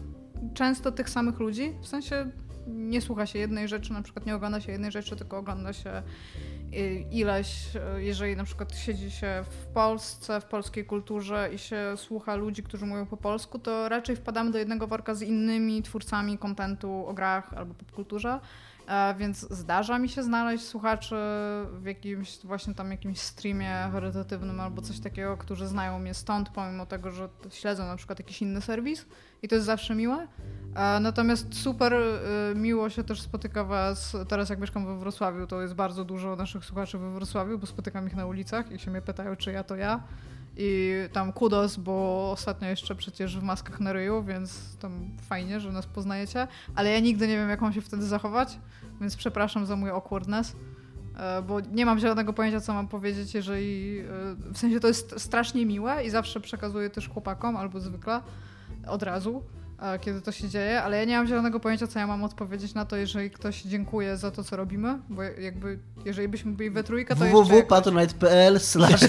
często 0.54 0.92
tych 0.92 1.10
samych 1.10 1.40
ludzi. 1.40 1.74
W 1.82 1.88
sensie 1.88 2.32
nie 2.68 3.02
słucha 3.02 3.26
się 3.26 3.40
jednej 3.40 3.68
rzeczy, 3.68 3.94
na 3.94 4.02
przykład 4.02 4.26
nie 4.26 4.36
ogląda 4.36 4.62
się 4.62 4.72
jednej 4.72 4.92
rzeczy, 4.92 5.16
tylko 5.16 5.38
ogląda 5.38 5.74
się 5.74 6.04
i- 6.72 7.08
ileś, 7.20 7.76
e, 7.76 8.04
jeżeli 8.04 8.36
na 8.36 8.44
przykład 8.44 8.78
siedzi 8.78 9.12
się 9.12 9.44
w 9.50 9.66
Polsce, 9.66 10.42
w 10.42 10.46
polskiej 10.46 10.86
kulturze 10.86 11.50
i 11.54 11.58
się 11.58 11.94
słucha 11.96 12.36
ludzi, 12.36 12.64
którzy 12.64 12.86
mówią 12.86 13.06
po 13.06 13.18
polsku, 13.18 13.60
to 13.60 13.90
raczej 13.90 14.16
wpadamy 14.16 14.52
do 14.52 14.58
jednego 14.58 14.88
worka 14.88 15.16
z 15.16 15.22
innymi 15.22 15.84
twórcami 15.84 16.38
kontentu 16.38 17.08
o 17.08 17.14
grach 17.14 17.54
albo 17.54 17.74
popkulturze. 17.74 18.40
E, 18.88 19.16
Więc 19.18 19.40
zdarza 19.40 20.00
mi 20.00 20.10
się 20.10 20.24
znaleźć 20.24 20.64
słuchaczy 20.66 21.16
w 21.74 21.82
jakimś 21.86 22.40
właśnie 22.44 22.74
tam 22.74 22.92
jakimś 22.92 23.20
streamie 23.20 23.70
charytatywnym 23.92 24.60
albo 24.60 24.82
coś 24.82 25.00
takiego, 25.00 25.38
którzy 25.38 25.68
znają 25.68 26.00
mnie 26.00 26.14
stąd, 26.14 26.50
pomimo 26.50 26.86
tego, 26.86 27.12
że 27.12 27.30
śledzą 27.52 27.86
na 27.86 27.96
przykład 27.96 28.20
jakiś 28.20 28.42
inny 28.42 28.62
serwis 28.62 29.06
i 29.46 29.48
to 29.48 29.56
jest 29.56 29.66
zawsze 29.66 29.96
miłe. 29.96 30.28
E, 30.76 31.00
Natomiast 31.00 31.56
super 31.56 31.94
e, 31.94 32.56
miło 32.56 32.90
się 32.90 33.04
też 33.04 33.22
spotyka 33.22 33.64
was, 33.64 34.18
teraz 34.28 34.50
jak 34.50 34.60
mieszkam 34.60 34.86
we 34.86 35.00
Wrocławiu, 35.00 35.48
to 35.48 35.62
jest 35.62 35.74
bardzo 35.74 36.06
dużo 36.06 36.36
naszych 36.36 36.66
słuchaczy 36.66 36.98
we 36.98 37.14
Wrocławiu, 37.14 37.60
bo 37.60 37.68
spotykam 37.68 38.08
ich 38.08 38.16
na 38.16 38.26
ulicach 38.26 38.72
i 38.72 38.80
się 38.80 38.92
mnie 38.92 39.02
pytają, 39.02 39.36
czy 39.36 39.52
ja 39.52 39.64
to 39.64 39.76
ja. 39.76 40.04
I 40.58 40.94
tam 41.14 41.34
kudos, 41.34 41.76
bo 41.78 42.32
ostatnio 42.32 42.68
jeszcze 42.68 42.96
przecież 42.96 43.40
w 43.40 43.44
maskach 43.44 43.80
na 43.80 43.94
ryju, 43.94 44.24
więc 44.24 44.78
tam 44.78 44.92
fajnie, 45.22 45.60
że 45.60 45.72
nas 45.72 45.86
poznajecie. 45.86 46.48
Ale 46.76 46.92
ja 46.92 47.00
nigdy 47.00 47.28
nie 47.28 47.36
wiem, 47.36 47.50
jak 47.50 47.62
mam 47.62 47.74
się 47.74 47.82
wtedy 47.82 48.04
zachować, 48.04 48.60
więc 49.02 49.16
przepraszam 49.16 49.66
za 49.66 49.76
mój 49.76 49.90
awkwardness. 49.90 50.56
e, 51.18 51.42
Bo 51.42 51.60
nie 51.60 51.86
mam 51.86 52.00
zielonego 52.00 52.34
pojęcia, 52.34 52.62
co 52.62 52.74
mam 52.74 52.88
powiedzieć, 52.88 53.34
jeżeli. 53.34 54.02
W 54.54 54.58
sensie 54.58 54.80
to 54.80 54.88
jest 54.88 55.16
strasznie 55.18 55.66
miłe 55.66 56.04
i 56.06 56.10
zawsze 56.10 56.40
przekazuję 56.40 56.90
też 56.90 57.10
chłopakom, 57.10 57.58
albo 57.58 57.80
zwykle 57.80 58.22
od 58.88 59.04
razu, 59.04 59.44
kiedy 60.02 60.22
to 60.22 60.32
się 60.32 60.50
dzieje, 60.50 60.84
ale 60.84 60.98
ja 60.98 61.04
nie 61.06 61.18
mam 61.18 61.28
zielonego 61.28 61.60
pojęcia, 61.60 61.88
co 61.88 62.00
ja 62.00 62.08
mam 62.08 62.24
odpowiedzieć 62.24 62.74
na 62.74 62.86
to, 62.86 62.96
jeżeli 62.96 63.32
ktoś 63.32 63.62
dziękuję 63.62 64.18
za 64.18 64.32
to, 64.32 64.44
co 64.44 64.56
robimy, 64.56 65.00
bo 65.10 65.24
jakby, 65.24 65.80
jeżeli 66.06 66.28
byśmy 66.28 66.52
byli 66.52 66.70
we 66.70 66.84
trójkę, 66.84 67.16
to 67.16 67.26
jeszcze 67.26 67.38
jakoś- 67.38 67.50
www.patronite.pl 67.50 68.60
slash. 68.60 69.02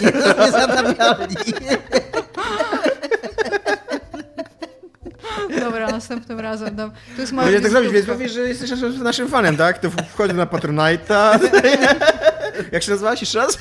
Dobra, 5.61 5.87
następnym 5.91 6.41
razem 6.41 6.77
dam. 6.77 6.91
To 7.15 7.21
jest 7.21 7.33
No 7.33 7.43
moja 7.43 7.55
ja 7.55 7.61
tak 7.61 7.71
zrobić, 7.71 7.93
więc 7.93 8.07
powiesz, 8.07 8.33
że 8.33 8.41
jesteś 8.41 8.71
naszym, 8.71 9.03
naszym 9.03 9.29
fanem, 9.29 9.57
tak? 9.57 9.79
To 9.79 9.91
wchodzi 9.91 10.35
na 10.35 10.47
Patronite'a. 10.47 11.39
Jak 12.73 12.83
się 12.83 12.91
nazywałeś 12.91 13.21
jeszcze 13.21 13.39
raz? 13.39 13.59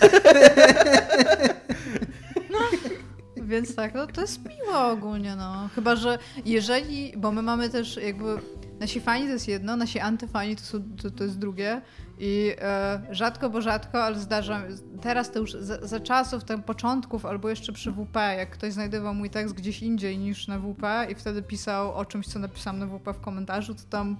Więc 3.55 3.75
tak, 3.75 3.93
no 3.93 4.07
to 4.07 4.21
jest 4.21 4.49
miło 4.49 4.87
ogólnie, 4.87 5.35
no. 5.35 5.69
Chyba, 5.75 5.95
że 5.95 6.19
jeżeli, 6.45 7.13
bo 7.17 7.31
my 7.31 7.41
mamy 7.41 7.69
też 7.69 7.97
jakby, 7.97 8.37
nasi 8.79 9.01
fani 9.01 9.25
to 9.25 9.31
jest 9.31 9.47
jedno, 9.47 9.75
nasi 9.75 9.99
antyfani 9.99 10.55
to, 10.55 10.61
są, 10.61 10.83
to, 11.01 11.11
to 11.11 11.23
jest 11.23 11.39
drugie 11.39 11.81
i 12.19 12.55
e, 12.61 13.01
rzadko, 13.11 13.49
bo 13.49 13.61
rzadko, 13.61 14.03
ale 14.03 14.19
zdarza, 14.19 14.63
teraz 15.01 15.31
to 15.31 15.39
już 15.39 15.53
za, 15.53 15.87
za 15.87 15.99
czasów, 15.99 16.43
tam 16.43 16.63
początków 16.63 17.25
albo 17.25 17.49
jeszcze 17.49 17.73
przy 17.73 17.91
WP, 17.91 18.15
jak 18.15 18.49
ktoś 18.49 18.73
znajdował 18.73 19.13
mój 19.13 19.29
tekst 19.29 19.55
gdzieś 19.55 19.83
indziej 19.83 20.17
niż 20.17 20.47
na 20.47 20.59
WP 20.59 21.11
i 21.11 21.15
wtedy 21.15 21.41
pisał 21.41 21.93
o 21.93 22.05
czymś, 22.05 22.27
co 22.27 22.39
napisałam 22.39 22.79
na 22.79 22.87
WP 22.87 23.13
w 23.13 23.21
komentarzu, 23.21 23.75
to 23.75 23.83
tam 23.89 24.17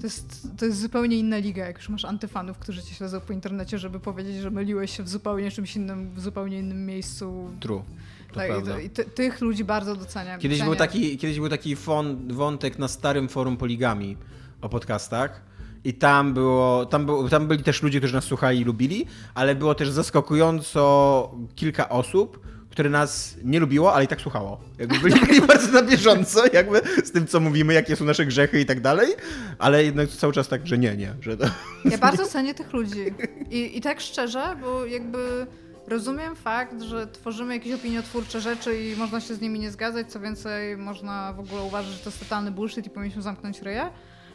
to 0.00 0.06
jest, 0.06 0.48
to 0.58 0.64
jest 0.64 0.80
zupełnie 0.80 1.18
inna 1.18 1.38
liga, 1.38 1.66
jak 1.66 1.76
już 1.76 1.88
masz 1.88 2.04
antyfanów, 2.04 2.58
którzy 2.58 2.82
cię 2.82 2.94
śledzą 2.94 3.20
po 3.20 3.32
internecie, 3.32 3.78
żeby 3.78 4.00
powiedzieć, 4.00 4.36
że 4.36 4.50
myliłeś 4.50 4.96
się 4.96 5.02
w 5.02 5.08
zupełnie 5.08 5.50
czymś 5.50 5.76
innym, 5.76 6.10
w 6.14 6.20
zupełnie 6.20 6.58
innym 6.58 6.86
miejscu. 6.86 7.50
True. 7.60 7.82
To 8.28 8.34
Tak, 8.34 8.50
i, 8.50 8.64
to, 8.64 8.78
i 8.78 8.90
ty, 8.90 9.04
tych 9.04 9.40
ludzi 9.40 9.64
bardzo 9.64 9.96
doceniam. 9.96 10.40
Kiedyś 10.40 10.58
Cenię. 10.58 10.68
był 10.70 10.78
taki, 10.78 11.18
kiedyś 11.18 11.38
był 11.38 11.48
taki 11.48 11.76
fon, 11.76 12.32
wątek 12.34 12.78
na 12.78 12.88
starym 12.88 13.28
forum 13.28 13.56
Poligami 13.56 14.16
o 14.60 14.68
podcastach. 14.68 15.42
I 15.84 15.94
tam 15.94 16.34
było, 16.34 16.86
tam, 16.86 17.06
był, 17.06 17.28
tam 17.28 17.46
byli 17.46 17.62
też 17.62 17.82
ludzie, 17.82 17.98
którzy 17.98 18.14
nas 18.14 18.24
słuchali 18.24 18.60
i 18.60 18.64
lubili, 18.64 19.06
ale 19.34 19.54
było 19.54 19.74
też 19.74 19.90
zaskakująco 19.90 21.34
kilka 21.54 21.88
osób, 21.88 22.40
które 22.72 22.90
nas 22.90 23.36
nie 23.44 23.60
lubiło, 23.60 23.94
ale 23.94 24.04
i 24.04 24.08
tak 24.08 24.20
słuchało. 24.20 24.60
Jakby 24.78 24.98
byli, 24.98 25.20
byli 25.20 25.40
bardzo 25.52 25.72
na 25.72 25.82
bieżąco, 25.82 26.42
jakby 26.52 26.80
z 27.04 27.12
tym, 27.12 27.26
co 27.26 27.40
mówimy, 27.40 27.74
jakie 27.74 27.96
są 27.96 28.04
nasze 28.04 28.26
grzechy 28.26 28.60
i 28.60 28.66
tak 28.66 28.80
dalej, 28.80 29.14
ale 29.58 29.84
jednak 29.84 30.08
cały 30.08 30.32
czas 30.32 30.48
tak, 30.48 30.66
że 30.66 30.78
nie, 30.78 30.96
nie, 30.96 31.14
że 31.20 31.36
to... 31.36 31.46
Ja 31.90 31.98
bardzo 31.98 32.26
cenię 32.26 32.54
tych 32.54 32.72
ludzi. 32.72 33.04
I, 33.50 33.78
I 33.78 33.80
tak 33.80 34.00
szczerze, 34.00 34.56
bo 34.60 34.86
jakby 34.86 35.46
rozumiem 35.86 36.36
fakt, 36.36 36.82
że 36.82 37.06
tworzymy 37.06 37.54
jakieś 37.54 37.72
opiniotwórcze 37.72 38.40
rzeczy 38.40 38.80
i 38.80 38.96
można 38.96 39.20
się 39.20 39.34
z 39.34 39.40
nimi 39.40 39.58
nie 39.60 39.70
zgadzać, 39.70 40.12
co 40.12 40.20
więcej, 40.20 40.76
można 40.76 41.32
w 41.32 41.40
ogóle 41.40 41.62
uważać, 41.62 41.92
że 41.92 41.98
to 41.98 42.10
jest 42.10 42.20
totalny 42.20 42.50
bullshit 42.50 42.86
i 42.86 42.90
powinniśmy 42.90 43.22
zamknąć 43.22 43.62
ryję, 43.62 43.90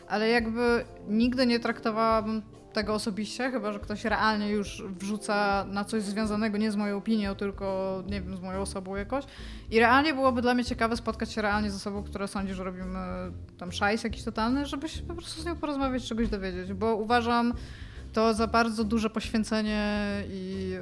ale 0.07 0.29
jakby 0.29 0.85
nigdy 1.07 1.45
nie 1.45 1.59
traktowałabym 1.59 2.41
tego 2.77 2.93
osobiście, 2.93 3.51
chyba 3.51 3.73
że 3.73 3.79
ktoś 3.79 4.05
realnie 4.05 4.49
już 4.49 4.83
wrzuca 4.99 5.65
na 5.69 5.83
coś 5.83 6.03
związanego 6.03 6.57
nie 6.57 6.71
z 6.71 6.75
moją 6.75 6.97
opinią, 6.97 7.35
tylko 7.35 8.03
nie 8.07 8.21
wiem, 8.21 8.37
z 8.37 8.41
moją 8.41 8.61
osobą 8.61 8.95
jakoś. 8.95 9.25
I 9.71 9.79
realnie 9.79 10.13
byłoby 10.13 10.41
dla 10.41 10.53
mnie 10.53 10.65
ciekawe 10.65 10.97
spotkać 10.97 11.31
się 11.31 11.41
realnie 11.41 11.71
z 11.71 11.75
osobą, 11.75 12.03
która 12.03 12.27
sądzi, 12.27 12.53
że 12.53 12.63
robimy 12.63 12.99
tam 13.57 13.71
szajs 13.71 14.03
jakiś 14.03 14.23
totalny, 14.23 14.65
żeby 14.65 14.89
się 14.89 15.03
po 15.03 15.15
prostu 15.15 15.41
z 15.41 15.45
nią 15.45 15.55
porozmawiać, 15.55 16.07
czegoś 16.07 16.29
dowiedzieć, 16.29 16.73
bo 16.73 16.95
uważam, 16.95 17.53
to 18.17 18.33
za 18.33 18.47
bardzo 18.47 18.83
duże 18.83 19.09
poświęcenie 19.09 20.03
i 20.29 20.73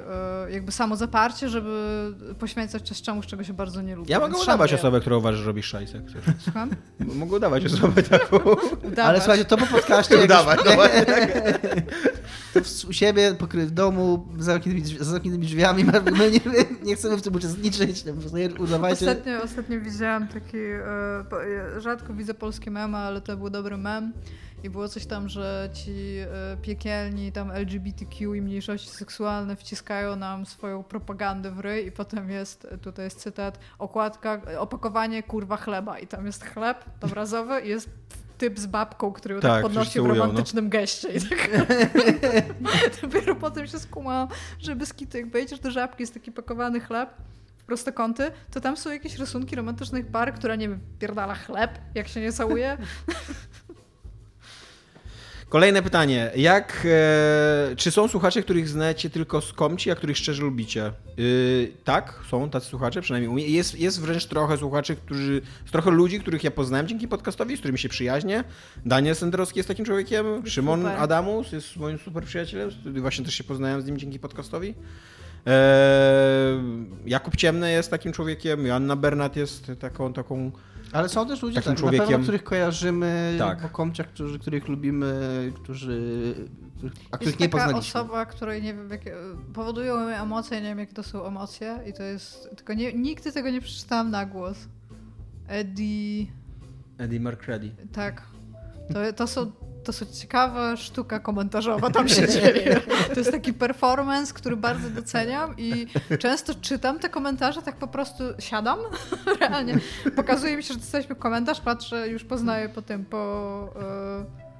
e, 0.46 0.50
jakby 0.50 0.72
samo 0.72 0.96
zaparcie, 0.96 1.48
żeby 1.48 2.14
poświęcać 2.38 2.82
czas 2.82 3.02
czemuś, 3.02 3.26
czego 3.26 3.44
się 3.44 3.52
bardzo 3.52 3.82
nie 3.82 3.96
lubi. 3.96 4.12
Ja 4.12 4.20
mogę 4.20 4.38
udawać 4.38 4.74
osobę, 4.74 5.00
którą 5.00 5.18
uważasz, 5.18 5.40
że 5.40 5.46
robisz 5.46 5.66
szajsek. 5.66 6.02
Słucham? 6.38 6.70
Mogę 7.14 7.36
udawać 7.36 7.64
osobę 7.64 8.02
taką. 8.02 8.36
Udawać. 8.36 8.98
Ale 8.98 9.18
słuchajcie, 9.18 9.44
to 9.44 9.56
po 9.56 9.66
podcaście... 9.66 10.24
Udawać, 10.24 10.60
już-. 10.64 10.74
To 12.54 12.60
w, 12.60 12.84
u 12.88 12.92
siebie, 12.92 13.34
pokry 13.38 13.66
w 13.66 13.70
domu, 13.70 14.28
z 14.38 14.44
zamkniętymi, 14.44 14.86
drzwi- 14.86 15.04
z 15.04 15.06
zamkniętymi 15.06 15.46
drzwiami, 15.46 15.84
my 16.18 16.30
nie, 16.30 16.40
nie 16.82 16.96
chcemy 16.96 17.16
w 17.16 17.22
tym 17.22 17.34
uczestniczyć, 17.34 18.04
no, 18.04 18.12
udawajcie... 18.58 19.10
Ostatnio, 19.10 19.42
ostatnio 19.42 19.80
widziałam 19.80 20.28
taki, 20.28 20.58
e, 20.58 21.80
rzadko 21.80 22.14
widzę 22.14 22.34
polskie 22.34 22.70
memy, 22.70 22.96
ale 22.96 23.20
to 23.20 23.36
był 23.36 23.50
dobry 23.50 23.76
mem 23.76 24.12
i 24.66 24.70
było 24.70 24.88
coś 24.88 25.06
tam, 25.06 25.28
że 25.28 25.70
ci 25.72 26.16
e, 26.18 26.56
piekielni 26.62 27.32
tam 27.32 27.50
LGBTQ 27.50 28.34
i 28.34 28.42
mniejszości 28.42 28.88
seksualne 28.88 29.56
wciskają 29.56 30.16
nam 30.16 30.46
swoją 30.46 30.82
propagandę 30.82 31.50
w 31.50 31.60
ryj 31.60 31.86
i 31.86 31.92
potem 31.92 32.30
jest, 32.30 32.64
e, 32.70 32.78
tutaj 32.78 33.04
jest 33.04 33.20
cytat, 33.20 33.58
okładka, 33.78 34.40
e, 34.50 34.60
opakowanie 34.60 35.22
kurwa 35.22 35.56
chleba 35.56 35.98
i 35.98 36.06
tam 36.06 36.26
jest 36.26 36.44
chleb 36.44 36.84
obrazowy 37.00 37.60
i 37.60 37.68
jest 37.68 37.90
typ 38.38 38.58
z 38.58 38.66
babką, 38.66 39.12
który 39.12 39.34
ją 39.34 39.40
tak, 39.40 39.50
Tak, 39.50 39.62
podnosi 39.62 40.00
w 40.00 40.02
no. 40.02 40.08
romantycznym 40.08 40.68
geście. 40.68 41.08
I 41.12 41.20
tak... 41.20 41.50
Dopiero 43.02 43.34
potem 43.34 43.66
się 43.66 43.78
skumałam, 43.78 44.28
że 44.58 44.76
bez 44.76 44.94
kitu, 44.94 45.16
jak 45.18 45.30
wejdziesz 45.30 45.60
do 45.60 45.70
żabki, 45.70 46.02
jest 46.02 46.14
taki 46.14 46.32
pakowany 46.32 46.80
chleb, 46.80 47.10
w 47.58 47.64
prostokąty, 47.64 48.30
to 48.50 48.60
tam 48.60 48.76
są 48.76 48.90
jakieś 48.90 49.18
rysunki 49.18 49.56
romantycznych 49.56 50.06
par, 50.06 50.34
która, 50.34 50.56
nie 50.56 50.68
wiem, 50.68 50.80
pierdala 50.98 51.34
chleb, 51.34 51.78
jak 51.94 52.08
się 52.08 52.20
nie 52.20 52.32
całuje. 52.32 52.76
Kolejne 55.48 55.82
pytanie. 55.82 56.30
Jak, 56.36 56.86
e, 56.90 57.76
czy 57.76 57.90
są 57.90 58.08
słuchacze, 58.08 58.42
których 58.42 58.68
znacie 58.68 59.10
tylko 59.10 59.40
z 59.40 59.52
komci, 59.52 59.90
a 59.90 59.94
których 59.94 60.16
szczerze 60.16 60.42
lubicie? 60.42 60.92
Yy, 61.16 61.72
tak, 61.84 62.20
są 62.30 62.50
tacy 62.50 62.66
słuchacze, 62.66 63.02
przynajmniej 63.02 63.30
u 63.30 63.34
mnie. 63.34 63.48
Jest, 63.48 63.80
jest 63.80 64.00
wręcz 64.00 64.26
trochę 64.26 64.56
słuchaczy, 64.56 64.96
którzy, 64.96 65.42
trochę 65.70 65.90
ludzi, 65.90 66.20
których 66.20 66.44
ja 66.44 66.50
poznałem 66.50 66.88
dzięki 66.88 67.08
podcastowi, 67.08 67.56
z 67.56 67.58
którymi 67.58 67.78
się 67.78 67.88
przyjaźnię. 67.88 68.44
Daniel 68.86 69.14
Sendrowski 69.14 69.58
jest 69.58 69.68
takim 69.68 69.84
człowiekiem, 69.84 70.46
Szymon 70.46 70.80
Super. 70.80 70.98
Adamus 70.98 71.52
jest 71.52 71.76
moim 71.76 71.98
super 71.98 72.24
przyjacielem, 72.24 72.70
właśnie 73.00 73.24
też 73.24 73.34
się 73.34 73.44
poznałem 73.44 73.82
z 73.82 73.86
nim 73.86 73.98
dzięki 73.98 74.18
podcastowi. 74.18 74.74
E, 75.46 76.62
Jakub 77.06 77.36
Ciemny 77.36 77.70
jest 77.72 77.90
takim 77.90 78.12
człowiekiem, 78.12 78.66
Joanna 78.66 78.96
Bernat 78.96 79.36
jest 79.36 79.72
taką, 79.80 80.12
taką 80.12 80.50
Ale 80.92 81.08
są 81.08 81.26
też 81.28 81.42
ludzie, 81.42 81.54
Takim 81.54 81.74
tak, 81.74 81.84
na 81.84 81.90
pewno, 81.90 82.04
człowiekiem- 82.06 82.22
których 82.22 82.44
kojarzymy 82.44 83.34
Tak. 83.38 83.62
po 83.62 83.68
komciach, 83.68 84.06
którzy, 84.08 84.38
których 84.38 84.68
lubimy, 84.68 85.52
którzy, 85.54 86.34
a 87.10 87.16
których 87.16 87.22
Jest 87.32 87.40
nie 87.40 87.48
taka 87.48 87.64
poznaliśmy. 87.64 88.00
osoba, 88.00 88.26
której 88.26 88.62
nie 88.62 88.74
wiem, 88.74 88.90
jakie, 88.90 89.14
powodują 89.54 89.94
emocje, 90.08 90.60
nie 90.60 90.68
wiem, 90.68 90.78
jakie 90.78 90.94
to 90.94 91.02
są 91.02 91.24
emocje 91.26 91.78
i 91.86 91.92
to 91.92 92.02
jest, 92.02 92.48
tylko 92.56 92.74
nie, 92.74 92.92
nigdy 92.92 93.32
tego 93.32 93.50
nie 93.50 93.60
przeczytałam 93.60 94.10
na 94.10 94.26
głos. 94.26 94.58
Eddie, 95.48 96.26
Eddie 96.98 97.20
McCready. 97.20 97.70
tak. 97.92 98.22
To, 98.92 99.12
to 99.12 99.26
są 99.26 99.52
to 99.86 99.92
są 99.92 100.06
ciekawa 100.20 100.76
sztuka 100.76 101.20
komentarzowa 101.20 101.90
tam 101.90 102.08
się 102.16 102.28
dzieje. 102.28 102.80
To 103.14 103.20
jest 103.20 103.30
taki 103.30 103.52
performance, 103.52 104.34
który 104.34 104.56
bardzo 104.56 104.90
doceniam 104.90 105.54
i 105.58 105.86
często 106.18 106.54
czytam 106.54 106.98
te 106.98 107.08
komentarze, 107.08 107.62
tak 107.62 107.76
po 107.76 107.86
prostu 107.86 108.24
siadam, 108.38 108.78
realnie. 109.40 109.78
Pokazuje 110.16 110.56
mi 110.56 110.62
się, 110.62 110.74
że 110.74 110.80
dostaliśmy 110.80 111.14
komentarz, 111.14 111.60
patrzę, 111.60 112.08
już 112.08 112.24
poznaję 112.24 112.68
po 112.68 112.82
tym, 112.82 113.04
po, 113.04 113.74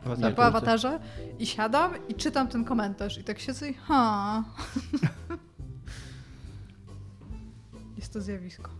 e, 0.04 0.06
Awatarze. 0.06 0.34
po 0.34 0.44
awatarze 0.44 0.98
i 1.38 1.46
siadam 1.46 1.92
i 2.08 2.14
czytam 2.14 2.48
ten 2.48 2.64
komentarz 2.64 3.18
i 3.18 3.24
tak 3.24 3.38
siedzę 3.38 3.70
i 3.70 3.74
ha. 3.74 4.42
Jest 7.98 8.12
to 8.12 8.20
zjawisko. 8.20 8.70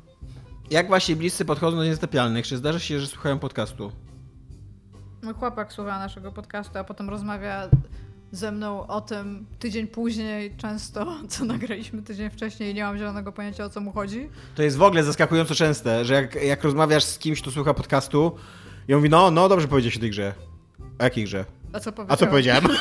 Jak 0.70 0.88
wasi 0.88 1.16
bliscy 1.16 1.44
podchodzą 1.44 1.76
do 1.76 1.84
niezatapialnych? 1.84 2.47
Czy 2.47 2.57
zdarza 2.57 2.78
się, 2.78 3.01
że 3.01 3.07
słuchają 3.07 3.38
podcastu? 3.38 3.92
Mój 5.27 5.35
chłopak 5.35 5.72
słucha 5.72 5.99
naszego 5.99 6.33
podcastu, 6.33 6.79
a 6.79 6.85
potem 6.85 7.11
rozmawia 7.11 7.68
ze 8.33 8.53
mną 8.53 8.87
o 8.87 9.01
tym 9.01 9.47
tydzień 9.59 9.87
później, 9.87 10.57
często, 10.57 11.16
co 11.29 11.45
nagraliśmy 11.45 12.03
tydzień 12.03 12.31
wcześniej 12.31 12.70
i 12.70 12.74
nie 12.74 12.85
mam 12.85 12.99
zielonego 12.99 13.33
pojęcia, 13.33 13.64
o 13.64 13.70
co 13.70 13.81
mu 13.81 13.93
chodzi. 13.93 14.29
To 14.55 14.62
jest 14.62 14.77
w 14.77 14.83
ogóle 14.83 15.05
zaskakująco 15.05 15.55
częste, 15.55 16.05
że 16.05 16.14
jak, 16.14 16.35
jak 16.35 16.64
rozmawiasz 16.64 17.05
z 17.05 17.18
kimś, 17.18 17.43
kto 17.43 17.51
słucha 17.51 17.74
podcastu 17.74 18.37
i 18.89 18.95
on 18.95 18.99
mówi, 18.99 19.11
no, 19.11 19.31
no 19.31 19.49
dobrze 19.49 19.68
powiedziałeś 19.68 19.97
o 19.97 20.01
tej 20.01 20.11
grze. 20.11 20.35
O 20.99 21.05
jakiej 21.05 21.24
grze? 21.24 21.45
A 21.72 21.81
co 21.81 21.93
A 22.09 22.16
co 22.16 22.27
powiedziałem? 22.27 22.64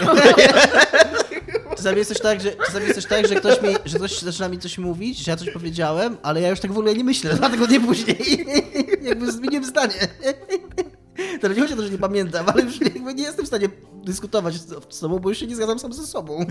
Czasami 1.78 1.98
jest 1.98 2.10
też 2.10 2.20
tak, 2.22 2.42
że, 2.42 2.52
czasami 2.52 2.86
jest 2.86 2.96
też 2.96 3.06
tak, 3.06 3.28
że 3.28 3.36
ktoś 3.36 3.62
mi, 3.62 3.70
że 3.86 3.98
ktoś 3.98 4.20
zaczyna 4.20 4.50
mi 4.50 4.60
coś 4.60 4.78
mówić, 4.78 5.18
że 5.18 5.32
ja 5.32 5.38
coś 5.38 5.50
powiedziałem, 5.50 6.18
ale 6.24 6.42
ja 6.42 6.50
już 6.50 6.60
tak 6.60 6.72
w 6.72 6.78
ogóle 6.78 6.96
nie 6.96 7.04
myślę, 7.04 7.36
dlatego 7.36 7.68
nie 7.68 7.80
później. 7.80 8.46
jakby 9.02 9.32
zmieniłem 9.32 9.66
zdanie. 9.66 9.94
To 11.42 11.48
nie 11.48 11.62
chodzi 11.62 11.74
o 11.74 11.78
to, 11.78 11.84
że 11.84 11.90
nie 11.90 11.98
pamiętam, 11.98 12.46
ale 12.50 12.64
już 12.64 12.82
jakby 12.82 13.14
nie 13.14 13.24
jestem 13.24 13.46
w 13.46 13.48
stanie 13.48 13.70
dyskutować 14.04 14.54
z 14.90 15.00
tobą, 15.00 15.20
bo 15.20 15.30
już 15.30 15.38
się 15.38 15.48
nie 15.48 15.56
zgadzam 15.56 15.80
sam 15.80 15.94
ze 15.94 16.08
sobą. 16.08 16.40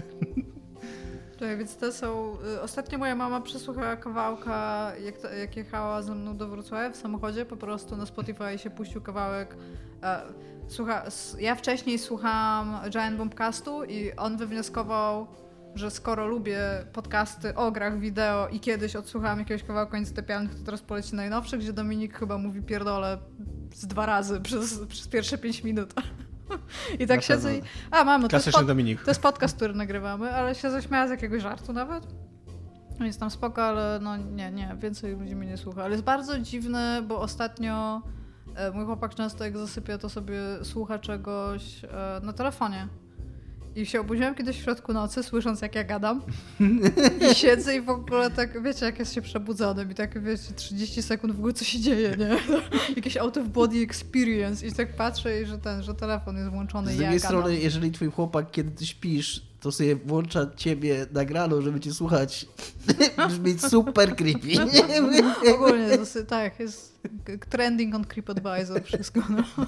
Tak, 1.40 1.58
więc 1.58 1.76
to 1.76 1.92
są... 1.92 2.36
y, 2.56 2.60
Ostatnio 2.60 2.98
moja 2.98 3.14
mama 3.14 3.40
przesłuchała 3.40 3.96
kawałka, 3.96 4.92
jak, 5.04 5.18
to, 5.18 5.32
jak 5.32 5.56
jechała 5.56 6.02
ze 6.02 6.14
mną 6.14 6.36
do 6.36 6.48
Wrocławia 6.48 6.90
w 6.90 6.96
samochodzie, 6.96 7.44
po 7.46 7.56
prostu 7.56 7.96
na 7.96 8.06
Spotify 8.06 8.58
się 8.58 8.70
puścił 8.70 9.00
kawałek. 9.02 9.56
E, 10.02 10.22
słucha, 10.68 11.04
ja 11.38 11.54
wcześniej 11.54 11.98
słuchałam 11.98 12.90
Giant 12.90 13.16
Bombcastu 13.16 13.84
i 13.84 14.12
on 14.16 14.36
wywnioskował, 14.36 15.26
że 15.74 15.90
skoro 15.90 16.26
lubię 16.26 16.60
podcasty 16.92 17.54
o 17.54 17.72
grach 17.72 18.00
wideo 18.00 18.48
i 18.48 18.60
kiedyś 18.60 18.96
odsłuchałam 18.96 19.38
jakiegoś 19.38 19.64
kawałka 19.64 19.98
niezatapialnych, 19.98 20.54
to 20.54 20.64
teraz 20.64 20.82
poleci 20.82 21.14
najnowszy, 21.14 21.58
gdzie 21.58 21.72
Dominik 21.72 22.18
chyba 22.18 22.38
mówi 22.38 22.62
pierdolę 22.62 23.18
z 23.74 23.86
dwa 23.86 24.06
razy 24.06 24.40
przez, 24.40 24.80
przez 24.88 25.08
pierwsze 25.08 25.38
pięć 25.38 25.64
minut. 25.64 25.94
I 27.00 27.06
tak 27.06 27.22
siedzę 27.22 27.48
pewno. 27.48 27.66
i... 27.66 27.70
A, 27.90 28.04
mamy, 28.04 28.28
to 28.28 28.36
jest, 28.36 28.50
pod, 28.50 28.66
Dominik. 28.66 29.02
to 29.02 29.10
jest 29.10 29.22
podcast, 29.22 29.56
który 29.56 29.74
nagrywamy, 29.74 30.34
ale 30.34 30.54
się 30.54 30.70
zaśmiała 30.70 31.08
z 31.08 31.10
jakiegoś 31.10 31.42
żartu 31.42 31.72
nawet. 31.72 32.04
Jest 33.00 33.20
tam 33.20 33.30
spoko, 33.30 33.62
ale 33.62 33.98
no 34.02 34.16
nie, 34.16 34.50
nie, 34.50 34.76
więcej 34.80 35.16
ludzi 35.16 35.36
mnie 35.36 35.48
nie 35.48 35.56
słucha. 35.56 35.82
Ale 35.82 35.90
jest 35.90 36.04
bardzo 36.04 36.38
dziwne, 36.38 37.02
bo 37.08 37.20
ostatnio 37.20 38.02
e, 38.54 38.70
mój 38.70 38.84
chłopak 38.84 39.14
często 39.14 39.44
jak 39.44 39.58
zasypia, 39.58 39.98
to 39.98 40.08
sobie 40.08 40.38
słucha 40.62 40.98
czegoś 40.98 41.84
e, 41.84 42.20
na 42.22 42.32
telefonie. 42.32 42.88
I 43.76 43.86
się 43.86 44.00
obudziłam 44.00 44.34
kiedyś 44.34 44.56
w 44.56 44.62
środku 44.62 44.92
nocy, 44.92 45.22
słysząc 45.22 45.62
jak 45.62 45.74
ja 45.74 45.84
gadam. 45.84 46.22
I 47.32 47.34
siedzę 47.34 47.76
i 47.76 47.80
w 47.80 47.88
ogóle 47.88 48.30
tak, 48.30 48.62
wiecie, 48.62 48.86
jak 48.86 48.98
jest 48.98 49.14
się 49.14 49.22
przebudzonym 49.22 49.90
i 49.90 49.94
tak, 49.94 50.22
wiecie, 50.22 50.54
30 50.56 51.02
sekund 51.02 51.34
w 51.34 51.38
ogóle 51.38 51.52
co 51.52 51.64
się 51.64 51.80
dzieje, 51.80 52.16
nie? 52.18 52.38
Jakieś 52.96 53.16
out 53.16 53.36
of 53.36 53.48
body 53.48 53.78
experience 53.78 54.66
i 54.66 54.72
tak 54.72 54.96
patrzę 54.96 55.42
i 55.42 55.46
że 55.46 55.58
ten, 55.58 55.82
że 55.82 55.94
telefon 55.94 56.36
jest 56.36 56.50
włączony 56.50 56.92
Z 56.92 56.94
i 56.94 56.98
ja 56.98 57.02
drugiej 57.02 57.20
gadam. 57.20 57.40
strony, 57.40 57.58
jeżeli 57.58 57.90
twój 57.92 58.10
chłopak, 58.10 58.50
kiedy 58.50 58.70
ty 58.70 58.86
śpisz, 58.86 59.42
to 59.60 59.72
sobie 59.72 59.96
włącza 59.96 60.46
ciebie 60.56 61.06
nagrano, 61.12 61.62
żeby 61.62 61.80
cię 61.80 61.94
słuchać, 61.94 62.46
brzmi 63.28 63.58
super 63.58 64.16
creepy. 64.16 64.48
Ogólnie 65.54 65.88
tak, 66.28 66.60
jest 66.60 66.98
trending 67.50 67.94
on 67.94 68.04
TripAdvisor, 68.04 68.82
wszystko. 68.84 69.20
No. 69.30 69.66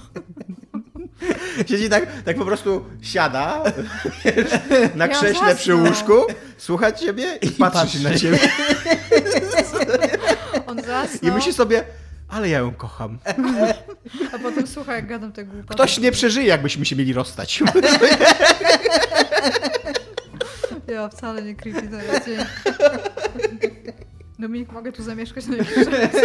Siedzi 1.69 1.89
tak, 1.89 2.07
tak 2.25 2.37
po 2.37 2.45
prostu 2.45 2.85
siada 3.01 3.63
wiesz, 4.25 4.51
na 4.95 5.05
Ja 5.07 5.13
krześle 5.13 5.55
przy 5.55 5.75
łóżku, 5.75 6.13
słucha 6.57 6.91
ciebie 6.91 7.35
i 7.41 7.49
patrzy 7.49 7.79
patrzy. 7.81 8.03
na 8.03 8.15
ciebie. 8.15 8.39
On 10.67 10.79
I 10.79 10.81
zasnął, 10.83 11.33
myśli 11.35 11.53
sobie, 11.53 11.83
ale 12.29 12.49
ja 12.49 12.59
ją 12.59 12.71
kocham. 12.73 13.17
a 14.33 14.39
potem 14.39 14.67
słucha 14.67 14.95
jak 14.95 15.07
gadam 15.07 15.31
te 15.31 15.43
głupoty. 15.45 15.73
Ktoś 15.73 15.97
nie 15.97 16.11
przeżyje, 16.11 16.47
jakbyśmy 16.47 16.85
się 16.85 16.95
mieli 16.95 17.13
rozstać. 17.13 17.63
Ja 20.87 21.09
wcale 21.09 21.41
nie 21.43 21.55
creepy 21.55 21.87
to 21.87 21.95
jest. 22.01 22.29
Dominik, 24.39 24.71
mogę 24.71 24.91
tu 24.91 25.03
zamieszkać 25.03 25.45
na 25.47 25.55
jakiś 25.57 25.75
czas? 25.75 26.21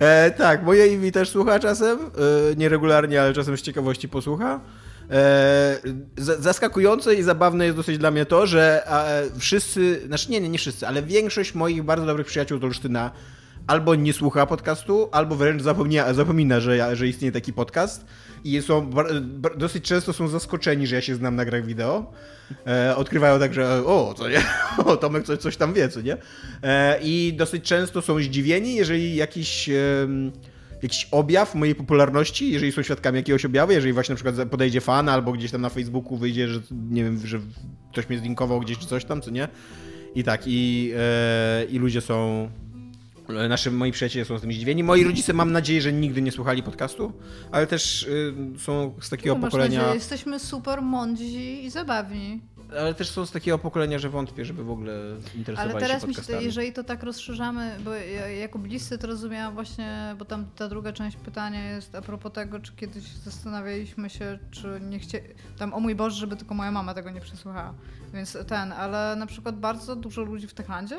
E, 0.00 0.30
tak, 0.30 0.62
moje 0.62 0.86
Iwi 0.86 1.12
też 1.12 1.28
słucha 1.28 1.58
czasem, 1.58 1.98
e, 1.98 2.56
nieregularnie, 2.56 3.20
ale 3.20 3.32
czasem 3.32 3.56
z 3.56 3.62
ciekawości 3.62 4.08
posłucha. 4.08 4.60
E, 5.10 5.78
zaskakujące 6.18 7.14
i 7.14 7.22
zabawne 7.22 7.64
jest 7.64 7.76
dosyć 7.76 7.98
dla 7.98 8.10
mnie 8.10 8.26
to, 8.26 8.46
że 8.46 8.86
e, 8.86 9.38
wszyscy, 9.38 10.02
znaczy 10.06 10.30
nie, 10.30 10.40
nie, 10.40 10.48
nie 10.48 10.58
wszyscy, 10.58 10.86
ale 10.86 11.02
większość 11.02 11.54
moich 11.54 11.82
bardzo 11.82 12.06
dobrych 12.06 12.26
przyjaciół 12.26 12.60
z 12.60 12.64
Olsztyna 12.64 13.10
albo 13.66 13.94
nie 13.94 14.12
słucha 14.12 14.46
podcastu, 14.46 15.08
albo 15.12 15.36
wręcz 15.36 15.62
zapomina, 15.62 16.14
zapomina 16.14 16.60
że, 16.60 16.96
że 16.96 17.08
istnieje 17.08 17.32
taki 17.32 17.52
podcast 17.52 18.06
i 18.44 18.62
są 18.62 18.90
dosyć 19.56 19.84
często 19.84 20.12
są 20.12 20.28
zaskoczeni, 20.28 20.86
że 20.86 20.94
ja 20.94 21.02
się 21.02 21.14
znam 21.14 21.36
na 21.36 21.44
grach 21.44 21.66
wideo. 21.66 22.12
E, 22.66 22.96
odkrywają 22.96 23.38
tak, 23.38 23.54
że 23.54 23.82
o, 23.86 24.14
co 24.18 24.28
nie? 24.28 24.42
O, 24.84 24.96
Tomek 24.96 25.24
coś, 25.24 25.38
coś 25.38 25.56
tam 25.56 25.74
wie, 25.74 25.88
co 25.88 26.00
nie? 26.00 26.16
E, 26.62 26.98
I 27.02 27.34
dosyć 27.36 27.64
często 27.64 28.02
są 28.02 28.18
zdziwieni, 28.20 28.74
jeżeli 28.74 29.16
jakiś 29.16 29.68
em, 29.68 30.32
jakiś 30.82 31.08
objaw 31.10 31.54
mojej 31.54 31.74
popularności, 31.74 32.52
jeżeli 32.52 32.72
są 32.72 32.82
świadkami 32.82 33.16
jakiegoś 33.16 33.44
objawu, 33.44 33.72
jeżeli 33.72 33.92
właśnie 33.92 34.12
na 34.12 34.16
przykład 34.16 34.48
podejdzie 34.48 34.80
fan 34.80 35.08
albo 35.08 35.32
gdzieś 35.32 35.50
tam 35.50 35.60
na 35.60 35.68
Facebooku 35.68 36.16
wyjdzie, 36.16 36.48
że 36.48 36.60
nie 36.90 37.04
wiem, 37.04 37.26
że 37.26 37.40
ktoś 37.92 38.08
mnie 38.08 38.18
zlinkował 38.18 38.60
gdzieś 38.60 38.78
czy 38.78 38.86
coś 38.86 39.04
tam, 39.04 39.22
co 39.22 39.30
nie? 39.30 39.48
I 40.14 40.24
tak, 40.24 40.42
i, 40.46 40.92
e, 40.96 41.64
i 41.64 41.78
ludzie 41.78 42.00
są 42.00 42.48
Nasi, 43.48 43.70
moi 43.70 43.92
przyjaciele 43.92 44.24
są 44.24 44.38
z 44.38 44.40
tym 44.40 44.52
zdziwieni. 44.52 44.82
Moi 44.84 45.04
rodzice 45.04 45.32
mam 45.32 45.52
nadzieję, 45.52 45.80
że 45.82 45.92
nigdy 45.92 46.22
nie 46.22 46.32
słuchali 46.32 46.62
podcastu, 46.62 47.12
ale 47.52 47.66
też 47.66 48.02
y, 48.02 48.34
są 48.58 48.94
z 49.00 49.10
takiego 49.10 49.34
No, 49.34 49.40
pokolenia. 49.40 49.78
nadzieję, 49.78 49.94
jesteśmy 49.94 50.38
super 50.40 50.82
mądrzy 50.82 51.24
i 51.40 51.70
zabawni. 51.70 52.40
Ale 52.80 52.94
też 52.94 53.10
są 53.10 53.26
z 53.26 53.30
takiego 53.30 53.58
pokolenia, 53.58 53.98
że 53.98 54.10
wątpię, 54.10 54.44
żeby 54.44 54.64
w 54.64 54.70
ogóle 54.70 54.92
interesowali 55.34 55.72
Ale 55.72 55.80
teraz 55.80 56.02
się 56.02 56.08
mi 56.08 56.14
się, 56.14 56.20
podcastami. 56.20 56.44
jeżeli 56.46 56.72
to 56.72 56.84
tak 56.84 57.02
rozszerzamy, 57.02 57.76
bo 57.84 57.94
ja, 57.94 58.28
jako 58.28 58.58
bliscy 58.58 58.98
to 58.98 59.06
rozumiałam 59.06 59.54
właśnie, 59.54 60.14
bo 60.18 60.24
tam 60.24 60.46
ta 60.56 60.68
druga 60.68 60.92
część 60.92 61.16
pytania 61.16 61.70
jest 61.70 61.94
a 61.94 62.02
propos 62.02 62.32
tego, 62.32 62.60
czy 62.60 62.72
kiedyś 62.76 63.04
zastanawialiśmy 63.04 64.10
się, 64.10 64.38
czy 64.50 64.80
nie 64.90 64.98
chcie... 64.98 65.20
Tam, 65.58 65.74
o 65.74 65.80
mój 65.80 65.94
Boże, 65.94 66.16
żeby 66.16 66.36
tylko 66.36 66.54
moja 66.54 66.72
mama 66.72 66.94
tego 66.94 67.10
nie 67.10 67.20
przesłuchała. 67.20 67.74
Więc 68.14 68.38
ten, 68.46 68.72
ale 68.72 69.16
na 69.16 69.26
przykład 69.26 69.58
bardzo 69.60 69.96
dużo 69.96 70.22
ludzi 70.22 70.46
w 70.46 70.54
Techlandzie 70.54 70.96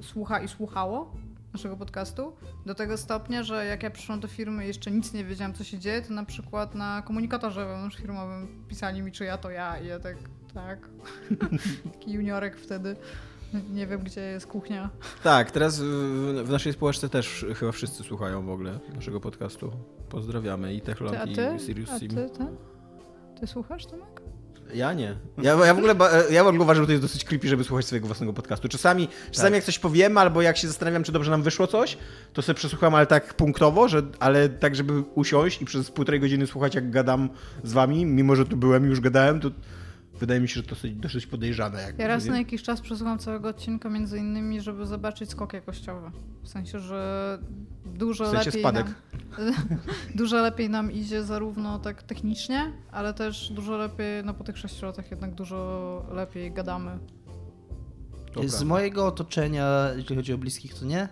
słucha 0.00 0.40
i 0.40 0.48
słuchało 0.48 1.14
naszego 1.52 1.76
podcastu 1.76 2.36
do 2.66 2.74
tego 2.74 2.96
stopnia, 2.96 3.42
że 3.42 3.64
jak 3.64 3.82
ja 3.82 3.90
przyszłam 3.90 4.20
do 4.20 4.28
firmy 4.28 4.64
i 4.64 4.66
jeszcze 4.68 4.90
nic 4.90 5.12
nie 5.12 5.24
wiedziałam, 5.24 5.54
co 5.54 5.64
się 5.64 5.78
dzieje, 5.78 6.02
to 6.02 6.14
na 6.14 6.24
przykład 6.24 6.74
na 6.74 7.02
komunikatorze 7.02 7.66
wewnątrzfirmowym 7.66 8.64
pisali 8.68 9.02
mi, 9.02 9.12
czy 9.12 9.24
ja 9.24 9.38
to 9.38 9.50
ja 9.50 9.78
i 9.80 9.86
ja 9.86 10.00
tak, 10.00 10.16
tak. 10.54 10.88
Taki 11.94 12.12
juniorek 12.12 12.56
wtedy. 12.56 12.96
Nie 13.70 13.86
wiem, 13.86 14.00
gdzie 14.00 14.20
jest 14.20 14.46
kuchnia. 14.46 14.90
Tak, 15.22 15.50
teraz 15.50 15.80
w, 15.80 15.84
w 16.44 16.50
naszej 16.50 16.72
społeczce 16.72 17.08
też 17.08 17.46
chyba 17.56 17.72
wszyscy 17.72 18.02
słuchają 18.02 18.46
w 18.46 18.50
ogóle 18.50 18.78
naszego 18.94 19.20
podcastu. 19.20 19.72
Pozdrawiamy 20.08 20.74
i 20.74 20.80
Ty, 20.80 20.86
Techland 20.86 21.16
a 21.16 21.24
i 21.24 21.34
ty? 21.34 21.58
Sirius 21.66 21.90
A 21.90 21.98
Sim. 21.98 22.08
ty, 22.08 22.30
ty? 22.38 22.46
Ty 23.40 23.46
słuchasz, 23.46 23.86
Tomek? 23.86 24.17
Ja 24.74 24.92
nie. 24.92 25.16
Ja, 25.42 25.52
ja 25.66 25.74
w 25.74 25.78
ogóle 25.78 25.94
ba- 25.94 26.10
ja 26.30 26.44
w 26.44 26.46
ogóle 26.46 26.62
uważam, 26.62 26.82
że 26.82 26.86
to 26.86 26.92
jest 26.92 27.04
dosyć 27.04 27.24
creepy, 27.24 27.48
żeby 27.48 27.64
słuchać 27.64 27.86
swojego 27.86 28.06
własnego 28.06 28.32
podcastu. 28.32 28.68
Czasami, 28.68 29.08
czasami 29.30 29.54
jak 29.54 29.64
coś 29.64 29.78
powiemy, 29.78 30.20
albo 30.20 30.42
jak 30.42 30.56
się 30.56 30.68
zastanawiam, 30.68 31.02
czy 31.04 31.12
dobrze 31.12 31.30
nam 31.30 31.42
wyszło 31.42 31.66
coś, 31.66 31.98
to 32.32 32.42
sobie 32.42 32.54
przesłucham, 32.54 32.94
ale 32.94 33.06
tak 33.06 33.34
punktowo, 33.34 33.88
że, 33.88 34.02
ale 34.20 34.48
tak, 34.48 34.76
żeby 34.76 35.04
usiąść 35.14 35.62
i 35.62 35.64
przez 35.64 35.90
półtorej 35.90 36.20
godziny 36.20 36.46
słuchać, 36.46 36.74
jak 36.74 36.90
gadam 36.90 37.28
z 37.64 37.72
wami, 37.72 38.06
mimo 38.06 38.36
że 38.36 38.46
tu 38.46 38.56
byłem 38.56 38.86
i 38.86 38.88
już 38.88 39.00
gadałem, 39.00 39.40
to 39.40 39.50
wydaje 40.18 40.40
mi 40.40 40.48
się, 40.48 40.54
że 40.54 40.62
to 40.62 40.68
dosyć, 40.68 40.94
dosyć 40.94 41.26
podejrzane. 41.26 41.82
Jakby, 41.82 42.02
Ja 42.02 42.08
raz 42.08 42.24
nie? 42.24 42.30
na 42.30 42.38
jakiś 42.38 42.62
czas 42.62 42.80
przesłucham 42.80 43.18
całego 43.18 43.48
odcinka, 43.48 43.88
między 43.90 44.18
innymi, 44.18 44.60
żeby 44.60 44.86
zobaczyć 44.86 45.30
skok 45.30 45.52
jakościowy. 45.52 46.10
W 46.42 46.48
sensie, 46.48 46.80
że 46.80 47.38
dużo 47.86 48.24
W 48.24 48.28
sensie 48.28 48.46
lepiej 48.46 48.62
spadek. 48.62 48.86
Nam, 48.86 49.54
dużo 50.14 50.42
lepiej 50.42 50.70
nam 50.70 50.92
idzie 50.92 51.22
zarówno 51.22 51.78
tak 51.78 52.02
technicznie, 52.02 52.72
ale 52.92 53.14
też 53.14 53.52
dużo 53.52 53.76
lepiej, 53.76 54.24
no 54.24 54.34
po 54.34 54.44
tych 54.44 54.58
sześciu 54.58 54.86
latach 54.86 55.10
jednak 55.10 55.34
dużo 55.34 56.06
lepiej 56.12 56.52
gadamy. 56.52 56.98
To 58.32 58.48
Z 58.48 58.62
mojego 58.62 59.06
otoczenia, 59.06 59.88
jeśli 59.96 60.16
chodzi 60.16 60.32
o 60.32 60.38
bliskich, 60.38 60.74
to 60.74 60.84
nie. 60.84 61.08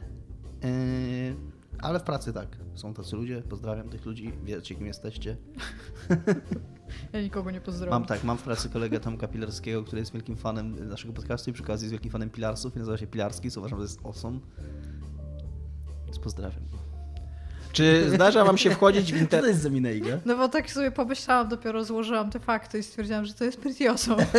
Yy, 0.63 1.37
ale 1.79 2.01
w 2.01 2.03
pracy 2.03 2.33
tak. 2.33 2.49
Są 2.75 2.95
tacy 2.95 3.17
ludzie, 3.17 3.43
pozdrawiam 3.49 3.89
tych 3.89 4.07
ludzi, 4.07 4.33
wiecie 4.45 4.75
kim 4.75 4.87
jesteście. 4.87 5.37
Ja 7.13 7.21
nikogo 7.21 7.51
nie 7.51 7.61
pozdrawiam. 7.61 8.01
Mam 8.01 8.09
tak, 8.09 8.25
mam 8.25 8.39
w 8.39 8.43
pracy 8.43 8.69
kolegę 8.69 9.01
Tomka 9.01 9.29
Pilarskiego, 9.29 9.83
który 9.85 10.01
jest 10.01 10.13
wielkim 10.13 10.37
fanem 10.37 10.89
naszego 10.89 11.13
podcastu 11.13 11.51
i 11.51 11.53
przy 11.53 11.63
okazji 11.63 11.85
jest 11.85 11.93
wielkim 11.93 12.11
fanem 12.11 12.31
Pilarsów 12.31 12.77
i 12.77 12.79
nazywa 12.79 12.97
się 12.97 13.07
Pilarski, 13.07 13.51
co 13.51 13.61
uważam, 13.61 13.79
że 13.79 13.83
jest 13.83 14.01
awesome. 14.07 14.39
Więc 16.07 16.19
pozdrawiam. 16.19 16.63
Czy 17.73 18.11
zdarza 18.11 18.45
wam 18.45 18.59
się 18.59 18.71
wchodzić 18.71 19.05
w 19.05 19.07
Co 19.13 19.17
to 19.17 19.21
internet? 19.21 19.49
jest 19.51 19.63
za? 19.63 20.21
No 20.25 20.37
bo 20.37 20.49
tak 20.49 20.71
sobie 20.71 20.91
pomyślałam, 20.91 21.49
dopiero 21.49 21.85
złożyłam 21.85 22.31
te 22.31 22.41
fakty 22.41 22.79
i 22.79 22.83
stwierdziłam, 22.83 23.25
że 23.25 23.35
to 23.35 23.45
jest 23.45 23.61
pretty 23.61 23.91
awesome. 23.91 24.27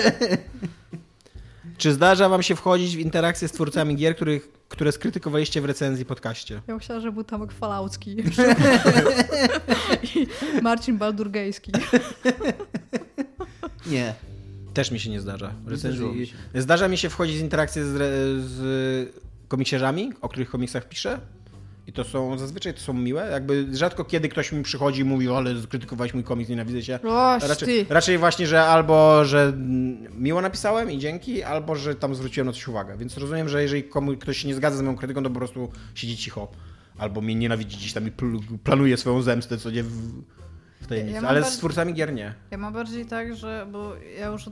Czy 1.78 1.94
zdarza 1.94 2.30
wam 2.30 2.44
się 2.44 2.56
wchodzić 2.56 2.98
w 2.98 3.00
interakcje 3.00 3.48
z 3.48 3.52
twórcami 3.52 3.96
gier, 3.96 4.16
których, 4.16 4.50
które 4.70 4.92
skrytykowaliście 4.92 5.62
w 5.62 5.66
recenzji 5.66 6.06
podcaście? 6.06 6.62
Ja 6.68 6.76
myślałam, 6.76 7.04
że 7.04 7.12
był 7.12 7.24
Tomek 7.24 7.52
Falaucki. 7.52 8.16
I 10.16 10.28
Marcin 10.62 10.98
Baldurgejski. 10.98 11.72
Nie. 13.88 14.14
Też 14.74 14.92
mi 14.92 15.00
się 15.00 15.10
nie 15.10 15.22
zdarza. 15.22 15.48
mi 15.64 15.70
Recenzji... 15.70 16.28
się. 16.28 16.36
Zdarza 16.56 16.88
mi 16.88 16.98
się 16.98 17.10
wchodzić 17.10 17.38
w 17.38 17.42
interakcje 17.42 17.86
z, 17.86 17.96
re- 17.96 18.10
z 18.40 19.16
komiksiarzami, 19.48 20.12
o 20.22 20.30
których 20.30 20.50
komiksach 20.50 20.90
piszę. 20.90 21.20
I 21.88 21.94
to 21.94 22.04
są, 22.04 22.38
zazwyczaj 22.38 22.74
to 22.74 22.80
są 22.80 22.94
miłe. 22.94 23.30
Jakby 23.32 23.68
rzadko 23.78 24.06
kiedy 24.06 24.30
ktoś 24.30 24.52
mi 24.52 24.64
przychodzi 24.64 25.02
i 25.02 25.04
mówi, 25.04 25.30
ale 25.30 25.62
skrytykowałeś 25.62 26.14
mój 26.14 26.24
komiks, 26.24 26.50
nienawidzę 26.50 26.84
cię. 26.84 27.00
Oś 27.04 27.44
Raczej, 27.44 27.86
ty. 27.86 27.94
raczej 27.94 28.18
właśnie, 28.18 28.48
że 28.48 28.64
albo, 28.64 29.26
że 29.26 29.54
miło 30.18 30.42
napisałem 30.42 30.92
i 30.92 31.00
dzięki, 31.00 31.44
albo, 31.44 31.76
że 31.76 31.96
tam 31.96 32.16
zwróciłem 32.16 32.48
na 32.48 32.54
coś 32.54 32.68
uwagę. 32.68 32.98
Więc 32.98 33.18
rozumiem, 33.18 33.50
że 33.50 33.62
jeżeli 33.62 33.84
komu, 33.84 34.18
ktoś 34.18 34.38
się 34.38 34.48
nie 34.48 34.56
zgadza 34.56 34.78
z 34.78 34.82
moją 34.82 34.96
krytyką, 34.98 35.24
to 35.24 35.30
po 35.30 35.36
prostu 35.36 35.70
siedzi 35.96 36.18
cicho. 36.18 36.48
Albo 36.98 37.22
mnie 37.22 37.36
nienawidzi 37.36 37.78
gdzieś 37.78 37.94
tam 37.94 38.08
i 38.08 38.12
pl- 38.12 38.40
planuje 38.64 38.98
swoją 38.98 39.22
zemstę, 39.22 39.58
co 39.58 39.72
nie 39.72 39.84
w, 39.84 39.92
w 40.82 40.88
tajemnicy. 40.88 41.22
Ja 41.22 41.28
ale 41.30 41.42
bardzo- 41.42 41.56
z 41.56 41.58
twórcami 41.58 41.94
gier 41.94 42.14
nie. 42.14 42.34
Ja 42.52 42.58
mam 42.58 42.74
bardziej 42.74 43.06
tak, 43.06 43.36
że 43.36 43.68
bo 43.72 43.94
ja 44.20 44.28
już 44.28 44.46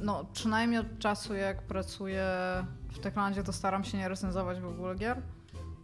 no 0.00 0.24
przynajmniej 0.32 0.80
od 0.80 0.98
czasu 0.98 1.34
jak 1.34 1.62
pracuję 1.62 2.26
w 2.92 2.98
Techlandzie, 2.98 3.42
to 3.42 3.52
staram 3.52 3.84
się 3.84 3.98
nie 3.98 4.08
recenzować 4.08 4.60
w 4.60 4.66
ogóle 4.66 4.94
gier. 4.94 5.16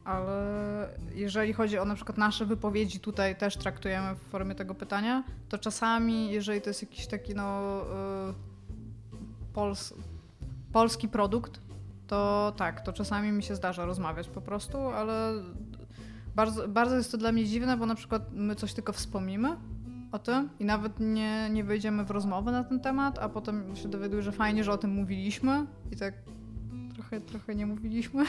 Ale 0.05 0.89
jeżeli 1.15 1.53
chodzi 1.53 1.79
o 1.79 1.85
na 1.85 1.95
przykład 1.95 2.19
nasze 2.19 2.47
wypowiedzi, 2.47 3.01
tutaj 3.01 3.37
też 3.37 3.57
traktujemy 3.57 4.15
w 4.15 4.19
formie 4.19 4.55
tego 4.55 4.75
pytania, 4.75 5.25
to 5.49 5.59
czasami, 5.59 6.33
jeżeli 6.33 6.61
to 6.61 6.71
jest 6.71 6.83
jakiś 6.83 7.07
taki 7.07 7.35
no 7.35 7.81
y, 8.31 8.35
pols, 9.53 9.95
polski 10.73 11.09
produkt, 11.09 11.61
to 12.07 12.53
tak, 12.57 12.81
to 12.81 12.93
czasami 12.93 13.33
mi 13.33 13.43
się 13.43 13.55
zdarza 13.55 13.85
rozmawiać 13.85 14.29
po 14.29 14.41
prostu, 14.41 14.79
ale 14.79 15.33
bardzo, 16.35 16.69
bardzo 16.69 16.97
jest 16.97 17.13
to 17.13 17.19
dla 17.19 17.33
mnie 17.33 17.45
dziwne, 17.45 17.77
bo 17.77 17.87
na 17.87 17.95
przykład 17.95 18.23
my 18.33 18.55
coś 18.55 18.75
tylko 18.75 18.93
wspomnimy 18.93 19.57
o 20.13 20.19
tym 20.19 20.49
i 20.59 20.65
nawet 20.65 21.01
nie, 21.01 21.51
nie 21.51 21.65
wejdziemy 21.65 22.05
w 22.05 22.11
rozmowę 22.11 22.53
na 22.53 22.65
ten 22.65 22.81
temat, 22.81 23.19
a 23.19 23.29
potem 23.29 23.77
się 23.77 23.89
dowiaduję, 23.89 24.23
że 24.23 24.33
fajnie, 24.33 24.65
że 24.65 24.73
o 24.73 24.79
tym 24.79 24.91
mówiliśmy 24.91 25.67
i 25.91 25.97
tak 25.97 26.15
trochę, 27.11 27.27
trochę 27.27 27.55
nie 27.55 27.67
mówiliśmy. 27.67 28.25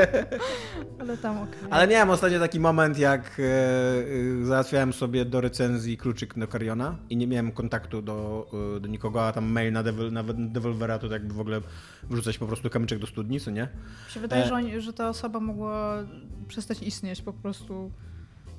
Ale 1.00 1.16
tam 1.16 1.38
okej. 1.38 1.58
Ale 1.70 1.88
miałem 1.88 2.10
ostatnio 2.10 2.40
taki 2.40 2.60
moment, 2.60 2.98
jak 2.98 3.40
e, 3.40 3.42
e, 4.42 4.44
załatwiałem 4.44 4.92
sobie 4.92 5.24
do 5.24 5.40
recenzji 5.40 5.96
kluczyk 5.96 6.34
do 6.38 6.46
i 7.10 7.16
nie 7.16 7.26
miałem 7.26 7.52
kontaktu 7.52 8.02
do, 8.02 8.46
e, 8.76 8.80
do 8.80 8.88
nikogo, 8.88 9.26
a 9.26 9.32
tam 9.32 9.44
mail 9.44 9.72
na, 9.72 9.82
Devil, 9.82 10.12
na 10.12 10.22
Devolvera 10.34 10.98
to 10.98 11.06
jakby 11.06 11.34
w 11.34 11.40
ogóle 11.40 11.60
wrzucać 12.02 12.38
po 12.38 12.46
prostu 12.46 12.70
kamyczek 12.70 12.98
do 12.98 13.06
studni, 13.06 13.40
co 13.40 13.50
nie? 13.50 13.62
Mi 14.06 14.12
się 14.12 14.20
wydaje, 14.20 14.44
E. 14.44 14.48
że, 14.48 14.54
oni, 14.54 14.80
że 14.80 14.92
ta 14.92 15.08
osoba 15.08 15.40
mogła 15.40 16.04
przestać 16.48 16.82
istnieć 16.82 17.22
po 17.22 17.32
prostu, 17.32 17.90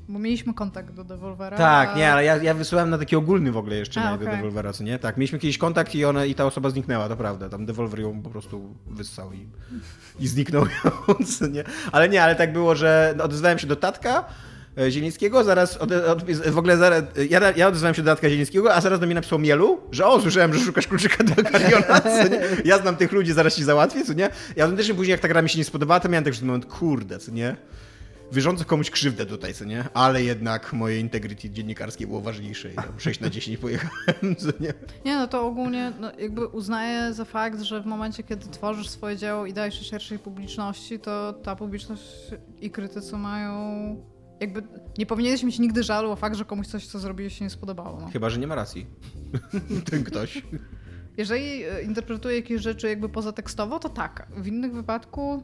bo 0.09 0.19
mieliśmy 0.19 0.53
kontakt 0.53 0.93
do 0.93 1.03
Devolvera. 1.03 1.57
Tak, 1.57 1.89
a- 1.89 1.97
nie, 1.97 2.11
ale 2.11 2.23
ja, 2.23 2.35
ja 2.37 2.53
wysłałem 2.53 2.89
na 2.89 2.97
taki 2.97 3.15
ogólny 3.15 3.51
w 3.51 3.57
ogóle 3.57 3.75
jeszcze 3.75 4.01
A, 4.01 4.11
nie 4.11 4.17
do. 4.17 4.25
Devolvera, 4.31 4.73
co 4.73 4.83
nie? 4.83 4.99
Tak, 4.99 5.17
mieliśmy 5.17 5.39
kiedyś 5.39 5.57
kontakt 5.57 5.95
i, 5.95 6.05
ona, 6.05 6.25
i 6.25 6.35
ta 6.35 6.45
osoba 6.45 6.69
zniknęła, 6.69 7.09
to 7.09 7.17
prawda. 7.17 7.49
Tam 7.49 7.65
Devolver 7.65 7.99
ją 7.99 8.21
po 8.21 8.29
prostu 8.29 8.75
wyssał 8.87 9.33
i, 9.33 9.47
i 10.19 10.27
zniknął 10.27 10.63
ją, 10.65 11.15
nie? 11.53 11.63
Ale 11.91 12.09
nie, 12.09 12.23
ale 12.23 12.35
tak 12.35 12.53
było, 12.53 12.75
że 12.75 13.15
odezwałem 13.23 13.59
się 13.59 13.67
do 13.67 13.75
Tatka 13.75 14.25
e, 14.77 14.91
Zielińskiego, 14.91 15.43
zaraz 15.43 15.77
od, 15.77 15.91
od, 15.91 16.31
w 16.31 16.57
ogóle 16.57 16.77
zaraz, 16.77 17.03
ja, 17.29 17.51
ja 17.55 17.67
odezwałem 17.67 17.95
się 17.95 18.01
do 18.03 18.11
Tatka 18.11 18.29
Zielińskiego, 18.29 18.73
a 18.75 18.81
zaraz 18.81 18.99
do 18.99 19.05
mnie 19.05 19.15
napisał 19.15 19.39
Mielu, 19.39 19.79
że 19.91 20.05
o, 20.05 20.21
słyszałem, 20.21 20.53
że 20.53 20.59
szukasz 20.59 20.87
kluczyka 20.87 21.23
do 21.23 21.35
Kariona, 21.43 22.01
co 22.23 22.27
nie? 22.27 22.41
Ja 22.65 22.77
znam 22.77 22.95
tych 22.95 23.11
ludzi, 23.11 23.33
zaraz 23.33 23.55
ci 23.55 23.63
załatwię, 23.63 24.05
co 24.05 24.13
nie? 24.13 24.29
Ja 24.55 24.63
autentycznie 24.63 24.95
później, 24.95 25.11
jak 25.11 25.21
ta 25.21 25.27
gra 25.27 25.41
mi 25.41 25.49
się 25.49 25.57
nie 25.57 25.65
spodobała, 25.65 25.99
to 25.99 26.09
miałem 26.09 26.23
taki 26.23 26.45
moment, 26.45 26.65
kurde, 26.65 27.19
co 27.19 27.31
nie? 27.31 27.55
Wyrządzę 28.31 28.65
komuś 28.65 28.89
krzywdę 28.89 29.25
tutaj, 29.25 29.53
co 29.53 29.65
nie? 29.65 29.83
Ale 29.93 30.23
jednak 30.23 30.73
moje 30.73 30.99
integrity 30.99 31.49
dziennikarskie 31.49 32.07
było 32.07 32.21
ważniejsze 32.21 32.71
i 32.71 32.75
tam 32.75 32.99
6 32.99 33.19
na 33.19 33.29
10 33.29 33.57
pojechałem, 33.57 34.35
co 34.37 34.47
nie? 34.59 34.73
Nie, 35.05 35.15
no 35.15 35.27
to 35.27 35.47
ogólnie 35.47 35.91
no, 35.99 36.11
jakby 36.19 36.47
uznaję 36.47 37.13
za 37.13 37.25
fakt, 37.25 37.61
że 37.61 37.81
w 37.81 37.85
momencie, 37.85 38.23
kiedy 38.23 38.47
tworzysz 38.47 38.89
swoje 38.89 39.17
dzieło 39.17 39.45
i 39.45 39.53
dajesz 39.53 39.77
je 39.77 39.83
szerszej 39.83 40.19
publiczności, 40.19 40.99
to 40.99 41.33
ta 41.33 41.55
publiczność 41.55 42.03
i 42.61 42.71
krytycy 42.71 43.17
mają... 43.17 43.57
Jakby 44.39 44.63
nie 44.97 45.05
powinieneś 45.05 45.43
mieć 45.43 45.59
nigdy 45.59 45.83
żalu 45.83 46.11
o 46.11 46.15
fakt, 46.15 46.35
że 46.35 46.45
komuś 46.45 46.67
coś, 46.67 46.87
co 46.87 46.99
zrobiłeś, 46.99 47.37
się 47.37 47.45
nie 47.45 47.49
spodobało. 47.49 47.99
No. 48.01 48.07
Chyba, 48.07 48.29
że 48.29 48.39
nie 48.39 48.47
ma 48.47 48.55
racji. 48.55 48.85
Ten 49.91 50.03
ktoś. 50.03 50.43
Jeżeli 51.17 51.63
e, 51.63 51.81
interpretuje 51.81 52.35
jakieś 52.35 52.61
rzeczy 52.61 52.87
jakby 52.87 53.09
pozatekstowo, 53.09 53.79
to 53.79 53.89
tak. 53.89 54.27
W 54.37 54.47
innych 54.47 54.73
wypadku... 54.73 55.43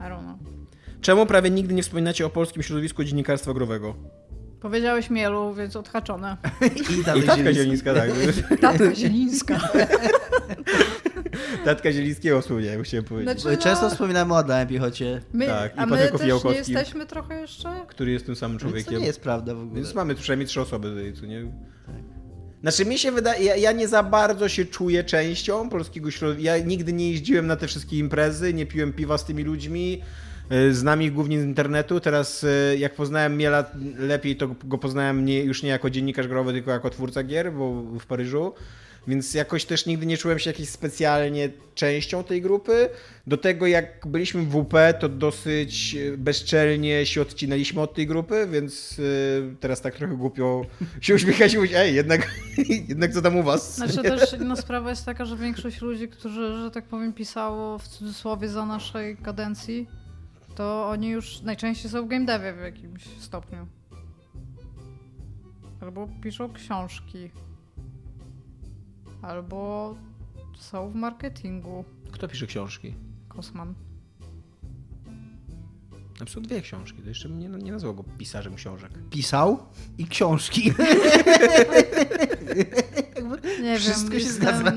I 0.00 0.02
don't 0.02 0.20
know. 0.20 0.67
Czemu 1.00 1.26
prawie 1.26 1.50
nigdy 1.50 1.74
nie 1.74 1.82
wspominacie 1.82 2.26
o 2.26 2.30
polskim 2.30 2.62
środowisku 2.62 3.04
dziennikarstwa 3.04 3.54
growego? 3.54 3.94
Powiedziałeś 4.60 5.10
Mielu, 5.10 5.54
więc 5.54 5.76
odhaczone. 5.76 6.36
I 6.90 7.00
I 7.00 7.04
dalej 7.04 7.22
Tatka. 7.22 7.52
Zielińska, 7.52 7.94
tak. 7.94 8.10
Tatka 8.60 8.94
Zielińska. 8.94 9.60
Tatka 11.64 11.92
Zielińskiego 11.92 12.40
wspomniałem, 12.40 12.82
chciałem 12.82 13.04
powiedzieć. 13.04 13.40
Znaczy, 13.40 13.56
Często 13.56 13.84
no, 13.84 13.90
wspominamy 13.90 14.34
o 14.34 14.38
Adamie 14.38 14.66
Piechocie, 14.66 15.20
my, 15.32 15.46
Tak, 15.46 15.76
i 15.76 15.78
a 15.78 15.86
my 15.86 15.96
też 15.96 16.44
nie 16.44 16.54
jesteśmy 16.54 17.06
trochę 17.06 17.40
jeszcze? 17.40 17.68
Który 17.88 18.12
jest 18.12 18.26
tym 18.26 18.36
samym 18.36 18.58
więc 18.58 18.62
to 18.62 18.68
człowiekiem. 18.68 19.00
nie 19.00 19.06
jest 19.06 19.20
prawda 19.20 19.54
w 19.54 19.60
ogóle. 19.60 19.74
Więc 19.82 19.94
mamy 19.94 20.14
przynajmniej 20.14 20.46
trzy 20.48 20.60
osoby 20.60 20.88
tutaj, 20.88 21.12
co 21.12 21.26
nie? 21.26 21.52
Znaczy 22.60 22.86
mi 22.86 22.98
się 22.98 23.12
wydaje, 23.12 23.44
ja, 23.44 23.56
ja 23.56 23.72
nie 23.72 23.88
za 23.88 24.02
bardzo 24.02 24.48
się 24.48 24.64
czuję 24.64 25.04
częścią 25.04 25.68
polskiego 25.70 26.10
środowiska. 26.10 26.56
Ja 26.56 26.64
nigdy 26.64 26.92
nie 26.92 27.10
jeździłem 27.10 27.46
na 27.46 27.56
te 27.56 27.66
wszystkie 27.66 27.98
imprezy, 27.98 28.54
nie 28.54 28.66
piłem 28.66 28.92
piwa 28.92 29.18
z 29.18 29.24
tymi 29.24 29.42
ludźmi. 29.44 30.02
Y, 30.52 30.74
Znam 30.74 31.02
ich 31.02 31.12
głównie 31.12 31.40
z 31.40 31.44
internetu. 31.44 32.00
Teraz 32.00 32.44
y, 32.44 32.76
jak 32.78 32.94
poznałem 32.94 33.36
Miela 33.36 33.64
lepiej, 33.98 34.36
to 34.36 34.48
go 34.64 34.78
poznałem 34.78 35.24
nie, 35.24 35.42
już 35.42 35.62
nie 35.62 35.70
jako 35.70 35.90
dziennikarz 35.90 36.28
growy, 36.28 36.52
tylko 36.52 36.70
jako 36.70 36.90
twórca 36.90 37.22
gier, 37.22 37.52
bo 37.52 37.82
w 37.82 38.06
Paryżu. 38.06 38.54
Więc 39.08 39.34
jakoś 39.34 39.64
też 39.64 39.86
nigdy 39.86 40.06
nie 40.06 40.16
czułem 40.16 40.38
się 40.38 40.50
jakiś 40.50 40.68
specjalnie 40.68 41.48
częścią 41.74 42.24
tej 42.24 42.42
grupy. 42.42 42.88
Do 43.26 43.36
tego 43.36 43.66
jak 43.66 44.06
byliśmy 44.06 44.42
w 44.42 44.50
WP, 44.50 44.94
to 45.00 45.08
dosyć 45.08 45.94
y, 45.94 46.18
bezczelnie 46.18 47.06
się 47.06 47.22
odcinaliśmy 47.22 47.80
od 47.80 47.94
tej 47.94 48.06
grupy, 48.06 48.48
więc 48.50 49.00
teraz 49.60 49.80
tak 49.80 49.94
trochę 49.94 50.16
głupio 50.16 50.66
się 51.00 51.14
uśmiechać 51.14 51.54
i 51.54 51.56
mówić, 51.56 51.72
ej, 51.74 51.94
jednak, 51.94 52.30
jednak 52.88 53.12
co 53.12 53.22
tam 53.22 53.36
u 53.36 53.42
was? 53.42 53.76
Znaczy 53.76 54.02
też 54.02 54.32
inna 54.40 54.56
sprawa 54.56 54.90
jest 54.90 55.04
taka, 55.04 55.24
że 55.24 55.36
większość 55.36 55.80
ludzi, 55.80 56.08
którzy, 56.08 56.54
że 56.62 56.70
tak 56.70 56.84
powiem, 56.84 57.12
pisało 57.12 57.78
w 57.78 57.88
cudzysłowie 57.88 58.48
za 58.48 58.66
naszej 58.66 59.16
kadencji, 59.16 59.86
to 60.58 60.88
oni 60.88 61.08
już 61.08 61.42
najczęściej 61.42 61.90
są 61.90 62.04
w 62.04 62.08
game 62.08 62.24
devie 62.24 62.54
w 62.54 62.60
jakimś 62.60 63.04
stopniu. 63.20 63.66
Albo 65.80 66.08
piszą 66.22 66.52
książki. 66.52 67.30
Albo 69.22 69.94
są 70.58 70.90
w 70.90 70.94
marketingu. 70.94 71.84
Kto 72.12 72.28
pisze 72.28 72.46
książki? 72.46 72.94
Kosman. 73.28 73.74
Napisał 76.20 76.42
dwie 76.42 76.60
książki, 76.60 77.02
to 77.02 77.08
jeszcze 77.08 77.28
nie, 77.30 77.48
nie 77.48 77.72
nazwał 77.72 77.94
go 77.94 78.04
pisarzem 78.18 78.54
książek. 78.54 78.92
Pisał 79.10 79.58
i 79.98 80.06
książki. 80.06 80.62
Nie 83.62 83.78
Wszystko 83.78 84.10
wiem, 84.10 84.20
się 84.20 84.26
jestem... 84.26 84.56
zgadza. 84.56 84.72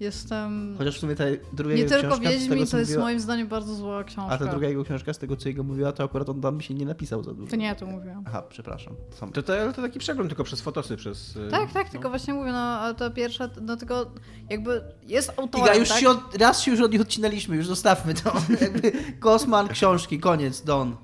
Jestem... 0.00 0.74
Chociaż 0.78 0.96
w 0.96 1.00
sumie 1.00 1.14
ta 1.16 1.24
druga 1.52 1.74
Nie 1.74 1.80
jego 1.80 1.90
tylko 1.90 2.08
książka, 2.08 2.30
Wiedźmin, 2.30 2.58
tego, 2.58 2.70
to 2.70 2.78
jest 2.78 2.90
mówiła, 2.90 3.04
moim 3.04 3.20
zdaniem 3.20 3.48
bardzo 3.48 3.74
zła 3.74 4.04
książka. 4.04 4.34
A 4.34 4.38
ta 4.38 4.46
druga 4.46 4.68
jego 4.68 4.84
książka, 4.84 5.12
z 5.12 5.18
tego 5.18 5.36
co 5.36 5.48
jego 5.48 5.62
mówiła, 5.62 5.92
to 5.92 6.04
akurat 6.04 6.28
on 6.28 6.40
tam 6.40 6.60
się 6.60 6.74
nie 6.74 6.86
napisał 6.86 7.22
za 7.22 7.34
dużo. 7.34 7.50
To 7.50 7.56
nie 7.56 7.66
ja 7.66 7.74
to 7.74 7.86
mówiłam. 7.86 8.24
Aha, 8.26 8.42
przepraszam. 8.48 8.94
Sam. 9.10 9.32
To, 9.32 9.42
to, 9.42 9.72
to 9.72 9.82
taki 9.82 9.98
przegląd 9.98 10.30
tylko 10.30 10.44
przez 10.44 10.60
fotosy, 10.60 10.96
przez... 10.96 11.36
y, 11.36 11.48
Tak, 11.50 11.72
tak, 11.72 11.86
no. 11.86 11.92
tylko 11.92 12.08
właśnie 12.08 12.34
mówię, 12.34 12.52
no 12.52 12.58
a 12.58 12.94
to 12.94 13.10
pierwsze, 13.10 13.50
no 13.60 13.76
tylko 13.76 14.10
jakby 14.50 14.82
jest 15.02 15.32
autorem, 15.36 15.66
Iga, 15.66 15.74
już 15.74 15.88
tak? 15.88 15.98
się 15.98 16.08
od, 16.08 16.36
raz 16.36 16.62
się 16.62 16.70
już 16.70 16.80
od 16.80 16.92
nich 16.92 17.00
odcinaliśmy, 17.00 17.56
już 17.56 17.66
zostawmy 17.66 18.14
to. 18.14 18.32
Jakby 18.60 18.92
Kosman, 19.20 19.68
książki, 19.68 20.20
koniec, 20.20 20.62
Don. 20.62 20.96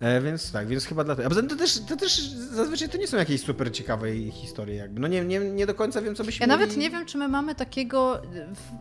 E, 0.00 0.20
więc 0.20 0.52
tak, 0.52 0.68
więc 0.68 0.84
chyba 0.84 1.04
dlatego. 1.04 1.26
A 1.26 1.28
poza 1.28 1.40
tym 1.40 1.50
to 1.50 1.56
też, 1.56 1.80
to 1.80 1.96
też 1.96 2.20
zazwyczaj 2.30 2.88
to 2.88 2.98
nie 2.98 3.06
są 3.06 3.16
jakieś 3.16 3.40
super 3.40 3.72
ciekawe 3.72 4.14
historie 4.14 4.76
jakby. 4.76 5.00
No 5.00 5.08
nie, 5.08 5.24
nie, 5.24 5.38
nie 5.40 5.66
do 5.66 5.74
końca 5.74 6.02
wiem, 6.02 6.14
co 6.14 6.24
byśmy 6.24 6.44
Ja 6.44 6.46
nawet 6.46 6.70
mieli... 6.70 6.80
nie 6.80 6.90
wiem, 6.90 7.06
czy 7.06 7.18
my 7.18 7.28
mamy 7.28 7.54
takiego 7.54 8.24
e, 8.24 8.24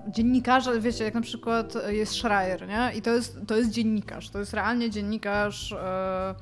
dziennikarza, 0.07 0.71
wiecie, 0.79 1.03
jak 1.03 1.13
na 1.13 1.21
przykład 1.21 1.73
jest 1.87 2.13
Schreier, 2.13 2.67
nie? 2.67 2.91
I 2.95 3.01
to 3.01 3.11
jest, 3.11 3.37
to 3.47 3.57
jest 3.57 3.69
dziennikarz, 3.69 4.29
to 4.29 4.39
jest 4.39 4.53
realnie 4.53 4.89
dziennikarz, 4.89 5.71
e, 5.71 6.35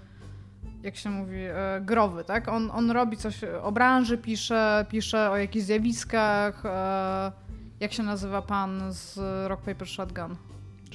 jak 0.84 0.96
się 0.96 1.10
mówi, 1.10 1.40
e, 1.40 1.82
growy, 1.82 2.24
tak? 2.24 2.48
On, 2.48 2.72
on 2.72 2.92
robi 2.92 3.18
coś 3.18 3.44
o 3.44 3.72
branży, 3.72 4.18
pisze, 4.18 4.86
pisze 4.90 5.32
o 5.32 5.38
jakichś 5.38 5.66
zjawiskach, 5.66 6.64
jak 7.80 7.94
się 7.94 8.04
nazywa 8.04 8.42
pan 8.42 8.94
z 8.94 9.18
Rock 9.48 9.62
Paper 9.62 9.88
Shotgun? 9.88 10.36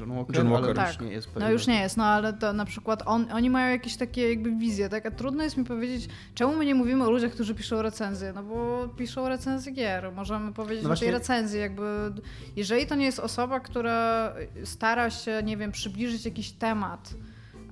John 0.01 0.13
Walker, 0.17 0.37
John 0.37 0.49
Walker. 0.51 0.69
już 0.69 0.77
Tak. 0.97 1.01
nie 1.01 1.13
jest 1.13 1.27
No 1.29 1.35
pewien. 1.35 1.51
już 1.53 1.67
nie 1.67 1.81
jest, 1.81 1.97
no 1.97 2.05
ale 2.05 2.33
to 2.33 2.53
na 2.53 2.65
przykład 2.65 3.03
on, 3.07 3.27
oni 3.33 3.51
mają 3.51 3.71
jakieś 3.71 3.97
takie 3.97 4.31
jakby 4.31 4.51
wizje, 4.57 4.89
tak? 4.89 5.07
A 5.07 5.11
trudno 5.11 5.45
jest 5.45 5.57
mi 5.57 5.65
powiedzieć, 5.65 6.09
czemu 6.35 6.57
my 6.57 6.65
nie 6.65 6.75
mówimy 6.75 7.05
o 7.05 7.11
ludziach, 7.11 7.33
którzy 7.33 7.55
piszą 7.55 7.83
recenzje, 7.83 8.33
no 8.35 8.43
bo 8.43 8.89
piszą 8.97 9.29
recenzje 9.29 9.73
gier. 9.73 10.13
Możemy 10.13 10.53
powiedzieć 10.53 10.83
No 10.83 10.87
o 10.87 10.91
właśnie- 10.91 11.07
tej 11.07 11.13
recenzji, 11.15 11.61
jakby 11.61 12.13
jeżeli 12.57 12.87
to 12.87 12.95
nie 12.95 13.05
jest 13.05 13.19
osoba, 13.19 13.61
która 13.61 14.33
stara 14.65 15.11
się, 15.11 15.41
nie 15.45 15.57
wiem, 15.57 15.73
przybliżyć 15.73 16.25
jakiś 16.25 16.53
temat, 16.53 17.15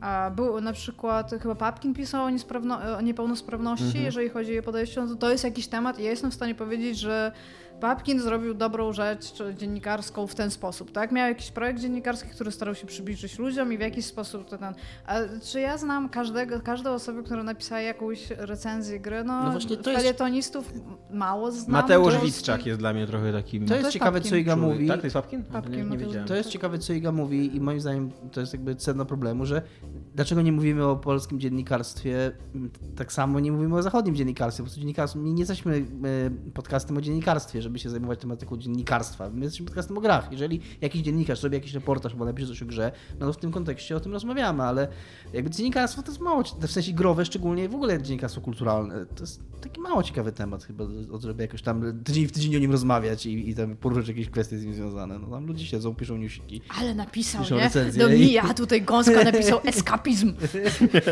a 0.01 0.31
był 0.37 0.61
na 0.61 0.73
przykład, 0.73 1.31
chyba 1.43 1.55
Papkin 1.55 1.95
pisał 1.95 2.25
o, 2.25 2.31
niesprawno, 2.31 2.97
o 2.99 3.01
niepełnosprawności, 3.01 3.85
Mhm. 3.87 4.05
jeżeli 4.05 4.29
chodzi 4.29 4.51
o 4.51 4.53
jej 4.53 4.63
podejście, 4.63 5.01
no 5.01 5.07
to 5.09 5.15
to 5.17 5.31
jest 5.31 5.45
jakiś 5.45 5.67
temat 5.69 5.99
i 5.99 6.03
ja 6.03 6.11
jestem 6.11 6.31
w 6.31 6.35
stanie 6.35 6.55
powiedzieć, 6.55 6.99
że 6.99 7.33
Papkin 7.81 8.21
zrobił 8.21 8.55
dobrą 8.55 8.93
rzecz 8.93 9.33
dziennikarską 9.59 10.27
w 10.27 10.35
ten 10.35 10.51
sposób, 10.51 10.93
tak? 10.93 11.13
Miał 11.13 11.29
jakiś 11.29 11.51
projekt 11.51 11.81
dziennikarski, 11.81 12.29
który 12.31 12.51
starał 12.53 12.75
się 12.75 12.87
przybliżyć 12.87 13.39
ludziom 13.39 13.73
i 13.73 13.77
w 13.79 13.81
jakiś 13.81 14.05
sposób 14.05 14.49
to 14.49 14.59
ten... 14.59 14.75
A 15.07 15.15
czy 15.45 15.61
ja 15.61 15.79
znam 15.79 16.09
każdego, 16.09 16.61
każdą 16.61 16.91
osobę, 16.91 17.23
która 17.23 17.43
napisała 17.43 17.81
jakąś 17.81 18.31
recenzję 18.31 19.01
gry? 19.01 19.25
No, 19.25 19.45
No 19.45 19.51
właśnie 19.51 19.77
to 19.77 19.91
jest- 19.91 20.03
felietonistów 20.03 20.73
mało 21.11 21.53
znam. 21.53 21.73
Mateusz 21.83 22.15
to- 22.15 22.21
Witczak 22.21 22.67
jest 22.67 22.79
dla 22.79 22.93
mnie 22.93 23.07
trochę 23.07 23.33
takim... 23.33 23.67
To 23.67 23.75
jest 23.75 23.85
jest 23.85 23.93
ciekawe, 23.93 24.13
Papkin. 24.19 24.31
co 24.31 24.37
Iga 24.37 24.57
mówi. 24.57 24.89
Tak, 24.89 25.01
to 25.01 25.07
jest 25.07 25.15
Papkin? 25.15 25.45
Papkin, 25.45 25.75
nie, 25.75 25.85
nie 25.85 25.99
wiedziałem. 25.99 26.29
To 26.29 26.35
jest 26.35 26.49
ciekawe, 26.49 26.79
co 26.79 26.93
Iga 26.93 27.13
mówi 27.13 27.57
i 27.57 27.61
moim 27.61 27.81
zdaniem 27.81 28.11
to 28.33 28.41
jest 28.41 28.53
jakby 28.53 28.75
sedno 28.79 29.05
problemu, 29.05 29.47
że 29.47 29.63
dlaczego 30.15 30.43
nie 30.43 30.53
mówimy 30.53 30.87
o 30.87 30.97
polskim 30.97 31.41
dziennikarstwie, 31.41 32.33
tak 32.97 33.13
samo 33.13 33.41
nie 33.41 33.53
mówimy 33.53 33.77
o 33.77 33.83
zachodnim 33.83 34.15
dziennikarstwie, 34.15 34.63
po 34.63 34.65
prostu 34.65 34.81
dziennikarstwo, 34.81 35.19
nie 35.21 35.39
jesteśmy 35.39 35.77
e, 35.77 36.51
podcastem 36.55 36.97
o 36.97 37.01
dziennikarstwie, 37.01 37.63
żeby 37.63 37.70
się 37.79 37.91
zajmować 37.91 38.21
tematyką 38.21 38.57
dziennikarstwa, 38.57 39.31
my 39.31 39.45
jesteśmy 39.45 39.67
podcastem 39.67 39.99
o 39.99 40.01
grach. 40.01 40.29
Jeżeli 40.33 40.61
jakiś 40.81 41.03
dziennikarz 41.03 41.41
zrobi 41.41 41.57
jakiś 41.57 41.75
reportaż, 41.75 42.15
bo 42.15 42.25
napisze 42.25 42.49
coś 42.49 42.63
o 42.63 42.67
grze, 42.67 42.93
no 43.21 43.27
to 43.27 43.33
w 43.33 43.37
tym 43.37 43.53
kontekście 43.53 43.97
o 43.97 44.01
tym 44.01 44.13
rozmawiamy, 44.13 44.63
ale 44.63 44.89
jakby 45.33 45.51
dziennikarstwo 45.51 46.03
to 46.03 46.09
jest 46.09 46.21
mało, 46.21 46.43
w 46.61 46.71
sensie 46.71 46.93
growe 46.93 47.25
szczególnie, 47.25 47.69
w 47.69 47.75
ogóle 47.75 48.03
dziennikarstwo 48.03 48.41
kulturalne, 48.41 49.07
to 49.07 49.23
jest 49.23 49.41
taki 49.61 49.81
mało 49.81 50.03
ciekawy 50.03 50.33
temat 50.33 50.65
chyba, 50.65 50.85
żeby 51.21 51.43
jakoś 51.43 51.63
tam 51.63 52.03
tydzień 52.05 52.27
w 52.27 52.33
tydzień 52.33 52.57
o 52.57 52.59
nim 52.59 52.73
rozmawiać 52.73 53.27
i, 53.27 53.51
i 53.51 53.55
tam 53.55 53.77
poruszyć 53.77 54.09
jakieś 54.09 54.31
kwestie 54.31 54.59
z 54.59 54.65
nim 54.65 54.75
związane. 54.75 55.19
No 55.19 55.27
tam 55.27 55.47
ludzie 55.47 55.67
siedzą, 55.67 55.95
piszą 55.95 56.17
newsiki. 56.17 56.61
Ale 56.81 56.95
napisał, 56.95 57.43
Piszą 57.43 57.55
nie? 57.57 57.61
recenzje 57.61 58.03
Do 58.03 58.09
i- 58.13 58.17
mnie, 58.29 58.43
a 58.43 58.55
tutaj 58.55 58.83
Gąska 58.83 59.25
napisał 59.25 59.61
eskapizm. 59.65 60.33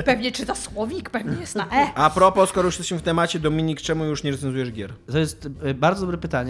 Pewnie 0.05 0.33
czyta 0.33 0.55
słowik, 0.55 1.11
pewnie 1.11 1.37
jest 1.41 1.55
na 1.55 1.67
E. 1.73 1.95
A 1.95 2.11
propos, 2.11 2.49
skoro 2.51 2.67
już 2.67 2.75
jesteśmy 2.75 2.99
w 2.99 3.03
temacie, 3.03 3.39
Dominik, 3.41 3.81
czemu 3.81 4.05
już 4.05 4.25
nie 4.25 4.31
recenzujesz 4.31 4.73
gier? 4.73 4.95
To 5.13 5.19
jest 5.19 5.49
e, 5.63 5.75
bardzo 5.75 6.01
dobre 6.01 6.19
pytanie, 6.19 6.48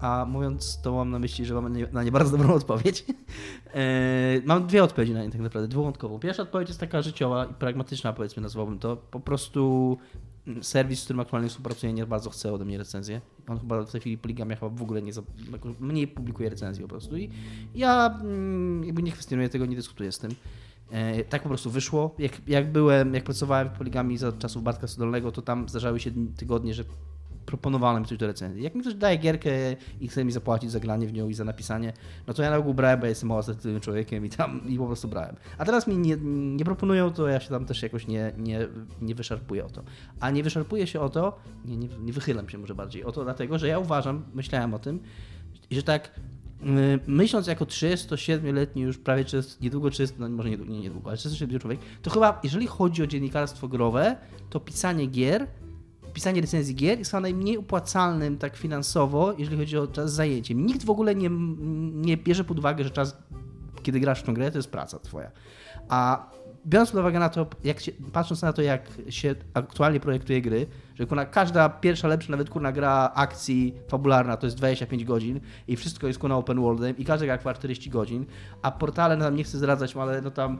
a 0.00 0.26
mówiąc 0.28 0.80
to 0.82 0.92
mam 0.92 1.10
na 1.10 1.18
myśli, 1.18 1.46
że 1.46 1.54
mam 1.54 1.72
na 1.92 2.02
nie- 2.02 2.12
bardzo 2.12 2.36
dobrą 2.38 2.54
odpowiedź. 2.54 3.04
E, 3.74 4.40
Mam 4.44 4.66
dwie 4.66 4.84
odpowiedzi 4.84 5.12
na 5.14 5.24
nie 5.24 5.30
tak 5.30 5.40
naprawdę, 5.40 5.68
dwuwątkową. 5.68 6.18
Pierwsza 6.18 6.42
odpowiedź 6.42 6.68
jest 6.68 6.80
taka 6.80 7.02
życiowa 7.02 7.44
i 7.44 7.54
pragmatyczna, 7.54 8.12
powiedzmy, 8.12 8.42
nazwałbym 8.42 8.78
to. 8.78 8.96
Po 8.96 9.20
prostu 9.20 9.96
mm, 10.46 10.64
serwis, 10.64 11.00
z 11.00 11.04
którym 11.04 11.20
aktualnie 11.20 11.48
współpracuję, 11.48 11.92
nie 11.92 12.06
bardzo 12.06 12.30
chce 12.30 12.52
ode 12.52 12.64
mnie 12.64 12.78
recenzję. 12.78 13.20
On 13.48 13.58
chyba 13.58 13.82
w 13.82 13.90
tej 13.90 14.00
chwili 14.00 14.18
Poligamia 14.18 14.56
chyba 14.56 14.68
w 14.68 14.82
ogóle 14.82 15.02
nie, 15.02 15.12
mniej 15.80 16.08
publikuje 16.08 16.50
recenzji 16.50 16.82
po 16.82 16.88
prostu. 16.88 17.16
I 17.16 17.30
ja 17.74 18.18
mm, 18.22 18.84
jakby 18.84 19.02
nie 19.02 19.12
kwestionuję 19.12 19.48
tego, 19.48 19.66
nie 19.66 19.76
dyskutuję 19.76 20.12
z 20.12 20.18
tym. 20.18 20.30
E, 20.90 21.24
Tak 21.24 21.42
po 21.42 21.48
prostu 21.48 21.70
wyszło. 21.70 22.14
Jak, 22.18 22.32
jak 22.48 22.72
byłem, 22.72 23.14
jak 23.14 23.24
pracowałem 23.24 23.68
w 23.68 23.72
Poligami 23.72 24.18
za 24.18 24.32
czasów 24.32 24.62
Bartka 24.62 24.86
Sodolnego, 24.86 25.32
to 25.32 25.42
tam 25.42 25.68
zdarzały 25.68 26.00
się 26.00 26.10
dni- 26.10 26.32
tygodnie, 26.36 26.74
że 26.74 26.84
proponowano 27.48 28.00
mi 28.00 28.06
coś 28.06 28.18
do 28.18 28.26
recenzji. 28.26 28.62
Jak 28.62 28.74
mi 28.74 28.80
ktoś 28.80 28.94
daje 28.94 29.16
gierkę 29.16 29.50
i 30.00 30.08
chce 30.08 30.24
mi 30.24 30.32
zapłacić 30.32 30.70
za 30.70 30.80
granie 30.80 31.06
w 31.06 31.12
nią 31.12 31.28
i 31.28 31.34
za 31.34 31.44
napisanie, 31.44 31.92
no 32.26 32.34
to 32.34 32.42
ja 32.42 32.50
na 32.50 32.56
ogół 32.56 32.74
brałem, 32.74 33.00
bo 33.00 33.06
ja 33.06 33.08
jestem 33.08 33.28
mało 33.28 33.40
asertywnym 33.40 33.80
człowiekiem 33.80 34.26
i 34.26 34.30
tam 34.30 34.68
i 34.68 34.78
po 34.78 34.86
prostu 34.86 35.08
brałem. 35.08 35.36
A 35.58 35.64
teraz 35.64 35.86
mi 35.86 35.98
nie, 35.98 36.16
nie 36.56 36.64
proponują, 36.64 37.12
to 37.12 37.28
ja 37.28 37.40
się 37.40 37.48
tam 37.48 37.66
też 37.66 37.82
jakoś 37.82 38.06
nie, 38.06 38.32
nie, 38.38 38.68
nie 39.02 39.14
wyszarpuję 39.14 39.64
o 39.64 39.68
to. 39.68 39.82
A 40.20 40.30
nie 40.30 40.42
wyszarpuję 40.42 40.86
się 40.86 41.00
o 41.00 41.08
to, 41.08 41.38
nie, 41.64 41.76
nie, 41.76 41.88
nie 41.88 42.12
wychylam 42.12 42.48
się 42.48 42.58
może 42.58 42.74
bardziej, 42.74 43.04
o 43.04 43.12
to 43.12 43.24
dlatego, 43.24 43.58
że 43.58 43.68
ja 43.68 43.78
uważam, 43.78 44.24
myślałem 44.34 44.74
o 44.74 44.78
tym, 44.78 45.00
że 45.70 45.82
tak 45.82 46.20
yy, 46.62 47.00
myśląc 47.06 47.46
jako 47.46 47.64
37-letni 47.64 48.82
już 48.82 48.98
prawie 48.98 49.24
30, 49.24 49.56
niedługo 49.60 49.90
30, 49.90 50.16
no 50.18 50.28
może 50.28 50.50
niedługo, 50.50 50.72
nie 50.72 50.80
niedługo, 50.80 51.08
ale 51.08 51.16
37 51.16 51.60
człowiek, 51.60 51.80
to 52.02 52.10
chyba 52.10 52.40
jeżeli 52.44 52.66
chodzi 52.66 53.02
o 53.02 53.06
dziennikarstwo 53.06 53.68
growe, 53.68 54.16
to 54.50 54.60
pisanie 54.60 55.06
gier 55.06 55.46
pisanie 56.18 56.40
recenzji 56.40 56.74
gier 56.74 56.98
jest 56.98 57.10
chyba 57.10 57.20
najmniej 57.20 57.58
opłacalnym 57.58 58.38
tak 58.38 58.56
finansowo, 58.56 59.34
jeżeli 59.38 59.58
chodzi 59.58 59.78
o 59.78 59.86
czas 59.86 60.12
zajęciem. 60.12 60.66
Nikt 60.66 60.84
w 60.84 60.90
ogóle 60.90 61.14
nie, 61.14 61.30
nie 61.92 62.16
bierze 62.16 62.44
pod 62.44 62.58
uwagę, 62.58 62.84
że 62.84 62.90
czas, 62.90 63.16
kiedy 63.82 64.00
grasz 64.00 64.20
w 64.20 64.22
tą 64.22 64.34
grę, 64.34 64.50
to 64.50 64.58
jest 64.58 64.70
praca 64.70 64.98
twoja. 64.98 65.30
A 65.88 66.30
biorąc 66.66 66.90
pod 66.90 67.00
uwagę 67.00 67.18
na 67.18 67.28
to, 67.28 67.46
jak 67.64 67.80
się, 67.80 67.92
patrząc 68.12 68.42
na 68.42 68.52
to, 68.52 68.62
jak 68.62 68.90
się 69.08 69.34
aktualnie 69.54 70.00
projektuje 70.00 70.42
gry, 70.42 70.66
że 70.94 71.06
kurna, 71.06 71.26
każda 71.26 71.68
pierwsza, 71.68 72.08
lepsza 72.08 72.30
nawet 72.30 72.50
kurna 72.50 72.72
gra 72.72 73.12
akcji 73.14 73.74
fabularna 73.88 74.36
to 74.36 74.46
jest 74.46 74.56
25 74.56 75.04
godzin 75.04 75.40
i 75.68 75.76
wszystko 75.76 76.06
jest 76.06 76.18
kurna 76.18 76.36
open 76.36 76.60
worldem 76.60 76.96
i 76.96 77.04
każda 77.04 77.26
gra 77.26 77.38
trwa 77.38 77.54
40 77.54 77.90
godzin, 77.90 78.26
a 78.62 78.70
portale, 78.70 79.16
no 79.16 79.24
tam 79.24 79.36
nie 79.36 79.44
chcę 79.44 79.58
zdradzać, 79.58 79.96
ale 79.96 80.22
no 80.22 80.30
tam 80.30 80.58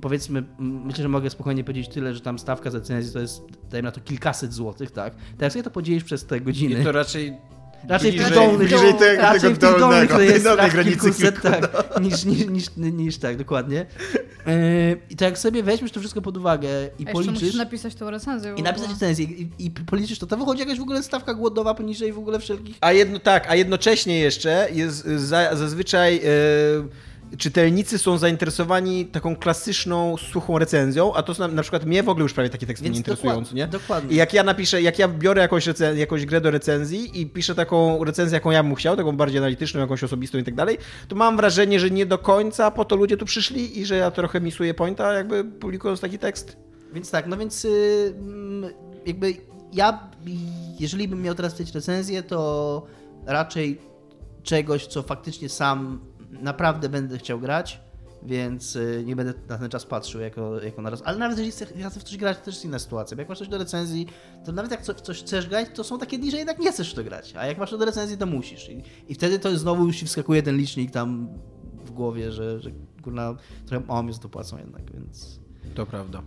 powiedzmy, 0.00 0.42
myślę, 0.58 1.02
że 1.02 1.08
mogę 1.08 1.30
spokojnie 1.30 1.64
powiedzieć 1.64 1.88
tyle, 1.88 2.14
że 2.14 2.20
tam 2.20 2.38
stawka 2.38 2.70
za 2.70 2.78
recenzję 2.78 3.12
to 3.12 3.18
jest, 3.20 3.42
dajmy 3.70 3.86
na 3.86 3.92
to 3.92 4.00
kilkaset 4.00 4.52
złotych, 4.52 4.90
tak? 4.90 5.14
Tak 5.14 5.40
jak 5.40 5.52
sobie 5.52 5.62
to 5.62 5.70
podzielisz 5.70 6.04
przez 6.04 6.26
te 6.26 6.40
godziny... 6.40 6.80
I 6.80 6.84
to 6.84 6.92
raczej 6.92 7.34
Raczej 7.88 8.12
w 8.12 8.14
tych 8.14 8.22
Bliżej- 8.26 8.34
dolnych, 8.34 8.68
bliżej 8.68 8.94
tego- 8.94 9.22
raczej 9.22 9.40
tego 9.40 9.54
w 9.54 9.58
tych 9.58 9.80
dolnych 9.80 10.10
rejestrach 10.10 10.56
dolnej 10.56 10.70
granicy 10.70 11.00
kilkuset, 11.00 11.40
kilku, 11.40 11.48
tak, 11.48 12.02
niż, 12.02 12.24
niż, 12.24 12.46
niż, 12.46 12.66
niż 12.76 13.18
tak, 13.18 13.36
dokładnie. 13.36 13.86
Yy, 14.46 14.52
I 15.10 15.16
to 15.16 15.24
jak 15.24 15.38
sobie 15.38 15.62
weźmiesz 15.62 15.92
to 15.92 16.00
wszystko 16.00 16.22
pod 16.22 16.36
uwagę 16.36 16.68
i 16.98 17.08
A 17.08 17.12
policzysz... 17.12 17.34
musisz 17.34 17.54
napisać 17.54 17.94
tą 17.94 18.10
recenzję. 18.10 18.54
I 18.56 18.62
napisać 18.62 18.90
recenzję 18.90 19.24
i, 19.24 19.48
i 19.58 19.70
policzysz 19.70 20.18
to, 20.18 20.26
to 20.26 20.36
wychodzi 20.36 20.60
jakaś 20.60 20.78
w 20.78 20.82
ogóle 20.82 21.02
stawka 21.02 21.34
głodowa 21.34 21.74
poniżej 21.74 22.12
w 22.12 22.18
ogóle 22.18 22.38
wszelkich... 22.38 22.76
A 22.80 22.92
jedno, 22.92 23.18
tak, 23.18 23.50
a 23.50 23.54
jednocześnie 23.54 24.18
jeszcze 24.18 24.68
jest 24.72 25.06
za, 25.06 25.56
zazwyczaj 25.56 26.16
e, 26.16 26.20
czytelnicy 27.38 27.98
są 27.98 28.18
zainteresowani 28.18 29.06
taką 29.06 29.36
klasyczną, 29.36 30.16
suchą 30.16 30.58
recenzją, 30.58 31.14
a 31.14 31.22
to 31.22 31.32
na, 31.38 31.48
na 31.48 31.62
przykład 31.62 31.84
mnie 31.84 32.02
w 32.02 32.08
ogóle 32.08 32.22
już 32.22 32.32
prawie 32.32 32.50
takie 32.50 32.66
teksty 32.66 32.84
Więc 32.84 32.94
nie 32.94 32.98
interesują, 32.98 33.32
dokład- 33.42 33.54
nie? 33.54 33.66
dokładnie. 33.66 34.12
I 34.12 34.16
jak 34.16 34.32
ja 34.32 34.42
napiszę, 34.42 34.82
jak 34.82 34.98
ja 34.98 35.08
biorę 35.08 35.42
jakąś, 35.42 35.66
recen- 35.66 35.96
jakąś 35.96 36.26
grę 36.26 36.40
do 36.40 36.50
recenzji 36.50 37.20
i 37.20 37.26
piszę 37.26 37.54
taką 37.54 38.04
recenzję, 38.04 38.34
jaką 38.36 38.50
ja 38.50 38.62
bym 38.62 38.74
chciał, 38.74 38.96
taką 38.96 39.16
bardziej 39.16 39.38
analityczną, 39.38 39.80
jakąś 39.80 40.04
osobistą 40.04 40.38
i 40.38 40.44
tak 40.44 40.54
dalej, 40.54 40.78
to 41.08 41.16
mam 41.16 41.36
wrażenie, 41.36 41.80
że 41.80 41.90
nie 41.90 42.06
do 42.06 42.18
końca 42.18 42.70
po 42.70 42.84
to 42.84 42.96
ludzie 42.96 43.16
tu 43.16 43.24
przyszli 43.24 43.78
i 43.80 43.86
że 43.86 43.96
ja 43.96 44.10
trochę 44.10 44.40
misuję 44.40 44.74
pointa, 44.74 45.12
jakby 45.12 45.44
publikując 45.44 46.00
taki 46.00 46.18
tekst. 46.18 46.56
Więc 46.92 47.10
tak, 47.10 47.26
no 47.26 47.36
więc 47.36 47.64
y, 47.64 48.14
mm, 48.18 48.70
jakby 49.06 49.34
ja, 49.72 50.08
jeżeli 50.80 51.08
bym 51.08 51.22
miał 51.22 51.34
teraz 51.34 51.54
pisać 51.54 51.74
recenzję, 51.74 52.22
to 52.22 52.86
raczej 53.26 53.80
czegoś, 54.42 54.86
co 54.86 55.02
faktycznie 55.02 55.48
sam 55.48 56.00
naprawdę 56.30 56.88
będę 56.88 57.18
chciał 57.18 57.40
grać, 57.40 57.80
więc 58.22 58.76
y, 58.76 59.02
nie 59.06 59.16
będę 59.16 59.34
na 59.48 59.58
ten 59.58 59.70
czas 59.70 59.86
patrzył 59.86 60.20
jako, 60.20 60.62
jako 60.62 60.82
na 60.82 60.90
raz. 60.90 61.02
Ale 61.04 61.18
nawet 61.18 61.38
ja 61.76 61.90
chcę 61.90 62.00
w 62.00 62.04
coś 62.04 62.16
grać, 62.16 62.38
to 62.38 62.44
też 62.44 62.54
jest 62.54 62.64
inna 62.64 62.78
sytuacja. 62.78 63.16
Bo 63.16 63.20
jak 63.20 63.28
masz 63.28 63.38
coś 63.38 63.48
do 63.48 63.58
recenzji, 63.58 64.06
to 64.44 64.52
nawet 64.52 64.70
jak 64.70 64.82
co- 64.82 64.94
w 64.94 65.00
coś 65.00 65.22
chcesz 65.22 65.48
grać, 65.48 65.68
to 65.74 65.84
są 65.84 65.98
takie 65.98 66.18
dni, 66.18 66.30
że 66.30 66.36
jednak 66.36 66.58
nie 66.58 66.72
chcesz 66.72 66.92
w 66.92 66.94
to 66.94 67.04
grać. 67.04 67.34
A 67.36 67.46
jak 67.46 67.58
masz 67.58 67.70
do 67.70 67.84
recenzji, 67.84 68.18
to 68.18 68.26
musisz. 68.26 68.68
I, 68.68 68.82
i 69.08 69.14
wtedy 69.14 69.38
to 69.38 69.58
znowu 69.58 69.86
już 69.86 69.96
ci 69.96 70.06
wskakuje 70.06 70.42
ten 70.42 70.56
licznik 70.56 70.90
tam 70.90 71.28
w 71.84 71.90
głowie, 71.90 72.32
że, 72.32 72.60
że 72.60 72.70
kurna, 73.02 73.36
trochę 73.66 73.86
mało 73.86 74.02
mi 74.02 74.14
to 74.14 74.28
płacą 74.28 74.58
jednak, 74.58 74.92
więc... 74.92 75.40
To 75.74 75.86
prawda. 75.86 76.22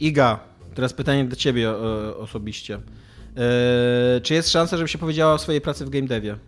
Iga, 0.00 0.40
teraz 0.74 0.92
pytanie 0.92 1.24
do 1.24 1.36
ciebie 1.36 1.76
osobiście. 2.16 2.80
E, 3.36 4.20
czy 4.20 4.34
jest 4.34 4.50
szansa, 4.50 4.76
żeby 4.76 4.88
się 4.88 4.98
powiedziała 4.98 5.34
o 5.34 5.38
swojej 5.38 5.60
pracy 5.60 5.84
w 5.84 5.90
game 5.90 6.06
devie? 6.06 6.38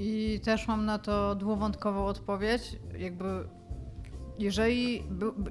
I 0.00 0.40
też 0.44 0.68
mam 0.68 0.84
na 0.84 0.98
to 0.98 1.34
dwuwątkową 1.34 2.06
odpowiedź. 2.06 2.76
Jakby 2.98 3.24
jeżeli 4.38 5.02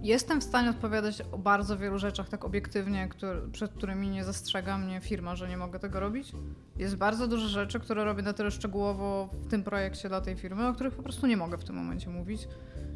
jestem 0.02 0.42
w 0.42 0.44
stanie 0.44 0.70
odpowiadać 0.70 1.22
o 1.32 1.38
bardzo 1.38 1.78
wielu 1.78 2.00
rzeczach 2.00 2.30
tak 2.30 2.46
obiektywnie, 2.46 3.10
przed 3.52 3.72
którymi 3.72 4.10
nie 4.10 4.24
zastrzega 4.24 4.78
mnie 4.78 5.02
firma, 5.02 5.36
że 5.36 5.50
nie 5.50 5.58
mogę 5.58 5.80
tego 5.80 6.00
robić, 6.00 6.32
jest 6.78 6.96
bardzo 6.96 7.28
dużo 7.28 7.48
rzeczy, 7.48 7.80
które 7.80 8.04
robię 8.04 8.24
na 8.24 8.34
tyle 8.34 8.52
szczegółowo 8.52 9.30
w 9.34 9.48
tym 9.48 9.64
projekcie 9.64 10.10
dla 10.10 10.22
tej 10.22 10.36
firmy, 10.36 10.68
o 10.68 10.74
których 10.74 10.94
po 10.96 11.04
prostu 11.04 11.28
nie 11.28 11.38
mogę 11.38 11.58
w 11.58 11.64
tym 11.64 11.76
momencie 11.76 12.10
mówić. 12.10 12.48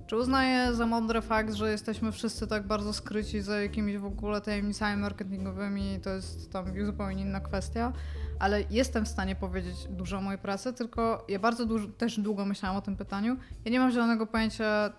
Czy 0.08 0.16
uznaję 0.16 0.76
za 0.76 0.86
mądry 0.86 1.22
fakt, 1.22 1.54
że 1.54 1.72
jesteśmy 1.72 2.12
wszyscy 2.12 2.48
tak 2.48 2.68
bardzo 2.68 2.94
skryci 2.94 3.42
za 3.42 3.62
jakimiś 3.62 3.98
w 3.98 4.06
ogóle 4.06 4.42
tajemnicami 4.42 5.02
marketingowymi, 5.02 6.00
to 6.04 6.10
jest 6.10 6.52
tam 6.52 6.86
zupełnie 6.86 7.22
inna 7.22 7.40
kwestia, 7.40 7.94
ale 8.40 8.64
jestem 8.70 9.06
w 9.06 9.08
stanie 9.08 9.36
powiedzieć 9.36 9.76
dużo 9.90 10.18
o 10.18 10.22
mojej 10.22 10.40
pracy, 10.40 10.74
tylko 10.74 11.26
ja 11.30 11.40
bardzo 11.40 11.66
dużo, 11.66 11.88
też 11.88 12.20
długo 12.20 12.46
myślałam 12.46 12.78
o 12.78 12.82
tym 12.82 12.98
pytaniu. 12.98 13.38
Ja 13.66 13.72
nie 13.72 13.80
mam 13.80 13.92
zielonego 13.92 14.28
pojęcia, 14.28 14.94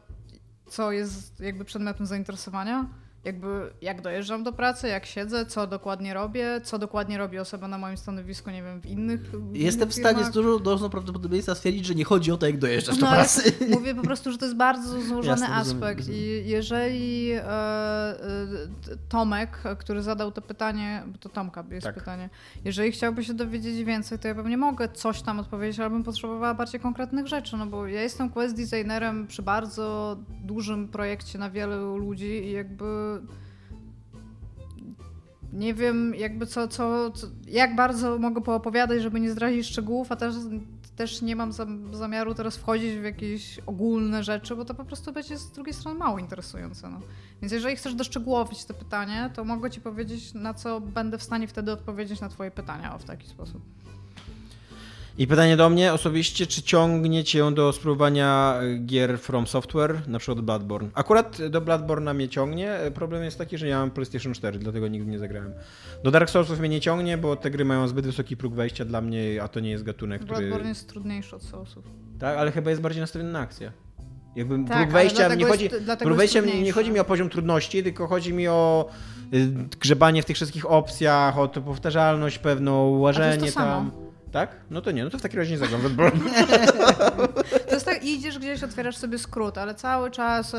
co 0.67 0.93
jest 0.93 1.41
jakby 1.41 1.65
przedmiotem 1.65 2.07
zainteresowania. 2.07 2.89
Jakby 3.25 3.71
jak 3.83 4.01
dojeżdżam 4.03 4.43
do 4.43 4.53
pracy, 4.53 4.89
jak 4.89 5.07
siedzę, 5.07 5.47
co 5.47 5.67
dokładnie 5.67 6.15
robię, 6.15 6.61
co 6.65 6.79
dokładnie 6.79 7.19
robi 7.19 7.39
osoba 7.39 7.69
na 7.69 7.79
moim 7.79 7.97
stanowisku, 7.97 8.51
nie 8.51 8.63
wiem, 8.63 8.81
w 8.81 8.87
innych. 8.87 9.21
W 9.21 9.57
Jestem 9.57 9.83
innych 9.83 9.95
w 9.95 9.99
stanie 10.01 10.25
z 10.25 10.31
dużą 10.31 10.59
dozą 10.59 10.91
prawdopodobieństwa 10.91 11.55
stwierdzić, 11.55 11.87
że 11.87 11.95
nie 11.95 12.05
chodzi 12.05 12.33
o 12.33 12.37
to, 12.37 12.47
jak 12.47 12.59
dojeżdżasz 12.59 12.97
do 12.97 13.01
No, 13.03 13.09
ale 13.09 13.17
pracy. 13.19 13.53
Mówię 13.75 13.95
po 13.95 14.03
prostu, 14.03 14.33
że 14.33 14.39
to 14.39 14.45
jest 14.45 14.57
bardzo 14.57 15.01
złożony 15.01 15.41
Jasne, 15.41 15.49
aspekt 15.57 15.99
rozumiem. 15.99 16.21
i 16.21 16.43
jeżeli 16.49 17.33
e, 17.33 17.43
e, 17.43 18.17
Tomek, 19.09 19.59
który 19.79 20.03
zadał 20.03 20.33
to 20.33 20.43
pytanie, 20.43 21.03
bo 21.07 21.19
to 21.19 21.29
Tomka 21.29 21.65
jest 21.71 21.87
Tak. 21.87 21.95
pytanie, 21.95 22.31
jeżeli 22.65 22.93
chciałby 22.93 23.25
się 23.25 23.35
dowiedzieć 23.35 23.85
więcej, 23.85 24.19
to 24.19 24.29
ja 24.29 24.35
pewnie 24.35 24.57
mogę 24.57 24.89
coś 24.89 25.23
tam 25.23 25.41
odpowiedzieć, 25.41 25.81
ale 25.81 25.91
bym 25.91 26.03
potrzebowała 26.05 26.55
bardziej 26.55 26.81
konkretnych 26.81 27.27
rzeczy, 27.27 27.57
no 27.57 27.67
bo 27.67 27.87
ja 27.87 28.03
jestem 28.03 28.31
quest 28.31 28.57
designerem 28.57 29.27
przy 29.27 29.43
bardzo 29.43 30.17
dużym 30.45 30.89
projekcie 30.89 31.39
na 31.39 31.51
wielu 31.51 31.97
ludzi 31.97 32.27
i 32.45 32.51
jakby 32.53 33.12
nie 35.53 35.75
wiem 35.75 36.15
jakby 36.15 36.47
co, 36.47 36.69
co, 36.69 37.11
co 37.11 37.27
jak 37.47 37.77
bardzo 37.77 38.19
mogę 38.19 38.41
poopowiadać, 38.41 39.03
żeby 39.03 39.21
nie 39.21 39.31
zdradzić 39.31 39.67
szczegółów, 39.67 40.13
a 40.13 40.17
też, 40.17 40.35
też 40.97 41.23
nie 41.23 41.37
mam 41.37 41.53
zam- 41.53 41.95
zamiaru 41.95 42.35
teraz 42.35 42.57
wchodzić 42.57 42.99
w 42.99 43.03
jakieś 43.03 43.59
ogólne 43.67 44.23
rzeczy, 44.23 44.57
bo 44.57 44.65
to 44.65 44.75
po 44.75 44.85
prostu 44.85 45.13
będzie 45.13 45.39
z 45.39 45.51
drugiej 45.51 45.75
strony 45.75 45.99
mało 45.99 46.19
interesujące. 46.19 46.91
No. 46.91 47.01
Więc 47.43 47.53
jeżeli 47.53 47.77
chcesz 47.77 47.95
doszczegółowić 47.95 48.65
to 48.65 48.75
pytanie, 48.75 49.31
to 49.35 49.45
mogę 49.45 49.71
ci 49.71 49.81
powiedzieć, 49.81 50.35
na 50.35 50.55
co 50.55 50.81
będę 50.81 51.19
w 51.19 51.23
stanie 51.23 51.49
wtedy 51.49 51.73
odpowiedzieć 51.73 52.21
na 52.21 52.29
twoje 52.29 52.51
pytania 52.51 52.95
o 52.95 52.99
w 52.99 53.05
taki 53.05 53.29
sposób. 53.29 53.63
I 55.19 55.27
pytanie 55.27 55.57
do 55.57 55.71
mnie 55.71 55.93
osobiście, 55.93 56.47
czy 56.47 56.63
ciągnie 56.63 57.25
cię 57.25 57.53
do 57.55 57.73
spróbowania 57.73 58.61
gier 58.87 59.19
From 59.19 59.47
Software, 59.47 60.09
na 60.09 60.19
przykład 60.19 60.41
Bloodborne? 60.45 60.89
Akurat 60.95 61.39
do 61.51 61.61
Bloodborne'a 61.61 62.15
mnie 62.15 62.29
ciągnie, 62.29 62.79
problem 62.95 63.25
jest 63.25 63.39
taki, 63.39 63.59
że 63.59 63.69
ja 63.69 63.79
mam 63.79 63.91
PlayStation 63.91 64.35
4, 64.35 64.59
dlatego 64.59 64.89
nigdy 64.89 65.11
nie 65.11 65.19
zagrałem. 65.19 65.53
Do 66.05 66.11
Dark 66.11 66.31
Soulsów 66.31 66.61
mnie 66.61 66.69
nie 66.69 66.81
ciągnie, 66.81 67.19
bo 67.19 67.37
te 67.37 67.51
gry 67.51 67.65
mają 67.65 67.89
zbyt 67.89 68.07
wysoki 68.07 68.37
próg 68.37 68.55
wejścia 68.55 68.85
dla 68.85 69.01
mnie, 69.01 69.43
a 69.43 69.49
to 69.49 69.61
nie 69.61 69.71
jest 69.71 69.85
gatunek, 69.85 70.23
który... 70.23 70.39
Bloodborne 70.39 70.69
jest 70.69 70.89
trudniejszy 70.89 71.37
od 71.37 71.43
Soulsów. 71.43 71.85
Tak, 72.19 72.39
ale 72.39 72.53
chyba 72.53 72.71
jest 72.71 72.83
bardziej 72.83 73.01
nastawiony 73.01 73.33
na 73.33 73.39
akcję. 73.41 73.73
Jakby 74.37 74.65
Tak, 74.69 74.79
próg 74.79 74.91
wejścia, 74.93 75.35
nie 75.35 75.45
chodzi, 75.45 75.65
jest- 75.65 76.03
próg 76.03 76.17
wejścia 76.17 76.41
nie, 76.41 76.73
chodzi 76.73 76.91
mi 76.91 76.99
o 76.99 77.05
poziom 77.05 77.29
trudności, 77.29 77.83
tylko 77.83 78.07
chodzi 78.07 78.33
mi 78.35 78.49
o 78.49 78.89
y, 79.35 79.49
grzebanie 79.81 80.23
w 80.23 80.25
tych 80.25 80.37
wszystkich 80.37 80.71
opcjach, 80.71 81.39
o 81.39 81.49
to 81.49 81.61
powtarzalność 81.61 82.39
pewną, 82.39 82.99
łażenie 82.99 83.51
samo. 83.51 84.02
Tak? 84.33 84.57
No 84.71 84.81
to 84.81 84.91
nie, 84.91 85.05
no 85.05 85.11
to 85.11 85.19
w 85.19 85.23
takim 85.23 85.39
razie 85.39 85.51
nie 85.51 85.59
zagram 85.59 85.81
w 85.81 85.83
Bloodborne. 85.83 86.21
To 87.69 87.77
jest 87.77 87.87
tak, 87.87 88.05
idziesz 88.05 88.39
gdzieś, 88.39 88.63
otwierasz 88.63 88.97
sobie 88.97 89.19
skrót, 89.19 89.59
ale 89.59 89.75
cały 89.75 90.11
czas 90.11 90.53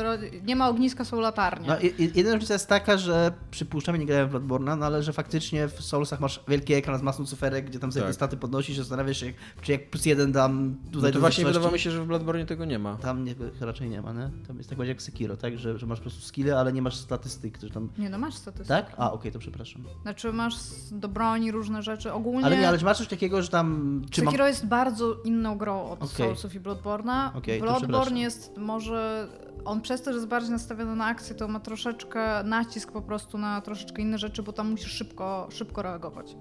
nie 0.46 0.56
ma 0.56 0.68
ogniska, 0.68 1.04
są 1.04 1.20
latarnie. 1.20 1.68
No, 1.68 1.74
jedyna 1.98 2.32
różnica 2.32 2.54
jest 2.54 2.68
taka, 2.68 2.98
że 2.98 3.32
przypuszczam, 3.50 3.96
nie 3.96 4.06
grałem 4.06 4.28
w 4.28 4.32
Bloodborne'a, 4.32 4.78
no 4.78 4.86
ale 4.86 5.02
że 5.02 5.12
faktycznie 5.12 5.68
w 5.68 5.80
Soulsach 5.80 6.20
masz 6.20 6.40
wielki 6.48 6.74
ekran 6.74 6.98
z 6.98 7.02
masą 7.02 7.26
cyferek, 7.26 7.66
gdzie 7.66 7.78
tam 7.78 7.92
sobie 7.92 8.02
Tak. 8.02 8.10
te 8.10 8.14
staty 8.14 8.36
podnosisz, 8.36 8.76
zastanawiasz 8.76 9.20
się, 9.20 9.32
czy 9.62 9.72
jak 9.72 9.90
plus 9.90 10.06
jeden 10.06 10.32
dam 10.32 10.76
tutaj 10.92 11.10
No 11.10 11.14
to 11.14 11.20
właśnie 11.20 11.44
wydawało 11.44 11.72
mi 11.72 11.78
się, 11.78 11.90
że 11.90 12.02
w 12.02 12.06
Bloodborne 12.06 12.46
tego 12.46 12.64
nie 12.64 12.78
ma. 12.78 12.96
Tam 12.96 13.24
nie, 13.24 13.34
raczej 13.60 13.88
nie 13.90 14.02
ma, 14.02 14.12
nie? 14.12 14.30
Tam 14.46 14.56
jest 14.56 14.68
tak 14.68 14.78
bardziej 14.78 14.92
jak 14.92 15.02
Sekiro, 15.02 15.36
tak? 15.36 15.58
Że, 15.58 15.78
że 15.78 15.86
masz 15.86 15.98
po 15.98 16.02
prostu 16.02 16.20
skille, 16.20 16.58
ale 16.58 16.72
nie 16.72 16.82
masz 16.82 16.96
statystyk, 16.96 17.58
że 17.62 17.70
tam... 17.70 17.88
Nie 17.98 18.10
no, 18.10 18.18
masz 18.18 18.34
statystyki. 18.34 18.68
Tak? 18.68 18.92
A, 18.96 19.12
okej, 19.12 19.32
to 19.32 19.38
przepraszam. 19.38 19.82
Znaczy 20.02 20.32
masz 20.32 20.54
do 20.90 21.08
broni 21.08 21.52
różne 21.52 21.82
rzeczy. 21.82 22.12
Ogólnie 22.12 22.46
Ale 22.46 22.56
nie, 22.56 22.68
ale 22.68 22.78
masz 22.78 22.98
coś 22.98 23.08
takiego, 23.08 23.42
że 23.42 23.48
tam... 23.48 23.63
Czy 24.10 24.22
mam... 24.22 24.32
Sekiro 24.32 24.46
jest 24.46 24.66
bardzo 24.66 25.16
inną 25.24 25.58
grą 25.58 25.90
od 25.90 26.02
Okej. 26.02 26.08
Soulsów 26.08 26.54
i 26.54 26.60
Bloodborne'a. 26.60 27.30
To 27.32 27.60
Bloodborne 27.60 28.20
jest 28.20 28.56
może... 28.56 29.28
On 29.64 29.80
przez 29.80 30.02
to, 30.02 30.12
że 30.12 30.16
jest 30.16 30.28
bardziej 30.28 30.50
nastawiony 30.50 30.96
na 30.96 31.06
akcję, 31.06 31.34
to 31.34 31.48
ma 31.48 31.60
troszeczkę 31.60 32.44
nacisk 32.44 32.92
po 32.92 33.02
prostu 33.02 33.38
na 33.38 33.60
troszeczkę 33.60 34.02
inne 34.02 34.18
rzeczy, 34.18 34.42
bo 34.42 34.52
tam 34.52 34.70
musisz 34.70 34.92
szybko, 34.92 35.48
szybko 35.50 35.82
reagować. 35.82 36.36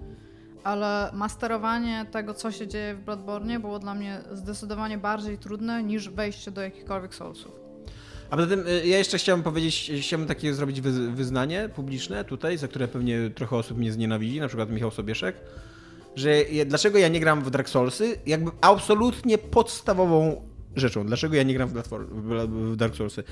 Ale 0.63 1.11
masterowanie 1.13 2.05
tego, 2.11 2.33
co 2.33 2.51
się 2.51 2.67
dzieje 2.67 2.95
w 2.95 3.05
Bloodborne 3.05 3.59
było 3.59 3.79
dla 3.79 3.93
mnie 3.93 4.21
zdecydowanie 4.31 4.97
bardziej 4.97 5.37
trudne 5.37 5.83
niż 5.83 6.09
wejście 6.09 6.51
do 6.51 6.61
jakichkolwiek 6.61 7.15
Soulsów. 7.15 7.51
A 8.29 8.35
poza 8.35 8.47
tym 8.47 8.67
y, 8.67 8.87
ja 8.87 8.97
jeszcze 8.97 9.17
chciałbym 9.17 9.43
powiedzieć, 9.43 9.91
chciałbym 10.01 10.27
takie 10.27 10.53
zrobić 10.53 10.81
wyz- 10.81 11.11
wyznanie 11.11 11.69
publiczne 11.75 12.25
tutaj, 12.25 12.57
za 12.57 12.67
które 12.67 12.87
pewnie 12.87 13.29
trochę 13.29 13.55
osób 13.55 13.77
mnie 13.77 13.91
znienawidzi, 13.91 14.39
na 14.39 14.47
przykład 14.47 14.69
Michał 14.69 14.91
Sobieszek, 14.91 15.35
że 16.15 16.43
ja, 16.43 16.65
dlaczego 16.65 16.97
ja 16.97 17.07
nie 17.07 17.19
gram 17.19 17.43
w 17.43 17.49
Dark 17.49 17.69
Soulsy, 17.69 18.17
jakby 18.25 18.51
absolutnie 18.61 19.37
podstawową 19.37 20.41
rzeczą, 20.75 21.05
dlaczego 21.05 21.35
ja 21.35 21.43
nie 21.43 21.53
gram 21.53 21.69
w, 21.69 21.83
w 22.47 22.75
Dark 22.75 22.95
Soulsy. 22.95 23.23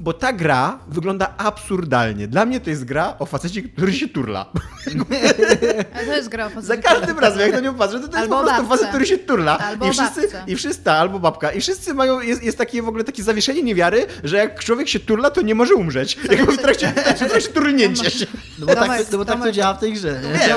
Bo 0.00 0.12
ta 0.12 0.32
gra 0.32 0.78
wygląda 0.88 1.34
absurdalnie. 1.38 2.28
Dla 2.28 2.46
mnie 2.46 2.60
to 2.60 2.70
jest 2.70 2.84
gra 2.84 3.14
o 3.18 3.26
facecie, 3.26 3.62
który 3.62 3.92
się 3.92 4.08
turla. 4.08 4.46
Ale 5.94 6.04
to 6.06 6.12
jest 6.16 6.28
gra 6.28 6.46
o 6.46 6.48
Za 6.48 6.54
facecie, 6.54 6.82
każdym 6.82 7.18
razem, 7.18 7.40
jak 7.40 7.52
na 7.52 7.60
nią 7.60 7.74
patrzę, 7.74 8.00
to 8.00 8.08
to 8.08 8.16
jest 8.18 8.28
po 8.30 8.36
prostu 8.42 8.56
babce. 8.62 8.68
facet, 8.68 8.88
który 8.88 9.06
się 9.06 9.18
turla. 9.18 9.58
Albo 9.58 9.86
I 9.88 9.90
wszyscy, 9.90 10.20
babce. 10.20 10.44
i 10.46 10.56
wszyscy, 10.56 10.90
albo 10.90 11.18
babka. 11.18 11.52
I 11.52 11.60
wszyscy 11.60 11.94
mają, 11.94 12.20
jest, 12.20 12.42
jest 12.42 12.58
takie 12.58 12.82
w 12.82 12.88
ogóle 12.88 13.04
takie 13.04 13.22
zawieszenie 13.22 13.62
niewiary, 13.62 14.06
że 14.24 14.36
jak 14.36 14.60
człowiek 14.60 14.88
się 14.88 15.00
turla, 15.00 15.30
to 15.30 15.42
nie 15.42 15.54
może 15.54 15.74
umrzeć. 15.74 16.18
Jakby 16.30 16.52
w 16.52 16.58
trakcie, 16.58 16.88
w 16.88 17.02
trakcie 17.02 18.10
się. 18.10 18.26
No 18.58 18.66
bo, 18.66 18.74
tak, 18.74 18.90
no 19.12 19.18
bo 19.18 19.24
tak 19.24 19.42
to 19.42 19.52
działa 19.52 19.74
w 19.74 19.80
tej 19.80 19.92
grze, 19.92 20.20
nie? 20.22 20.54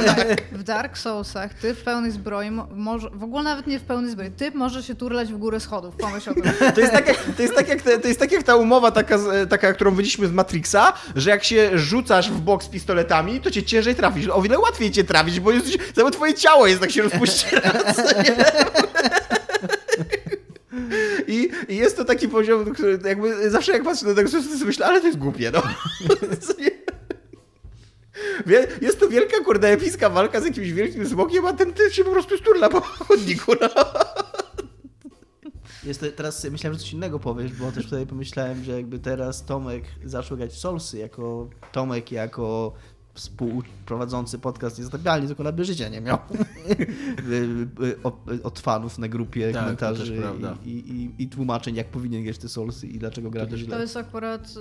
W 0.57 0.63
Dark 0.63 0.97
Soulsach 0.97 1.53
ty 1.53 1.73
w 1.73 1.83
pełnej 1.83 2.11
zbroi, 2.11 2.51
mo- 2.51 2.67
może, 2.75 3.09
w 3.09 3.23
ogóle 3.23 3.43
nawet 3.43 3.67
nie 3.67 3.79
w 3.79 3.83
pełnej 3.83 4.11
zbroi, 4.11 4.31
ty 4.31 4.51
możesz 4.51 4.87
się 4.87 4.95
turlać 4.95 5.33
w 5.33 5.37
górę 5.37 5.59
schodów, 5.59 5.95
pomyśl 5.95 6.29
o 6.29 6.33
tym. 6.33 6.43
To 6.75 6.81
jest 6.81 6.93
tak 6.93 7.07
jak, 7.07 7.17
to 7.37 7.41
jest 7.41 7.55
tak 7.55 7.67
jak, 7.67 7.81
to 7.81 8.07
jest 8.07 8.19
tak 8.19 8.31
jak 8.31 8.43
ta 8.43 8.55
umowa 8.55 8.91
taka 8.91 9.17
z 9.17 9.26
taka, 9.49 9.73
którą 9.73 9.91
wyliśmy 9.91 10.27
z 10.27 10.31
Matrixa, 10.31 10.93
że 11.15 11.29
jak 11.29 11.43
się 11.43 11.69
rzucasz 11.73 12.31
w 12.31 12.39
bok 12.39 12.63
z 12.63 12.67
pistoletami, 12.67 13.41
to 13.41 13.51
cię 13.51 13.63
ciężej 13.63 13.95
trafisz. 13.95 14.27
O 14.27 14.41
wiele 14.41 14.59
łatwiej 14.59 14.91
cię 14.91 15.03
trafić, 15.03 15.39
bo 15.39 15.51
jesteś, 15.51 15.77
całe 15.95 16.11
twoje 16.11 16.33
ciało 16.33 16.67
jest 16.67 16.81
tak 16.81 16.91
się 16.91 17.01
rozpuściera. 17.01 17.71
I, 21.27 21.49
I 21.67 21.75
jest 21.75 21.97
to 21.97 22.05
taki 22.05 22.27
poziom, 22.27 22.73
który 22.73 22.99
jakby 23.05 23.49
zawsze 23.49 23.71
jak 23.71 23.83
patrzę 23.83 24.05
na 24.05 24.13
tego, 24.13 24.29
to 24.29 24.41
sobie 24.41 24.65
myślę, 24.65 24.85
ale 24.85 25.01
to 25.01 25.07
jest 25.07 25.19
głupie, 25.19 25.51
no. 25.53 25.61
Jest 28.81 28.99
to 28.99 29.09
wielka, 29.09 29.37
kurde, 29.45 29.67
epicka 29.67 30.09
walka 30.09 30.41
z 30.41 30.45
jakimś 30.45 30.71
wielkim 30.71 31.07
smokiem, 31.07 31.45
a 31.45 31.53
ten 31.53 31.73
typ 31.73 31.93
się 31.93 32.03
po 32.03 32.11
prostu 32.11 32.37
sturla 32.37 32.69
po 32.69 32.81
chodniku, 32.81 33.53
no. 33.61 33.69
Jest 35.87 35.99
to, 35.99 36.05
teraz 36.15 36.43
myślałem, 36.51 36.73
że 36.77 36.83
coś 36.83 36.93
innego 36.93 37.19
powiesz, 37.19 37.53
bo 37.53 37.71
też 37.71 37.85
tutaj 37.85 38.07
pomyślałem, 38.07 38.63
że 38.63 38.71
jakby 38.71 38.99
teraz 38.99 39.45
Tomek 39.45 39.83
zaczął 40.05 40.37
grać 40.37 40.51
w 40.51 40.57
Soulsy, 40.57 40.97
jako 40.97 41.49
Tomek, 41.71 42.11
jako 42.11 42.73
współprowadzący 43.13 44.39
podcast 44.39 44.77
Niezatapialni, 44.77 45.27
tylko 45.27 45.43
na 45.43 45.63
życia 45.63 45.89
nie 45.89 46.01
miał 46.01 46.17
od, 48.43 48.59
fanów 48.59 48.97
na 48.97 49.07
grupie 49.07 49.53
Tak, 49.53 49.63
komentarzy 49.63 50.21
to 50.21 50.55
i, 50.65 50.69
i, 50.69 51.23
i 51.23 51.27
tłumaczeń, 51.29 51.75
jak 51.75 51.87
powinien 51.87 52.23
grać 52.23 52.37
te 52.37 52.49
Soulsy 52.49 52.87
i 52.87 52.99
dlaczego 52.99 53.29
gra 53.31 53.45
to 53.45 53.51
To 53.51 53.57
źle. 53.57 53.81
jest 53.81 53.97
akurat, 53.97 54.53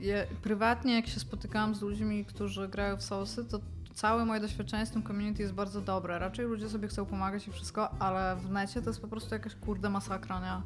ja, 0.00 0.16
prywatnie 0.42 0.94
jak 0.94 1.06
się 1.06 1.20
spotykałam 1.20 1.74
z 1.74 1.82
ludźmi, 1.82 2.24
którzy 2.24 2.68
grają 2.68 2.96
w 2.96 3.02
Soulsy, 3.02 3.44
to 3.44 3.60
całe 3.94 4.24
moje 4.24 4.40
doświadczenie 4.40 4.86
z 4.86 4.90
tym 4.90 5.02
community 5.02 5.42
jest 5.42 5.54
bardzo 5.54 5.80
dobre. 5.80 6.18
Raczej 6.18 6.46
ludzie 6.46 6.68
sobie 6.68 6.88
chcą 6.88 7.06
pomagać 7.06 7.48
i 7.48 7.52
wszystko, 7.52 7.90
ale 7.98 8.36
w 8.36 8.50
necie 8.50 8.82
to 8.82 8.90
jest 8.90 9.00
po 9.00 9.08
prostu 9.08 9.34
jakaś 9.34 9.54
kurde 9.54 9.90
masakra, 9.90 10.40
nie? 10.40 10.62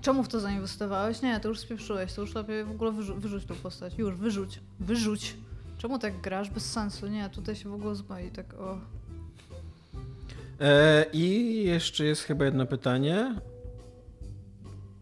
Czemu 0.00 0.22
w 0.22 0.28
to 0.28 0.40
zainwestowałeś? 0.40 1.22
Nie, 1.22 1.40
to 1.40 1.48
już 1.48 1.58
spieprzyłeś, 1.58 2.12
to 2.12 2.20
już 2.20 2.34
lepiej 2.34 2.64
w 2.64 2.70
ogóle 2.70 2.92
wyrzu- 2.92 3.18
wyrzuć 3.18 3.44
tą 3.44 3.54
postać. 3.54 3.98
Już, 3.98 4.14
wyrzuć, 4.14 4.60
wyrzuć. 4.80 5.36
Czemu 5.78 5.98
tak 5.98 6.20
grasz? 6.20 6.50
Bez 6.50 6.72
sensu, 6.72 7.06
nie, 7.06 7.30
tutaj 7.30 7.56
się 7.56 7.68
w 7.68 7.74
ogóle 7.74 7.94
zboi, 7.94 8.30
tak 8.30 8.54
o... 8.54 8.78
E, 10.60 11.06
I 11.12 11.54
jeszcze 11.64 12.04
jest 12.04 12.22
chyba 12.22 12.44
jedno 12.44 12.66
pytanie. 12.66 13.34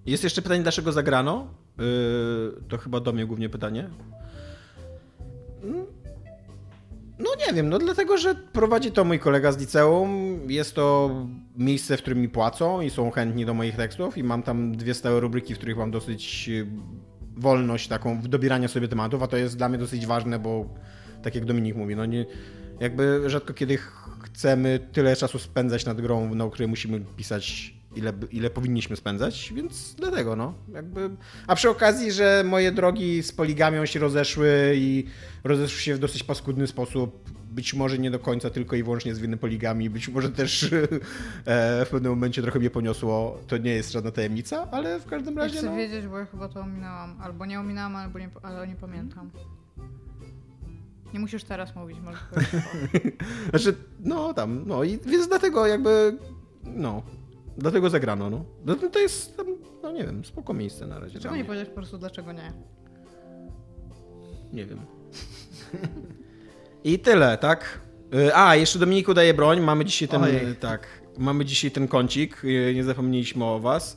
Jest 0.06 0.24
jeszcze 0.24 0.42
pytanie, 0.42 0.62
dlaczego 0.62 0.92
zagrano? 0.92 1.46
E, 1.78 1.82
to 2.68 2.78
chyba 2.78 3.00
do 3.00 3.12
mnie 3.12 3.26
głównie 3.26 3.48
pytanie. 3.48 3.90
No 7.20 7.30
nie 7.46 7.54
wiem, 7.54 7.68
no 7.68 7.78
dlatego, 7.78 8.18
że 8.18 8.34
prowadzi 8.34 8.92
to 8.92 9.04
mój 9.04 9.18
kolega 9.18 9.52
z 9.52 9.58
liceum. 9.58 10.40
Jest 10.48 10.74
to 10.74 11.10
miejsce, 11.56 11.96
w 11.96 12.00
którym 12.00 12.18
mi 12.20 12.28
płacą 12.28 12.80
i 12.80 12.90
są 12.90 13.10
chętni 13.10 13.46
do 13.46 13.54
moich 13.54 13.76
tekstów 13.76 14.18
i 14.18 14.24
mam 14.24 14.42
tam 14.42 14.76
dwie 14.76 14.94
stałe 14.94 15.20
rubryki, 15.20 15.54
w 15.54 15.58
których 15.58 15.76
mam 15.76 15.90
dosyć 15.90 16.48
y, 16.48 16.66
wolność 17.36 17.88
taką 17.88 18.20
w 18.20 18.28
dobieraniu 18.28 18.68
sobie 18.68 18.88
tematów, 18.88 19.22
a 19.22 19.26
to 19.26 19.36
jest 19.36 19.56
dla 19.56 19.68
mnie 19.68 19.78
dosyć 19.78 20.06
ważne, 20.06 20.38
bo 20.38 20.74
tak 21.22 21.34
jak 21.34 21.44
Dominik 21.44 21.76
mówi, 21.76 21.96
no 21.96 22.06
nie, 22.06 22.26
jakby 22.80 23.22
rzadko 23.30 23.54
kiedy 23.54 23.76
ch- 23.76 24.18
chcemy 24.24 24.88
tyle 24.92 25.16
czasu 25.16 25.38
spędzać 25.38 25.84
nad 25.84 26.00
grą, 26.00 26.34
na 26.34 26.50
której 26.50 26.68
musimy 26.68 27.00
pisać 27.16 27.74
ile, 27.96 28.12
ile 28.30 28.50
powinniśmy 28.50 28.96
spędzać, 28.96 29.52
więc 29.56 29.94
dlatego 29.94 30.36
no, 30.36 30.54
jakby... 30.74 31.10
A 31.46 31.54
przy 31.54 31.70
okazji, 31.70 32.12
że 32.12 32.42
moje 32.46 32.72
drogi 32.72 33.22
z 33.22 33.32
poligamią 33.32 33.86
się 33.86 34.00
rozeszły 34.00 34.72
i 34.76 35.04
rozeszły 35.44 35.80
się 35.80 35.94
w 35.94 35.98
dosyć 35.98 36.24
paskudny 36.24 36.66
sposób, 36.66 37.30
być 37.50 37.74
może 37.74 37.98
nie 37.98 38.10
do 38.10 38.18
końca 38.18 38.50
tylko 38.50 38.76
i 38.76 38.82
wyłącznie 38.82 39.14
z 39.14 39.18
winy 39.18 39.36
poligami, 39.36 39.90
być 39.90 40.08
może 40.08 40.30
też 40.30 40.62
e, 41.44 41.84
w 41.84 41.88
pewnym 41.90 42.12
momencie 42.12 42.42
trochę 42.42 42.58
mnie 42.58 42.70
poniosło, 42.70 43.38
to 43.46 43.56
nie 43.56 43.70
jest 43.70 43.92
żadna 43.92 44.10
tajemnica, 44.10 44.70
ale 44.70 45.00
w 45.00 45.06
każdym 45.06 45.34
Ja 45.34 45.42
razie 45.42 45.58
chcę 45.58 45.66
no... 45.66 45.76
wiedzieć, 45.76 46.06
bo 46.06 46.18
ja 46.18 46.26
chyba 46.26 46.48
to 46.48 46.60
ominęłam. 46.60 47.16
Albo 47.20 47.46
nie 47.46 47.60
ominęłam, 47.60 47.96
albo 47.96 48.18
nie, 48.18 48.30
ale 48.42 48.68
nie 48.68 48.76
pamiętam. 48.76 49.30
Nie 51.12 51.20
musisz 51.20 51.44
teraz 51.44 51.76
mówić, 51.76 51.98
powiedzieć. 52.30 53.14
Znaczy, 53.50 53.74
no 54.00 54.34
tam, 54.34 54.62
no 54.66 54.84
i 54.84 54.98
więc 54.98 55.28
dlatego 55.28 55.66
jakby, 55.66 56.18
no, 56.64 57.02
dlatego 57.58 57.90
zagrano, 57.90 58.30
no. 58.30 58.44
No 58.64 58.74
to 58.74 58.98
jest, 58.98 59.36
tam, 59.36 59.46
no 59.82 59.92
nie 59.92 60.04
wiem, 60.04 60.24
spoko 60.24 60.54
miejsce 60.54 60.86
na 60.86 60.98
razie. 60.98 61.12
Dlaczego 61.12 61.34
dla 61.34 61.38
nie 61.38 61.44
powiedzieć 61.44 61.68
po 61.68 61.74
prostu, 61.74 61.98
dlaczego 61.98 62.32
nie? 62.32 62.52
Nie 64.52 64.66
wiem. 64.66 64.80
I 66.84 66.98
tyle, 66.98 67.38
tak? 67.38 67.80
Y, 68.14 68.34
A, 68.34 68.56
jeszcze 68.56 68.78
Dominiku 68.78 69.14
daje 69.14 69.34
broń, 69.34 69.60
mamy 69.60 69.84
dzisiaj 69.84 70.08
ten, 70.08 70.22
Ojej. 70.22 70.56
tak, 70.56 70.86
mamy 71.18 71.44
dzisiaj 71.44 71.70
ten 71.70 71.88
kącik, 71.88 72.44
y, 72.44 72.72
nie 72.74 72.84
zapomnieliśmy 72.84 73.44
o 73.44 73.60
was. 73.60 73.96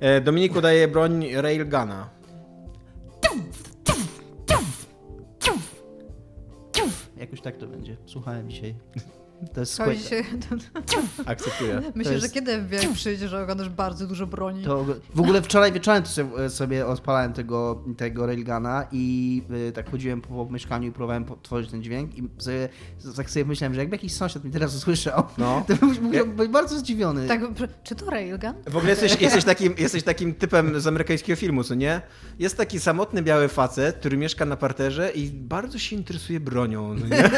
E, 0.00 0.20
Dominiku 0.20 0.60
daje 0.60 0.88
broń 0.88 1.26
Railguna. 1.34 2.08
Jakoś 7.16 7.40
tak 7.40 7.56
to 7.56 7.66
będzie. 7.66 7.96
Słuchałem 8.06 8.50
dzisiaj. 8.50 8.74
To 9.54 9.60
jest 9.60 9.72
skład... 9.74 9.98
się, 9.98 10.22
Akceptuję. 11.26 11.82
myślę, 11.94 12.12
jest- 12.12 12.26
że 12.26 12.32
kiedy 12.32 12.62
FBI 12.62 12.94
przyjdzie, 12.94 13.28
że 13.28 13.42
oglądasz 13.42 13.68
bardzo 13.68 14.06
dużo 14.06 14.26
broni. 14.26 14.64
To 14.64 14.84
w 15.14 15.20
ogóle 15.20 15.42
wczoraj 15.42 15.72
wieczorem 15.72 16.02
to 16.02 16.08
sobie, 16.08 16.50
sobie 16.50 16.86
odpalałem 16.86 17.32
tego, 17.32 17.82
tego 17.96 18.26
railguna 18.26 18.86
i 18.92 19.42
y, 19.68 19.72
tak 19.72 19.90
chodziłem 19.90 20.20
po, 20.20 20.28
po 20.46 20.52
mieszkaniu 20.52 20.88
i 20.88 20.92
próbowałem 20.92 21.24
tworzyć 21.42 21.70
ten 21.70 21.82
dźwięk 21.82 22.18
i 22.18 22.22
sobie, 22.38 22.68
tak 23.16 23.30
sobie 23.30 23.44
myślałem, 23.44 23.74
że 23.74 23.80
jakby 23.80 23.96
jakiś 23.96 24.12
sąsiad 24.14 24.44
mi 24.44 24.50
teraz 24.50 24.74
usłyszał, 24.76 25.22
No. 25.38 25.62
to 25.68 25.76
bym 25.76 26.02
musiał 26.04 26.26
być 26.26 26.50
bardzo 26.50 26.78
zdziwiony. 26.78 27.28
Tak, 27.28 27.40
czy 27.84 27.94
to 27.94 28.10
Railgun? 28.10 28.52
W 28.66 28.76
ogóle 28.76 28.90
jesteś, 28.90 29.20
jesteś, 29.20 29.44
takim, 29.44 29.74
jesteś 29.78 30.02
takim 30.02 30.34
typem 30.34 30.80
z 30.80 30.86
amerykańskiego 30.86 31.36
filmu, 31.36 31.64
co 31.64 31.74
nie? 31.74 32.00
Jest 32.38 32.56
taki 32.56 32.80
samotny 32.80 33.22
biały 33.22 33.48
facet, 33.48 33.96
który 33.96 34.16
mieszka 34.16 34.44
na 34.44 34.56
parterze 34.56 35.10
i 35.10 35.30
bardzo 35.30 35.78
się 35.78 35.96
interesuje 35.96 36.40
bronią, 36.40 36.94
no 36.94 37.06
nie? 37.06 37.30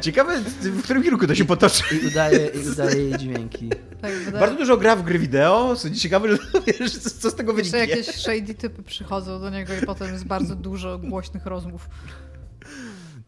Ciekawe, 0.00 0.40
w 0.62 0.82
którym 0.82 1.02
kierunku 1.02 1.26
to 1.26 1.34
się 1.34 1.44
potoczy. 1.44 1.82
I 2.02 2.06
udaje, 2.06 2.46
i 2.46 2.68
udaje 2.68 2.96
jej 3.02 3.18
dźwięki. 3.18 3.68
Tak, 4.02 4.12
wydaje 4.12 4.40
Bardzo 4.40 4.56
dużo 4.58 4.76
gra 4.76 4.96
w 4.96 5.02
gry 5.02 5.18
wideo, 5.18 5.76
co 5.76 5.90
ciekawe, 5.90 6.28
że 6.28 6.38
wiesz, 6.66 6.98
co, 6.98 7.10
co 7.10 7.30
z 7.30 7.34
tego 7.34 7.52
Jeszcze 7.52 7.78
wyniknie. 7.78 7.96
jakieś 7.96 8.14
shady 8.16 8.54
typy 8.54 8.82
przychodzą 8.82 9.40
do 9.40 9.50
niego 9.50 9.72
i 9.82 9.86
potem 9.86 10.12
jest 10.12 10.24
bardzo 10.26 10.54
dużo 10.56 10.98
głośnych 10.98 11.46
rozmów. 11.46 11.88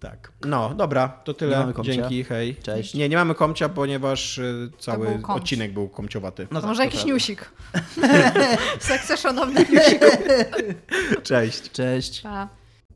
Tak. 0.01 0.33
No, 0.47 0.75
dobra, 0.75 1.09
to 1.09 1.35
tyle. 1.35 1.73
Dzięki, 1.83 2.25
hej. 2.25 2.57
Cześć. 2.63 2.95
Nie, 2.95 3.09
nie 3.09 3.17
mamy 3.17 3.35
komcia, 3.35 3.69
ponieważ 3.69 4.39
y, 4.39 4.71
cały 4.79 5.07
był 5.19 5.33
odcinek 5.35 5.73
był 5.73 5.89
komciowaty. 5.89 6.47
No 6.51 6.61
To 6.61 6.67
może 6.67 6.83
jakiś 6.85 7.01
prawda. 7.01 7.15
newsik. 7.15 7.51
Sekcja 8.81 9.17
szanownych 9.17 9.71
newsików. 9.71 10.11
Cześć. 11.23 11.71
Cześć. 11.71 12.21
Pa. 12.21 12.49